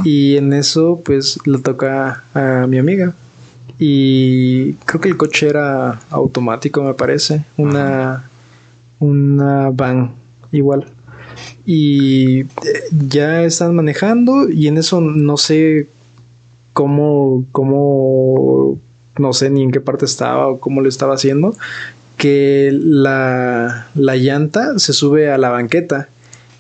Y 0.06 0.38
en 0.38 0.54
eso, 0.54 1.02
pues, 1.04 1.38
le 1.46 1.58
toca 1.58 2.24
a 2.34 2.66
mi 2.68 2.78
amiga. 2.78 3.14
Y 3.78 4.74
creo 4.86 5.02
que 5.02 5.10
el 5.10 5.18
coche 5.18 5.50
era 5.50 6.00
automático, 6.10 6.82
me 6.84 6.94
parece. 6.94 7.44
Una, 7.58 8.30
una 9.00 9.72
van 9.72 10.16
igual 10.54 10.90
y 11.66 12.42
eh, 12.42 12.48
ya 13.10 13.44
están 13.44 13.76
manejando 13.76 14.50
y 14.50 14.68
en 14.68 14.78
eso 14.78 15.02
no 15.02 15.38
sé 15.38 15.88
cómo, 16.74 17.46
cómo, 17.52 18.80
no 19.18 19.34
sé 19.34 19.50
ni 19.50 19.64
en 19.64 19.72
qué 19.72 19.82
parte 19.82 20.06
estaba 20.06 20.48
o 20.48 20.60
cómo 20.60 20.82
lo 20.82 20.90
estaba 20.90 21.16
haciendo, 21.16 21.56
que 22.18 22.72
la, 22.74 23.88
la 23.96 24.16
llanta 24.16 24.80
se 24.80 24.94
sube 24.94 25.32
a 25.32 25.38
la 25.38 25.50
banqueta 25.50 26.10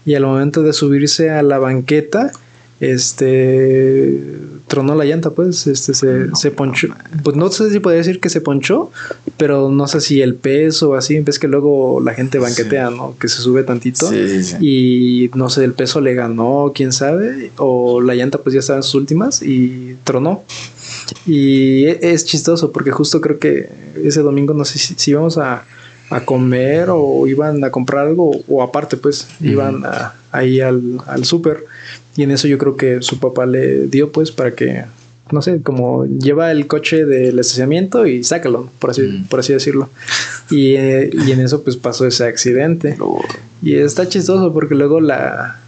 y 0.05 0.15
al 0.15 0.25
momento 0.25 0.63
de 0.63 0.73
subirse 0.73 1.29
a 1.29 1.43
la 1.43 1.59
banqueta, 1.59 2.31
este 2.79 4.21
tronó 4.67 4.95
la 4.95 5.05
llanta, 5.05 5.31
pues, 5.31 5.65
este 5.67 5.93
se, 5.93 6.35
se 6.35 6.51
ponchó. 6.51 6.89
Pues 7.23 7.35
no 7.35 7.49
sé 7.49 7.69
si 7.71 7.79
podría 7.79 7.99
decir 7.99 8.19
que 8.19 8.29
se 8.29 8.41
ponchó, 8.41 8.91
pero 9.37 9.71
no 9.71 9.87
sé 9.87 10.01
si 10.01 10.21
el 10.21 10.35
peso 10.35 10.91
o 10.91 10.95
así, 10.95 11.19
ves 11.21 11.39
que 11.39 11.47
luego 11.47 12.01
la 12.01 12.13
gente 12.13 12.37
banquetea, 12.37 12.89
¿no? 12.89 13.15
Que 13.17 13.29
se 13.29 13.41
sube 13.41 13.63
tantito 13.63 14.09
y 14.59 15.31
no 15.35 15.49
sé, 15.49 15.63
el 15.63 15.73
peso 15.73 16.01
le 16.01 16.13
ganó, 16.13 16.71
quién 16.75 16.91
sabe, 16.91 17.51
o 17.57 18.01
la 18.01 18.13
llanta 18.15 18.39
pues 18.39 18.53
ya 18.53 18.59
estaba 18.59 18.77
en 18.77 18.83
sus 18.83 18.95
últimas 18.95 19.41
y 19.41 19.95
tronó. 20.03 20.43
Y 21.25 21.85
e, 21.85 21.99
es 22.01 22.25
chistoso 22.25 22.71
porque 22.71 22.91
justo 22.91 23.21
creo 23.21 23.39
que 23.39 23.69
ese 24.03 24.21
domingo 24.21 24.53
no 24.53 24.65
sé 24.65 24.79
si, 24.79 24.95
si 24.95 25.11
íbamos 25.11 25.37
a, 25.37 25.63
a 26.09 26.25
comer 26.25 26.89
o 26.89 27.25
iban 27.27 27.63
a 27.63 27.71
comprar 27.71 28.07
algo 28.07 28.31
o 28.47 28.63
aparte 28.63 28.97
pues 28.97 29.27
iban 29.39 29.85
a, 29.85 30.15
ahí 30.31 30.61
al, 30.61 31.01
al 31.05 31.25
súper 31.25 31.65
y 32.17 32.23
en 32.23 32.31
eso 32.31 32.47
yo 32.47 32.57
creo 32.57 32.75
que 32.75 33.01
su 33.01 33.19
papá 33.19 33.45
le 33.45 33.87
dio 33.87 34.11
pues 34.11 34.31
para 34.31 34.51
que, 34.55 34.83
no 35.31 35.41
sé, 35.43 35.61
como 35.61 36.05
lleva 36.05 36.51
el 36.51 36.65
coche 36.65 37.05
del 37.05 37.37
estacionamiento 37.37 38.07
y 38.07 38.23
sácalo, 38.23 38.71
por 38.79 38.89
así, 38.89 39.03
mm. 39.03 39.27
por 39.27 39.39
así 39.39 39.53
decirlo. 39.53 39.89
Y, 40.49 40.73
eh, 40.73 41.11
y, 41.13 41.31
en 41.31 41.41
eso 41.41 41.63
pues 41.63 41.77
pasó 41.77 42.07
ese 42.07 42.25
accidente. 42.25 42.97
Y 43.61 43.75
está 43.75 44.09
chistoso 44.09 44.51
porque 44.51 44.73
luego 44.73 44.99
la, 44.99 45.59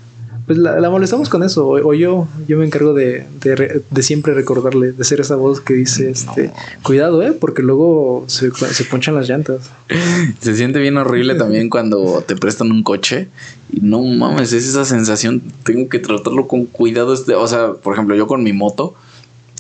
pues 0.50 0.58
la, 0.58 0.90
molestamos 0.90 1.30
con 1.30 1.44
eso. 1.44 1.68
O, 1.68 1.94
yo, 1.94 2.28
yo 2.48 2.58
me 2.58 2.66
encargo 2.66 2.96
de, 2.96 3.28
de, 3.40 4.02
siempre 4.02 4.34
recordarle, 4.34 4.94
de 4.94 5.04
ser 5.04 5.20
esa 5.20 5.36
voz 5.36 5.62
que 5.62 5.76
dice, 5.76 6.10
este, 6.10 6.50
cuidado, 6.82 7.22
eh, 7.22 7.34
porque 7.34 7.62
luego 7.62 8.24
se, 8.26 8.50
se 8.50 8.84
ponchan 8.86 9.14
las 9.14 9.30
llantas. 9.30 9.70
Se 10.42 10.56
siente 10.56 10.80
bien 10.80 10.98
horrible 10.98 11.36
también 11.36 11.70
cuando 11.70 12.24
te 12.26 12.36
prestan 12.36 12.72
un 12.72 12.82
coche 12.82 13.28
y 13.72 13.82
no 13.82 14.02
mames, 14.02 14.52
es 14.52 14.68
esa 14.68 14.86
sensación, 14.86 15.44
tengo 15.64 15.88
que 15.88 16.00
tratarlo 16.00 16.48
con 16.48 16.66
cuidado. 16.66 17.14
Este, 17.14 17.36
o 17.36 17.46
sea, 17.46 17.74
por 17.74 17.94
ejemplo, 17.94 18.16
yo 18.16 18.26
con 18.26 18.42
mi 18.42 18.52
moto, 18.52 18.96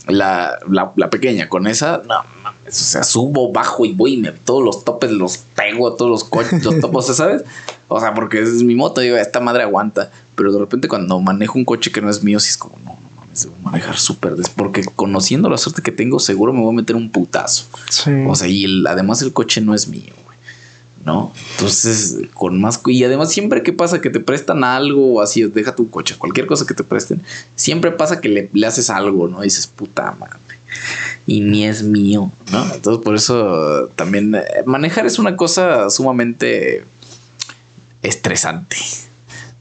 la, 0.07 0.57
la, 0.67 0.91
la 0.95 1.11
pequeña, 1.11 1.49
con 1.49 1.67
esa, 1.67 2.01
no 2.07 2.15
mames, 2.41 2.81
o 2.81 2.85
sea, 2.85 3.03
subo, 3.03 3.51
bajo 3.51 3.85
y 3.85 3.93
voy 3.93 4.13
y 4.13 4.17
me, 4.17 4.31
todos 4.31 4.63
los 4.63 4.83
topes 4.83 5.11
los 5.11 5.37
pego 5.37 5.87
a 5.87 5.95
todos 5.95 6.09
los 6.09 6.23
coches, 6.23 6.65
los 6.65 6.79
topos, 6.79 7.15
¿sabes? 7.15 7.43
O 7.89 7.99
sea, 7.99 8.15
porque 8.15 8.41
es 8.41 8.63
mi 8.63 8.73
moto, 8.73 9.01
digo, 9.01 9.17
esta 9.17 9.39
madre 9.39 9.63
aguanta. 9.63 10.11
Pero 10.39 10.53
de 10.53 10.59
repente 10.59 10.87
cuando 10.87 11.19
manejo 11.19 11.59
un 11.59 11.65
coche 11.65 11.91
que 11.91 11.99
no 11.99 12.09
es 12.09 12.23
mío, 12.23 12.39
sí 12.39 12.47
es 12.51 12.57
como, 12.57 12.77
no, 12.85 12.91
no 12.91 13.21
mames, 13.21 13.43
debo 13.43 13.57
manejar 13.61 13.97
súper. 13.97 14.35
Porque 14.55 14.85
conociendo 14.95 15.49
la 15.49 15.57
suerte 15.57 15.81
que 15.81 15.91
tengo, 15.91 16.17
seguro 16.17 16.53
me 16.53 16.61
voy 16.61 16.71
a 16.71 16.77
meter 16.77 16.95
un 16.95 17.09
putazo. 17.09 17.65
Sí. 17.89 18.09
O 18.25 18.33
sea, 18.35 18.47
y 18.47 18.85
además 18.87 19.21
el 19.21 19.33
coche 19.33 19.59
no 19.59 19.75
es 19.75 19.89
mío, 19.89 20.13
güey. 20.23 20.37
¿No? 21.03 21.33
Entonces, 21.51 22.19
con 22.35 22.61
más. 22.61 22.79
Y 22.85 23.03
además, 23.03 23.33
siempre 23.33 23.63
que 23.63 23.73
pasa 23.73 23.99
que 23.99 24.09
te 24.09 24.21
prestan 24.21 24.63
algo 24.63 25.15
o 25.15 25.21
así, 25.21 25.43
deja 25.43 25.75
tu 25.75 25.89
coche, 25.89 26.15
cualquier 26.17 26.47
cosa 26.47 26.65
que 26.65 26.73
te 26.73 26.85
presten, 26.85 27.21
siempre 27.57 27.91
pasa 27.91 28.21
que 28.21 28.29
le, 28.29 28.49
le 28.53 28.65
haces 28.65 28.89
algo, 28.89 29.27
¿no? 29.27 29.41
Y 29.41 29.47
dices, 29.47 29.67
puta 29.67 30.15
madre 30.17 30.39
y 31.27 31.41
ni 31.41 31.65
es 31.65 31.83
mío, 31.83 32.31
¿no? 32.53 32.73
Entonces 32.73 33.03
por 33.03 33.15
eso 33.15 33.89
también 33.95 34.35
eh, 34.35 34.43
manejar 34.65 35.05
es 35.05 35.19
una 35.19 35.35
cosa 35.35 35.89
sumamente 35.89 36.85
estresante. 38.01 38.77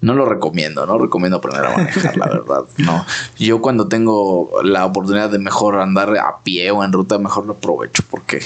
No 0.00 0.14
lo 0.14 0.24
recomiendo, 0.26 0.86
no 0.86 0.96
recomiendo 0.98 1.38
aprender 1.38 1.64
a 1.64 1.76
manejar, 1.76 2.16
la 2.16 2.26
verdad. 2.26 2.64
No. 2.78 3.04
Yo 3.38 3.60
cuando 3.60 3.88
tengo 3.88 4.50
la 4.62 4.86
oportunidad 4.86 5.30
de 5.30 5.38
mejor 5.38 5.80
andar 5.80 6.16
a 6.18 6.38
pie 6.44 6.70
o 6.70 6.84
en 6.84 6.92
ruta, 6.92 7.18
mejor 7.18 7.46
lo 7.46 7.54
aprovecho 7.54 8.04
porque 8.08 8.40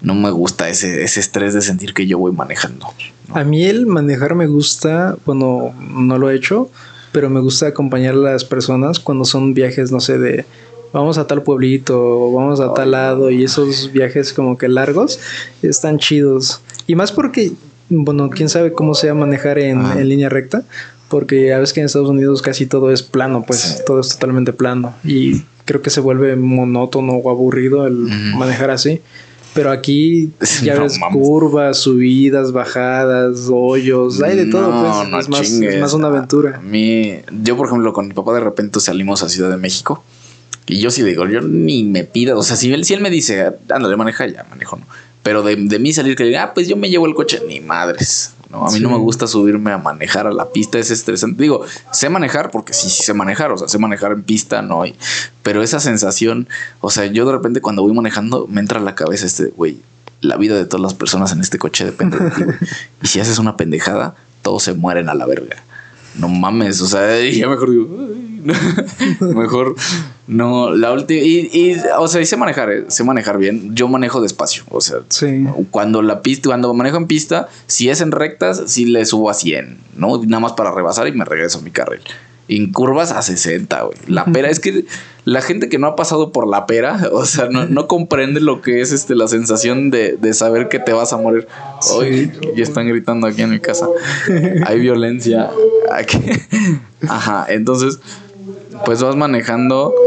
no 0.00 0.14
me 0.14 0.30
gusta 0.30 0.68
ese, 0.68 1.02
ese 1.02 1.20
estrés 1.20 1.52
de 1.52 1.60
sentir 1.60 1.92
que 1.92 2.06
yo 2.06 2.18
voy 2.18 2.32
manejando. 2.32 2.86
A 3.34 3.44
mí 3.44 3.64
el 3.64 3.86
manejar 3.86 4.34
me 4.34 4.46
gusta, 4.46 5.16
bueno, 5.26 5.74
no 5.78 6.18
lo 6.18 6.30
he 6.30 6.36
hecho, 6.36 6.70
pero 7.12 7.28
me 7.28 7.40
gusta 7.40 7.68
acompañar 7.68 8.14
a 8.14 8.18
las 8.18 8.44
personas 8.44 8.98
cuando 8.98 9.24
son 9.24 9.52
viajes, 9.54 9.92
no 9.92 10.00
sé, 10.00 10.18
de 10.18 10.46
vamos 10.92 11.18
a 11.18 11.26
tal 11.26 11.42
pueblito, 11.42 12.32
vamos 12.32 12.60
a 12.60 12.72
tal 12.74 12.92
lado 12.92 13.30
y 13.30 13.44
esos 13.44 13.92
viajes 13.92 14.32
como 14.32 14.58
que 14.58 14.68
largos 14.68 15.20
están 15.62 15.98
chidos. 15.98 16.60
Y 16.86 16.94
más 16.94 17.12
porque 17.12 17.52
bueno, 17.90 18.30
quién 18.30 18.48
sabe 18.48 18.72
cómo 18.72 18.94
sea 18.94 19.14
manejar 19.14 19.58
en, 19.58 19.84
en, 19.84 20.08
línea 20.08 20.28
recta, 20.28 20.62
porque 21.08 21.52
a 21.52 21.58
veces 21.58 21.74
que 21.74 21.80
en 21.80 21.86
Estados 21.86 22.08
Unidos 22.08 22.40
casi 22.40 22.66
todo 22.66 22.90
es 22.90 23.02
plano, 23.02 23.44
pues 23.46 23.82
todo 23.84 24.00
es 24.00 24.08
totalmente 24.10 24.52
plano 24.52 24.94
y 25.04 25.42
creo 25.64 25.82
que 25.82 25.90
se 25.90 26.00
vuelve 26.00 26.36
monótono 26.36 27.14
o 27.14 27.30
aburrido 27.30 27.86
el 27.86 27.94
manejar 28.36 28.70
así. 28.70 29.00
Pero 29.52 29.72
aquí 29.72 30.30
ya 30.62 30.80
ves 30.80 30.98
curvas, 31.12 31.78
subidas, 31.78 32.52
bajadas, 32.52 33.48
hoyos, 33.52 34.22
hay 34.22 34.36
de 34.36 34.46
todo, 34.46 34.70
pues. 34.70 35.22
es, 35.24 35.28
más, 35.28 35.50
es, 35.50 35.80
más, 35.80 35.92
una 35.92 36.06
aventura. 36.06 36.56
A 36.56 36.60
mí, 36.60 37.16
yo 37.42 37.56
por 37.56 37.66
ejemplo, 37.66 37.92
con 37.92 38.06
mi 38.06 38.14
papá 38.14 38.32
de 38.34 38.40
repente 38.40 38.78
salimos 38.78 39.24
a 39.24 39.28
Ciudad 39.28 39.50
de 39.50 39.56
México 39.56 40.04
y 40.66 40.78
yo 40.78 40.90
sí 40.90 41.02
digo, 41.02 41.26
yo 41.28 41.40
ni 41.40 41.82
me 41.82 42.04
pida, 42.04 42.36
o 42.36 42.42
sea, 42.44 42.54
si 42.54 42.72
él, 42.72 42.84
si 42.84 42.94
él 42.94 43.00
me 43.00 43.10
dice, 43.10 43.52
ándale, 43.68 43.96
maneja, 43.96 44.26
ya 44.28 44.44
manejo, 44.48 44.76
¿no? 44.76 44.86
Pero 45.22 45.42
de, 45.42 45.56
de 45.56 45.78
mí 45.78 45.92
salir 45.92 46.16
que 46.16 46.24
diga, 46.24 46.42
ah, 46.42 46.54
pues 46.54 46.68
yo 46.68 46.76
me 46.76 46.88
llevo 46.88 47.06
el 47.06 47.14
coche, 47.14 47.42
ni 47.46 47.60
madres. 47.60 48.34
No, 48.50 48.66
a 48.66 48.70
mí 48.72 48.80
no 48.80 48.90
me 48.90 48.96
gusta 48.96 49.28
subirme 49.28 49.70
a 49.70 49.78
manejar 49.78 50.26
a 50.26 50.32
la 50.32 50.50
pista, 50.50 50.78
es 50.78 50.90
estresante. 50.90 51.40
Digo, 51.40 51.64
sé 51.92 52.08
manejar 52.08 52.50
porque 52.50 52.72
sí, 52.72 52.90
sí 52.90 53.04
sé 53.04 53.14
manejar, 53.14 53.52
o 53.52 53.56
sea, 53.56 53.68
sé 53.68 53.78
manejar 53.78 54.10
en 54.10 54.24
pista, 54.24 54.60
no. 54.60 54.82
hay 54.82 54.96
pero 55.44 55.62
esa 55.62 55.78
sensación, 55.78 56.48
o 56.80 56.90
sea, 56.90 57.06
yo 57.06 57.24
de 57.26 57.32
repente 57.32 57.60
cuando 57.60 57.82
voy 57.82 57.92
manejando 57.92 58.48
me 58.48 58.60
entra 58.60 58.80
a 58.80 58.82
la 58.82 58.96
cabeza 58.96 59.24
este, 59.24 59.46
güey, 59.56 59.78
la 60.20 60.36
vida 60.36 60.56
de 60.56 60.64
todas 60.64 60.82
las 60.82 60.94
personas 60.94 61.32
en 61.32 61.40
este 61.40 61.58
coche 61.58 61.84
depende 61.84 62.18
de 62.18 62.30
ti. 62.30 62.42
y 63.02 63.06
si 63.06 63.20
haces 63.20 63.38
una 63.38 63.56
pendejada, 63.56 64.16
todos 64.42 64.64
se 64.64 64.74
mueren 64.74 65.08
a 65.08 65.14
la 65.14 65.26
verga. 65.26 65.62
No 66.14 66.28
mames, 66.28 66.80
o 66.80 66.86
sea, 66.86 67.24
ya 67.30 67.48
mejor 67.48 67.70
digo, 67.70 67.88
Mejor 69.20 69.76
no, 70.26 70.70
la 70.74 70.92
última. 70.92 71.20
Y, 71.20 71.76
o 71.98 72.08
sea, 72.08 72.24
sé 72.24 72.36
manejar, 72.36 72.70
eh, 72.70 72.84
sé 72.88 73.04
manejar 73.04 73.38
bien. 73.38 73.74
Yo 73.74 73.88
manejo 73.88 74.20
despacio. 74.20 74.62
O 74.70 74.80
sea, 74.80 74.98
cuando 75.70 76.02
la 76.02 76.22
pista, 76.22 76.48
cuando 76.48 76.72
manejo 76.72 76.96
en 76.96 77.06
pista, 77.06 77.48
si 77.66 77.90
es 77.90 78.00
en 78.00 78.12
rectas, 78.12 78.62
sí 78.66 78.86
le 78.86 79.04
subo 79.06 79.28
a 79.28 79.34
100, 79.34 79.78
¿no? 79.96 80.22
Nada 80.24 80.40
más 80.40 80.52
para 80.52 80.72
rebasar 80.72 81.08
y 81.08 81.12
me 81.12 81.24
regreso 81.24 81.58
a 81.58 81.62
mi 81.62 81.70
carril. 81.70 82.00
En 82.50 82.72
curvas 82.72 83.12
a 83.12 83.22
60, 83.22 83.82
güey. 83.82 83.96
La 84.08 84.24
pera 84.24 84.50
es 84.50 84.58
que 84.58 84.84
la 85.24 85.40
gente 85.40 85.68
que 85.68 85.78
no 85.78 85.86
ha 85.86 85.94
pasado 85.94 86.32
por 86.32 86.48
la 86.48 86.66
pera, 86.66 87.08
o 87.12 87.24
sea, 87.24 87.48
no, 87.48 87.86
comprende 87.86 88.40
lo 88.40 88.60
que 88.60 88.80
es 88.80 88.92
este, 88.92 89.14
la 89.14 89.28
sensación 89.28 89.90
de, 89.90 90.18
saber 90.34 90.68
que 90.68 90.80
te 90.80 90.92
vas 90.92 91.12
a 91.12 91.16
morir. 91.16 91.46
Hoy 91.92 92.32
ya 92.56 92.62
están 92.62 92.88
gritando 92.88 93.26
aquí 93.26 93.42
en 93.42 93.50
mi 93.50 93.60
casa. 93.60 93.86
Hay 94.66 94.80
violencia. 94.80 95.50
Aquí. 95.92 96.20
Ajá, 97.08 97.46
entonces 97.48 98.00
pues 98.84 99.02
vas 99.02 99.16
manejando. 99.16 99.94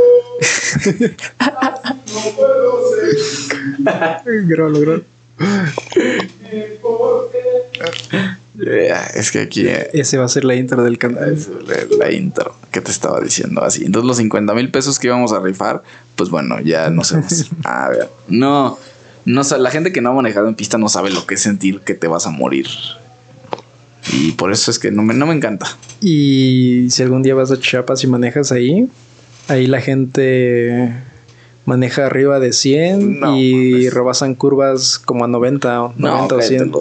es 8.60 9.32
que 9.32 9.40
aquí. 9.40 9.68
Eh, 9.68 9.90
Ese 9.94 10.18
va 10.18 10.26
a 10.26 10.30
ser 10.30 10.46
la 10.46 10.56
intro 10.56 10.84
del 10.84 10.98
canal. 10.98 11.38
La, 11.98 12.12
intro 12.12 12.56
que 12.72 12.82
te 12.82 12.92
estaba 12.92 13.20
diciendo 13.20 13.64
así. 13.64 13.84
Entonces, 13.86 14.08
los 14.08 14.18
50 14.18 14.54
mil 14.54 14.70
pesos 14.70 15.00
que 15.00 15.08
íbamos 15.08 15.34
a 15.34 15.40
rifar, 15.40 15.84
pues 16.16 16.30
bueno, 16.30 16.60
ya 16.62 16.90
no 16.90 17.04
sé. 17.04 17.22
a 17.64 17.90
ver, 17.90 18.10
no. 18.28 18.78
No, 19.26 19.42
la 19.58 19.72
gente 19.72 19.94
que 19.94 20.02
no 20.02 20.10
ha 20.10 20.14
manejado 20.14 20.50
en 20.50 20.56
pista 20.56 20.78
no 20.78 20.90
sabe 20.90 21.10
lo 21.10 21.26
que 21.26 21.36
es 21.36 21.42
sentir 21.42 21.80
que 21.80 21.94
te 21.94 22.08
vas 22.08 22.28
a 22.28 22.30
morir. 22.30 22.68
Y 24.12 24.34
por 24.34 24.52
eso 24.52 24.70
es 24.70 24.80
que 24.80 24.92
no 24.92 25.02
me, 25.02 25.14
no 25.14 25.26
me 25.26 25.34
encanta. 25.34 25.66
Y 26.02 26.88
si 26.90 27.04
algún 27.04 27.24
día 27.24 27.34
vas 27.34 27.50
a 27.50 27.58
Chiapas 27.58 28.04
y 28.04 28.08
manejas 28.08 28.52
ahí, 28.52 28.90
ahí 29.48 29.66
la 29.68 29.80
gente 29.80 30.94
maneja 31.66 32.06
arriba 32.06 32.40
de 32.40 32.52
100 32.52 33.22
y 33.38 33.90
rebasan 33.90 34.36
curvas 34.36 35.00
como 35.00 35.24
a 35.24 35.28
90, 35.30 35.94
90 35.96 36.36
o 36.36 36.42
100. 36.42 36.72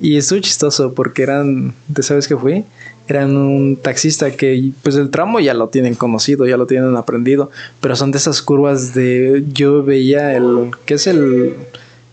Y 0.00 0.16
estuvo 0.16 0.40
chistoso 0.40 0.94
porque 0.94 1.22
eran, 1.22 1.74
¿te 1.92 2.02
sabes 2.02 2.28
qué 2.28 2.36
fue? 2.36 2.64
Eran 3.08 3.36
un 3.36 3.76
taxista 3.76 4.30
que 4.30 4.70
pues 4.82 4.96
el 4.96 5.10
tramo 5.10 5.40
ya 5.40 5.54
lo 5.54 5.68
tienen 5.68 5.94
conocido, 5.94 6.46
ya 6.46 6.56
lo 6.56 6.66
tienen 6.66 6.96
aprendido, 6.96 7.50
pero 7.80 7.96
son 7.96 8.10
de 8.12 8.18
esas 8.18 8.42
curvas 8.42 8.94
de 8.94 9.44
yo 9.52 9.82
veía 9.82 10.36
el 10.36 10.70
¿qué 10.84 10.94
es 10.94 11.06
el 11.06 11.56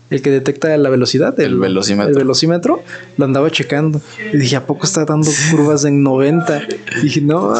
el 0.08 0.22
que 0.22 0.30
detecta 0.30 0.76
la 0.76 0.88
velocidad, 0.88 1.38
el, 1.40 1.58
velocímetro. 1.58 2.12
El 2.12 2.18
velocímetro, 2.18 2.82
lo 3.16 3.24
andaba 3.24 3.50
checando. 3.50 4.00
Y 4.32 4.36
dije, 4.36 4.56
¿a 4.56 4.64
poco 4.64 4.86
está 4.86 5.04
dando 5.04 5.28
curvas 5.50 5.84
en 5.84 6.02
90? 6.02 6.62
Y 6.98 7.02
dije, 7.02 7.20
no, 7.22 7.52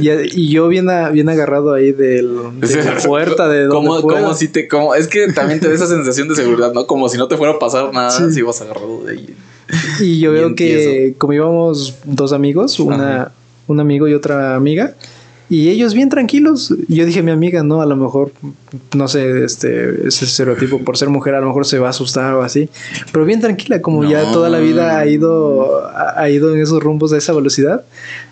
y, 0.00 0.48
yo 0.48 0.68
bien, 0.68 0.88
bien 1.12 1.28
agarrado 1.28 1.74
ahí 1.74 1.92
del, 1.92 2.60
de 2.60 2.84
la 2.84 2.96
puerta 2.96 3.46
de 3.48 3.68
como, 3.68 4.00
como 4.00 4.34
si 4.34 4.48
te, 4.48 4.68
como, 4.68 4.94
es 4.94 5.06
que 5.06 5.32
también 5.32 5.60
te 5.60 5.68
da 5.68 5.74
esa 5.74 5.86
sensación 5.86 6.28
de 6.28 6.34
seguridad, 6.34 6.72
¿no? 6.72 6.86
Como 6.86 7.08
si 7.10 7.18
no 7.18 7.28
te 7.28 7.36
fuera 7.36 7.54
a 7.54 7.58
pasar 7.58 7.92
nada 7.92 8.30
si 8.30 8.40
vas 8.40 8.62
agarrado 8.62 9.04
de 9.04 9.12
ahí. 9.12 9.36
Y 10.00 10.20
yo 10.20 10.32
veo 10.32 10.54
que 10.54 11.14
como 11.18 11.32
íbamos 11.32 11.96
dos 12.04 12.32
amigos, 12.32 12.78
una, 12.80 13.32
un 13.66 13.80
amigo 13.80 14.08
y 14.08 14.14
otra 14.14 14.56
amiga, 14.56 14.94
y 15.52 15.68
ellos 15.68 15.92
bien 15.92 16.08
tranquilos. 16.08 16.74
Yo 16.88 17.04
dije, 17.04 17.22
mi 17.22 17.30
amiga, 17.30 17.62
no, 17.62 17.82
a 17.82 17.86
lo 17.86 17.94
mejor, 17.94 18.32
no 18.94 19.06
sé, 19.06 19.44
este, 19.44 20.08
ese 20.08 20.24
estereotipo 20.24 20.78
por 20.78 20.96
ser 20.96 21.10
mujer, 21.10 21.34
a 21.34 21.40
lo 21.42 21.48
mejor 21.48 21.66
se 21.66 21.78
va 21.78 21.88
a 21.88 21.90
asustar 21.90 22.32
o 22.32 22.42
así. 22.42 22.70
Pero 23.12 23.26
bien 23.26 23.42
tranquila, 23.42 23.82
como 23.82 24.02
ya 24.04 24.32
toda 24.32 24.48
la 24.48 24.60
vida 24.60 24.98
ha 24.98 25.06
ido, 25.06 25.82
ha 25.94 26.30
ido 26.30 26.54
en 26.54 26.62
esos 26.62 26.82
rumbos 26.82 27.12
a 27.12 27.18
esa 27.18 27.34
velocidad. 27.34 27.84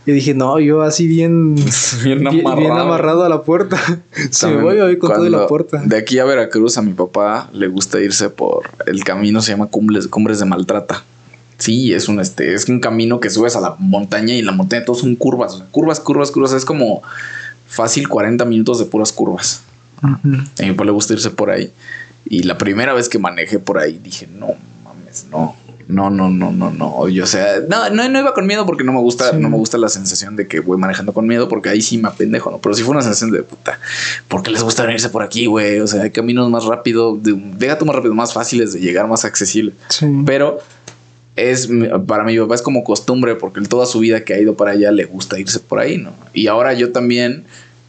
Y 0.07 0.13
dije, 0.13 0.33
no, 0.33 0.59
yo 0.61 0.81
así 0.81 1.07
bien, 1.07 1.57
bien, 2.05 2.27
amarrado. 2.27 3.23
a 3.23 3.29
la 3.29 3.43
puerta. 3.43 3.79
Si 4.31 4.47
me 4.47 4.63
voy, 4.63 4.79
voy 4.79 4.97
con 4.97 5.13
todo 5.13 5.29
la 5.29 5.47
puerta. 5.47 5.83
De 5.85 5.99
aquí 5.99 6.19
a 6.19 6.25
Veracruz, 6.25 6.79
a 6.79 6.83
mi 6.83 6.95
papá 6.95 7.51
le 7.53 7.69
gusta 7.69 8.01
irse 8.01 8.31
por 8.31 8.71
el 8.87 9.05
camino, 9.05 9.43
se 9.43 9.53
llama 9.53 9.67
Cumbres, 9.67 10.09
Cumbres 10.09 10.39
de 10.39 10.47
Maltrata. 10.47 11.05
Sí, 11.61 11.93
es 11.93 12.09
un, 12.09 12.21
este, 12.21 12.55
es 12.55 12.69
un 12.71 12.81
camino 12.81 13.21
que 13.21 13.29
subes 13.29 13.55
a 13.55 13.61
la 13.61 13.77
montaña 13.79 14.35
y 14.35 14.41
la 14.41 14.53
montaña 14.53 14.83
todos 14.85 15.01
son 15.01 15.15
curvas, 15.15 15.63
curvas, 15.71 16.01
curvas, 16.01 16.31
curvas. 16.31 16.53
Es 16.55 16.65
como 16.65 17.03
fácil 17.69 18.09
40 18.09 18.47
minutos 18.47 18.79
de 18.79 18.87
puras 18.87 19.13
curvas. 19.13 19.63
A 20.03 20.19
mi 20.25 20.73
papá 20.73 20.85
le 20.87 20.91
gusta 20.91 21.13
irse 21.13 21.31
por 21.31 21.51
ahí. 21.51 21.71
Y 22.25 22.45
la 22.45 22.57
primera 22.57 22.95
vez 22.95 23.11
que 23.11 23.19
manejé 23.19 23.59
por 23.59 23.79
ahí 23.79 24.01
dije, 24.03 24.27
no 24.27 24.55
mames, 24.83 25.27
no. 25.31 25.55
No, 25.87 26.09
no, 26.09 26.31
no, 26.31 26.53
no, 26.53 26.71
no. 26.71 26.97
o 26.97 27.27
sea, 27.27 27.61
no, 27.69 27.91
no, 27.91 28.21
iba 28.21 28.33
con 28.33 28.47
miedo 28.47 28.65
porque 28.65 28.85
no 28.85 28.93
me 28.93 29.01
gusta, 29.01 29.33
no 29.33 29.51
me 29.51 29.57
gusta 29.57 29.77
la 29.77 29.89
sensación 29.89 30.37
de 30.37 30.47
que 30.47 30.61
voy 30.61 30.79
manejando 30.79 31.13
con 31.13 31.27
miedo, 31.27 31.49
porque 31.49 31.69
ahí 31.69 31.83
sí 31.83 31.99
me 31.99 32.09
apendejo, 32.09 32.51
¿no? 32.51 32.59
Pero 32.59 32.77
sí 32.77 32.85
fue 32.85 32.93
una 32.93 33.03
sensación 33.03 33.33
de 33.33 33.43
puta. 33.43 33.81
¿Por 34.29 34.45
qué 34.45 34.53
les 34.53 34.63
gusta 34.63 34.85
venirse 34.85 35.09
por 35.09 35.25
aquí, 35.25 35.47
güey? 35.47 35.81
O 35.81 35.89
sea, 35.89 36.03
hay 36.03 36.11
caminos 36.11 36.49
más 36.49 36.65
rápidos, 36.65 37.19
deja 37.21 37.77
tú 37.77 37.87
más 37.87 37.97
rápido, 37.97 38.15
más 38.15 38.33
fáciles 38.33 38.73
de 38.73 38.81
llegar, 38.81 39.09
más 39.09 39.25
accesibles. 39.25 39.75
Pero 40.25 40.61
es 41.37 41.69
para 42.07 42.25
mi 42.25 42.39
papá 42.39 42.55
es 42.55 42.63
como 42.63 42.85
costumbre 42.85 43.35
porque 43.35 43.61
toda 43.63 43.87
su 43.87 44.01
vida 44.01 44.25
que 44.25 44.35
ha 44.35 44.39
ido 44.39 44.55
para 44.55 44.73
allá 44.73 44.91
le 44.91 45.05
gusta 45.05 45.39
irse 45.39 45.61
por 45.61 45.79
ahí, 45.79 45.97
¿no? 45.99 46.13
Y 46.33 46.49
ahora 46.49 46.75
yo 46.75 46.93
también 46.93 47.45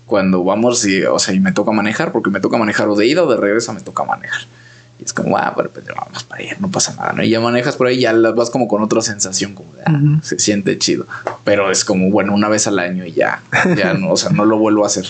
cuando 0.06 0.44
vamos 0.44 0.86
y 0.86 1.04
o 1.04 1.20
sea, 1.20 1.34
y 1.34 1.40
me 1.40 1.52
toca 1.52 1.72
manejar 1.72 2.12
porque 2.12 2.30
me 2.30 2.40
toca 2.40 2.58
manejar 2.58 2.90
o 2.90 2.96
de 2.96 3.08
ida 3.08 3.24
o 3.24 3.30
de 3.30 3.38
regreso 3.38 3.74
me 3.74 3.82
toca 3.82 4.04
manejar. 4.04 4.42
Y 5.02 5.04
es 5.06 5.14
como, 5.14 5.36
ah, 5.36 5.54
pero 5.56 5.72
pues, 5.72 5.84
vamos 5.88 6.24
para 6.26 6.44
allá, 6.44 6.58
no 6.60 6.70
pasa 6.70 6.94
nada, 6.94 7.14
¿no? 7.14 7.24
Y 7.24 7.30
ya 7.30 7.40
manejas 7.40 7.76
por 7.76 7.88
ahí, 7.88 8.00
ya 8.00 8.14
vas 8.14 8.52
como 8.52 8.68
con 8.68 8.84
otra 8.84 9.02
sensación, 9.02 9.56
como 9.56 9.74
de, 9.74 9.82
ah, 9.86 10.00
se 10.22 10.38
siente 10.38 10.78
chido. 10.78 11.08
Pero 11.44 11.72
es 11.72 11.84
como, 11.84 12.12
bueno, 12.12 12.36
una 12.36 12.50
vez 12.50 12.68
al 12.68 12.78
año 12.78 13.04
y 13.04 13.14
ya, 13.14 13.42
ya 13.76 13.96
no, 13.96 14.12
o 14.12 14.18
sea, 14.18 14.30
no 14.30 14.46
lo 14.46 14.60
vuelvo 14.60 14.84
a 14.84 14.88
hacer. 14.88 15.08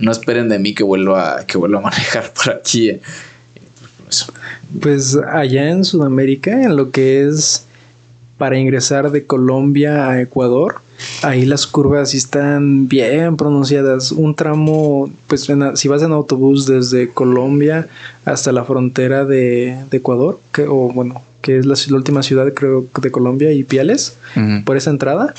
No 0.00 0.12
esperen 0.12 0.50
de 0.50 0.58
mí 0.58 0.74
que 0.74 0.84
vuelva, 0.84 1.44
que 1.46 1.56
vuelva 1.56 1.78
a 1.78 1.82
manejar 1.82 2.30
por 2.34 2.52
aquí. 2.52 2.90
Eh. 2.90 3.00
Pues, 4.12 4.26
pues 4.80 5.18
allá 5.32 5.70
en 5.70 5.84
Sudamérica, 5.84 6.62
en 6.62 6.76
lo 6.76 6.90
que 6.90 7.26
es 7.26 7.64
para 8.36 8.58
ingresar 8.58 9.10
de 9.10 9.24
Colombia 9.24 10.08
a 10.08 10.20
Ecuador, 10.20 10.76
ahí 11.22 11.46
las 11.46 11.66
curvas 11.66 12.14
están 12.14 12.88
bien 12.88 13.36
pronunciadas. 13.36 14.12
Un 14.12 14.34
tramo, 14.34 15.10
pues 15.28 15.48
si 15.74 15.88
vas 15.88 16.02
en 16.02 16.12
autobús 16.12 16.66
desde 16.66 17.08
Colombia 17.08 17.88
hasta 18.24 18.52
la 18.52 18.64
frontera 18.64 19.24
de, 19.24 19.78
Ecuador, 19.90 20.40
que, 20.52 20.66
o 20.68 20.92
bueno, 20.92 21.22
que 21.40 21.58
es 21.58 21.66
la, 21.66 21.76
última 21.96 22.22
ciudad 22.22 22.52
creo 22.52 22.84
de 23.00 23.10
Colombia 23.10 23.52
y 23.52 23.62
Piales, 23.64 24.16
por 24.64 24.76
esa 24.76 24.90
entrada, 24.90 25.34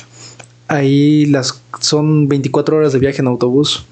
ahí 0.68 1.26
las 1.26 1.60
son 1.80 2.28
24 2.28 2.76
horas 2.78 2.92
de 2.92 2.98
viaje 2.98 3.20
en 3.20 3.28
autobús. 3.28 3.86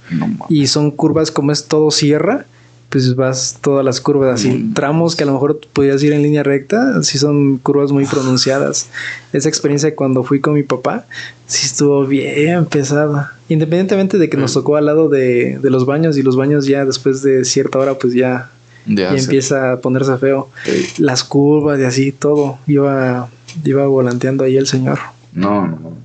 Y 0.49 0.67
son 0.67 0.91
curvas 0.91 1.31
como 1.31 1.53
es 1.53 1.67
todo 1.67 1.91
sierra 1.91 2.47
pues 2.93 3.17
vas 3.17 3.57
todas 3.63 3.83
las 3.83 4.03
curvas 4.03 4.35
así, 4.35 4.51
mm. 4.51 4.75
tramos 4.75 5.17
que 5.17 5.23
a 5.23 5.27
lo 5.27 5.33
mejor 5.33 5.59
podías 5.73 6.03
ir 6.03 6.13
en 6.13 6.23
línea 6.23 6.43
recta, 6.43 7.03
sí 7.03 7.17
son 7.17 7.57
curvas 7.57 7.91
muy 7.91 8.05
pronunciadas. 8.05 8.91
Esa 9.33 9.49
experiencia 9.49 9.97
cuando 9.97 10.23
fui 10.23 10.41
con 10.41 10.53
mi 10.53 10.63
papá, 10.63 11.07
sí 11.47 11.65
estuvo 11.65 12.07
bien 12.07 12.67
pesada. 12.67 13.33
Independientemente 13.49 14.19
de 14.19 14.29
que 14.29 14.37
nos 14.37 14.51
mm. 14.51 14.55
tocó 14.55 14.77
al 14.77 14.85
lado 14.85 15.09
de, 15.09 15.59
los 15.63 15.87
baños 15.87 16.19
y 16.19 16.23
los 16.23 16.37
baños 16.37 16.67
ya 16.67 16.85
después 16.85 17.23
de 17.23 17.47
cierta 17.47 17.79
hora 17.79 17.95
pues 17.95 18.13
ya, 18.13 18.51
ya, 18.85 19.17
empieza 19.17 19.73
a 19.73 19.81
ponerse 19.81 20.19
feo. 20.19 20.51
Las 20.99 21.25
curvas 21.25 21.81
y 21.81 21.85
así, 21.85 22.13
todo. 22.13 22.59
Iba, 22.67 23.31
iba 23.65 23.87
volanteando 23.87 24.45
ahí 24.45 24.59
el 24.59 24.67
señor. 24.67 24.99
No, 25.33 25.67
no, 25.67 25.79
no 25.79 26.02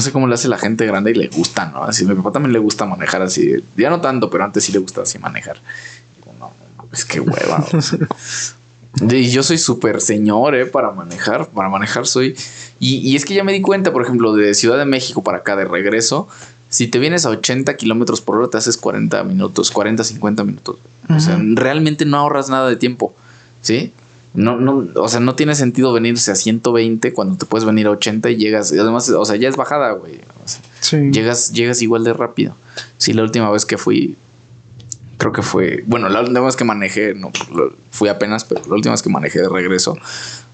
sé 0.00 0.12
cómo 0.12 0.26
le 0.26 0.34
hace 0.34 0.48
la 0.48 0.58
gente 0.58 0.84
grande 0.86 1.12
y 1.12 1.14
le 1.14 1.28
gusta, 1.28 1.66
¿no? 1.66 1.84
Así, 1.84 2.04
mi 2.04 2.14
papá 2.14 2.32
también 2.32 2.52
le 2.52 2.58
gusta 2.58 2.86
manejar 2.86 3.22
así. 3.22 3.52
Ya 3.76 3.90
no 3.90 4.00
tanto, 4.00 4.30
pero 4.30 4.44
antes 4.44 4.64
sí 4.64 4.72
le 4.72 4.78
gustaba 4.78 5.04
así 5.04 5.18
manejar. 5.18 5.58
no, 6.40 6.50
no, 6.76 6.88
es 6.92 7.04
que 7.04 7.20
hueva. 7.20 7.64
y 9.10 9.30
yo 9.30 9.42
soy 9.42 9.58
súper 9.58 10.00
señor, 10.00 10.56
¿eh? 10.56 10.66
Para 10.66 10.90
manejar. 10.90 11.48
Para 11.48 11.68
manejar 11.68 12.06
soy. 12.06 12.34
Y, 12.80 12.96
y, 12.96 13.16
es 13.16 13.24
que 13.24 13.34
ya 13.34 13.44
me 13.44 13.52
di 13.52 13.60
cuenta, 13.60 13.92
por 13.92 14.02
ejemplo, 14.02 14.34
de 14.34 14.54
Ciudad 14.54 14.78
de 14.78 14.86
México 14.86 15.22
para 15.22 15.38
acá 15.38 15.54
de 15.54 15.64
regreso. 15.64 16.28
Si 16.68 16.88
te 16.88 16.98
vienes 16.98 17.24
a 17.24 17.30
80 17.30 17.76
kilómetros 17.76 18.20
por 18.20 18.36
hora, 18.36 18.48
te 18.48 18.58
haces 18.58 18.76
40 18.76 19.22
minutos, 19.22 19.70
40, 19.70 20.02
50 20.02 20.44
minutos. 20.44 20.76
O 21.08 21.20
sea, 21.20 21.40
realmente 21.40 22.04
no 22.04 22.16
ahorras 22.16 22.50
nada 22.50 22.68
de 22.68 22.76
tiempo. 22.76 23.14
¿Sí? 23.62 23.92
No, 24.36 24.56
no, 24.56 24.86
o 24.94 25.08
sea, 25.08 25.20
no 25.20 25.34
tiene 25.34 25.54
sentido 25.54 25.92
venirse 25.92 26.30
a 26.30 26.34
120 26.34 27.12
cuando 27.12 27.36
te 27.36 27.46
puedes 27.46 27.64
venir 27.64 27.86
a 27.86 27.90
80 27.90 28.30
y 28.30 28.36
llegas, 28.36 28.72
y 28.72 28.78
además, 28.78 29.08
o 29.08 29.24
sea, 29.24 29.36
ya 29.36 29.48
es 29.48 29.56
bajada, 29.56 29.92
güey. 29.92 30.20
llegas, 31.10 31.52
llegas 31.52 31.82
igual 31.82 32.04
de 32.04 32.12
rápido. 32.12 32.54
Sí, 32.98 33.12
la 33.12 33.22
última 33.22 33.50
vez 33.50 33.64
que 33.64 33.78
fui, 33.78 34.16
creo 35.16 35.32
que 35.32 35.42
fue, 35.42 35.82
bueno, 35.86 36.08
la 36.08 36.20
última 36.20 36.40
vez 36.40 36.56
que 36.56 36.64
manejé, 36.64 37.14
no, 37.14 37.32
fui 37.90 38.08
apenas, 38.08 38.44
pero 38.44 38.62
la 38.66 38.74
última 38.74 38.92
vez 38.92 39.02
que 39.02 39.08
manejé 39.08 39.40
de 39.40 39.48
regreso, 39.48 39.96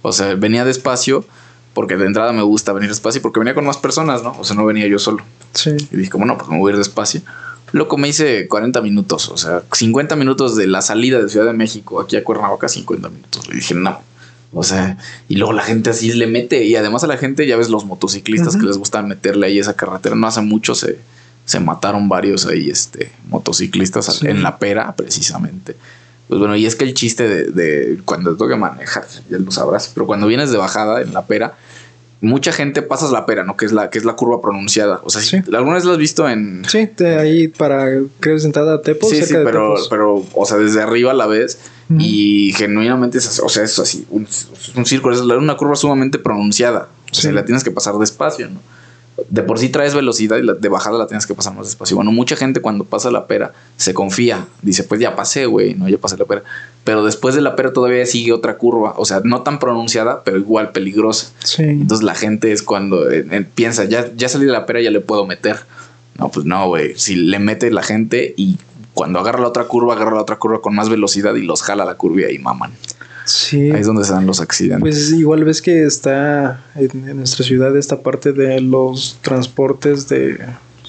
o 0.02 0.12
sea, 0.12 0.34
venía 0.34 0.64
despacio, 0.64 1.24
porque 1.74 1.96
de 1.96 2.06
entrada 2.06 2.32
me 2.32 2.42
gusta 2.42 2.72
venir 2.72 2.88
despacio, 2.88 3.20
porque 3.20 3.40
venía 3.40 3.54
con 3.54 3.64
más 3.64 3.78
personas, 3.78 4.22
¿no? 4.22 4.36
O 4.38 4.44
sea, 4.44 4.54
no 4.56 4.64
venía 4.64 4.86
yo 4.86 4.98
solo. 4.98 5.24
Sí. 5.54 5.70
Y 5.90 5.96
dije, 5.96 6.10
como 6.10 6.26
no, 6.26 6.36
pues 6.36 6.48
me 6.50 6.58
voy 6.58 6.70
a 6.70 6.72
ir 6.74 6.78
despacio. 6.78 7.22
Loco, 7.72 7.96
me 7.96 8.08
hice 8.08 8.48
40 8.48 8.82
minutos, 8.82 9.30
o 9.30 9.36
sea, 9.36 9.62
50 9.72 10.14
minutos 10.16 10.56
de 10.56 10.66
la 10.66 10.82
salida 10.82 11.20
de 11.20 11.28
Ciudad 11.28 11.46
de 11.46 11.54
México 11.54 12.00
aquí 12.00 12.16
a 12.16 12.24
Cuernavaca, 12.24 12.68
50 12.68 13.08
minutos. 13.08 13.48
Le 13.48 13.56
dije, 13.56 13.74
no. 13.74 14.00
O 14.52 14.62
sea, 14.62 14.98
y 15.28 15.36
luego 15.36 15.54
la 15.54 15.62
gente 15.62 15.88
así 15.88 16.12
le 16.12 16.26
mete, 16.26 16.64
y 16.64 16.76
además 16.76 17.02
a 17.04 17.06
la 17.06 17.16
gente, 17.16 17.46
ya 17.46 17.56
ves, 17.56 17.70
los 17.70 17.86
motociclistas 17.86 18.56
que 18.56 18.66
les 18.66 18.76
gusta 18.76 19.00
meterle 19.02 19.46
ahí 19.46 19.58
esa 19.58 19.74
carretera. 19.74 20.14
No 20.14 20.26
hace 20.26 20.42
mucho 20.42 20.74
se, 20.74 20.98
se 21.46 21.58
mataron 21.60 22.10
varios 22.10 22.44
ahí, 22.44 22.68
este, 22.68 23.10
motociclistas 23.28 24.22
en 24.22 24.42
la 24.42 24.58
pera, 24.58 24.94
precisamente. 24.94 25.74
Pues 26.28 26.38
bueno, 26.38 26.54
y 26.54 26.66
es 26.66 26.76
que 26.76 26.84
el 26.84 26.92
chiste 26.92 27.26
de, 27.26 27.44
de 27.50 28.00
cuando 28.04 28.32
te 28.32 28.38
toca 28.38 28.56
manejar, 28.56 29.06
ya 29.30 29.38
lo 29.38 29.50
sabrás, 29.50 29.90
pero 29.94 30.06
cuando 30.06 30.26
vienes 30.26 30.50
de 30.50 30.58
bajada 30.58 31.00
en 31.00 31.14
la 31.14 31.24
pera, 31.26 31.56
mucha 32.22 32.52
gente 32.52 32.82
pasas 32.82 33.10
la 33.10 33.26
pera, 33.26 33.44
¿no? 33.44 33.56
Que 33.56 33.66
es 33.66 33.72
la, 33.72 33.90
que 33.90 33.98
es 33.98 34.04
la 34.04 34.14
curva 34.14 34.40
pronunciada. 34.40 35.00
O 35.04 35.10
sea, 35.10 35.20
sí. 35.20 35.42
¿alguna 35.52 35.74
vez 35.74 35.84
la 35.84 35.92
has 35.92 35.98
visto 35.98 36.28
en. 36.28 36.62
Sí, 36.66 36.88
ahí 37.04 37.48
para, 37.48 38.00
creo, 38.20 38.38
sentada 38.38 38.76
a 38.76 38.82
Tepos. 38.82 39.10
Sí, 39.10 39.22
sí, 39.22 39.34
pero, 39.44 39.74
pero, 39.90 40.24
o 40.32 40.46
sea, 40.46 40.56
desde 40.56 40.80
arriba 40.80 41.12
la 41.12 41.26
ves 41.26 41.58
y 41.98 42.54
genuinamente 42.56 43.18
es 43.18 43.28
así, 43.28 43.40
o 43.44 43.50
sea, 43.50 43.64
es 43.64 43.78
así, 43.78 44.06
un, 44.08 44.26
un 44.76 44.86
círculo, 44.86 45.14
es 45.14 45.20
una 45.20 45.56
curva 45.58 45.76
sumamente 45.76 46.18
pronunciada. 46.18 46.88
O 47.10 47.14
sea, 47.14 47.32
la 47.32 47.44
tienes 47.44 47.62
que 47.62 47.70
pasar 47.70 47.98
despacio, 47.98 48.48
¿no? 48.48 48.60
De 49.28 49.42
por 49.42 49.58
sí 49.58 49.68
traes 49.68 49.94
velocidad 49.94 50.38
y 50.38 50.46
de 50.58 50.68
bajada 50.70 50.96
la 50.96 51.06
tienes 51.06 51.26
que 51.26 51.34
pasar 51.34 51.54
más 51.54 51.66
despacio. 51.66 51.96
Bueno, 51.96 52.12
mucha 52.12 52.34
gente 52.34 52.60
cuando 52.62 52.84
pasa 52.84 53.10
la 53.10 53.26
pera 53.26 53.52
se 53.76 53.92
confía, 53.92 54.46
dice, 54.62 54.84
pues 54.84 55.00
ya 55.00 55.14
pasé, 55.14 55.44
güey, 55.44 55.74
no, 55.74 55.88
ya 55.88 55.98
pasé 55.98 56.16
la 56.16 56.24
pera. 56.24 56.42
Pero 56.84 57.04
después 57.04 57.34
de 57.34 57.42
la 57.42 57.54
pera 57.54 57.72
todavía 57.72 58.04
sigue 58.06 58.32
otra 58.32 58.56
curva, 58.56 58.94
o 58.96 59.04
sea, 59.04 59.20
no 59.24 59.42
tan 59.42 59.58
pronunciada, 59.58 60.24
pero 60.24 60.38
igual 60.38 60.72
peligrosa. 60.72 61.32
Sí. 61.44 61.62
Entonces 61.62 62.04
la 62.04 62.14
gente 62.14 62.52
es 62.52 62.62
cuando 62.62 63.10
eh, 63.10 63.24
eh, 63.30 63.46
piensa, 63.54 63.84
ya, 63.84 64.10
ya 64.16 64.28
salí 64.28 64.46
de 64.46 64.52
la 64.52 64.66
pera, 64.66 64.80
ya 64.80 64.90
le 64.90 65.00
puedo 65.00 65.26
meter. 65.26 65.60
No, 66.18 66.28
pues 66.30 66.44
no, 66.44 66.66
güey. 66.66 66.94
Si 66.96 67.14
le 67.14 67.38
mete 67.38 67.70
la 67.70 67.82
gente 67.82 68.34
y 68.36 68.58
cuando 68.94 69.20
agarra 69.20 69.40
la 69.40 69.48
otra 69.48 69.64
curva, 69.64 69.94
agarra 69.94 70.14
la 70.14 70.22
otra 70.22 70.36
curva 70.36 70.60
con 70.60 70.74
más 70.74 70.88
velocidad 70.88 71.34
y 71.36 71.42
los 71.42 71.62
jala 71.62 71.84
la 71.84 71.94
curva 71.94 72.22
y 72.22 72.24
ahí 72.24 72.38
maman. 72.38 72.72
Sí. 73.24 73.70
Ahí 73.70 73.80
es 73.80 73.86
donde 73.86 74.04
se 74.04 74.12
dan 74.12 74.26
los 74.26 74.40
accidentes. 74.40 74.80
Pues 74.80 75.12
igual 75.12 75.44
ves 75.44 75.62
que 75.62 75.84
está 75.84 76.64
en, 76.74 77.08
en 77.08 77.16
nuestra 77.18 77.44
ciudad 77.44 77.76
esta 77.76 78.02
parte 78.02 78.32
de 78.32 78.60
los 78.60 79.18
transportes 79.22 80.08
de 80.08 80.38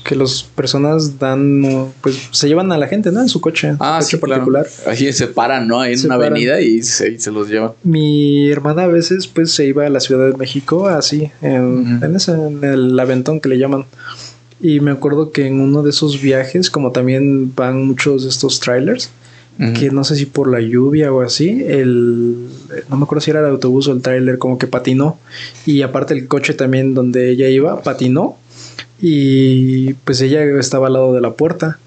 que 0.04 0.16
las 0.16 0.44
personas 0.44 1.18
dan, 1.20 1.92
pues 2.02 2.30
se 2.32 2.48
llevan 2.48 2.72
a 2.72 2.78
la 2.78 2.88
gente, 2.88 3.12
¿no? 3.12 3.22
En 3.22 3.30
su 3.30 3.40
coche, 3.40 3.70
en 3.70 3.78
su 3.78 3.84
ah, 3.84 3.98
coche 4.00 4.12
sí, 4.12 4.18
particular. 4.18 4.68
Ahí 4.86 5.14
se 5.14 5.28
paran, 5.28 5.68
¿no? 5.68 5.80
Ahí 5.80 5.94
en 5.94 6.00
Se 6.00 6.08
una 6.08 6.18
paran. 6.18 6.34
avenida 6.34 6.62
y 6.62 6.84
se, 6.84 7.12
y 7.14 7.20
se 7.20 7.32
los 7.32 7.50
llevan. 7.50 7.72
Mi 7.84 8.50
hermana 8.52 8.84
a 8.84 8.88
veces 8.88 9.28
pues 9.28 9.52
se 9.52 9.66
iba 9.66 9.86
a 9.86 9.90
la 9.90 10.00
Ciudad 10.00 10.30
de 10.30 10.38
México 10.38 10.88
así, 10.88 11.32
en, 11.42 12.00
en 12.02 12.16
ese, 12.16 12.34
en 12.34 12.64
el 12.64 13.00
aventón 13.00 13.40
que 13.40 13.50
le 13.50 13.58
llaman. 13.58 13.86
Y 14.62 14.80
me 14.80 14.92
acuerdo 14.92 15.32
que 15.32 15.48
en 15.48 15.60
uno 15.60 15.84
de 15.84 15.90
esos 15.90 16.22
viajes, 16.22 16.70
como 16.70 16.92
también 16.92 17.54
van 17.56 17.86
muchos 17.86 18.24
de 18.24 18.30
estos 18.30 18.60
trailers, 18.60 19.10
que 19.80 19.92
no 19.92 20.04
sé 20.04 20.16
si 20.16 20.26
por 20.26 20.50
la 20.50 20.62
lluvia 20.62 21.14
o 21.14 21.22
así, 21.22 21.64
el 21.68 22.48
no 22.90 22.98
me 22.98 23.04
acuerdo 23.04 23.22
si 23.22 23.30
era 23.30 23.42
el 23.42 23.46
autobús 23.46 23.88
o 23.88 23.92
el 23.92 24.02
trailer, 24.02 24.40
como 24.40 24.58
que 24.58 24.66
patinó. 24.66 25.20
Y 25.66 25.84
aparte 25.84 26.16
el 26.16 26.28
coche 26.28 26.56
también 26.56 26.96
donde 26.96 27.30
ella 27.30 27.48
iba, 27.50 27.82
patinó. 27.84 28.38
Y 29.02 29.94
pues 30.06 30.22
ella 30.22 30.44
estaba 30.60 30.88
al 30.88 30.94
lado 30.94 31.14
de 31.14 31.22
la 31.22 31.34
puerta. 31.34 31.80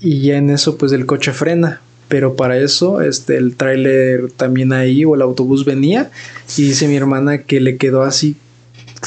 Y 0.00 0.20
ya 0.22 0.36
en 0.36 0.50
eso 0.50 0.76
pues 0.76 0.92
el 0.92 1.06
coche 1.06 1.32
frena. 1.32 1.80
Pero 2.08 2.34
para 2.34 2.58
eso 2.58 3.00
este, 3.00 3.36
el 3.36 3.54
tráiler 3.56 4.30
también 4.36 4.72
ahí 4.72 5.04
o 5.04 5.14
el 5.14 5.22
autobús 5.22 5.64
venía. 5.64 6.10
Y 6.56 6.62
dice 6.62 6.88
mi 6.88 6.96
hermana 6.96 7.38
que 7.38 7.60
le 7.60 7.76
quedó 7.76 8.02
así, 8.02 8.36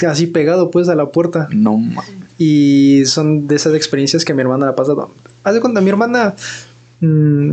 así 0.08 0.28
pegado 0.28 0.72
pues 0.72 0.88
a 0.90 0.96
la 0.96 1.08
puerta. 1.08 1.48
No 1.52 1.78
mames. 1.78 2.12
Y 2.40 3.04
son 3.06 3.48
de 3.48 3.56
esas 3.56 3.76
experiencias 3.76 4.26
que 4.26 4.34
mi 4.34 4.42
hermana 4.42 4.66
le 4.66 4.72
ha 4.72 4.76
pasado. 4.76 5.12
Haz 5.44 5.54
de 5.54 5.60
cuenta, 5.62 5.82
mi 5.82 5.90
hermana. 5.90 6.34
mm, 7.02 7.52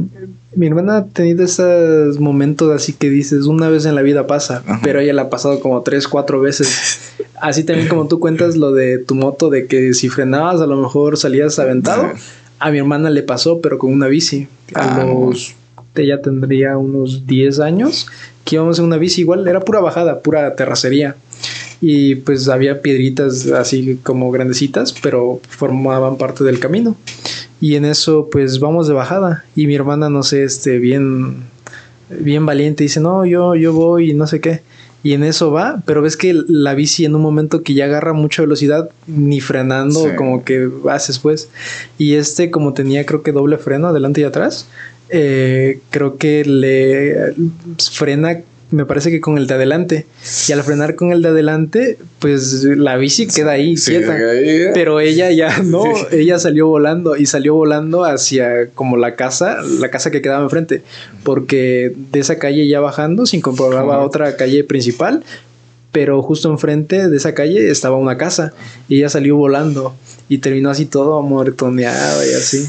mi 0.57 0.67
hermana 0.67 0.97
ha 0.97 1.05
tenido 1.07 1.45
esos 1.45 2.19
momentos 2.19 2.73
así 2.75 2.93
que 2.93 3.09
dices, 3.11 3.45
una 3.47 3.69
vez 3.69 3.85
en 3.87 3.95
la 3.95 4.03
vida 4.03 4.27
pasa, 4.27 4.63
Ajá. 4.67 4.81
pero 4.83 4.99
ella 5.01 5.13
la 5.13 5.23
ha 5.23 5.31
pasado 5.31 5.61
como 5.61 5.83
tres, 5.83 6.09
cuatro 6.09 6.41
veces. 6.41 6.99
Así 7.41 7.65
también 7.65 7.89
como 7.89 8.07
tú 8.09 8.21
cuentas 8.21 8.57
lo 8.57 8.73
de 8.73 8.99
tu 8.99 9.15
moto, 9.15 9.51
de 9.51 9.67
que 9.67 9.95
si 9.95 10.09
frenabas 10.09 10.61
a 10.61 10.67
lo 10.67 10.77
mejor 10.77 11.17
salías 11.17 11.59
aventado. 11.59 12.11
A 12.59 12.71
mi 12.71 12.79
hermana 12.79 13.09
le 13.11 13.23
pasó, 13.23 13.61
pero 13.61 13.79
con 13.79 13.93
una 13.93 14.07
bici. 14.07 14.47
A 14.75 15.01
Ah, 15.01 15.05
los... 15.05 15.55
Ella 15.97 16.23
tendría 16.23 16.79
unos 16.79 17.27
10 17.27 17.59
años, 17.61 18.07
que 18.45 18.57
íbamos 18.57 18.79
en 18.79 18.85
una 18.85 18.97
bici 18.97 19.23
igual, 19.23 19.47
era 19.49 19.61
pura 19.61 19.81
bajada, 19.81 20.21
pura 20.21 20.55
terracería 20.55 21.17
y 21.81 22.15
pues 22.17 22.49
había 22.49 22.83
piedritas 22.83 23.47
así 23.53 23.99
como 24.03 24.31
grandecitas, 24.31 24.95
pero 25.03 25.41
formaban 25.49 26.17
parte 26.17 26.45
del 26.45 26.61
camino. 26.61 26.95
Y 27.61 27.75
en 27.75 27.87
eso 27.87 28.29
pues 28.31 28.61
vamos 28.61 28.87
de 28.87 28.95
bajada 28.95 29.45
y 29.57 29.67
mi 29.67 29.75
hermana 29.75 30.11
no 30.11 30.23
sé, 30.23 30.45
este 30.45 30.79
bien 30.79 31.37
bien 32.09 32.45
valiente 32.47 32.85
dice, 32.85 33.01
"No, 33.01 33.25
yo 33.27 33.55
yo 33.57 33.73
voy 33.73 34.11
y 34.11 34.15
no 34.15 34.27
sé 34.27 34.41
qué." 34.41 34.61
Y 35.03 35.15
en 35.15 35.25
eso 35.25 35.51
va, 35.51 35.83
pero 35.87 36.03
ves 36.03 36.17
que 36.17 36.35
la 36.47 36.75
bici 36.75 37.05
en 37.07 37.15
un 37.15 37.23
momento 37.23 37.63
que 37.63 37.73
ya 37.75 37.87
agarra 37.87 38.13
mucha 38.13 38.43
velocidad, 38.43 38.91
ni 39.07 39.41
frenando, 39.41 40.09
Sí. 40.11 40.15
como 40.17 40.45
que 40.45 40.69
haces 40.91 41.19
pues. 41.19 41.49
Y 41.97 42.15
este, 42.15 42.51
como 42.51 42.75
tenía 42.75 43.07
creo 43.07 43.23
que 43.23 43.33
doble 43.33 43.57
freno 43.57 43.89
adelante 43.89 44.21
y 44.21 44.25
atrás, 44.25 44.67
eh, 45.09 45.81
creo 45.91 46.17
que 46.19 46.45
le 46.45 47.35
frena, 47.93 48.41
me 48.71 48.85
parece 48.87 49.11
que 49.11 49.21
con 49.21 49.37
el 49.39 49.47
de 49.47 49.55
adelante. 49.55 50.07
Y 50.49 50.53
al 50.53 50.63
frenar 50.63 50.95
con 50.95 51.13
el 51.13 51.23
de 51.23 51.29
adelante, 51.29 51.99
pues 52.21 52.63
la 52.65 52.97
bici 52.97 53.27
queda 53.27 53.53
ahí 53.53 53.77
Sí, 53.77 53.91
quieta. 53.93 54.15
ahí- 54.15 54.67
Pero 54.75 55.01
ella 55.01 55.31
ya 55.33 55.59
no, 55.65 55.83
Sí. 55.85 56.07
ella 56.19 56.39
salió 56.39 56.67
volando 56.69 57.17
y 57.17 57.27
salió 57.27 57.55
volando 57.55 58.05
hacia 58.05 58.69
como 58.75 58.97
la 58.97 59.17
casa, 59.17 59.59
la 59.81 59.91
casa 59.91 60.11
que 60.11 60.23
quedaba 60.23 60.43
enfrente, 60.45 60.83
porque 61.25 61.93
de 62.13 62.21
esa 62.21 62.39
calle 62.39 62.67
ya 62.69 62.81
bajando 62.81 63.27
se 63.27 63.37
incorporaba 63.37 63.97
Ajá. 63.97 64.05
otra 64.05 64.37
calle 64.37 64.63
principal, 64.65 65.25
pero 65.93 66.23
justo 66.23 66.49
enfrente 66.51 67.09
de 67.09 67.17
esa 67.17 67.35
calle 67.35 67.71
estaba 67.71 67.97
una 67.97 68.17
casa 68.17 68.53
y 68.89 68.99
ella 68.99 69.09
salió 69.09 69.37
volando 69.37 69.95
y 70.29 70.39
terminó 70.39 70.71
así 70.71 70.87
todo 70.87 71.19
amortoneado 71.19 72.25
y 72.25 72.35
así. 72.35 72.69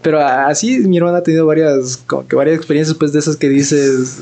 Pero 0.00 0.18
así 0.20 0.78
mi 0.80 0.96
hermana 0.96 1.18
ha 1.18 1.22
tenido 1.22 1.46
varias, 1.46 1.96
como 2.06 2.26
que 2.26 2.34
varias 2.34 2.56
experiencias 2.56 2.96
pues 2.98 3.12
de 3.12 3.20
esas 3.20 3.36
que 3.36 3.48
dices, 3.48 4.16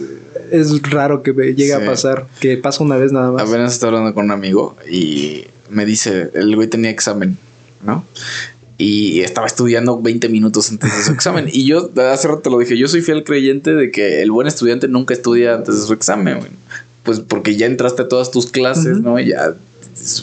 es 0.52 0.82
raro 0.90 1.22
que 1.22 1.32
me 1.32 1.46
llegue 1.54 1.66
Sí. 1.66 1.72
a 1.72 1.84
pasar, 1.84 2.26
que 2.40 2.56
pasa 2.56 2.82
una 2.84 2.96
vez 2.96 3.12
nada 3.12 3.30
más. 3.32 3.48
Apenas 3.48 3.72
estaba 3.72 3.92
hablando 3.92 4.14
con 4.14 4.26
un 4.26 4.30
amigo 4.32 4.76
y 4.90 5.44
me 5.68 5.84
dice, 5.84 6.30
el 6.34 6.54
güey 6.56 6.68
tenía 6.68 6.90
examen, 6.90 7.38
¿no? 7.84 8.04
Y 8.78 9.20
estaba 9.20 9.46
estudiando 9.46 10.00
20 10.00 10.28
minutos 10.30 10.70
antes 10.70 10.96
de 10.96 11.04
su 11.04 11.12
examen. 11.12 11.46
Y 11.52 11.66
yo 11.66 11.90
hace 12.10 12.28
rato 12.28 12.40
te 12.40 12.50
lo 12.50 12.58
dije, 12.58 12.76
yo 12.78 12.88
soy 12.88 13.02
fiel 13.02 13.24
creyente 13.24 13.74
de 13.74 13.90
que 13.90 14.22
el 14.22 14.30
buen 14.30 14.46
estudiante 14.46 14.88
nunca 14.88 15.12
estudia 15.14 15.54
antes 15.54 15.78
de 15.80 15.86
su 15.86 15.92
examen, 15.92 16.38
güey. 16.38 16.50
Pues 17.02 17.20
porque 17.20 17.56
ya 17.56 17.66
entraste 17.66 18.02
a 18.02 18.08
todas 18.08 18.30
tus 18.30 18.50
clases, 18.50 18.94
Ujú. 18.98 19.02
¿no? 19.02 19.20
Y 19.20 19.28
Ya, 19.28 19.54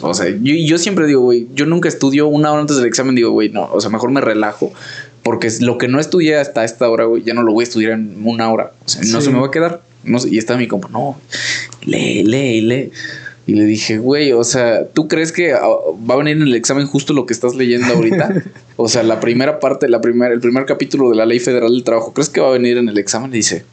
o 0.02 0.12
sea, 0.12 0.28
yo, 0.28 0.54
yo 0.54 0.76
siempre 0.78 1.06
digo, 1.06 1.20
güey, 1.20 1.46
yo 1.54 1.64
nunca 1.66 1.88
estudio 1.88 2.26
una 2.26 2.50
hora 2.50 2.62
antes 2.62 2.76
del 2.76 2.86
examen, 2.86 3.14
digo, 3.14 3.30
güey, 3.30 3.48
no, 3.48 3.68
o 3.72 3.80
sea, 3.80 3.90
mejor 3.90 4.10
me 4.10 4.20
relajo. 4.20 4.72
Porque 5.22 5.52
lo 5.60 5.78
que 5.78 5.86
no 5.88 6.00
estudié 6.00 6.36
hasta 6.36 6.64
esta 6.64 6.88
hora, 6.88 7.04
güey, 7.04 7.22
ya 7.22 7.34
no 7.34 7.42
lo 7.42 7.52
voy 7.52 7.62
a 7.62 7.66
estudiar 7.68 7.92
en 7.92 8.16
una 8.24 8.50
hora. 8.50 8.72
O 8.84 8.88
sea, 8.88 9.02
no 9.02 9.20
Sí. 9.20 9.26
se 9.26 9.32
me 9.32 9.38
va 9.40 9.48
a 9.48 9.50
quedar. 9.50 9.82
No 10.08 10.18
sé, 10.18 10.28
y 10.30 10.38
está 10.38 10.56
mi 10.56 10.66
compa, 10.66 10.88
no, 10.88 11.18
lee, 11.84 12.22
lee, 12.24 12.60
lee. 12.60 12.90
Y 13.46 13.54
le 13.54 13.64
dije, 13.64 13.96
güey, 13.96 14.32
o 14.32 14.44
sea, 14.44 14.86
¿tú 14.88 15.08
crees 15.08 15.32
que 15.32 15.54
ah, 15.54 15.66
va 16.08 16.14
a 16.14 16.18
venir 16.18 16.36
en 16.36 16.42
el 16.42 16.54
examen 16.54 16.86
justo 16.86 17.14
lo 17.14 17.24
que 17.24 17.32
estás 17.32 17.54
leyendo 17.54 17.94
ahorita? 17.94 18.42
o 18.76 18.88
sea, 18.88 19.02
la 19.02 19.20
primera 19.20 19.58
parte, 19.58 19.88
la 19.88 20.02
primera, 20.02 20.34
el 20.34 20.40
primer 20.40 20.66
capítulo 20.66 21.08
de 21.08 21.16
la 21.16 21.24
Ley 21.24 21.40
Federal 21.40 21.70
del 21.72 21.82
Trabajo, 21.82 22.12
¿crees 22.12 22.28
que 22.28 22.42
va 22.42 22.48
a 22.48 22.52
venir 22.52 22.76
en 22.76 22.90
el 22.90 22.98
examen? 22.98 23.30
Y 23.30 23.36
dice, 23.36 23.64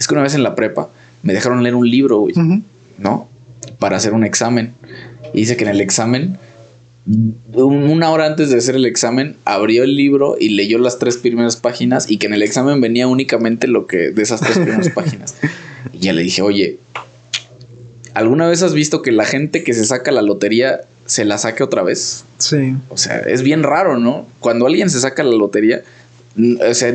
es 0.00 0.08
que 0.08 0.14
una 0.14 0.24
vez 0.24 0.34
en 0.34 0.42
la 0.42 0.56
prepa 0.56 0.88
me 1.22 1.32
dejaron 1.32 1.62
leer 1.62 1.76
un 1.76 1.88
libro, 1.88 2.18
güey. 2.18 2.34
¿no? 2.98 3.28
Para 3.78 3.98
hacer 3.98 4.14
un 4.14 4.24
examen. 4.24 4.74
Y 5.32 5.40
dice 5.40 5.56
que 5.56 5.62
en 5.62 5.70
el 5.70 5.80
examen, 5.80 6.36
una 7.06 8.10
hora 8.10 8.26
antes 8.26 8.50
de 8.50 8.58
hacer 8.58 8.76
el 8.76 8.84
examen, 8.84 9.36
abrió 9.44 9.84
el 9.84 9.96
libro 9.96 10.36
y 10.38 10.50
leyó 10.50 10.78
las 10.78 10.98
tres 10.98 11.16
primeras 11.16 11.56
páginas 11.56 12.10
y 12.10 12.18
que 12.18 12.26
en 12.26 12.34
el 12.34 12.42
examen 12.42 12.80
venía 12.80 13.06
únicamente 13.08 13.66
lo 13.66 13.86
que 13.86 14.10
de 14.10 14.22
esas 14.22 14.40
tres 14.40 14.58
primeras 14.58 14.90
páginas. 14.94 15.34
Y 15.92 15.98
ya 15.98 16.12
le 16.12 16.22
dije, 16.22 16.42
oye, 16.42 16.78
¿alguna 18.14 18.46
vez 18.46 18.62
has 18.62 18.74
visto 18.74 19.02
que 19.02 19.12
la 19.12 19.24
gente 19.24 19.64
que 19.64 19.72
se 19.72 19.84
saca 19.84 20.10
la 20.12 20.22
lotería 20.22 20.82
se 21.06 21.24
la 21.24 21.38
saque 21.38 21.62
otra 21.62 21.82
vez? 21.82 22.24
Sí. 22.38 22.76
O 22.88 22.96
sea, 22.96 23.18
es 23.20 23.42
bien 23.42 23.62
raro, 23.62 23.98
¿no? 23.98 24.26
Cuando 24.38 24.66
alguien 24.66 24.90
se 24.90 25.00
saca 25.00 25.22
la 25.22 25.34
lotería, 25.34 25.82
o 26.36 26.74
sea, 26.74 26.92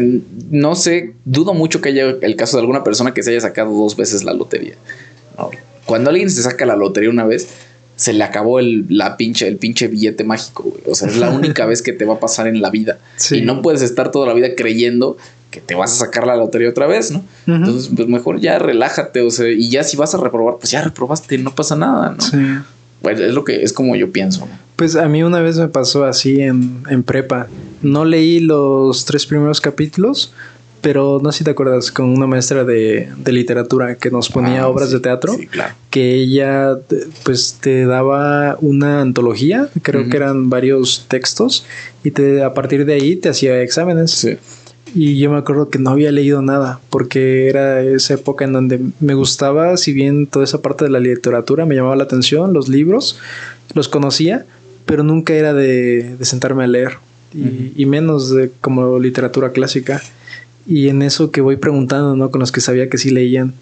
no 0.49 0.75
sé, 0.75 1.13
dudo 1.25 1.53
mucho 1.53 1.81
que 1.81 1.89
haya 1.89 2.15
el 2.21 2.35
caso 2.35 2.57
de 2.57 2.61
alguna 2.61 2.83
persona 2.83 3.13
que 3.13 3.23
se 3.23 3.31
haya 3.31 3.41
sacado 3.41 3.71
dos 3.71 3.97
veces 3.97 4.23
la 4.23 4.33
lotería. 4.33 4.75
No. 5.37 5.49
Cuando 5.85 6.09
alguien 6.09 6.29
se 6.29 6.41
saca 6.41 6.65
la 6.65 6.75
lotería 6.75 7.09
una 7.09 7.25
vez, 7.25 7.47
se 7.95 8.13
le 8.13 8.23
acabó 8.23 8.59
el, 8.59 8.85
la 8.89 9.17
pinche, 9.17 9.47
el 9.47 9.57
pinche 9.57 9.87
billete 9.87 10.23
mágico, 10.23 10.63
güey. 10.63 10.81
O 10.87 10.95
sea, 10.95 11.07
es 11.07 11.17
la 11.17 11.29
única 11.29 11.65
vez 11.67 11.81
que 11.81 11.93
te 11.93 12.05
va 12.05 12.15
a 12.15 12.19
pasar 12.19 12.47
en 12.47 12.61
la 12.61 12.69
vida. 12.69 12.99
Sí. 13.15 13.37
Y 13.37 13.41
no 13.41 13.61
puedes 13.61 13.81
estar 13.81 14.11
toda 14.11 14.27
la 14.27 14.33
vida 14.33 14.49
creyendo 14.55 15.17
que 15.51 15.61
te 15.61 15.75
vas 15.75 15.93
a 15.93 16.05
sacar 16.05 16.27
la 16.27 16.35
lotería 16.35 16.69
otra 16.69 16.85
vez, 16.85 17.11
¿no? 17.11 17.23
Entonces, 17.47 17.89
pues 17.95 18.09
mejor 18.09 18.41
ya 18.41 18.59
relájate, 18.59 19.21
o 19.21 19.29
sea, 19.29 19.49
y 19.49 19.69
ya 19.69 19.83
si 19.83 19.95
vas 19.95 20.13
a 20.13 20.17
reprobar, 20.17 20.57
pues 20.59 20.71
ya 20.71 20.81
reprobaste, 20.81 21.37
no 21.37 21.55
pasa 21.55 21.77
nada, 21.77 22.09
¿no? 22.09 22.21
Sí. 22.21 22.37
Pues 23.01 23.19
es 23.21 23.33
lo 23.33 23.45
que 23.45 23.63
es 23.63 23.71
como 23.71 23.95
yo 23.95 24.11
pienso, 24.11 24.41
¿no? 24.41 24.51
Pues 24.75 24.97
a 24.97 25.07
mí 25.07 25.23
una 25.23 25.39
vez 25.39 25.57
me 25.57 25.69
pasó 25.69 26.03
así 26.03 26.41
en, 26.41 26.83
en 26.89 27.03
prepa. 27.03 27.47
No 27.81 28.03
leí 28.03 28.41
los 28.41 29.05
tres 29.05 29.25
primeros 29.25 29.61
capítulos, 29.61 30.33
pero 30.85 31.19
no 31.19 31.31
sé 31.31 31.39
si 31.39 31.43
te 31.43 31.49
acuerdas, 31.49 31.91
con 31.91 32.05
una 32.09 32.27
maestra 32.27 32.63
de, 32.63 33.09
de 33.17 33.31
literatura 33.31 33.95
que 33.95 34.11
nos 34.11 34.29
ponía 34.29 34.61
Ah, 34.61 34.67
obras 34.67 34.89
sí, 34.89 34.93
de 34.95 34.99
teatro, 35.01 35.33
Sí, 35.33 35.47
claro. 35.47 35.73
que 35.89 36.13
ella 36.13 36.77
te- 36.87 37.07
pues 37.23 37.57
te 37.59 37.85
daba 37.87 38.55
una 38.61 39.01
antología, 39.01 39.67
creo 39.81 40.07
que 40.07 40.15
eran 40.17 40.51
varios 40.51 41.05
textos, 41.07 41.65
y 42.03 42.11
te, 42.11 42.43
a 42.43 42.53
partir 42.53 42.85
de 42.85 42.93
ahí 42.93 43.15
te 43.15 43.29
hacía 43.29 43.59
exámenes. 43.63 44.11
Sí. 44.11 44.37
Y 44.93 45.17
yo 45.17 45.31
me 45.31 45.39
acuerdo 45.39 45.69
que 45.69 45.79
no 45.79 45.89
había 45.89 46.11
leído 46.11 46.43
nada, 46.43 46.79
porque 46.91 47.49
era 47.49 47.81
esa 47.81 48.13
época 48.13 48.45
en 48.45 48.53
donde 48.53 48.79
me 48.99 49.15
gustaba, 49.15 49.77
si 49.77 49.91
bien 49.91 50.27
toda 50.27 50.45
esa 50.45 50.61
parte 50.61 50.85
de 50.85 50.91
la 50.91 50.99
literatura 50.99 51.65
me 51.65 51.73
llamaba 51.73 51.95
la 51.95 52.03
atención, 52.03 52.53
los 52.53 52.69
libros, 52.69 53.17
los 53.73 53.89
conocía, 53.89 54.45
pero 54.85 55.01
nunca 55.03 55.33
era 55.33 55.55
de, 55.55 56.15
de 56.15 56.25
sentarme 56.25 56.63
a 56.63 56.67
leer, 56.67 56.91
y, 57.33 57.73
y 57.75 57.85
menos 57.87 58.29
de 58.29 58.51
como 58.61 58.99
literatura 58.99 59.49
clásica. 59.49 59.99
Y 60.67 60.89
en 60.89 61.01
eso 61.01 61.31
que 61.31 61.41
voy 61.41 61.57
preguntando, 61.57 62.15
¿no? 62.15 62.31
Con 62.31 62.39
los 62.39 62.51
que 62.51 62.61
sabía 62.61 62.89
que 62.89 62.97
sí 62.97 63.09
leían, 63.11 63.53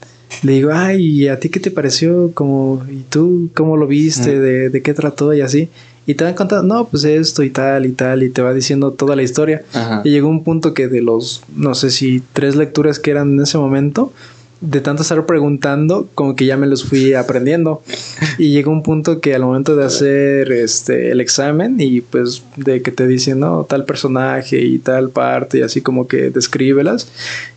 le 0.41 0.53
digo, 0.53 0.71
ay, 0.73 1.05
¿y 1.05 1.27
a 1.27 1.39
ti 1.39 1.49
qué 1.49 1.59
te 1.59 1.71
pareció? 1.71 2.31
Como, 2.33 2.83
¿Y 2.89 3.03
tú 3.09 3.49
cómo 3.53 3.77
lo 3.77 3.87
viste? 3.87 4.39
¿De, 4.39 4.69
de 4.69 4.81
qué 4.81 4.93
trató? 4.93 5.33
Y 5.33 5.41
así. 5.41 5.69
Y 6.05 6.15
te 6.15 6.25
van 6.25 6.33
contando, 6.33 6.75
no, 6.75 6.85
pues 6.85 7.05
esto 7.05 7.43
y 7.43 7.49
tal 7.49 7.85
y 7.85 7.93
tal, 7.93 8.23
y 8.23 8.29
te 8.29 8.41
va 8.41 8.53
diciendo 8.53 8.91
toda 8.91 9.15
la 9.15 9.23
historia. 9.23 9.63
Ajá. 9.73 10.01
Y 10.03 10.09
llegó 10.09 10.27
un 10.27 10.43
punto 10.43 10.73
que 10.73 10.89
de 10.89 11.01
los, 11.01 11.43
no 11.55 11.75
sé 11.75 11.91
si 11.91 12.21
tres 12.33 12.55
lecturas 12.55 12.99
que 12.99 13.11
eran 13.11 13.33
en 13.33 13.43
ese 13.43 13.57
momento, 13.57 14.11
de 14.63 14.79
tanto 14.79 15.01
estar 15.01 15.25
preguntando, 15.25 16.07
como 16.15 16.37
que 16.37 16.45
ya 16.45 16.55
me 16.55 16.67
los 16.67 16.85
fui 16.85 17.13
aprendiendo. 17.13 17.81
Y 18.37 18.51
llegó 18.51 18.71
un 18.71 18.81
punto 18.81 19.19
que 19.19 19.35
al 19.35 19.41
momento 19.41 19.75
de 19.75 19.85
hacer 19.85 20.51
este 20.51 21.11
el 21.11 21.19
examen 21.19 21.75
y 21.79 22.01
pues 22.01 22.43
de 22.55 22.81
que 22.81 22.91
te 22.91 23.05
dicen, 23.05 23.41
no, 23.41 23.65
tal 23.65 23.83
personaje 23.83 24.61
y 24.61 24.79
tal 24.79 25.09
parte, 25.09 25.59
y 25.59 25.61
así 25.63 25.81
como 25.81 26.07
que 26.07 26.29
descríbelas, 26.29 27.09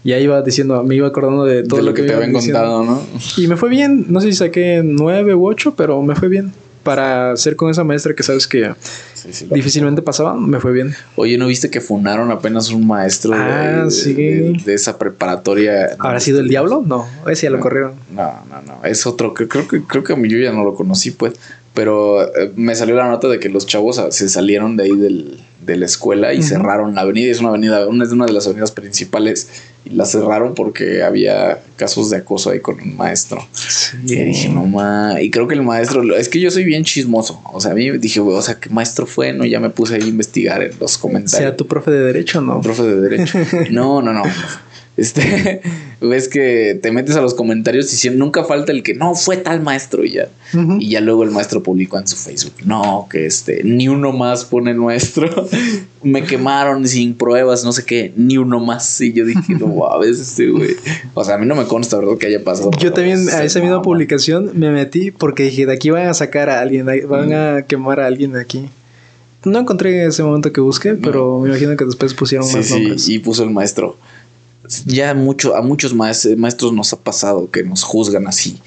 ya 0.03 0.19
iba 0.19 0.43
diciendo, 0.43 0.83
me 0.83 0.97
iba 0.97 1.07
acordando 1.07 1.45
de 1.45 1.63
todo 1.63 1.79
De 1.79 1.87
lo, 1.87 1.95
que, 1.95 2.03
te 2.03 2.09
me 2.09 2.15
habían 2.15 2.33
contado, 2.33 2.85
¿no? 2.85 3.01
Y 3.37 3.47
me 3.47 3.57
fue 3.57 3.71
bien, 3.71 4.07
no 4.09 4.21
sé 4.21 4.33
si 4.33 4.39
saqué 4.39 4.83
nueve 4.85 5.35
u 5.35 5.47
ocho, 5.47 5.75
pero 5.77 6.03
me 6.03 6.17
fue 6.17 6.29
bien. 6.29 6.53
Para 6.87 7.37
ser 7.37 7.57
con 7.57 7.69
esa 7.71 7.85
maestra 7.85 8.15
que 8.15 8.23
sabes 8.23 8.47
que 8.47 8.73
Sí, 9.15 9.33
sí. 9.33 9.49
difícilmente 9.53 10.01
pasaba, 10.03 10.35
me 10.35 10.61
fue 10.61 10.73
bien. 10.73 10.95
Oye, 11.17 11.37
¿no 11.37 11.49
viste 11.49 11.69
que 11.69 11.81
funaron 11.81 12.31
apenas 12.31 12.71
un 12.71 12.87
maestro 12.87 13.33
de- 13.33 13.39
Ah, 13.39 13.85
de, 13.85 13.91
sí. 13.91 14.15
de- 14.15 14.63
de 14.65 14.75
esa 14.75 14.97
preparatoria? 14.99 15.97
¿Habrá 15.99 16.21
sido 16.21 16.41
el 16.41 16.49
diablo? 16.49 16.83
No, 16.87 17.07
ese 17.29 17.43
ya 17.47 17.51
lo 17.51 17.57
No. 17.59 17.63
corrieron. 17.63 17.93
No, 18.11 18.33
no, 18.49 18.63
no. 18.63 18.85
Es 18.85 19.07
otro 19.07 19.35
que 19.35 19.49
creo 19.49 19.67
que 19.69 19.83
creo 19.83 20.05
que 20.05 20.13
a 20.13 20.17
mí 20.17 20.29
yo 20.29 20.39
ya 20.39 20.53
no 20.53 20.65
lo 20.65 20.75
conocí, 20.75 21.11
pues. 21.11 21.35
Pero 21.75 22.23
eh, 22.23 22.53
me 22.57 22.75
salió 22.75 22.95
la 22.97 23.09
nota 23.09 23.29
de 23.29 23.39
que 23.39 23.49
los 23.51 23.67
chavos 23.67 23.99
ah, 23.99 24.11
se 24.11 24.29
salieron 24.31 24.77
de 24.79 24.85
ahí 24.85 24.97
del, 24.97 25.41
de 25.67 25.77
la 25.77 25.87
escuela 25.87 26.33
y 26.33 26.43
cerraron 26.43 26.95
la 26.95 27.03
avenida. 27.03 27.31
Es 27.31 27.41
una 27.41 27.51
avenida, 27.51 27.87
una 27.89 28.05
es 28.05 28.13
una 28.13 28.25
de 28.25 28.33
las 28.33 28.47
avenidas 28.47 28.71
principales. 28.71 29.49
Y 29.85 29.91
la 29.91 30.05
cerraron 30.05 30.55
porque 30.55 31.05
había 31.05 31.61
casos 31.77 32.11
de 32.11 32.17
acoso 32.17 32.51
ahí 32.51 32.61
con 32.61 32.81
un 32.81 32.97
maestro. 32.97 33.47
Y 34.05 34.17
dije, 34.17 34.49
no 34.49 34.65
ma. 34.65 35.21
Y 35.21 35.31
creo 35.31 35.47
que 35.47 35.55
el 35.55 35.63
maestro, 35.63 36.03
es 36.17 36.29
que 36.29 36.41
yo 36.41 36.51
soy 36.51 36.65
bien 36.65 36.85
chismoso. 36.85 37.41
O 37.53 37.61
sea, 37.61 37.73
a 37.73 37.75
mí 37.75 37.91
dije, 37.99 38.21
o 38.21 38.43
sea, 38.43 38.59
¿qué 38.59 38.71
maestro 38.71 39.07
fue? 39.07 39.33
No, 39.33 39.45
ya 39.45 39.61
me 39.61 39.71
puse 39.71 39.97
ahí 39.97 40.03
a 40.03 40.07
investigar 40.07 40.63
en 40.63 40.73
los 40.81 40.99
comentarios. 40.99 41.39
¿Sea 41.39 41.57
tu 41.57 41.67
profe 41.67 41.91
de 41.91 42.01
derecho 42.01 42.41
no? 42.41 42.61
Profe 42.61 42.83
de 42.83 43.01
derecho. 43.01 43.39
No, 43.71 44.01
no, 44.01 44.13
no. 44.13 44.23
Este, 44.97 45.61
ves 46.01 46.29
que 46.29 46.79
te 46.83 46.91
metes 46.91 47.17
a 47.17 47.21
los 47.21 47.35
comentarios 47.35 47.93
y 47.93 47.97
si- 47.97 48.11
nunca 48.11 48.45
falta 48.45 48.73
el 48.73 48.83
que 48.83 48.95
no 48.95 49.15
fue 49.15 49.37
tal 49.37 49.61
maestro 49.63 50.05
y 50.05 50.13
ya. 50.13 50.29
Y 50.79 50.91
ya 50.91 51.01
luego 51.01 51.23
el 51.25 51.31
maestro 51.31 51.63
publicó 51.63 51.99
en 51.99 52.07
su 52.09 52.17
Facebook. 52.17 52.55
No, 52.65 53.07
que 53.11 53.27
este, 53.27 53.63
ni 53.65 53.89
uno 53.89 54.13
más 54.13 54.45
pone 54.47 54.71
el 54.71 54.79
maestro. 54.79 55.29
Me 56.03 56.23
quemaron 56.23 56.87
sin 56.87 57.15
pruebas, 57.15 57.65
no 57.65 57.73
sé 57.73 57.85
qué, 57.85 58.13
ni 58.17 58.39
uno 58.39 58.61
más. 58.61 59.01
Y 59.01 59.13
yo 59.13 59.25
dije, 59.27 59.55
no 59.59 59.67
mames, 59.77 60.21
este 60.21 60.49
güey. 60.51 60.77
O 61.15 61.25
sea, 61.25 61.35
a 61.35 61.39
mí 61.39 61.47
no 61.47 61.55
me 61.57 61.65
consta, 61.65 61.99
¿verdad? 61.99 62.17
Que 62.17 62.27
haya 62.29 62.43
pasado. 62.45 62.71
Yo 62.79 62.93
también 62.93 63.29
a 63.31 63.43
esa 63.45 63.61
misma 63.61 63.83
publicación 63.83 64.53
me 64.55 64.71
metí 64.71 65.11
porque 65.11 65.43
dije, 65.45 65.67
de 65.67 65.73
aquí 65.75 65.91
van 65.91 66.07
a 66.09 66.15
sacar 66.15 66.49
a 66.49 66.61
alguien, 66.61 66.87
van 67.09 67.33
a 67.33 67.63
quemar 67.67 68.01
a 68.01 68.07
alguien 68.07 68.33
de 68.33 68.41
aquí. 68.41 68.69
No 69.45 69.59
encontré 69.61 70.03
en 70.03 70.09
ese 70.09 70.23
momento 70.25 70.53
que 70.53 70.61
busqué, 70.61 70.95
pero 70.95 71.39
me 71.41 71.51
imagino 71.51 71.77
que 71.77 71.85
después 71.85 72.15
pusieron 72.15 72.47
Sí, 72.49 72.57
más 72.57 72.67
sí, 72.67 72.73
nombres. 72.75 73.09
y 73.09 73.19
puso 73.21 73.45
el 73.45 73.51
maestro. 73.51 73.97
Ya 74.87 75.15
mucho, 75.15 75.57
a 75.57 75.63
muchos 75.63 75.95
maes- 75.95 76.37
maestros 76.37 76.73
nos 76.73 76.93
ha 76.93 76.97
pasado 76.97 77.51
que 77.51 77.63
nos 77.63 77.83
juzgan 77.83 78.27
así. 78.27 78.59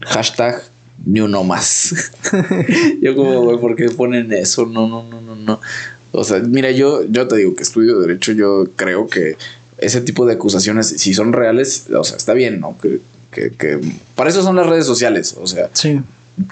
Hashtag 0.00 0.62
ni 1.04 1.20
uno 1.20 1.44
más. 1.44 1.94
yo 3.02 3.14
como, 3.16 3.42
güey, 3.42 3.58
¿por 3.58 3.76
qué 3.76 3.88
ponen 3.90 4.32
eso? 4.32 4.66
No, 4.66 4.88
no, 4.88 5.02
no, 5.02 5.20
no, 5.20 5.36
no. 5.36 5.60
O 6.12 6.24
sea, 6.24 6.38
mira, 6.40 6.70
yo, 6.70 7.04
yo 7.08 7.28
te 7.28 7.36
digo 7.36 7.54
que 7.54 7.62
estudio 7.62 8.00
Derecho, 8.00 8.32
yo 8.32 8.66
creo 8.76 9.06
que 9.06 9.36
ese 9.78 10.00
tipo 10.00 10.24
de 10.26 10.34
acusaciones, 10.34 10.88
si 10.88 11.12
son 11.12 11.32
reales, 11.32 11.86
o 11.94 12.02
sea, 12.04 12.16
está 12.16 12.32
bien, 12.32 12.60
¿no? 12.60 12.78
Que, 12.78 13.00
que, 13.30 13.50
que 13.50 13.78
para 14.14 14.30
eso 14.30 14.42
son 14.42 14.56
las 14.56 14.66
redes 14.66 14.86
sociales. 14.86 15.36
O 15.38 15.46
sea, 15.46 15.68
Sí, 15.74 16.00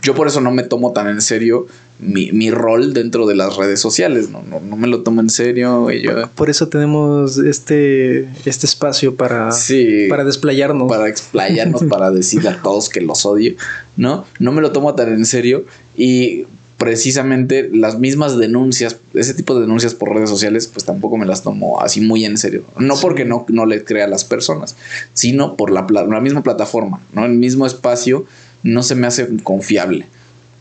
yo 0.03 0.15
por 0.15 0.27
eso 0.27 0.41
no 0.43 0.51
me 0.51 0.63
tomo 0.65 0.93
tan 0.93 1.09
en 1.09 1.23
serio 1.23 1.67
mi, 1.99 2.33
mi 2.33 2.51
rol 2.51 2.93
dentro 2.93 3.27
de 3.27 3.35
las 3.35 3.57
redes 3.57 3.81
sociales. 3.81 4.31
No, 4.31 4.43
no, 4.43 4.61
no 4.61 4.77
me 4.77 4.89
lo 4.89 5.03
tomo 5.03 5.21
en 5.21 5.31
serio. 5.31 5.91
Y 5.91 6.03
yo, 6.03 6.29
por 6.35 6.51
eso 6.51 6.69
tenemos 6.69 7.39
este, 7.39 8.29
este 8.45 8.67
espacio 8.67 9.15
para, 9.17 9.53
sí, 9.53 10.07
para 10.09 10.25
desplayarnos. 10.25 10.89
para 10.89 11.09
explayarnos, 11.09 11.85
para 11.89 12.11
decirle 12.11 12.51
a 12.51 12.63
todos 12.63 12.89
que 12.89 13.01
los 13.01 13.25
odio, 13.27 13.55
¿no? 13.97 14.25
No 14.39 14.53
me 14.53 14.61
lo 14.61 14.73
tomo 14.73 14.95
tan 14.95 15.13
en 15.13 15.27
serio 15.27 15.65
y 15.97 16.45
precisamente 16.79 17.71
las 17.73 17.99
mismas 17.99 18.37
denuncias, 18.37 18.99
ese 19.15 19.35
tipo 19.35 19.55
de 19.55 19.63
denuncias 19.63 19.95
por 19.95 20.13
redes 20.13 20.29
sociales, 20.29 20.67
pues 20.67 20.85
tampoco 20.85 21.17
me 21.17 21.25
las 21.25 21.43
tomo 21.43 21.81
así 21.81 22.01
muy 22.01 22.25
en 22.25 22.37
serio. 22.37 22.65
No 22.79 22.97
porque 23.01 23.25
no, 23.25 23.47
no 23.49 23.65
le 23.65 23.85
crea 23.85 24.05
a 24.05 24.09
las 24.09 24.25
personas, 24.25 24.77
sino 25.13 25.57
por 25.57 25.71
la, 25.71 25.87
la 25.89 26.21
misma 26.21 26.43
plataforma, 26.43 27.01
¿no? 27.13 27.25
El 27.25 27.39
mismo 27.39 27.67
espacio 27.67 28.27
no 28.63 28.83
se 28.83 28.97
me 28.97 29.07
hace 29.07 29.29
confiable. 29.43 30.07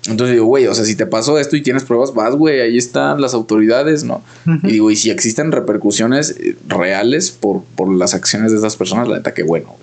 Entonces 0.08 0.34
digo, 0.34 0.46
güey, 0.46 0.68
o 0.68 0.76
sea, 0.76 0.84
si 0.84 0.96
te 0.96 1.06
pasó 1.06 1.40
esto 1.40 1.56
y 1.56 1.62
tienes 1.62 1.84
pruebas, 1.84 2.14
vas, 2.14 2.36
güey, 2.36 2.60
ahí 2.60 2.78
están 2.78 3.22
las 3.22 3.34
autoridades, 3.34 4.04
¿no? 4.04 4.22
Y 4.64 4.74
digo, 4.74 4.92
y 4.92 4.98
si 4.98 5.10
existen 5.10 5.52
repercusiones 5.52 6.32
eh, 6.32 6.58
reales 6.68 7.32
por, 7.32 7.64
por 7.76 7.94
las 7.94 8.14
acciones 8.14 8.52
de 8.52 8.58
estas 8.58 8.76
personas, 8.76 9.08
la 9.08 9.18
neta 9.18 9.34
que 9.34 9.44
bueno. 9.44 9.76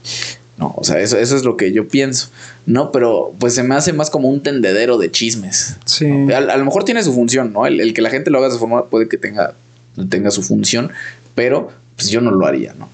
No, 0.59 0.75
o 0.77 0.85
sea, 0.85 1.01
eso, 1.01 1.17
eso 1.17 1.37
es 1.37 1.45
lo 1.45 1.57
que 1.57 1.73
yo 1.73 1.89
pienso. 1.89 2.29
No, 2.67 2.93
pero 2.93 3.33
pues 3.39 3.55
se 3.55 3.63
me 3.63 3.75
hace 3.75 3.95
más 3.95 4.11
como 4.11 4.29
un 4.29 4.43
tendedero 4.43 4.99
de 4.99 5.11
chismes. 5.11 5.77
Sí. 5.87 6.07
¿no? 6.07 6.35
A, 6.35 6.39
a 6.39 6.57
lo 6.59 6.65
mejor 6.67 6.85
tiene 6.85 7.03
su 7.03 7.15
función, 7.15 7.55
¿no? 7.55 7.67
El, 7.67 7.81
el 7.81 7.95
que 7.95 8.03
la 8.03 8.11
gente 8.11 8.31
lo 8.31 8.37
haga 8.39 8.49
de 8.49 8.51
esa 8.51 8.61
forma 8.61 8.85
puede 8.85 9.09
que 9.09 9.17
tenga, 9.17 9.55
tenga 10.11 10.31
su 10.31 10.43
función, 10.43 10.93
pero 11.35 11.71
pues 11.97 12.11
yo 12.11 12.21
no 12.21 12.31
lo 12.31 12.47
haría, 12.47 12.75
¿no? 12.79 12.91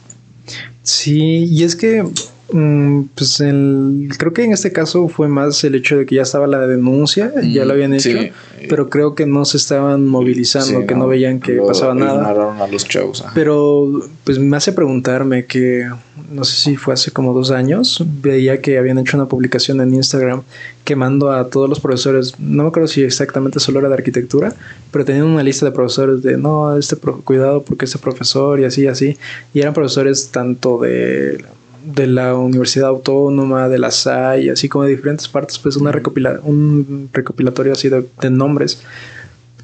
Sí, 0.84 1.46
y 1.50 1.64
es 1.64 1.74
que 1.74 2.04
pues 2.48 3.40
el, 3.40 4.08
creo 4.18 4.32
que 4.32 4.44
en 4.44 4.52
este 4.52 4.70
caso 4.72 5.08
fue 5.08 5.26
más 5.28 5.62
el 5.64 5.74
hecho 5.74 5.96
de 5.98 6.06
que 6.06 6.14
ya 6.16 6.22
estaba 6.22 6.46
la 6.46 6.66
denuncia, 6.66 7.32
ya 7.42 7.64
lo 7.64 7.72
habían 7.72 7.90
Mm, 7.90 7.94
hecho, 7.94 8.10
sí. 8.10 8.30
pero 8.68 8.88
creo 8.88 9.14
que 9.14 9.26
no 9.26 9.44
se 9.44 9.56
estaban 9.56 10.06
movilizando, 10.06 10.80
Sí, 10.80 10.86
que 10.86 10.94
no, 10.94 11.08
veían 11.08 11.40
que 11.40 11.52
lo 11.54 11.66
pasaba 11.66 11.94
nada. 11.94 12.14
ignoraron 12.14 12.60
a 12.60 12.66
los 12.68 12.86
chavos. 12.86 13.22
ajá. 13.22 13.32
Pero 13.34 14.00
pues 14.24 14.38
me 14.38 14.56
hace 14.56 14.72
preguntarme 14.72 15.44
que 15.46 15.88
no 16.30 16.44
sé 16.44 16.56
si 16.56 16.76
fue 16.76 16.94
hace 16.94 17.10
como 17.10 17.32
dos 17.34 17.50
años, 17.50 18.04
veía 18.22 18.60
que 18.60 18.78
habían 18.78 18.98
hecho 18.98 19.16
una 19.16 19.26
publicación 19.26 19.80
en 19.80 19.94
Instagram 19.94 20.42
quemando 20.84 21.32
a 21.32 21.48
todos 21.50 21.68
los 21.68 21.80
profesores, 21.80 22.34
no 22.38 22.62
me 22.62 22.68
acuerdo 22.68 22.86
si 22.86 23.02
exactamente 23.02 23.58
solo 23.58 23.80
era 23.80 23.88
de 23.88 23.94
arquitectura, 23.94 24.54
pero 24.92 25.04
tenían 25.04 25.24
una 25.26 25.42
lista 25.42 25.66
de 25.66 25.72
profesores 25.72 26.22
de 26.22 26.36
no, 26.36 26.76
este 26.78 26.94
pro- 26.96 27.20
cuidado 27.22 27.62
porque 27.62 27.86
este 27.86 27.98
profesor 27.98 28.60
y 28.60 28.64
así 28.64 28.82
y 28.82 28.86
así, 28.86 29.18
y 29.52 29.60
eran 29.60 29.74
profesores 29.74 30.28
tanto 30.30 30.78
de 30.80 31.44
de 31.86 32.06
la 32.06 32.34
Universidad 32.34 32.88
Autónoma, 32.88 33.68
de 33.68 33.78
la 33.78 33.90
SAI, 33.90 34.50
así 34.50 34.68
como 34.68 34.84
de 34.84 34.90
diferentes 34.90 35.28
partes, 35.28 35.58
pues 35.58 35.76
una 35.76 35.92
recopila 35.92 36.40
un 36.42 37.08
recopilatorio 37.12 37.72
así 37.72 37.88
de, 37.88 38.04
de 38.20 38.30
nombres. 38.30 38.82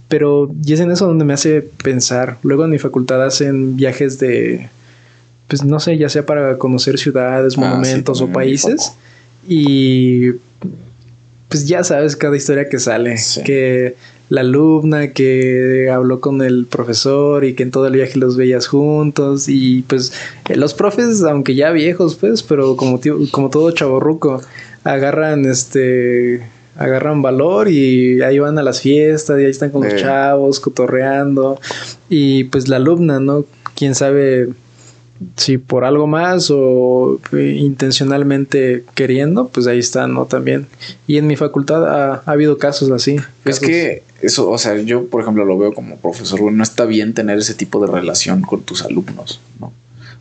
Pero 0.09 0.51
y 0.65 0.73
es 0.73 0.81
en 0.81 0.91
eso 0.91 1.07
donde 1.07 1.25
me 1.25 1.33
hace 1.33 1.63
pensar. 1.83 2.39
Luego 2.43 2.65
en 2.65 2.71
mi 2.71 2.79
facultad 2.79 3.25
hacen 3.25 3.77
viajes 3.77 4.19
de, 4.19 4.69
pues 5.49 5.65
no 5.65 5.81
sé, 5.81 5.99
ya 5.99 6.09
sea 6.09 6.25
para 6.25 6.59
conocer 6.59 6.99
ciudades, 6.99 7.55
Ah, 7.55 7.57
sí, 7.57 7.61
monumentos 7.61 8.21
o 8.21 8.25
en 8.25 8.31
mi 8.31 8.35
países. 8.35 8.95
Y 9.49 10.31
pues 11.53 11.69
ya 11.69 11.85
sabes 11.85 12.17
cada 12.17 12.37
historia 12.37 12.69
que 12.69 12.79
sale. 12.79 13.19
Sí. 13.19 13.43
Que 13.45 13.95
la 14.31 14.41
alumna 14.41 15.13
que 15.13 15.91
habló 15.93 16.21
con 16.21 16.41
el 16.41 16.65
profesor 16.65 17.45
y 17.45 17.53
que 17.55 17.63
en 17.65 17.71
todo 17.71 17.87
el 17.87 17.93
viaje 17.93 18.19
los 18.19 18.37
veías 18.39 18.67
juntos. 18.67 19.49
Y 19.49 19.83
pues 19.83 20.13
eh, 20.49 20.57
los 20.57 20.73
profes, 20.73 21.23
aunque 21.23 21.55
ya 21.55 21.71
viejos, 21.71 22.17
pues, 22.17 22.43
pero 22.43 22.75
como, 22.77 22.99
tío- 22.99 23.19
como 23.31 23.51
todo 23.51 23.71
chaborruco, 23.73 24.41
agarran 24.85 25.45
este 25.45 26.41
agarran 26.75 27.21
valor 27.21 27.69
y 27.69 28.23
ahí 28.23 28.39
van 28.39 28.59
a 28.59 28.63
las 28.63 28.81
fiestas 28.81 29.39
y 29.39 29.45
ahí 29.45 29.51
están 29.51 29.69
con 29.69 29.85
los 29.85 29.95
chavos 30.01 30.59
cotorreando 30.59 31.61
y 32.09 32.45
pues 32.45 32.67
la 32.69 32.77
alumna, 32.77 33.21
¿no? 33.21 33.45
Quién 33.77 33.95
sabe 33.95 34.49
si 35.37 35.59
por 35.59 35.85
algo 35.85 36.07
más 36.07 36.51
o 36.51 37.21
eh, 37.33 37.57
intencionalmente 37.59 38.85
queriendo, 38.95 39.49
pues 39.49 39.67
ahí 39.67 39.79
está, 39.79 40.07
¿no? 40.07 40.27
También. 40.27 40.67
Y 41.07 41.19
en 41.19 41.27
mi 41.27 41.37
facultad 41.37 41.87
ha, 41.87 42.23
ha 42.25 42.31
habido 42.31 42.59
casos 42.59 42.91
así. 42.91 43.17
Es 43.45 43.61
que 43.61 44.03
eso, 44.21 44.51
o 44.51 44.59
sea, 44.59 44.81
yo 44.81 45.07
por 45.07 45.23
ejemplo 45.23 45.45
lo 45.45 45.59
veo 45.59 45.75
como 45.75 45.97
profesor, 45.97 46.41
no 46.53 46.63
está 46.63 46.85
bien 46.85 47.15
tener 47.15 47.39
ese 47.39 47.55
tipo 47.55 47.85
de 47.85 47.93
relación 47.93 48.43
con 48.43 48.63
tus 48.63 48.85
alumnos, 48.85 49.41
¿no? 49.61 49.73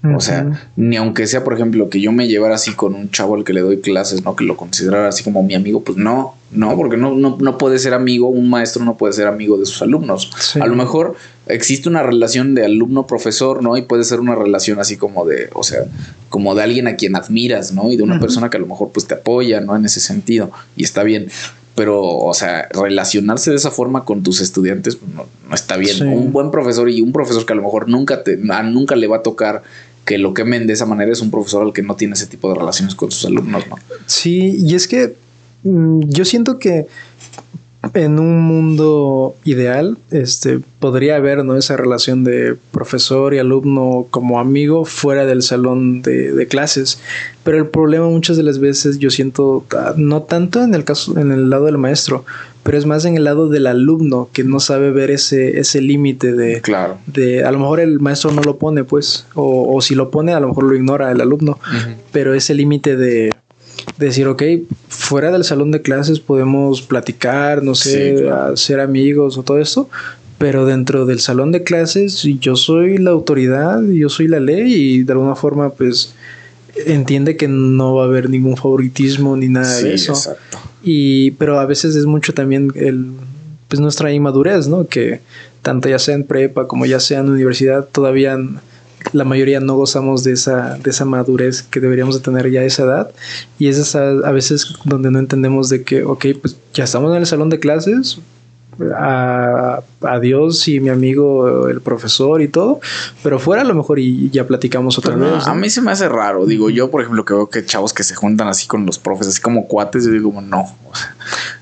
O 0.04 0.20
sea, 0.20 0.60
ni 0.76 0.98
aunque 0.98 1.28
sea, 1.28 1.44
por 1.44 1.54
ejemplo, 1.54 1.90
que 1.90 2.02
yo 2.02 2.12
me 2.12 2.28
llevara 2.28 2.56
así 2.56 2.74
con 2.74 2.96
un 2.96 3.12
chavo 3.12 3.36
al 3.36 3.44
que 3.44 3.54
le 3.54 3.62
doy 3.62 3.82
clases, 3.82 4.24
¿no? 4.24 4.36
Que 4.36 4.44
lo 4.44 4.58
considerara 4.58 5.08
así 5.08 5.24
como 5.24 5.44
mi 5.44 5.54
amigo, 5.54 5.84
pues 5.84 5.96
no, 5.98 6.36
no, 6.50 6.76
porque 6.76 6.98
no, 6.98 7.14
no, 7.14 7.38
no 7.40 7.58
puede 7.60 7.78
ser 7.78 7.94
amigo, 7.94 8.28
un 8.28 8.50
maestro 8.50 8.84
no 8.84 8.98
puede 8.98 9.14
ser 9.14 9.28
amigo 9.28 9.58
de 9.58 9.68
sus 9.68 9.82
alumnos. 9.84 10.32
Sí. 10.40 10.60
A 10.60 10.66
lo 10.66 10.76
mejor 10.76 11.16
existe 11.46 11.88
una 11.88 12.02
relación 12.02 12.56
de 12.56 12.66
alumno-profesor, 12.66 13.62
¿no? 13.62 13.78
Y 13.78 13.84
puede 13.84 14.04
ser 14.04 14.20
una 14.20 14.34
relación 14.34 14.80
así 14.80 14.98
como 14.98 15.26
de, 15.26 15.50
o 15.54 15.64
sea, 15.64 15.82
como 16.30 16.56
de 16.56 16.64
alguien 16.64 16.88
a 16.88 16.96
quien 16.96 17.16
admiras, 17.16 17.72
¿no? 17.72 17.92
Y 17.92 17.98
de 17.98 18.04
una 18.04 18.20
persona 18.20 18.50
que 18.50 18.58
a 18.58 18.60
lo 18.60 18.68
mejor 18.68 18.90
pues 18.92 19.06
te 19.06 19.14
apoya, 19.14 19.62
¿no? 19.62 19.76
En 19.76 19.86
ese 19.86 20.00
sentido, 20.00 20.52
y 20.76 20.84
está 20.84 21.04
bien. 21.04 21.28
Pero, 21.74 22.02
o 22.02 22.34
sea, 22.34 22.68
relacionarse 22.74 23.50
de 23.50 23.56
esa 23.56 23.72
forma 23.72 24.04
con 24.04 24.24
tus 24.24 24.42
estudiantes 24.42 24.98
pues, 24.98 25.14
no, 25.14 25.26
no 25.48 25.56
está 25.56 25.78
bien. 25.78 25.96
Sí. 25.96 26.04
Un 26.04 26.34
buen 26.34 26.52
profesor 26.52 26.90
y 26.90 27.00
un 27.00 27.14
profesor 27.14 27.46
que 27.46 27.54
a 27.54 27.56
lo 27.56 27.62
mejor 27.62 27.88
nunca 27.88 28.24
te, 28.24 28.38
a 28.50 28.64
nunca 28.64 28.98
le 28.98 29.08
va 29.08 29.18
a 29.18 29.24
tocar 29.24 29.64
que 30.06 30.18
lo 30.18 30.34
quemen 30.34 30.68
de 30.68 30.74
esa 30.74 30.86
manera 30.86 31.12
es 31.12 31.22
un 31.22 31.32
profesor 31.32 31.64
al 31.64 31.74
que 31.74 31.84
no 31.84 31.96
tiene 31.96 32.14
ese 32.14 32.28
tipo 32.28 32.50
de 32.50 32.56
relaciones 32.56 32.96
con 32.96 33.12
sus 33.12 33.26
alumnos, 33.26 33.68
¿no? 33.70 33.76
Sí, 34.06 34.58
y 34.60 34.76
es 34.76 34.88
que 34.88 35.16
mm, 35.64 36.02
yo 36.08 36.26
siento 36.26 36.60
que 36.60 36.88
en 37.94 38.20
un 38.20 38.40
mundo 38.42 39.36
ideal, 39.44 39.98
este, 40.12 40.60
podría 40.80 41.16
haber 41.16 41.44
¿no? 41.44 41.58
esa 41.58 41.78
relación 41.78 42.24
de 42.24 42.56
profesor 42.72 43.34
y 43.34 43.40
alumno 43.40 44.06
como 44.12 44.40
amigo 44.40 44.86
fuera 44.86 45.26
del 45.26 45.42
salón 45.42 46.04
de, 46.04 46.32
de, 46.32 46.48
clases. 46.48 47.00
Pero 47.44 47.58
el 47.58 47.68
problema 47.68 48.08
muchas 48.08 48.38
de 48.38 48.44
las 48.44 48.60
veces 48.60 49.00
yo 49.00 49.10
siento, 49.10 49.66
ah, 49.76 49.96
no 49.98 50.22
tanto 50.22 50.64
en 50.64 50.76
el 50.76 50.84
caso, 50.84 51.18
en 51.20 51.32
el 51.32 51.50
lado 51.50 51.66
del 51.66 51.80
maestro, 51.80 52.24
pero 52.64 52.78
es 52.78 52.86
más 52.86 53.06
en 53.06 53.18
el 53.18 53.24
lado 53.24 53.50
del 53.50 53.68
alumno 53.68 54.30
que 54.34 54.44
no 54.44 54.60
sabe 54.60 54.92
ver 54.92 55.12
ese, 55.12 55.60
ese 55.60 55.82
límite 55.82 56.34
de, 56.34 56.62
claro. 56.62 56.98
de, 57.08 57.44
a 57.44 57.52
lo 57.52 57.60
mejor 57.60 57.80
el 57.80 58.00
maestro 58.00 58.32
no 58.32 58.42
lo 58.42 58.58
pone, 58.58 58.84
pues, 58.84 59.26
o, 59.34 59.76
o 59.76 59.82
si 59.82 59.96
lo 59.96 60.12
pone, 60.12 60.34
a 60.34 60.40
lo 60.40 60.50
mejor 60.50 60.66
lo 60.66 60.76
ignora 60.76 61.12
el 61.12 61.22
alumno, 61.22 61.60
pero 62.12 62.34
ese 62.34 62.54
límite 62.54 62.96
de 62.96 63.32
decir, 63.98 64.28
ok, 64.28 64.44
fuera 64.90 65.32
del 65.32 65.44
salón 65.44 65.72
de 65.72 65.82
clases 65.82 66.20
podemos 66.20 66.82
platicar, 66.82 67.64
no 67.64 67.76
sé, 67.76 68.18
sí, 68.18 68.24
claro. 68.24 68.58
ser 68.58 68.80
amigos 68.80 69.38
o 69.38 69.44
todo 69.44 69.60
eso, 69.60 69.90
pero 70.38 70.66
dentro 70.66 71.06
del 71.06 71.20
salón 71.20 71.52
de 71.52 71.64
clases 71.64 72.24
yo 72.40 72.56
soy 72.56 72.98
la 72.98 73.12
autoridad, 73.12 73.82
yo 73.84 74.10
soy 74.10 74.28
la 74.28 74.40
ley 74.40 74.74
y 74.74 75.04
de 75.04 75.14
alguna 75.14 75.36
forma 75.36 75.70
pues 75.70 76.14
entiende 76.86 77.38
que 77.38 77.48
no 77.48 77.96
va 77.96 78.04
a 78.04 78.06
haber 78.08 78.30
ningún 78.30 78.58
favoritismo 78.58 79.36
ni 79.36 79.50
nada 79.50 79.72
sí, 79.72 79.84
de 79.84 79.94
eso. 79.96 80.14
Exacto. 80.14 80.71
Y 80.84 81.32
pero 81.32 81.60
a 81.60 81.66
veces 81.66 81.96
es 81.96 82.06
mucho 82.06 82.34
también 82.34 82.72
el 82.76 83.12
pues 83.68 83.80
nuestra 83.80 84.12
inmadurez, 84.12 84.68
¿no? 84.68 84.88
Que 84.88 85.22
tanto 85.62 85.88
ya 85.88 86.00
sea 86.00 86.16
en 86.16 86.26
prepa 86.26 86.68
como 86.68 86.86
ya 86.86 87.00
sea 87.00 87.20
en 87.20 87.30
universidad 87.30 87.86
todavía 87.86 88.38
la 89.14 89.24
mayoría 89.24 89.60
no 89.60 89.76
gozamos 89.76 90.24
de 90.24 90.34
esa, 90.34 90.78
de 90.78 90.90
esa 90.90 91.06
madurez 91.06 91.64
que 91.64 91.80
deberíamos 91.80 92.16
de 92.16 92.22
tener 92.22 92.50
ya 92.52 92.62
a 92.62 92.66
esa 92.66 92.84
edad. 92.84 93.12
Y 93.60 93.68
es 93.68 93.78
esa, 93.78 94.10
a 94.10 94.32
veces 94.32 94.76
donde 94.86 95.12
no 95.12 95.20
entendemos 95.20 95.70
de 95.70 95.84
que, 95.84 96.04
ok, 96.04 96.26
pues 96.42 96.58
ya 96.74 96.84
estamos 96.84 97.12
en 97.12 97.18
el 97.18 97.26
salón 97.26 97.50
de 97.50 97.60
clases, 97.60 98.20
a, 98.96 99.82
a, 100.02 100.20
Dios 100.20 100.68
y 100.68 100.80
mi 100.80 100.90
amigo 100.90 101.68
el 101.68 101.82
profesor 101.82 102.42
y 102.42 102.48
todo, 102.48 102.80
pero 103.24 103.40
fuera 103.40 103.62
a 103.62 103.66
lo 103.66 103.74
mejor 103.74 104.00
y 104.00 104.30
ya 104.30 104.48
platicamos 104.48 104.98
otra 104.98 105.16
vez. 105.16 105.46
¿no? 105.46 105.52
A 105.52 105.56
mí 105.56 105.70
se 105.70 105.82
me 105.82 105.92
hace 105.92 106.10
raro, 106.10 106.46
digo 106.46 106.70
yo, 106.70 106.90
por 106.90 107.02
ejemplo, 107.02 107.26
que 107.26 107.34
veo 107.34 107.50
que 107.50 107.66
chavos 107.66 107.94
que 107.94 108.04
se 108.04 108.16
juntan 108.16 108.48
así 108.48 108.68
con 108.68 108.86
los 108.86 108.98
profes, 108.98 109.28
así 109.28 109.42
como 109.42 109.68
cuates, 109.68 110.06
yo 110.06 110.12
digo, 110.12 110.42
no, 110.42 110.66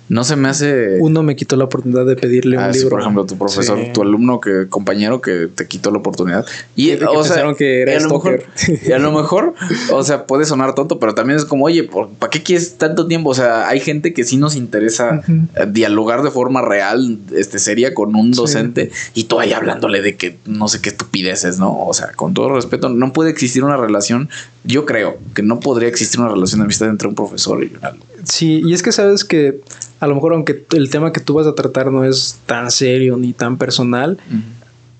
no 0.10 0.23
se 0.23 0.35
me 0.35 0.49
hace. 0.49 0.97
Uno 0.99 1.22
me 1.22 1.35
quitó 1.35 1.56
la 1.56 1.65
oportunidad 1.65 2.06
de 2.06 2.15
pedirle 2.15 2.57
un 2.57 2.64
ah, 2.64 2.72
libro. 2.72 2.81
Sí, 2.81 2.89
por 2.89 3.01
ejemplo, 3.01 3.26
tu 3.26 3.38
profesor, 3.38 3.80
sí. 3.80 3.91
tu 3.93 4.01
alumno, 4.01 4.41
que 4.41 4.68
compañero 4.68 5.22
que 5.22 5.47
te 5.53 5.68
quitó 5.68 5.91
la 5.91 5.99
oportunidad. 5.99 6.45
Y, 6.76 6.95
que 6.97 7.06
o 7.06 7.23
sea, 7.23 7.53
que 7.53 7.84
era 7.84 7.97
a 7.97 7.99
lo 8.01 8.10
mejor, 8.10 8.43
y 8.88 8.91
a 8.91 8.99
lo 8.99 9.11
mejor, 9.11 9.53
o 9.91 10.03
sea, 10.03 10.26
puede 10.26 10.45
sonar 10.45 10.73
tonto, 10.73 10.99
pero 10.99 11.14
también 11.14 11.38
es 11.38 11.45
como, 11.45 11.65
oye, 11.65 11.84
¿para 12.18 12.31
qué 12.31 12.41
quieres 12.41 12.77
tanto 12.77 13.06
tiempo? 13.07 13.30
O 13.30 13.35
sea, 13.35 13.69
hay 13.69 13.80
gente 13.80 14.14
que 14.14 14.23
sí 14.23 14.38
nos 14.38 14.56
interesa 14.56 15.22
uh 15.27 15.31
-huh. 15.31 15.72
dialogar 15.72 16.23
de 16.23 16.31
forma 16.31 16.64
real, 16.64 17.19
este, 17.35 17.60
seria 17.60 17.93
con 17.93 18.15
un 18.15 18.31
docente, 18.31 18.89
sí. 18.91 19.11
y 19.22 19.23
tú 19.26 19.39
ahí 19.39 19.53
hablándole 19.53 20.01
de 20.01 20.15
que 20.15 20.38
no 20.45 20.68
sé 20.68 20.81
qué 20.81 20.89
estupideces, 20.89 21.60
¿no? 21.60 21.85
O 21.85 21.93
sea, 21.93 22.14
con 22.14 22.34
todo 22.34 22.56
respeto, 22.56 22.89
no 22.89 23.14
puede 23.14 23.30
existir 23.30 23.64
una 23.64 23.77
relación. 23.77 24.30
Yo 24.64 24.85
creo 24.85 25.19
que 25.35 25.43
no 25.43 25.60
podría 25.60 25.88
existir 25.88 26.19
una 26.19 26.30
relación 26.30 26.60
de 26.61 26.65
amistad 26.65 26.89
entre 26.89 27.07
un 27.07 27.15
profesor 27.15 27.64
y 27.64 27.68
un 27.76 27.85
alumno. 27.85 28.19
Sí, 28.30 28.61
y 28.64 28.73
es 28.73 28.84
que 28.84 28.91
sabes 28.91 29.26
que 29.26 29.61
a 29.99 30.07
lo 30.07 30.15
mejor 30.15 30.34
aunque 30.34 30.64
el 30.73 30.89
tema 30.89 31.11
que 31.11 31.19
tú 31.19 31.34
vas 31.34 31.47
a 31.47 31.56
tratar 31.56 31.91
no 31.91 32.06
es 32.06 32.39
tan 32.45 32.69
serio 32.72 33.18
ni 33.18 33.34
tan 33.34 33.57
personal, 33.57 34.18
uh 34.30 34.34
-huh. 34.34 34.41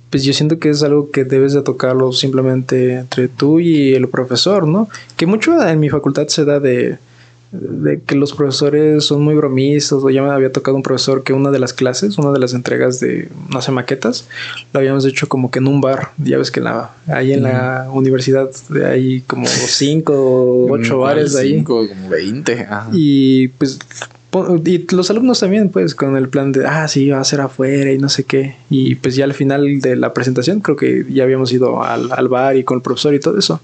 pues 0.10 0.24
yo 0.24 0.34
siento 0.34 0.58
que 0.60 0.70
es 0.70 0.82
algo 0.84 1.12
que 1.12 1.24
debes 1.24 1.54
de 1.54 1.62
tocarlo 1.62 2.12
simplemente 2.12 2.96
entre 2.96 3.28
tú 3.28 3.60
y 3.60 3.94
el 3.94 4.08
profesor, 4.08 4.68
¿no? 4.68 4.90
Que 5.16 5.26
mucho 5.28 5.62
en 5.66 5.80
mi 5.80 5.90
facultad 5.90 6.28
se 6.28 6.44
da 6.44 6.60
de, 6.60 6.98
de 7.52 8.02
que 8.02 8.16
los 8.16 8.34
profesores 8.34 9.06
son 9.06 9.22
muy 9.22 9.36
bromistas, 9.36 10.00
o 10.04 10.10
ya 10.10 10.22
me 10.22 10.30
había 10.30 10.52
tocado 10.52 10.78
un 10.78 10.84
profesor 10.84 11.24
que 11.24 11.34
una 11.34 11.52
de 11.52 11.60
las 11.60 11.74
clases, 11.74 12.18
una 12.18 12.32
de 12.32 12.40
las 12.40 12.54
entregas 12.54 13.00
de, 13.00 13.30
no 13.50 13.62
sé, 13.62 13.72
maquetas, 13.72 14.28
lo 14.74 14.80
habíamos 14.80 15.06
hecho 15.06 15.28
como 15.28 15.50
que 15.50 15.60
en 15.60 15.68
un 15.68 15.82
bar, 15.82 16.12
ya 16.18 16.38
ves 16.38 16.52
que 16.52 16.62
la, 16.62 16.92
ahí 17.08 17.34
en 17.34 17.44
la 17.44 17.88
universidad 17.92 18.50
hay 18.86 19.22
como 19.22 19.48
cinco 19.48 20.14
o 20.14 20.72
ocho 20.74 21.00
bares 21.00 21.32
cinco, 21.34 21.40
ahí. 21.40 21.54
Cinco, 21.56 21.88
como 21.88 22.10
veinte. 22.10 22.68
Y 22.94 23.48
pues 23.50 23.80
y 24.64 24.86
los 24.94 25.10
alumnos 25.10 25.40
también, 25.40 25.70
pues, 25.70 25.96
con 25.96 26.16
el 26.16 26.30
plan 26.30 26.52
de, 26.52 26.66
ah, 26.68 26.88
sí, 26.88 27.10
va 27.10 27.20
a 27.20 27.24
ser 27.24 27.42
afuera 27.42 27.92
y 27.92 27.98
no 27.98 28.10
sé 28.10 28.26
qué. 28.26 28.56
Y 28.70 28.96
pues 28.96 29.16
ya 29.16 29.24
al 29.26 29.34
final 29.34 29.82
de 29.82 29.96
la 29.96 30.14
presentación 30.14 30.60
creo 30.60 30.78
que 30.78 31.06
ya 31.10 31.24
habíamos 31.24 31.52
ido 31.52 31.84
al, 31.84 32.12
al 32.12 32.28
bar 32.28 32.56
y 32.56 32.64
con 32.64 32.78
el 32.78 32.82
profesor 32.84 33.16
y 33.16 33.20
todo 33.20 33.40
eso. 33.40 33.60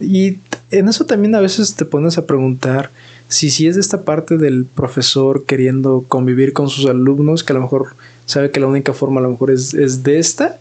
Y 0.00 0.38
en 0.70 0.88
eso 0.88 1.04
también 1.04 1.34
a 1.34 1.40
veces 1.40 1.74
te 1.74 1.84
pones 1.84 2.16
a 2.16 2.26
preguntar 2.26 2.90
si, 3.34 3.50
si 3.50 3.66
es 3.66 3.76
esta 3.76 4.02
parte 4.02 4.38
del 4.38 4.64
profesor 4.64 5.44
queriendo 5.44 6.04
convivir 6.08 6.52
con 6.52 6.68
sus 6.68 6.86
alumnos, 6.86 7.42
que 7.42 7.52
a 7.52 7.56
lo 7.56 7.62
mejor 7.62 7.94
sabe 8.26 8.50
que 8.50 8.60
la 8.60 8.66
única 8.66 8.92
forma 8.92 9.20
a 9.20 9.24
lo 9.24 9.30
mejor 9.30 9.50
es, 9.50 9.74
es 9.74 10.02
de 10.02 10.18
esta, 10.18 10.58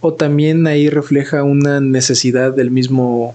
o 0.00 0.14
también 0.14 0.66
ahí 0.66 0.88
refleja 0.88 1.42
una 1.42 1.80
necesidad 1.80 2.52
del 2.52 2.70
mismo, 2.70 3.34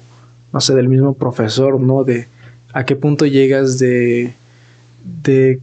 no 0.53 0.61
sé, 0.61 0.73
del 0.73 0.87
mismo 0.87 1.13
profesor, 1.15 1.79
¿no? 1.79 2.03
De 2.03 2.27
a 2.73 2.85
qué 2.85 2.95
punto 2.95 3.25
llegas 3.25 3.79
de 3.79 4.33
de 5.23 5.59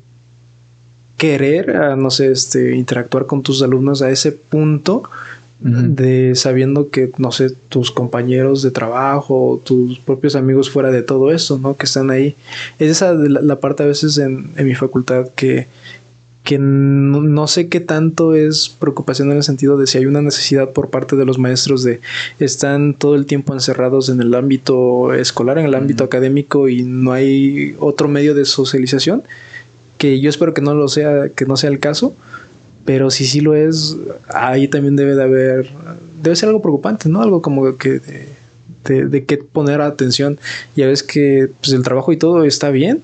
querer, 1.16 1.76
a, 1.76 1.96
no 1.96 2.10
sé, 2.10 2.30
este, 2.30 2.74
interactuar 2.76 3.26
con 3.26 3.42
tus 3.42 3.62
alumnos 3.62 4.02
a 4.02 4.10
ese 4.10 4.32
punto 4.32 5.04
uh 5.64 5.68
-huh. 5.68 5.88
de 5.88 6.34
sabiendo 6.34 6.90
que, 6.90 7.10
no 7.18 7.32
sé, 7.32 7.50
tus 7.68 7.90
compañeros 7.90 8.62
de 8.62 8.70
trabajo, 8.70 9.60
tus 9.64 9.98
propios 9.98 10.36
amigos 10.36 10.70
fuera 10.70 10.90
de 10.90 11.02
todo 11.02 11.32
eso, 11.32 11.58
¿no? 11.58 11.76
Que 11.76 11.86
están 11.86 12.10
ahí. 12.10 12.34
Es 12.78 12.90
esa 12.90 13.14
la, 13.14 13.40
la 13.40 13.60
parte 13.60 13.82
a 13.82 13.86
veces 13.86 14.18
en, 14.18 14.50
en, 14.56 14.66
mi 14.66 14.74
facultad 14.74 15.28
que, 15.34 15.66
que 16.44 16.58
no, 16.58 17.22
no, 17.22 17.46
sé 17.46 17.68
qué 17.68 17.80
tanto 17.80 18.34
es 18.34 18.68
preocupación 18.68 19.30
en 19.30 19.38
el 19.38 19.42
sentido 19.42 19.78
de 19.78 19.86
si 19.86 19.98
hay 19.98 20.06
una 20.06 20.20
necesidad 20.20 20.70
por 20.72 20.90
parte 20.90 21.16
de 21.16 21.24
los 21.24 21.38
maestros 21.38 21.82
de 21.82 22.00
están 22.38 22.92
todo 22.94 23.14
el 23.14 23.24
tiempo 23.24 23.54
encerrados 23.54 24.10
en 24.10 24.20
el 24.20 24.34
ámbito 24.34 25.14
escolar, 25.14 25.58
en 25.58 25.64
el 25.64 25.74
ámbito 25.74 26.04
académico 26.04 26.68
y 26.68 26.82
no 26.82 27.12
hay 27.12 27.74
otro 27.80 28.08
medio 28.08 28.34
de 28.34 28.44
socialización, 28.44 29.22
que 29.96 30.20
yo 30.20 30.28
espero 30.28 30.52
que 30.52 30.60
no 30.60 30.74
lo 30.74 30.88
sea, 30.88 31.30
que 31.30 31.46
no 31.46 31.56
sea 31.56 31.70
el 31.70 31.78
caso, 31.78 32.14
pero 32.84 33.10
si 33.10 33.24
sí 33.24 33.40
lo 33.40 33.54
es, 33.54 33.96
ahí 34.28 34.68
también 34.68 34.96
debe 34.96 35.14
de 35.14 35.22
haber, 35.22 35.70
debe 36.22 36.36
ser 36.36 36.48
algo 36.48 36.62
preocupante, 36.62 37.08
¿no? 37.08 37.22
Algo 37.22 37.40
como 37.40 37.76
que 37.76 38.00
de, 38.00 38.28
de, 38.84 39.06
de 39.06 39.24
que 39.24 39.38
poner 39.38 39.80
atención. 39.80 40.38
Ya 40.76 40.86
ves 40.86 41.02
que 41.02 41.50
pues, 41.60 41.72
el 41.72 41.82
trabajo 41.82 42.12
y 42.12 42.16
todo 42.16 42.44
está 42.44 42.70
bien, 42.70 43.02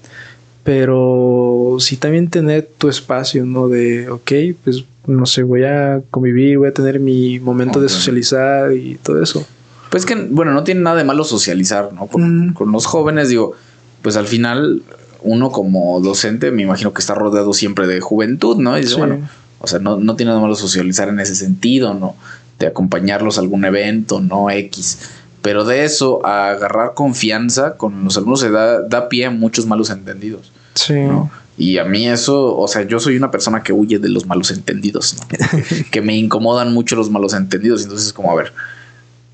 pero 0.65 1.77
sí 1.81 1.97
también 1.97 2.29
tener 2.29 2.69
tu 2.79 2.89
espacio, 2.89 3.47
¿no? 3.47 3.69
De, 3.69 4.11
ok, 4.11 4.33
pues 4.63 4.85
no 5.07 5.27
sé, 5.27 5.43
voy 5.43 5.65
a 5.65 6.03
convivir, 6.11 6.59
voy 6.59 6.69
a 6.69 6.75
tener 6.75 7.01
mi 7.01 7.41
momento 7.41 7.79
okay. 7.79 7.83
de 7.83 7.89
socializar 7.89 8.73
y 8.73 8.97
todo 9.03 9.23
eso. 9.23 9.47
Pues 9.91 10.07
que, 10.07 10.15
bueno, 10.15 10.53
no 10.53 10.63
tiene 10.63 10.83
nada 10.83 10.97
de 10.97 11.05
malo 11.05 11.25
socializar, 11.25 11.93
¿no? 11.93 12.07
Con, 12.07 12.49
mm. 12.49 12.53
con 12.55 12.71
los 12.71 12.87
jóvenes, 12.87 13.29
digo, 13.29 13.55
pues 14.03 14.17
al 14.17 14.27
final 14.27 14.83
uno 15.23 15.51
como 15.51 16.01
docente 16.01 16.51
me 16.51 16.63
imagino 16.63 16.95
que 16.95 17.01
está 17.01 17.15
rodeado 17.15 17.53
siempre 17.53 17.87
de 17.87 18.01
juventud, 18.01 18.57
¿no? 18.57 18.77
Y 18.79 18.83
dice, 18.83 18.95
sí. 18.95 19.01
bueno, 19.01 19.29
o 19.61 19.67
sea, 19.67 19.79
no, 19.79 19.99
no 19.99 20.17
tiene 20.17 20.31
nada 20.31 20.41
malo 20.41 20.55
socializar 20.55 21.09
en 21.09 21.21
ese 21.21 21.35
sentido, 21.35 21.95
¿no? 21.95 22.17
De 22.59 22.67
acompañarlos 22.67 23.39
a 23.39 23.43
algún 23.43 23.65
evento, 23.65 24.21
no 24.21 24.51
X. 24.51 24.99
Pero 25.43 25.65
de 25.65 25.85
eso 25.85 26.25
a 26.27 26.51
agarrar 26.51 26.95
confianza 26.95 27.77
con 27.77 28.05
los 28.05 28.17
alumnos 28.17 28.41
se 28.41 28.51
da, 28.51 28.83
da 28.83 29.09
pie 29.09 29.27
a 29.27 29.31
muchos 29.31 29.67
malos 29.67 29.91
entendidos. 29.91 30.53
Sí. 30.75 30.95
¿no? 30.95 31.31
Y 31.57 31.77
a 31.77 31.85
mí 31.85 32.09
eso, 32.09 32.57
o 32.57 32.69
sea, 32.69 32.83
yo 32.83 33.01
soy 33.01 33.17
una 33.17 33.31
persona 33.31 33.63
que 33.63 33.73
huye 33.73 33.99
de 33.99 34.09
los 34.09 34.27
malos 34.27 34.51
entendidos, 34.51 35.17
¿no? 35.17 35.63
que 35.91 36.01
me 36.01 36.17
incomodan 36.17 36.73
mucho 36.73 36.97
los 36.97 37.11
malos 37.11 37.35
entendidos. 37.35 37.83
Entonces, 37.83 38.15
como, 38.15 38.33
a 38.33 38.35
ver, 38.35 38.53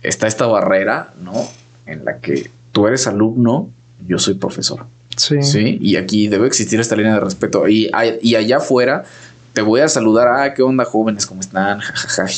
está 0.02 0.26
esta 0.26 0.46
barrera, 0.46 1.12
¿no? 1.24 1.32
En 1.86 2.04
la 2.04 2.18
que 2.18 2.50
tú 2.72 2.88
eres 2.88 3.06
alumno, 3.06 3.70
yo 4.06 4.18
soy 4.18 4.34
profesor. 4.34 4.86
Sí. 5.16 5.40
Sí. 5.42 5.78
Y 5.80 5.96
aquí 5.96 6.26
debe 6.26 6.48
existir 6.48 6.80
esta 6.80 6.96
línea 6.96 7.14
de 7.14 7.20
respeto. 7.20 7.68
Y, 7.68 7.90
y 8.22 8.34
allá 8.34 8.56
afuera 8.56 9.04
te 9.56 9.62
voy 9.62 9.80
a 9.80 9.88
saludar. 9.88 10.28
Ah, 10.28 10.52
qué 10.52 10.60
onda, 10.62 10.84
jóvenes, 10.84 11.24
¿cómo 11.24 11.40
están? 11.40 11.80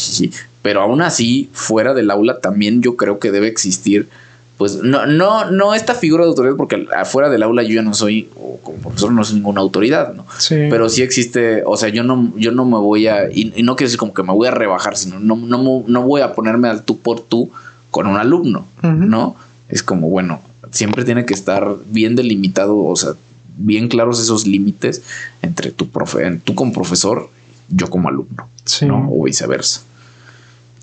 Pero 0.63 0.83
aún 0.83 1.03
así, 1.03 1.51
fuera 1.53 1.93
del 1.93 2.13
aula, 2.13 2.39
también 2.39 2.81
yo 2.81 2.97
creo 2.97 3.19
que 3.19 3.33
debe 3.33 3.49
existir. 3.49 4.09
Pues 4.57 4.77
no, 4.77 5.05
no, 5.05 5.51
no 5.51 5.75
esta 5.75 5.97
figura 5.97 6.23
de 6.23 6.31
autoridad, 6.31 6.55
porque 6.55 6.87
afuera 6.97 7.29
del 7.29 7.43
aula 7.43 7.65
yo 7.65 7.75
ya 7.75 7.83
no 7.83 7.93
soy, 7.93 8.29
o 8.37 8.59
como 8.59 8.79
profesor 8.79 9.11
no 9.11 9.25
soy 9.25 9.35
ninguna 9.35 9.61
autoridad, 9.61 10.15
¿no? 10.15 10.27
Sí. 10.39 10.55
Pero 10.71 10.89
sí 10.89 11.03
existe, 11.03 11.65
o 11.67 11.77
sea, 11.77 11.89
yo 11.89 12.05
no, 12.05 12.33
yo 12.37 12.53
no 12.53 12.65
me 12.65 12.79
voy 12.79 13.09
a, 13.09 13.29
y, 13.29 13.53
y 13.57 13.65
no 13.65 13.75
quiero 13.75 13.89
decir 13.89 13.99
como 13.99 14.15
que 14.15 14.23
me 14.23 14.33
voy 14.33 14.47
a 14.47 14.53
rebajar, 14.53 14.97
sino 14.97 15.19
no, 15.19 15.35
no, 15.35 15.85
no 15.85 16.03
voy 16.03 16.21
a 16.21 16.35
ponerme 16.35 16.69
al 16.69 16.85
tú 16.85 16.99
por 17.01 17.19
tú 17.19 17.51
con 17.91 18.07
un 18.07 18.17
alumno, 18.17 18.65
uh 18.85 18.87
-huh. 18.87 18.95
¿no? 18.95 19.35
Es 19.69 19.83
como, 19.83 20.09
bueno, 20.09 20.41
siempre 20.71 21.05
tiene 21.05 21.25
que 21.25 21.35
estar 21.35 21.79
bien 21.87 22.15
delimitado, 22.15 22.79
o 22.79 22.95
sea, 22.95 23.15
bien 23.59 23.89
claros 23.89 24.21
esos 24.21 24.47
límites 24.47 25.03
entre 25.43 25.71
tu 25.71 25.89
profe, 25.89 26.41
tú 26.45 26.55
como 26.55 26.73
profesor, 26.73 27.29
yo 27.69 27.91
como 27.91 28.09
alumno, 28.09 28.49
sí. 28.65 28.87
¿no? 28.87 29.09
O 29.11 29.25
viceversa. 29.25 29.83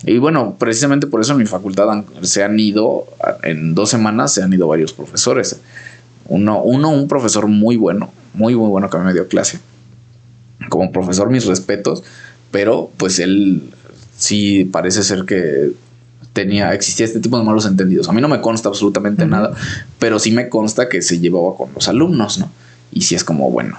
Y 0.04 0.18
bueno, 0.18 0.56
precisamente 0.58 1.06
por 1.06 1.20
eso 1.20 1.32
en 1.32 1.38
mi 1.38 1.46
facultad 1.46 1.90
han, 1.90 2.06
se 2.22 2.44
han 2.44 2.60
ido, 2.60 3.06
en 3.42 3.74
dos 3.74 3.90
semanas 3.90 4.32
se 4.32 4.42
han 4.42 4.52
ido 4.52 4.68
varios 4.68 4.92
profesores. 4.92 5.60
Uno, 6.28 6.62
uno, 6.62 6.90
un 6.90 7.08
profesor 7.08 7.46
muy 7.46 7.76
bueno, 7.76 8.10
muy, 8.34 8.54
muy 8.54 8.68
bueno 8.68 8.90
que 8.90 8.96
a 8.96 9.00
mí 9.00 9.06
me 9.06 9.12
dio 9.14 9.26
clase. 9.26 9.58
como 10.68 10.92
profesor 10.92 11.30
mis 11.30 11.46
respetos, 11.46 12.04
pero 12.50 12.90
pues 12.96 13.18
él 13.18 13.70
sí 14.16 14.64
parece 14.64 15.02
ser 15.02 15.24
que 15.24 15.72
tenía, 16.32 16.74
existía 16.74 17.06
este 17.06 17.20
tipo 17.20 17.38
de 17.38 17.44
malos 17.44 17.64
entendidos. 17.64 18.08
A 18.08 18.12
mí 18.12 18.20
no 18.20 18.28
me 18.28 18.40
consta 18.40 18.68
absolutamente 18.68 19.24
nada, 19.24 19.54
pero 19.98 20.18
sí 20.18 20.30
me 20.30 20.48
consta 20.48 20.88
que 20.88 21.00
se 21.00 21.18
llevaba 21.18 21.56
con 21.56 21.70
los 21.74 21.88
alumnos, 21.88 22.38
¿no? 22.38 22.50
Y 22.92 23.02
sí 23.02 23.14
es 23.14 23.24
como, 23.24 23.50
bueno, 23.50 23.76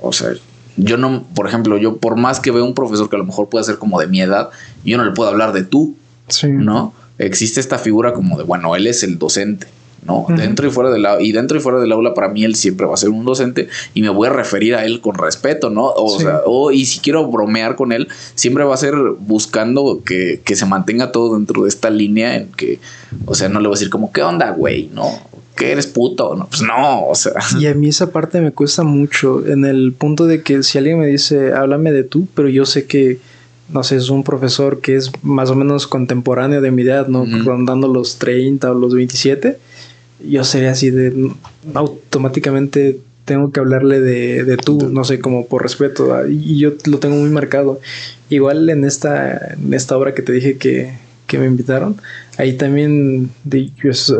o 0.00 0.12
sea, 0.12 0.30
yo 0.76 0.96
no, 0.96 1.24
por 1.34 1.48
ejemplo, 1.48 1.78
yo 1.78 1.96
por 1.96 2.16
más 2.16 2.40
que 2.40 2.50
veo 2.50 2.64
un 2.64 2.74
profesor 2.74 3.08
que 3.08 3.16
a 3.16 3.18
lo 3.18 3.24
mejor 3.24 3.48
pueda 3.48 3.64
ser 3.64 3.78
como 3.78 4.00
de 4.00 4.06
mi 4.06 4.20
edad, 4.20 4.50
yo 4.84 4.96
no 4.98 5.04
le 5.04 5.12
puedo 5.12 5.30
hablar 5.30 5.52
de 5.52 5.64
tú, 5.64 5.96
¿no? 6.44 6.92
Existe 7.18 7.60
esta 7.60 7.78
figura 7.78 8.12
como 8.12 8.36
de, 8.36 8.44
bueno, 8.44 8.76
él 8.76 8.86
es 8.86 9.02
el 9.02 9.18
docente, 9.18 9.66
¿no? 10.06 10.26
Dentro 10.28 10.66
y 10.66 10.70
fuera 10.70 10.90
del 10.90 11.06
y 11.20 11.32
dentro 11.32 11.58
y 11.58 11.60
fuera 11.60 11.78
del 11.78 11.92
aula 11.92 12.14
para 12.14 12.28
mí 12.28 12.44
él 12.44 12.54
siempre 12.54 12.86
va 12.86 12.94
a 12.94 12.96
ser 12.96 13.10
un 13.10 13.24
docente 13.24 13.68
y 13.94 14.02
me 14.02 14.08
voy 14.08 14.28
a 14.28 14.32
referir 14.32 14.74
a 14.74 14.84
él 14.84 15.00
con 15.00 15.16
respeto, 15.16 15.70
¿no? 15.70 15.86
O 15.86 16.18
sea, 16.18 16.42
o, 16.46 16.70
y 16.70 16.86
si 16.86 17.00
quiero 17.00 17.26
bromear 17.26 17.76
con 17.76 17.92
él, 17.92 18.08
siempre 18.34 18.64
va 18.64 18.74
a 18.74 18.78
ser 18.78 18.94
buscando 19.18 20.02
que, 20.04 20.40
que, 20.44 20.56
se 20.56 20.66
mantenga 20.66 21.12
todo 21.12 21.34
dentro 21.34 21.62
de 21.62 21.68
esta 21.68 21.90
línea 21.90 22.36
en 22.36 22.48
que, 22.52 22.78
o 23.26 23.34
sea, 23.34 23.48
no 23.48 23.60
le 23.60 23.68
voy 23.68 23.76
a 23.76 23.78
decir 23.78 23.90
como, 23.90 24.12
¿qué 24.12 24.22
onda, 24.22 24.50
güey? 24.50 24.90
No, 24.94 25.10
¿qué 25.56 25.72
eres 25.72 25.86
puto? 25.86 26.36
No, 26.36 26.46
pues 26.46 26.62
no, 26.62 27.06
o 27.06 27.14
sea. 27.14 27.32
Y 27.58 27.66
a 27.66 27.74
mí 27.74 27.88
esa 27.88 28.12
parte 28.12 28.40
me 28.40 28.52
cuesta 28.52 28.84
mucho 28.84 29.44
en 29.46 29.64
el 29.64 29.92
punto 29.92 30.26
de 30.26 30.42
que 30.42 30.62
si 30.62 30.78
alguien 30.78 31.00
me 31.00 31.06
dice, 31.06 31.52
háblame 31.52 31.92
de 31.92 32.04
tú, 32.04 32.28
pero 32.34 32.48
yo 32.48 32.66
sé 32.66 32.86
que, 32.86 33.18
no 33.68 33.82
sé, 33.82 33.96
es 33.96 34.10
un 34.10 34.22
profesor 34.22 34.80
que 34.80 34.96
es 34.96 35.10
más 35.22 35.50
o 35.50 35.56
menos 35.56 35.86
contemporáneo 35.86 36.60
de 36.60 36.70
mi 36.70 36.82
edad, 36.82 37.08
¿no? 37.08 37.26
Rondando 37.44 37.88
los 37.88 38.18
30 38.18 38.70
o 38.70 38.74
los 38.74 38.94
27, 38.94 39.58
yo 40.20 40.44
sería 40.44 40.72
así 40.72 40.90
de, 40.90 41.32
automáticamente 41.74 43.00
tengo 43.24 43.50
que 43.50 43.60
hablarle 43.60 44.00
de, 44.00 44.44
de 44.44 44.56
tú, 44.56 44.88
no 44.90 45.04
sé, 45.04 45.18
como 45.18 45.46
por 45.46 45.62
respeto, 45.62 46.26
y 46.28 46.58
yo 46.58 46.74
lo 46.86 46.98
tengo 46.98 47.16
muy 47.16 47.28
marcado. 47.28 47.80
Igual 48.30 48.70
en 48.70 48.84
esta, 48.84 49.54
en 49.54 49.74
esta 49.74 49.96
obra 49.96 50.14
que 50.14 50.22
te 50.22 50.32
dije 50.32 50.56
que, 50.56 50.92
que 51.26 51.38
me 51.38 51.46
invitaron, 51.46 51.96
ahí 52.38 52.52
también 52.52 53.30
de, 53.44 53.72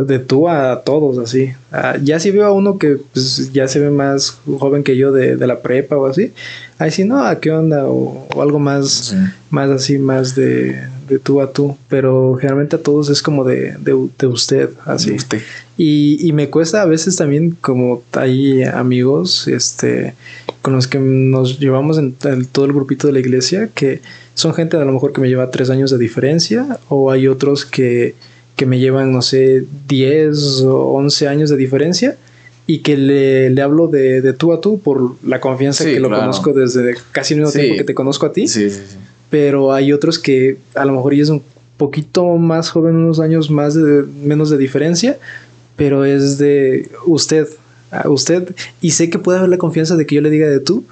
de 0.07 0.19
tú 0.19 0.49
a 0.49 0.83
todos, 0.85 1.19
así. 1.19 1.53
Ah, 1.71 1.97
ya 2.03 2.19
si 2.19 2.33
veo 2.33 2.47
a 2.47 2.53
uno 2.53 2.79
que 2.79 2.99
pues, 3.13 3.53
ya 3.53 3.69
se 3.69 3.79
ve 3.79 3.91
más 3.91 4.39
joven 4.59 4.83
que 4.83 4.97
yo 4.97 5.13
de, 5.13 5.37
de 5.37 5.47
la 5.47 5.61
prepa 5.61 5.97
o 5.97 6.07
así, 6.07 6.33
ahí 6.79 6.91
sí, 6.91 7.05
no, 7.05 7.25
¿a 7.25 7.39
qué 7.39 7.53
onda? 7.53 7.87
O, 7.87 8.27
algo 8.41 8.59
más, 8.59 9.15
más 9.51 9.71
así, 9.71 9.99
más 9.99 10.35
de, 10.35 10.83
de, 11.09 11.19
tú 11.19 11.41
a 11.41 11.53
tú. 11.53 11.77
Pero 11.89 12.37
generalmente 12.37 12.77
a 12.77 12.83
todos 12.83 13.09
es 13.09 13.23
como 13.23 13.45
de, 13.45 13.77
de, 13.81 14.27
usted, 14.27 14.71
así. 14.85 15.13
usted. 15.13 15.41
Y, 15.77 16.27
y, 16.27 16.33
me 16.33 16.49
cuesta 16.49 16.83
a 16.83 16.87
veces 16.87 17.17
también, 17.17 17.57
como 17.61 18.03
hay 18.13 18.63
amigos 18.63 19.47
este, 19.47 20.15
con 20.63 20.75
los 20.75 20.87
que 20.87 20.99
nos 20.99 21.59
llevamos 21.61 21.99
en 21.99 22.15
todo 22.15 22.65
el 22.65 22.73
grupito 22.73 23.07
de 23.07 23.13
la 23.13 23.21
iglesia, 23.21 23.69
que 23.75 24.01
son 24.37 24.53
gente 24.53 24.77
a 24.77 24.85
lo 24.85 24.93
mejor 24.93 25.15
que 25.15 25.21
me 25.23 25.29
lleva 25.29 25.51
tres 25.51 25.71
años 25.71 25.91
de 25.91 25.97
diferencia 25.97 26.79
o 26.91 27.11
hay 27.11 27.27
otros 27.27 27.65
que, 27.65 28.15
que 28.55 28.67
me 28.67 28.79
llevan, 28.79 29.11
no 29.11 29.23
sé, 29.23 29.65
10 29.89 30.63
o 30.63 30.93
11 30.93 31.29
años 31.29 31.51
de 31.51 31.57
diferencia 31.57 32.17
y 32.67 32.81
que 32.81 32.99
le, 32.99 33.49
le 33.49 33.63
hablo 33.63 33.89
de, 33.89 34.21
de, 34.21 34.33
tú 34.35 34.53
a 34.53 34.61
tú 34.61 34.79
por 34.79 35.17
la 35.25 35.41
confianza 35.41 35.85
que 35.85 36.01
lo 36.01 36.11
conozco 36.11 36.53
desde 36.53 36.97
casi 37.13 37.33
el 37.33 37.41
mismo 37.41 37.53
tiempo 37.53 37.77
que 37.79 37.85
te 37.85 37.95
conozco 37.95 38.27
a 38.27 38.33
ti. 38.33 38.47
Sí, 38.47 38.69
Pero 39.31 39.73
hay 39.73 39.93
otros 39.93 40.19
que 40.19 40.59
a 40.75 40.85
lo 40.85 40.93
mejor 40.93 41.15
ya 41.15 41.23
es 41.23 41.31
un 41.31 41.43
poquito 41.77 42.37
más 42.37 42.71
joven, 42.71 42.97
unos 42.97 43.21
años 43.21 43.51
más 43.51 43.75
de, 43.75 44.05
menos 44.23 44.51
de 44.51 44.59
diferencia, 44.59 45.19
pero 45.77 46.05
es 46.05 46.39
de 46.39 46.91
usted, 47.07 47.49
a 47.91 48.09
usted, 48.09 48.55
y 48.81 48.93
sé 48.93 49.11
que 49.11 49.19
puede 49.19 49.39
haber 49.39 49.51
la 49.51 49.59
confianza 49.59 49.97
de 49.97 50.07
que 50.07 50.15
yo 50.15 50.21
le 50.21 50.31
diga 50.31 50.49
de 50.49 50.61
tú, 50.61 50.85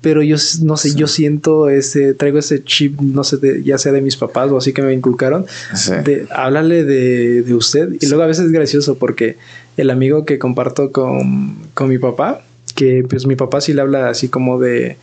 pero 0.00 0.22
yo 0.22 0.36
no 0.62 0.76
sé, 0.76 0.94
yo 0.94 1.08
siento 1.08 1.68
ese, 1.68 2.14
traigo 2.14 2.38
ese 2.38 2.62
chip, 2.62 3.00
no 3.00 3.24
sé, 3.24 3.38
de, 3.38 3.62
ya 3.64 3.78
sea 3.78 3.90
de 3.92 4.00
mis 4.00 4.16
papás 4.16 4.50
o 4.50 4.56
así 4.56 4.72
que 4.72 4.82
me 4.82 4.92
inculcaron, 4.92 5.46
de 6.04 6.26
hablarle 6.30 6.84
de, 6.84 7.42
de 7.42 7.54
usted. 7.54 7.88
Y 8.00 8.06
luego 8.06 8.22
a 8.22 8.26
veces 8.26 8.46
es 8.46 8.52
gracioso 8.52 8.96
porque 8.96 9.36
el 9.76 9.90
amigo 9.90 10.24
que 10.24 10.38
comparto 10.38 10.92
con, 10.92 11.56
con 11.74 11.88
mi 11.88 11.98
papá, 11.98 12.42
que 12.76 13.04
pues 13.08 13.26
mi 13.26 13.34
papá 13.34 13.60
sí 13.60 13.72
le 13.72 13.80
habla 13.80 14.08
así 14.08 14.28
como 14.28 14.60
de, 14.60 14.96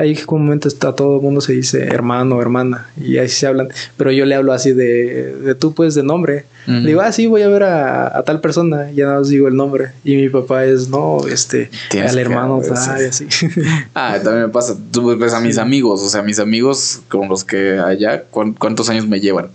Ahí 0.00 0.18
un 0.26 0.42
momento 0.42 0.66
está 0.66 0.92
todo 0.92 1.16
el 1.16 1.22
mundo 1.22 1.40
se 1.40 1.52
dice 1.52 1.84
hermano, 1.84 2.36
o 2.36 2.42
hermana, 2.42 2.88
y 3.00 3.18
ahí 3.18 3.28
se 3.28 3.46
hablan, 3.46 3.68
pero 3.96 4.10
yo 4.10 4.26
le 4.26 4.34
hablo 4.34 4.52
así 4.52 4.72
de, 4.72 5.36
de 5.36 5.54
tú, 5.54 5.72
pues, 5.72 5.94
de 5.94 6.02
nombre. 6.02 6.46
Le 6.66 6.88
digo, 6.88 7.00
ah, 7.00 7.12
sí, 7.12 7.26
voy 7.26 7.40
a 7.40 7.48
ver 7.48 7.62
a, 7.62 8.22
tal 8.26 8.40
persona, 8.42 8.90
ya 8.90 9.06
no 9.06 9.20
os 9.20 9.30
digo 9.30 9.48
el 9.48 9.56
nombre. 9.56 9.92
Y 10.04 10.16
mi 10.16 10.28
papá 10.28 10.66
es, 10.66 10.90
no, 10.90 11.26
este, 11.26 11.70
al 11.92 12.18
hermano, 12.18 12.60
tal, 12.60 13.02
y 13.02 13.06
así. 13.06 13.26
Ah, 13.94 14.18
también 14.22 14.46
me 14.46 14.48
pasa, 14.50 14.76
tú 14.90 15.16
ves 15.16 15.32
a 15.32 15.40
mis 15.40 15.56
amigos, 15.56 16.02
o 16.02 16.08
sea, 16.08 16.22
mis 16.22 16.38
amigos 16.38 17.00
con 17.08 17.28
los 17.28 17.44
que 17.44 17.78
allá, 17.78 18.24
¿cuántos 18.30 18.90
años 18.90 19.06
me 19.06 19.20
llevan? 19.20 19.48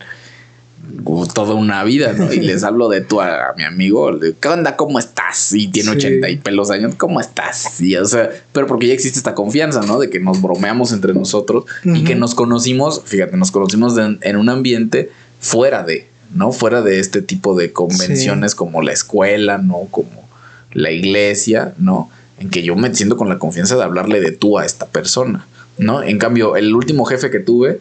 Toda 1.34 1.54
una 1.54 1.84
vida, 1.84 2.14
¿no? 2.14 2.32
Y 2.32 2.40
les 2.40 2.64
hablo 2.64 2.90
de 2.90 3.02
tú 3.02 3.22
a, 3.22 3.54
mi 3.58 3.64
amigo, 3.64 4.12
¿qué 4.40 4.48
onda? 4.48 4.76
¿Cómo 4.76 5.00
estás? 5.00 5.54
Y 5.54 5.68
tiene 5.68 5.92
80 5.92 6.30
y 6.30 6.38
pelos 6.38 6.72
años, 6.72 6.96
¿cómo 6.96 7.20
estás? 7.20 7.80
Y, 7.82 7.96
o 7.96 8.06
sea, 8.06 8.30
pero 8.52 8.68
porque 8.68 8.88
ya 8.88 8.94
existe 8.94 9.20
esta 9.20 9.36
confianza, 9.36 9.82
¿no? 9.82 10.00
De 10.00 10.10
que 10.10 10.20
nos 10.20 10.42
bromeamos 10.42 10.92
entre 10.92 11.14
nosotros 11.14 11.66
y 11.84 12.04
que 12.04 12.16
nos 12.16 12.36
conocimos, 12.36 13.02
fíjate, 13.06 13.38
nos 13.38 13.52
conocimos 13.52 13.96
en 13.98 14.36
un 14.36 14.50
ambiente 14.50 15.12
fuera 15.40 15.84
de, 15.84 16.08
¿no? 16.34 16.52
Fuera 16.52 16.82
de 16.82 17.00
este 17.00 17.22
tipo 17.22 17.56
de 17.56 17.72
convenciones 17.72 18.56
como 18.56 18.82
la 18.82 18.94
escuela, 18.94 19.58
¿no? 19.58 19.88
Como 19.92 20.28
la 20.72 20.92
iglesia, 20.92 21.74
¿no? 21.78 22.10
En 22.40 22.50
que 22.50 22.64
yo 22.64 22.76
me 22.76 22.94
siento 22.96 23.18
con 23.18 23.30
la 23.30 23.38
confianza 23.38 23.76
de 23.76 23.84
hablarle 23.84 24.22
de 24.22 24.32
tú 24.32 24.58
a 24.58 24.66
esta 24.66 24.88
persona, 24.88 25.46
¿no? 25.78 26.02
En 26.02 26.18
cambio, 26.18 26.56
el 26.56 26.74
último 26.74 27.06
jefe 27.06 27.30
que 27.30 27.40
tuve 27.40 27.80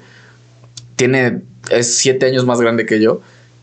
tiene 0.97 1.41
es 1.71 1.95
siete 1.95 2.27
años 2.27 2.47
más 2.47 2.61
grande 2.61 2.87
que 2.87 3.01
yo 3.01 3.21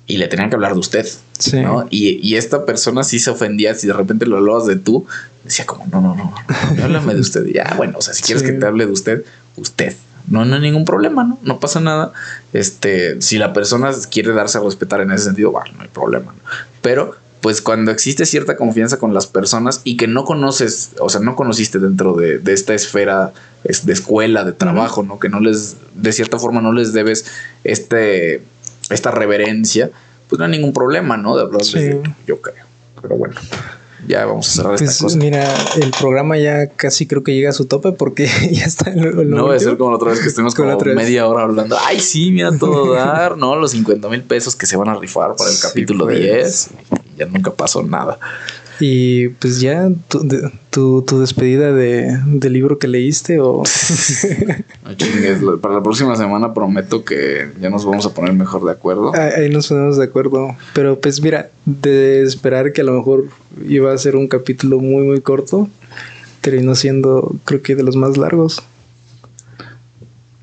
y 0.08 0.18
le 0.18 0.28
tenían 0.28 0.50
que 0.50 0.56
hablar 0.56 0.74
de 0.74 0.80
usted. 0.80 1.08
¿no? 1.54 1.88
Y, 1.90 2.36
esta 2.36 2.66
persona 2.66 3.04
sí 3.04 3.20
se 3.20 3.30
ofendía 3.30 3.76
si 3.76 3.88
de 3.88 3.94
repente 3.94 4.26
lo 4.26 4.38
hablabas 4.38 4.66
de 4.66 4.76
tú. 4.76 5.06
Decía 5.44 5.66
como, 5.66 5.86
no, 5.88 6.02
no, 6.02 6.16
no, 6.16 6.34
no, 6.76 6.84
háblame 6.84 7.14
de 7.14 7.22
usted. 7.22 7.46
ya, 7.46 7.74
bueno, 7.78 8.00
o 8.00 8.02
sea, 8.02 8.14
si 8.14 8.24
quieres 8.24 8.44
que 8.44 8.52
te 8.52 8.66
hable 8.66 8.86
de 8.86 8.92
usted, 8.92 9.24
usted. 9.56 9.96
No, 10.28 10.46
no 10.46 10.56
hay 10.56 10.62
ningún 10.62 10.86
problema, 10.86 11.24
¿no? 11.24 11.40
No 11.44 11.60
pasa 11.60 11.80
nada. 11.80 12.12
Este, 12.54 13.22
si 13.22 13.38
la 13.38 13.54
persona 13.54 13.92
quiere 14.12 14.34
darse 14.34 14.58
a 14.58 14.62
respetar 14.62 15.02
en 15.02 15.12
ese 15.12 15.26
sentido, 15.26 15.52
bueno, 15.52 15.72
no 15.78 15.84
hay 15.84 15.90
problema. 15.90 16.36
Pero 16.82 17.16
pues 17.42 17.62
cuando 17.62 17.92
existe 17.92 18.26
cierta 18.26 18.58
confianza 18.58 18.98
con 18.98 19.14
las 19.14 19.28
personas 19.28 19.82
y 19.84 19.98
que 19.98 20.08
no 20.08 20.26
conoces, 20.26 20.92
o 21.00 21.10
sea, 21.10 21.22
no 21.22 21.36
conociste 21.36 21.80
dentro 21.80 22.14
de, 22.14 22.42
esta 22.48 22.74
esfera 22.74 23.34
de 23.64 23.94
escuela, 23.94 24.44
de 24.44 24.54
trabajo, 24.54 25.04
¿no? 25.04 25.20
Que 25.20 25.30
no 25.30 25.40
les, 25.40 25.78
de 25.96 26.12
cierta 26.12 26.38
forma 26.38 26.62
no 26.62 26.74
les 26.74 26.92
debes 26.94 27.26
este, 27.64 28.42
esta 28.90 29.12
reverencia, 29.12 29.92
pues 30.28 30.40
no 30.40 30.46
hay 30.46 30.52
ningún 30.52 30.74
problema, 30.74 31.18
¿no? 31.18 31.36
De 31.36 31.44
hablar 31.44 31.62
yo 32.28 32.42
creo. 32.42 32.66
Pero 33.02 33.16
bueno 33.16 33.36
ya 34.08 34.26
vamos 34.26 34.50
a 34.50 34.52
cerrar 34.54 34.74
esta 34.76 34.86
pues, 34.86 34.98
cosa. 34.98 35.18
Mira, 35.18 35.54
el 35.82 35.92
programa 35.92 36.38
ya 36.38 36.68
casi 36.68 37.08
creo 37.08 37.24
que 37.24 37.34
llega 37.34 37.50
a 37.50 37.54
su 37.54 37.66
tope 37.66 37.92
porque 37.92 38.30
ya 38.52 38.66
está 38.66 38.92
en 38.92 39.02
lo, 39.02 39.24
No 39.24 39.48
va 39.48 39.56
a 39.56 39.60
ser 39.60 39.78
como 39.78 39.92
la 39.92 39.98
otra 39.98 40.12
vez 40.12 40.20
que 40.22 40.28
estuvimos 40.28 40.56
como 40.56 40.78
media 40.80 41.28
hora 41.28 41.44
hablando. 41.44 41.78
Ay, 41.86 42.00
sí, 42.00 42.32
mira 42.32 42.58
todo 42.58 42.94
dar, 42.94 43.38
¿no? 43.38 43.56
Los 43.56 43.72
50 43.72 44.08
mil 44.10 44.24
pesos 44.24 44.56
que 44.56 44.66
se 44.66 44.78
van 44.78 44.90
a 44.90 44.96
rifar 44.96 45.36
para 45.36 45.50
el 45.50 45.60
capítulo 45.60 46.08
10. 46.08 46.70
Pues. 46.90 47.00
Ya 47.18 47.26
nunca 47.26 47.52
pasó 47.52 47.84
nada. 47.84 48.18
Y 48.80 49.30
pues 49.30 49.60
ya 49.60 49.90
tu, 50.70 51.02
tu, 51.02 51.20
despedida 51.20 51.74
de, 51.74 52.18
del 52.26 52.54
libro 52.54 52.80
que 52.80 52.88
leíste 52.88 53.40
o... 53.42 53.64
no 54.84 54.94
chingues, 54.96 55.40
para 55.62 55.76
la 55.76 55.84
próxima 55.84 56.16
semana 56.16 56.54
prometo 56.54 57.04
que 57.04 57.52
ya 57.60 57.70
nos 57.70 57.84
vamos 57.84 58.06
a 58.06 58.14
poner 58.14 58.34
mejor 58.34 58.64
de 58.64 58.72
acuerdo. 58.72 59.12
Ahí 59.14 59.50
nos 59.50 59.68
ponemos 59.68 59.98
de 59.98 60.06
acuerdo. 60.06 60.56
Pero 60.74 61.00
pues 61.00 61.22
mira, 61.22 61.50
de 61.66 62.24
esperar 62.24 62.72
que 62.72 62.82
a 62.82 62.86
lo 62.86 62.94
mejor 62.94 63.26
iba 63.68 63.94
a 63.94 63.98
ser 63.98 64.16
un 64.16 64.28
capítulo 64.28 64.80
muy 64.80 65.06
muy 65.06 65.20
corto, 65.20 65.68
terminó 66.40 66.74
siendo 66.76 67.36
creo 67.44 67.62
que 67.62 67.76
de 67.76 67.84
los 67.84 67.98
más 67.98 68.16
largos. 68.16 68.64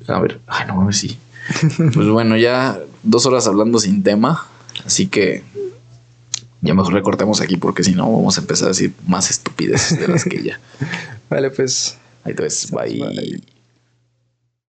A 0.07 0.19
ver, 0.19 0.39
ay 0.45 0.67
no 0.67 0.75
mames, 0.75 0.97
sí. 0.97 1.17
pues 1.93 2.07
bueno, 2.07 2.37
ya 2.37 2.79
dos 3.01 3.25
horas 3.25 3.47
hablando 3.47 3.79
sin 3.79 4.03
tema, 4.03 4.45
así 4.85 5.07
que 5.07 5.43
ya 6.61 6.73
mejor 6.73 6.93
recortemos 6.93 7.41
aquí 7.41 7.57
porque 7.57 7.83
si 7.83 7.93
no 7.93 8.11
vamos 8.11 8.37
a 8.37 8.41
empezar 8.41 8.67
a 8.67 8.69
decir 8.69 8.93
más 9.05 9.29
estupideces 9.29 9.99
de 9.99 10.07
las 10.07 10.23
que 10.23 10.43
ya. 10.43 10.59
vale, 11.29 11.51
pues. 11.51 11.97
Ahí 12.23 12.33
te 12.33 12.43
ves. 12.43 12.71
Bye. 12.71 13.56